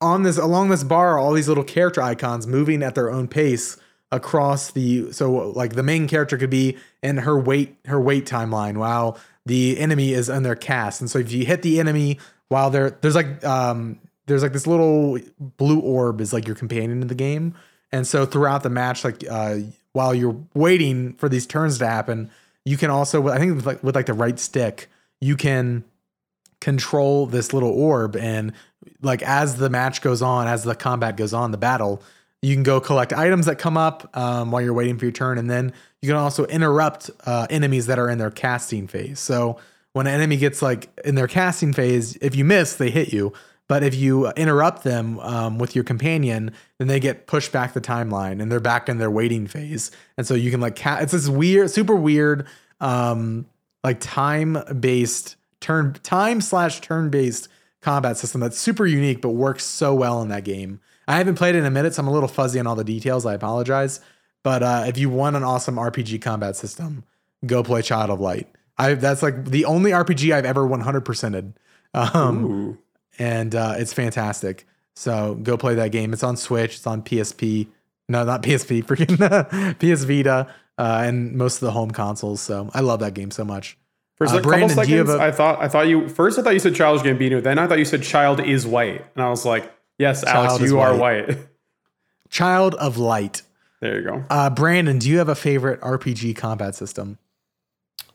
on 0.00 0.22
this 0.22 0.36
along 0.36 0.68
this 0.68 0.84
bar 0.84 1.14
are 1.14 1.18
all 1.18 1.32
these 1.32 1.48
little 1.48 1.64
character 1.64 2.02
icons 2.02 2.46
moving 2.46 2.82
at 2.82 2.94
their 2.94 3.10
own 3.10 3.26
pace 3.26 3.78
across 4.12 4.72
the 4.72 5.12
so 5.12 5.30
like 5.50 5.74
the 5.74 5.82
main 5.82 6.08
character 6.08 6.36
could 6.36 6.50
be 6.50 6.76
in 7.02 7.18
her 7.18 7.38
wait 7.38 7.76
her 7.86 8.00
wait 8.00 8.26
timeline 8.26 8.76
while 8.76 9.18
the 9.46 9.78
enemy 9.78 10.12
is 10.12 10.28
in 10.28 10.42
their 10.42 10.56
cast. 10.56 11.00
And 11.00 11.10
so 11.10 11.18
if 11.18 11.32
you 11.32 11.44
hit 11.44 11.62
the 11.62 11.80
enemy 11.80 12.18
while 12.48 12.70
they're 12.70 12.90
there's 12.90 13.14
like 13.14 13.44
um 13.44 14.00
there's 14.26 14.42
like 14.42 14.52
this 14.52 14.66
little 14.66 15.18
blue 15.38 15.80
orb 15.80 16.20
is 16.20 16.32
like 16.32 16.46
your 16.46 16.56
companion 16.56 17.02
in 17.02 17.08
the 17.08 17.14
game. 17.14 17.54
And 17.92 18.06
so 18.06 18.26
throughout 18.26 18.62
the 18.62 18.70
match 18.70 19.04
like 19.04 19.24
uh 19.28 19.58
while 19.92 20.14
you're 20.14 20.36
waiting 20.54 21.14
for 21.14 21.28
these 21.28 21.46
turns 21.46 21.78
to 21.78 21.86
happen 21.86 22.30
you 22.64 22.76
can 22.76 22.90
also 22.90 23.26
i 23.28 23.38
think 23.38 23.56
with 23.56 23.66
like 23.66 23.82
with 23.82 23.96
like 23.96 24.06
the 24.06 24.12
right 24.12 24.38
stick 24.38 24.88
you 25.20 25.36
can 25.36 25.84
control 26.60 27.26
this 27.26 27.52
little 27.52 27.70
orb. 27.70 28.16
And 28.16 28.52
like 29.02 29.22
as 29.22 29.56
the 29.56 29.70
match 29.70 30.02
goes 30.02 30.22
on 30.22 30.46
as 30.46 30.62
the 30.62 30.74
combat 30.74 31.16
goes 31.16 31.32
on 31.32 31.50
the 31.50 31.58
battle 31.58 32.02
you 32.42 32.54
can 32.54 32.62
go 32.62 32.80
collect 32.80 33.12
items 33.12 33.46
that 33.46 33.58
come 33.58 33.76
up 33.76 34.16
um, 34.16 34.50
while 34.50 34.62
you're 34.62 34.74
waiting 34.74 34.98
for 34.98 35.04
your 35.04 35.12
turn 35.12 35.38
and 35.38 35.50
then 35.50 35.72
you 36.00 36.08
can 36.08 36.16
also 36.16 36.46
interrupt 36.46 37.10
uh, 37.26 37.46
enemies 37.50 37.86
that 37.86 37.98
are 37.98 38.08
in 38.08 38.18
their 38.18 38.30
casting 38.30 38.86
phase. 38.86 39.20
So 39.20 39.58
when 39.92 40.06
an 40.06 40.14
enemy 40.14 40.36
gets 40.36 40.62
like 40.62 40.88
in 41.04 41.14
their 41.14 41.26
casting 41.26 41.72
phase 41.72 42.16
if 42.16 42.34
you 42.34 42.44
miss 42.44 42.76
they 42.76 42.90
hit 42.90 43.12
you. 43.12 43.32
But 43.68 43.84
if 43.84 43.94
you 43.94 44.28
interrupt 44.30 44.82
them 44.82 45.20
um, 45.20 45.58
with 45.58 45.74
your 45.74 45.84
companion 45.84 46.52
then 46.78 46.88
they 46.88 46.98
get 46.98 47.26
pushed 47.26 47.52
back 47.52 47.74
the 47.74 47.80
timeline 47.80 48.40
and 48.40 48.50
they're 48.50 48.58
back 48.58 48.88
in 48.88 48.98
their 48.98 49.10
waiting 49.10 49.46
phase. 49.46 49.90
And 50.16 50.26
so 50.26 50.34
you 50.34 50.50
can 50.50 50.60
like 50.60 50.76
ca- 50.76 50.98
it's 51.00 51.12
this 51.12 51.28
weird 51.28 51.70
super 51.70 51.94
weird 51.94 52.46
um, 52.80 53.46
like 53.84 54.00
time 54.00 54.56
based 54.80 55.36
turn 55.60 55.92
time 56.02 56.40
slash 56.40 56.80
turn 56.80 57.10
based 57.10 57.48
combat 57.82 58.16
system 58.16 58.40
that's 58.40 58.58
super 58.58 58.86
unique 58.86 59.20
but 59.20 59.30
works 59.30 59.64
so 59.64 59.94
well 59.94 60.22
in 60.22 60.28
that 60.28 60.44
game. 60.44 60.80
I 61.10 61.16
haven't 61.16 61.34
played 61.36 61.54
it 61.54 61.58
in 61.58 61.64
a 61.64 61.70
minute, 61.70 61.94
so 61.94 62.02
I'm 62.02 62.08
a 62.08 62.12
little 62.12 62.28
fuzzy 62.28 62.58
on 62.60 62.66
all 62.66 62.76
the 62.76 62.84
details. 62.84 63.26
I 63.26 63.34
apologize. 63.34 64.00
But 64.42 64.62
uh, 64.62 64.84
if 64.86 64.96
you 64.96 65.10
want 65.10 65.36
an 65.36 65.42
awesome 65.42 65.76
RPG 65.76 66.22
combat 66.22 66.56
system, 66.56 67.04
go 67.44 67.62
play 67.62 67.82
Child 67.82 68.10
of 68.10 68.20
Light. 68.20 68.48
I 68.78 68.94
that's 68.94 69.22
like 69.22 69.46
the 69.46 69.64
only 69.66 69.90
RPG 69.90 70.32
I've 70.32 70.44
ever 70.46 70.66
100%ed. 70.66 71.54
Um, 71.92 72.44
Ooh. 72.44 72.78
and 73.18 73.54
uh, 73.54 73.74
it's 73.76 73.92
fantastic. 73.92 74.66
So 74.96 75.34
go 75.42 75.56
play 75.56 75.74
that 75.74 75.92
game. 75.92 76.12
It's 76.12 76.22
on 76.22 76.36
Switch. 76.36 76.76
It's 76.76 76.86
on 76.86 77.02
PSP. 77.02 77.66
No, 78.08 78.24
not 78.24 78.42
PSP. 78.42 78.84
Freaking 78.86 79.78
PS 79.78 80.04
Vita 80.04 80.46
uh, 80.78 81.02
and 81.04 81.32
most 81.32 81.56
of 81.56 81.60
the 81.60 81.70
home 81.72 81.90
consoles. 81.90 82.40
So 82.40 82.70
I 82.72 82.80
love 82.80 83.00
that 83.00 83.14
game 83.14 83.30
so 83.30 83.44
much. 83.44 83.76
For 84.16 84.24
a 84.24 84.28
Uh, 84.28 84.32
couple 84.40 84.52
you 84.54 84.58
have 84.60 84.70
seconds, 84.72 85.10
a- 85.10 85.20
I 85.20 85.32
thought 85.32 85.60
I 85.62 85.68
thought 85.68 85.88
you 85.88 86.08
first. 86.08 86.38
I 86.38 86.42
thought 86.42 86.54
you 86.54 86.58
said 86.60 86.74
childish 86.74 87.02
Gambino. 87.02 87.42
Then 87.42 87.58
I 87.58 87.66
thought 87.66 87.78
you 87.78 87.84
said 87.84 88.02
child 88.02 88.40
is 88.40 88.66
white, 88.66 89.04
and 89.14 89.24
I 89.24 89.28
was 89.30 89.44
like, 89.46 89.70
yes, 90.00 90.24
Alex, 90.24 90.52
Child 90.52 90.62
is 90.62 90.70
you 90.70 90.80
are 90.80 90.96
white. 90.96 91.28
white. 91.28 91.38
Child 92.30 92.74
of 92.76 92.96
Light. 92.96 93.42
there 93.80 93.98
you 94.00 94.04
go. 94.04 94.24
Uh, 94.30 94.50
Brandon, 94.50 94.98
do 94.98 95.08
you 95.10 95.18
have 95.18 95.28
a 95.28 95.34
favorite 95.34 95.80
RPG 95.80 96.36
combat 96.36 96.74
system? 96.74 97.18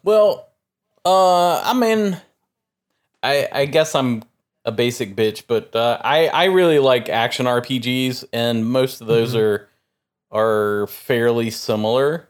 Well, 0.03 0.47
uh, 1.05 1.61
I 1.61 1.73
mean, 1.73 2.19
I 3.23 3.47
I 3.51 3.65
guess 3.65 3.93
I'm 3.95 4.23
a 4.63 4.71
basic 4.71 5.15
bitch, 5.15 5.43
but 5.47 5.75
uh, 5.75 5.99
I 6.03 6.27
I 6.27 6.45
really 6.45 6.79
like 6.79 7.09
action 7.09 7.45
RPGs, 7.45 8.25
and 8.33 8.65
most 8.65 9.01
of 9.01 9.07
those 9.07 9.35
are 9.35 9.67
are 10.31 10.87
fairly 10.87 11.49
similar. 11.49 12.27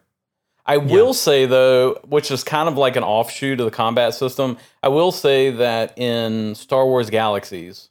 I 0.68 0.78
will 0.78 1.14
say 1.14 1.46
though, 1.46 2.00
which 2.08 2.30
is 2.32 2.42
kind 2.42 2.68
of 2.68 2.76
like 2.76 2.96
an 2.96 3.04
offshoot 3.04 3.60
of 3.60 3.66
the 3.66 3.70
combat 3.70 4.14
system. 4.14 4.58
I 4.82 4.88
will 4.88 5.12
say 5.12 5.50
that 5.50 5.96
in 5.96 6.56
Star 6.56 6.84
Wars 6.84 7.08
Galaxies, 7.08 7.88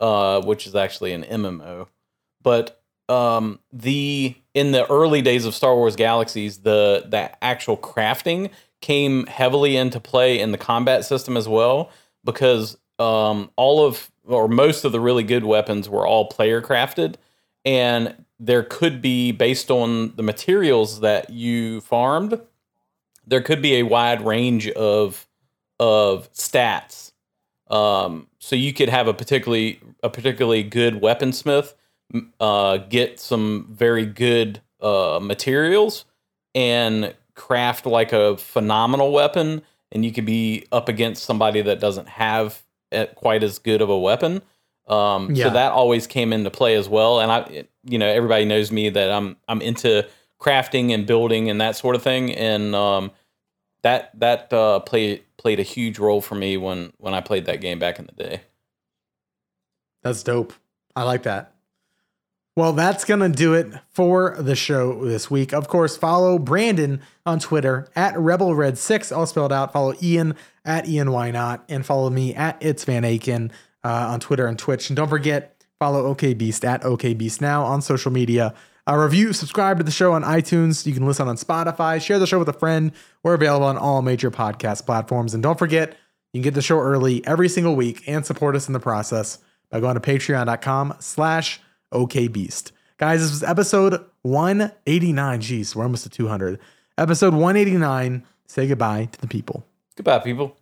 uh, 0.00 0.42
which 0.42 0.66
is 0.66 0.74
actually 0.74 1.12
an 1.12 1.24
MMO, 1.24 1.86
but 2.42 2.80
um, 3.08 3.58
the 3.72 4.36
in 4.54 4.72
the 4.72 4.90
early 4.90 5.20
days 5.22 5.44
of 5.44 5.54
Star 5.54 5.74
Wars 5.74 5.96
Galaxies, 5.96 6.58
the 6.58 7.04
the 7.08 7.44
actual 7.44 7.76
crafting 7.76 8.50
came 8.80 9.26
heavily 9.26 9.76
into 9.76 10.00
play 10.00 10.38
in 10.38 10.52
the 10.52 10.58
combat 10.58 11.04
system 11.04 11.36
as 11.36 11.48
well 11.48 11.90
because 12.24 12.78
um, 12.98 13.50
all 13.56 13.84
of 13.84 14.10
or 14.26 14.48
most 14.48 14.84
of 14.84 14.92
the 14.92 15.00
really 15.00 15.22
good 15.24 15.44
weapons 15.44 15.88
were 15.88 16.06
all 16.06 16.26
player 16.26 16.62
crafted 16.62 17.16
and 17.64 18.14
there 18.38 18.62
could 18.62 19.02
be 19.02 19.32
based 19.32 19.70
on 19.70 20.14
the 20.16 20.22
materials 20.22 21.00
that 21.00 21.30
you 21.30 21.80
farmed 21.82 22.40
there 23.26 23.42
could 23.42 23.60
be 23.60 23.76
a 23.76 23.82
wide 23.82 24.24
range 24.24 24.68
of 24.70 25.26
of 25.78 26.32
stats 26.32 27.12
um, 27.70 28.26
so 28.38 28.56
you 28.56 28.72
could 28.72 28.88
have 28.88 29.06
a 29.08 29.14
particularly 29.14 29.80
a 30.02 30.10
particularly 30.10 30.62
good 30.62 30.94
weaponsmith 31.00 31.74
uh, 32.40 32.76
get 32.78 33.20
some 33.20 33.68
very 33.70 34.04
good 34.04 34.60
uh, 34.80 35.18
materials 35.22 36.04
and 36.54 37.14
craft 37.34 37.86
like 37.86 38.12
a 38.12 38.36
phenomenal 38.36 39.12
weapon 39.12 39.62
and 39.92 40.04
you 40.04 40.12
could 40.12 40.26
be 40.26 40.66
up 40.72 40.88
against 40.88 41.22
somebody 41.24 41.62
that 41.62 41.80
doesn't 41.80 42.08
have 42.08 42.62
uh, 42.92 43.06
quite 43.14 43.42
as 43.42 43.58
good 43.58 43.80
of 43.80 43.88
a 43.88 43.98
weapon 43.98 44.42
um, 44.88 45.32
Yeah. 45.34 45.44
so 45.46 45.50
that 45.54 45.72
always 45.72 46.06
came 46.08 46.32
into 46.32 46.50
play 46.50 46.74
as 46.74 46.88
well 46.88 47.20
and 47.20 47.30
i 47.30 47.64
you 47.84 47.98
know 47.98 48.06
everybody 48.08 48.44
knows 48.44 48.72
me 48.72 48.90
that 48.90 49.10
i'm 49.12 49.36
i'm 49.48 49.62
into 49.62 50.06
crafting 50.40 50.92
and 50.92 51.06
building 51.06 51.48
and 51.48 51.60
that 51.60 51.76
sort 51.76 51.94
of 51.94 52.02
thing 52.02 52.34
and 52.34 52.74
um, 52.74 53.10
that 53.82 54.18
that 54.18 54.52
uh, 54.52 54.80
played 54.80 55.22
played 55.36 55.58
a 55.60 55.64
huge 55.64 55.98
role 55.98 56.20
for 56.20 56.34
me 56.34 56.56
when 56.56 56.92
when 56.98 57.14
i 57.14 57.20
played 57.20 57.46
that 57.46 57.60
game 57.60 57.78
back 57.78 57.98
in 57.98 58.06
the 58.06 58.24
day 58.24 58.40
That's 60.02 60.22
dope. 60.22 60.52
I 60.96 61.02
like 61.04 61.22
that. 61.24 61.54
Well, 62.56 62.72
that's 62.72 63.04
going 63.04 63.20
to 63.20 63.28
do 63.28 63.54
it 63.54 63.72
for 63.90 64.34
the 64.38 64.56
show 64.56 65.04
this 65.04 65.30
week. 65.30 65.52
Of 65.54 65.68
course, 65.68 65.96
follow 65.96 66.38
Brandon 66.38 67.00
on 67.24 67.38
Twitter 67.38 67.88
at 67.94 68.14
RebelRed6, 68.14 69.16
all 69.16 69.26
spelled 69.26 69.52
out. 69.52 69.72
Follow 69.72 69.94
Ian 70.02 70.34
at 70.64 70.88
Ian 70.88 71.12
Why 71.12 71.30
Not, 71.30 71.64
and 71.68 71.86
follow 71.86 72.10
me 72.10 72.34
at 72.34 72.58
It's 72.60 72.84
Van 72.84 73.02
Aken 73.04 73.50
uh, 73.84 74.08
on 74.10 74.20
Twitter 74.20 74.46
and 74.46 74.58
Twitch. 74.58 74.90
And 74.90 74.96
don't 74.96 75.08
forget, 75.08 75.62
follow 75.78 76.06
OK 76.06 76.34
Beast 76.34 76.64
at 76.64 76.84
OK 76.84 77.14
Beast 77.14 77.40
now 77.40 77.62
on 77.64 77.80
social 77.82 78.10
media. 78.10 78.52
Uh, 78.90 78.96
review, 78.96 79.32
subscribe 79.32 79.78
to 79.78 79.84
the 79.84 79.90
show 79.92 80.14
on 80.14 80.24
iTunes. 80.24 80.84
You 80.84 80.92
can 80.92 81.06
listen 81.06 81.28
on 81.28 81.36
Spotify. 81.36 82.02
Share 82.02 82.18
the 82.18 82.26
show 82.26 82.40
with 82.40 82.48
a 82.48 82.52
friend. 82.52 82.90
We're 83.22 83.34
available 83.34 83.66
on 83.66 83.78
all 83.78 84.02
major 84.02 84.32
podcast 84.32 84.84
platforms. 84.84 85.32
And 85.32 85.40
don't 85.40 85.58
forget, 85.58 85.90
you 86.32 86.38
can 86.38 86.42
get 86.42 86.54
the 86.54 86.62
show 86.62 86.80
early 86.80 87.24
every 87.24 87.48
single 87.48 87.76
week 87.76 88.02
and 88.08 88.26
support 88.26 88.56
us 88.56 88.66
in 88.66 88.72
the 88.72 88.80
process 88.80 89.38
by 89.70 89.78
going 89.78 89.94
to 89.94 90.00
patreon.com 90.00 90.96
slash 90.98 91.60
okbeast. 91.94 92.72
Guys, 92.98 93.20
this 93.20 93.30
was 93.30 93.44
episode 93.44 94.04
189. 94.22 95.40
Jeez, 95.40 95.76
we're 95.76 95.84
almost 95.84 96.02
to 96.02 96.10
200. 96.10 96.58
Episode 96.98 97.32
189. 97.32 98.26
Say 98.46 98.66
goodbye 98.66 99.08
to 99.12 99.20
the 99.20 99.28
people. 99.28 99.64
goodbye 99.94 100.18
people 100.18 100.56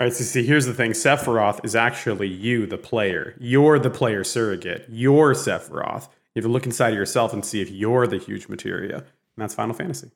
All 0.00 0.06
right, 0.06 0.12
so 0.12 0.24
see, 0.24 0.44
here's 0.44 0.66
the 0.66 0.74
thing: 0.74 0.90
Sephiroth 0.90 1.64
is 1.64 1.76
actually 1.76 2.26
you, 2.26 2.66
the 2.66 2.76
player. 2.76 3.36
You're 3.38 3.78
the 3.78 3.90
player 3.90 4.24
surrogate. 4.24 4.86
You're 4.88 5.34
Sephiroth. 5.34 6.08
You 6.34 6.40
have 6.42 6.48
to 6.48 6.52
look 6.52 6.66
inside 6.66 6.88
of 6.88 6.98
yourself 6.98 7.32
and 7.32 7.44
see 7.44 7.60
if 7.60 7.70
you're 7.70 8.08
the 8.08 8.18
huge 8.18 8.48
materia, 8.48 8.96
and 8.96 9.04
that's 9.36 9.54
Final 9.54 9.72
Fantasy. 9.72 10.10